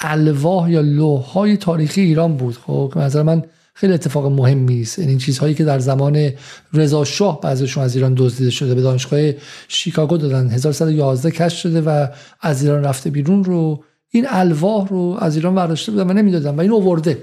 الواح 0.00 0.70
یا 0.70 0.80
لوحهای 0.80 1.56
تاریخی 1.56 2.00
ایران 2.00 2.36
بود. 2.36 2.56
خب 2.66 2.90
که 2.94 3.22
من 3.22 3.42
خیلی 3.78 3.92
اتفاق 3.92 4.26
مهمی 4.26 4.80
است. 4.80 4.98
این 4.98 5.18
چیزهایی 5.18 5.54
که 5.54 5.64
در 5.64 5.78
زمان 5.78 6.30
رضا 6.72 7.04
شاه 7.04 7.40
بعضیشون 7.40 7.84
از 7.84 7.96
ایران 7.96 8.14
دزدیده 8.16 8.50
شده 8.50 8.74
به 8.74 8.82
دانشگاه 8.82 9.20
شیکاگو 9.68 10.16
دادن. 10.16 10.48
1111 10.48 11.30
کشف 11.30 11.58
شده 11.58 11.80
و 11.80 12.06
از 12.40 12.62
ایران 12.62 12.84
رفته 12.84 13.10
بیرون 13.10 13.44
رو 13.44 13.84
این 14.10 14.26
الواح 14.28 14.88
رو 14.88 15.16
از 15.20 15.36
ایران 15.36 15.54
برداشته 15.54 15.92
بودن 15.92 16.10
و 16.10 16.12
نمی‌دادن 16.12 16.54
و 16.54 16.60
این 16.60 16.70
اوورده 16.70 17.18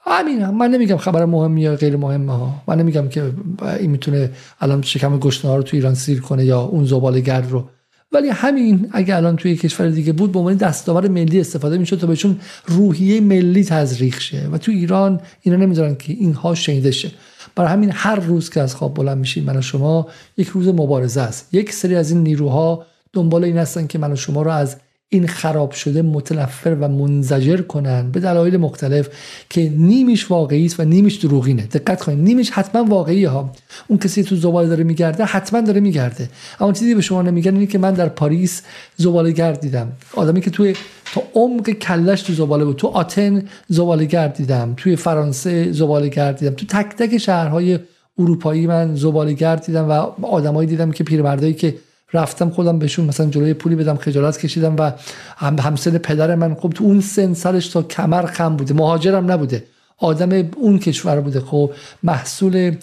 همین 0.00 0.42
هم. 0.42 0.56
من 0.56 0.70
نمیگم 0.70 0.96
خبر 0.96 1.24
مهمی 1.24 1.62
یا 1.62 1.76
غیر 1.76 1.96
مهمه 1.96 2.32
ها. 2.32 2.62
من 2.66 2.78
نمیگم 2.78 3.08
که 3.08 3.32
این 3.78 3.90
می‌تونه 3.90 4.30
الان 4.60 4.82
شکم 4.82 5.18
گشنه 5.18 5.50
ها 5.50 5.56
رو 5.56 5.62
تو 5.62 5.76
ایران 5.76 5.94
سیر 5.94 6.20
کنه 6.20 6.44
یا 6.44 6.60
اون 6.60 6.84
زباله 6.84 7.20
گرد 7.20 7.50
رو. 7.50 7.64
ولی 8.12 8.28
همین 8.28 8.88
اگه 8.92 9.16
الان 9.16 9.36
توی 9.36 9.56
کشور 9.56 9.88
دیگه 9.88 10.12
بود 10.12 10.32
به 10.32 10.38
عنوان 10.38 10.54
دستاور 10.54 11.08
ملی 11.08 11.40
استفاده 11.40 11.78
می‌شد 11.78 11.98
تا 11.98 12.06
بهشون 12.06 12.40
روحیه 12.66 13.20
ملی 13.20 13.64
تزریق 13.64 14.20
شه. 14.20 14.48
و 14.52 14.58
تو 14.58 14.72
ایران 14.72 15.20
اینا 15.42 15.56
نمی‌ذارن 15.56 15.94
که 15.94 16.12
اینها 16.12 16.54
شنیده 16.54 16.90
شه. 16.90 17.10
برای 17.56 17.70
همین 17.70 17.90
هر 17.94 18.16
روز 18.16 18.50
که 18.50 18.60
از 18.60 18.74
خواب 18.74 18.94
بلند 18.94 19.18
میشیم 19.18 19.44
من 19.44 19.56
و 19.56 19.62
شما 19.62 20.08
یک 20.36 20.48
روز 20.48 20.68
مبارزه 20.68 21.20
است. 21.20 21.48
یک 21.52 21.72
سری 21.72 21.94
از 21.94 22.10
این 22.10 22.22
نیروها 22.22 22.86
دنبال 23.12 23.44
این 23.44 23.58
هستن 23.58 23.86
که 23.86 23.98
من 23.98 24.12
و 24.12 24.16
شما 24.16 24.42
رو 24.42 24.50
از 24.50 24.76
این 25.12 25.26
خراب 25.26 25.70
شده 25.72 26.02
متنفر 26.02 26.76
و 26.80 26.88
منزجر 26.88 27.60
کنن 27.60 28.10
به 28.10 28.20
دلایل 28.20 28.56
مختلف 28.56 29.08
که 29.50 29.72
نیمیش 29.76 30.30
واقعی 30.30 30.66
است 30.66 30.80
و 30.80 30.84
نیمیش 30.84 31.16
دروغینه. 31.16 31.62
دقت 31.62 32.02
کنید 32.02 32.18
نیمیش 32.18 32.50
حتما 32.50 32.84
واقعی 32.84 33.24
ها. 33.24 33.52
اون 33.88 33.98
کسی 33.98 34.22
تو 34.22 34.36
زباله 34.36 34.68
داره 34.68 34.84
میگرده 34.84 35.24
حتما 35.24 35.60
داره 35.60 35.80
میگرده. 35.80 36.28
اما 36.60 36.72
چیزی 36.72 36.94
به 36.94 37.00
شما 37.00 37.22
نمیگن 37.22 37.54
اینه 37.54 37.66
که 37.66 37.78
من 37.78 37.94
در 37.94 38.08
پاریس 38.08 38.62
زباله 38.96 39.32
گرد 39.32 39.60
دیدم. 39.60 39.92
آدمی 40.14 40.40
که 40.40 40.50
توی 40.50 40.74
تا 41.14 41.22
عمق 41.34 41.70
کلش 41.70 42.22
تو 42.22 42.32
زباله 42.32 42.64
بود 42.64 42.76
تو 42.76 42.86
آتن 42.88 43.42
زباله 43.68 44.04
گرد 44.04 44.34
دیدم. 44.34 44.74
توی 44.76 44.96
فرانسه 44.96 45.72
زباله 45.72 46.08
گرد 46.08 46.36
دیدم. 46.36 46.54
تو 46.54 46.66
تک 46.66 46.96
تک 46.96 47.18
شهرهای 47.18 47.78
اروپایی 48.18 48.66
من 48.66 48.94
زباله 48.94 49.32
گرد 49.32 49.66
دیدم 49.66 49.88
و 49.88 49.92
آدمایی 50.26 50.68
دیدم 50.68 50.90
که 50.90 51.04
پیرمردایی 51.04 51.54
که 51.54 51.74
رفتم 52.12 52.50
خودم 52.50 52.78
بهشون 52.78 53.04
مثلا 53.04 53.26
جلوی 53.26 53.54
پولی 53.54 53.76
بدم 53.76 53.96
خجالت 53.96 54.38
کشیدم 54.38 54.76
و 54.78 54.92
هم 55.36 55.58
همسن 55.58 55.98
پدر 55.98 56.34
من 56.34 56.54
خب 56.54 56.72
تو 56.74 56.84
اون 56.84 57.00
سن 57.00 57.34
سرش 57.34 57.68
تا 57.68 57.82
کمر 57.82 58.26
خم 58.26 58.56
بوده. 58.56 58.74
مهاجرم 58.74 59.30
نبوده. 59.30 59.64
آدم 59.98 60.50
اون 60.56 60.78
کشور 60.78 61.20
بوده. 61.20 61.40
خب 61.40 61.70
محصول 62.02 62.76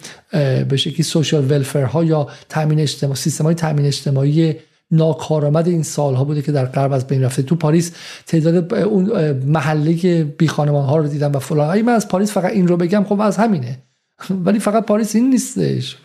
به 0.68 0.76
شکلی 0.76 1.02
سوشال 1.02 1.50
ولفر 1.50 1.84
ها 1.84 2.04
یا 2.04 2.26
تامین 2.48 2.80
اجتماعی 2.80 3.16
سیستم 3.16 3.44
های 3.44 3.54
تامین 3.54 3.86
اجتماعی 3.86 4.56
ناکارآمد 4.90 5.68
این 5.68 5.82
سالها 5.82 6.24
بوده 6.24 6.42
که 6.42 6.52
در 6.52 6.66
غرب 6.66 6.92
از 6.92 7.06
بین 7.06 7.22
رفته. 7.22 7.42
تو 7.42 7.54
پاریس 7.54 7.92
تعداد 8.26 8.74
اون 8.74 9.32
محله 9.32 10.24
بی 10.24 10.48
خانمان 10.48 10.84
ها 10.84 10.96
رو 10.96 11.08
دیدم 11.08 11.32
و 11.32 11.38
فلان. 11.38 11.82
من 11.82 11.92
از 11.92 12.08
پاریس 12.08 12.32
فقط 12.32 12.52
این 12.52 12.68
رو 12.68 12.76
بگم 12.76 13.04
خب 13.04 13.20
از 13.20 13.36
همینه. 13.36 13.78
ولی 14.44 14.58
فقط 14.58 14.86
پاریس 14.86 15.14
این 15.14 15.30
نیستش. 15.30 15.96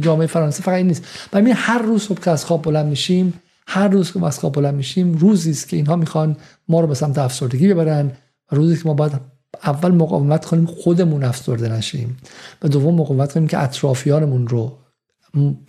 جامعه 0.00 0.26
فرانسه 0.26 0.62
فقط 0.62 0.74
این 0.74 0.86
نیست. 0.86 1.04
و 1.32 1.42
هر 1.54 1.82
روز 1.82 2.02
صبح 2.02 2.20
که 2.20 2.30
از 2.30 2.44
خواب 2.44 2.62
بلند 2.62 2.86
میشیم 2.86 3.40
هر 3.66 3.88
روز 3.88 4.12
که 4.12 4.24
از 4.24 4.38
خواب 4.38 4.52
بلند 4.52 4.74
میشیم 4.74 5.14
روزی 5.14 5.50
است 5.50 5.68
که 5.68 5.76
اینها 5.76 5.96
می‌خوان 5.96 6.36
ما 6.68 6.80
رو 6.80 6.86
به 6.86 6.94
سمت 6.94 7.18
افسردگی 7.18 7.68
ببرن 7.68 8.12
روزی 8.50 8.76
که 8.76 8.82
ما 8.84 8.94
باید 8.94 9.12
اول 9.64 9.90
مقاومت 9.90 10.44
کنیم 10.44 10.66
خودمون 10.66 11.24
افسرده 11.24 11.68
نشیم. 11.68 12.16
و 12.62 12.68
دوم 12.68 12.94
مقاومت 12.94 13.32
کنیم 13.32 13.48
که 13.48 13.62
اطرافیانمون 13.62 14.48
رو 14.48 14.78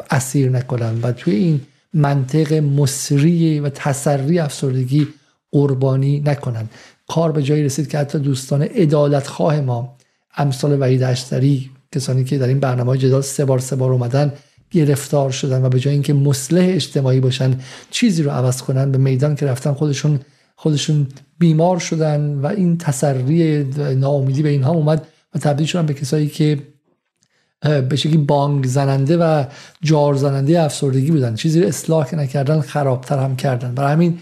اسیر 0.09 0.49
نکنن. 0.49 1.01
و 1.01 1.11
توی 1.11 1.35
این 1.35 1.61
منطق 1.93 2.53
مصری 2.53 3.59
و 3.59 3.69
تسری 3.69 4.39
افسردگی 4.39 5.07
قربانی 5.51 6.19
نکنن. 6.19 6.69
کار 7.07 7.31
به 7.31 7.43
جایی 7.43 7.63
رسید 7.63 7.87
که 7.87 7.97
حتی 7.97 8.19
دوستان 8.19 8.67
ادالت 8.71 9.27
خواه 9.27 9.61
ما 9.61 9.97
امثال 10.37 10.81
وحید 10.81 11.03
اشتری 11.03 11.69
کسانی 11.91 12.23
که 12.23 12.37
در 12.37 12.47
این 12.47 12.59
برنامه 12.59 12.97
جدال 12.97 13.21
سه 13.21 13.45
بار 13.45 13.59
سه 13.59 13.75
بار 13.75 13.91
اومدن 13.91 14.33
گرفتار 14.71 15.31
شدن 15.31 15.65
و 15.65 15.69
به 15.69 15.79
جای 15.79 15.93
اینکه 15.93 16.13
مصلح 16.13 16.65
اجتماعی 16.69 17.19
باشن 17.19 17.59
چیزی 17.91 18.23
رو 18.23 18.31
عوض 18.31 18.61
کنن 18.61 18.91
به 18.91 18.97
میدان 18.97 19.35
که 19.35 19.45
رفتن 19.45 19.73
خودشون 19.73 20.19
خودشون 20.55 21.07
بیمار 21.39 21.79
شدن 21.79 22.35
و 22.35 22.45
این 22.45 22.77
تسری 22.77 23.63
ناامیدی 23.95 24.43
به 24.43 24.49
اینها 24.49 24.71
اومد 24.71 25.07
و 25.35 25.39
تبدیل 25.39 25.65
شدن 25.65 25.85
به 25.85 25.93
کسایی 25.93 26.27
که 26.27 26.59
به 27.61 27.95
شکلی 27.95 28.17
بانگ 28.17 28.65
زننده 28.65 29.17
و 29.17 29.45
جار 29.81 30.15
زننده 30.15 30.61
افسردگی 30.61 31.11
بودن. 31.11 31.35
چیزی 31.35 31.61
رو 31.61 31.67
اصلاح 31.67 32.15
نکردن 32.15 32.61
خرابتر 32.61 33.19
هم 33.19 33.35
کردن. 33.35 33.75
برای 33.75 33.91
همین 33.91 34.19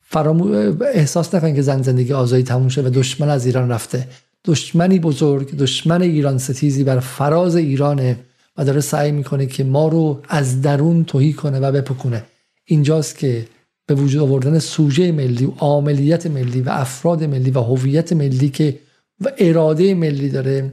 فرامو 0.00 0.74
احساس 0.94 1.34
نکنید 1.34 1.54
که 1.54 1.62
زن 1.62 1.82
زندگی 1.82 2.12
آزادی 2.12 2.42
تموم 2.42 2.68
شد 2.68 2.86
و 2.86 2.90
دشمن 2.90 3.28
از 3.28 3.46
ایران 3.46 3.70
رفته. 3.70 4.08
دشمنی 4.44 4.98
بزرگ 4.98 5.56
دشمن 5.56 6.02
ایران 6.02 6.38
ستیزی 6.38 6.84
بر 6.84 7.00
فراز 7.00 7.56
ایرانه 7.56 8.18
و 8.56 8.64
داره 8.64 8.80
سعی 8.80 9.12
می‌کنه 9.12 9.46
که 9.46 9.64
ما 9.64 9.88
رو 9.88 10.22
از 10.28 10.62
درون 10.62 11.04
توهی 11.04 11.32
کنه 11.32 11.60
و 11.60 11.72
بپکونه. 11.72 12.24
اینجاست 12.64 13.18
که 13.18 13.46
به 13.86 13.94
وجود 13.94 14.22
آوردن 14.22 14.58
سوژه 14.58 15.12
ملی 15.12 15.44
و 15.44 15.50
عاملیت 15.50 16.26
ملی 16.26 16.60
و 16.60 16.70
افراد 16.70 17.24
ملی 17.24 17.50
و 17.50 17.60
هویت 17.60 18.12
ملی 18.12 18.48
که 18.48 18.78
و 19.20 19.32
اراده 19.38 19.94
ملی 19.94 20.28
داره 20.28 20.72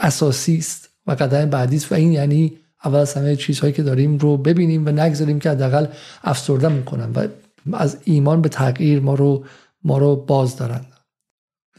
اساسی 0.00 0.56
است 0.56 0.88
و 1.06 1.12
قدم 1.12 1.50
بعدی 1.50 1.76
است. 1.76 1.92
و 1.92 1.94
این 1.94 2.12
یعنی 2.12 2.52
اول 2.84 2.98
از 2.98 3.14
همه 3.14 3.36
چیزهایی 3.36 3.72
که 3.72 3.82
داریم 3.82 4.18
رو 4.18 4.36
ببینیم 4.36 4.86
و 4.86 4.88
نگذاریم 4.88 5.38
که 5.38 5.50
حداقل 5.50 5.86
افسرده 6.24 6.68
می‌کنن 6.68 7.12
و 7.12 7.28
از 7.72 7.96
ایمان 8.04 8.42
به 8.42 8.48
تغییر 8.48 9.00
ما 9.00 9.14
رو 9.14 9.44
ما 9.84 9.98
رو 9.98 10.16
باز 10.16 10.56
دارن. 10.56 10.80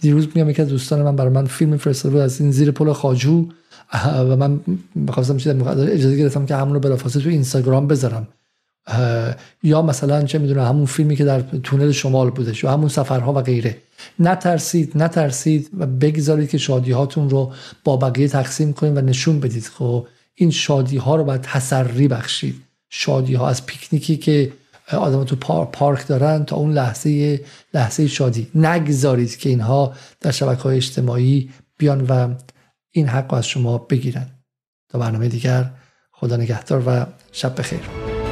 دیروز 0.06 0.28
میگم 0.36 0.50
یکی 0.50 0.62
از 0.62 0.68
دوستان 0.68 1.02
من 1.02 1.16
برای 1.16 1.34
من 1.34 1.46
فیلم 1.46 1.78
فرستاده 1.78 2.14
بود 2.14 2.22
از 2.22 2.42
این 2.42 2.52
زیر 2.52 2.72
پل 2.72 2.94
خاجو. 2.94 3.46
و 4.04 4.36
من 4.36 4.60
بخواستم 5.08 5.38
چیز 5.38 5.48
اجازه 5.48 6.18
گرفتم 6.18 6.46
که 6.46 6.56
همون 6.56 6.74
رو 6.74 6.80
بلافاصله 6.80 7.24
تو 7.24 7.30
اینستاگرام 7.30 7.88
بذارم. 7.88 8.28
یا 9.64 9.82
مثلا 9.82 10.24
چه 10.24 10.40
می‌دونم 10.40 10.66
همون 10.66 10.86
فیلمی 10.86 11.16
که 11.16 11.26
در 11.26 11.40
تونل 11.42 11.92
شمال 11.92 12.30
بوده 12.30 12.54
یا 12.64 12.72
همون 12.72 12.90
سفرها 12.90 13.34
و 13.34 13.42
غیره. 13.42 13.78
نترسید 14.20 14.92
نترسید 14.96 15.70
و 15.78 15.86
بگذارید 15.86 16.50
که 16.50 16.58
شادی 16.58 16.92
هاتون 16.92 17.30
رو 17.30 17.54
با 17.84 17.98
بقیه 17.98 18.28
تقسیم 18.28 18.74
کنید 18.74 18.98
و 18.98 19.02
نشون 19.02 19.40
بدید. 19.40 19.64
خب 19.64 20.08
این 20.36 20.52
شادی 20.52 20.98
ها 20.98 21.16
رو 21.16 21.24
باید 21.24 21.42
تسری 21.42 22.08
بخشید. 22.08 22.56
شادی 22.90 23.34
ها 23.34 23.50
از 23.50 23.66
پیکنیکی 23.66 24.18
که 24.18 24.52
آدم 24.92 25.24
تو 25.24 25.36
پارک 25.66 26.08
دارن 26.08 26.46
تا 26.46 26.56
اون 26.56 26.74
لحظه 26.74 27.42
لحظه 27.74 28.08
شادی. 28.08 28.52
نگذارید 28.56 29.38
که 29.38 29.50
اینها 29.50 29.94
در 30.22 30.32
شبکه 30.32 30.62
های 30.62 30.78
اجتماعی 30.78 31.52
بیان 31.78 32.06
و 32.06 32.34
این 32.92 33.08
حق 33.08 33.34
از 33.34 33.48
شما 33.48 33.78
بگیرن. 33.78 34.30
تا 34.90 35.00
برنامه 35.00 35.28
دیگر 35.28 35.72
خدا 36.12 36.38
نگهدار 36.38 36.84
و 36.88 37.06
شب 37.32 37.60
بخیر. 37.60 38.25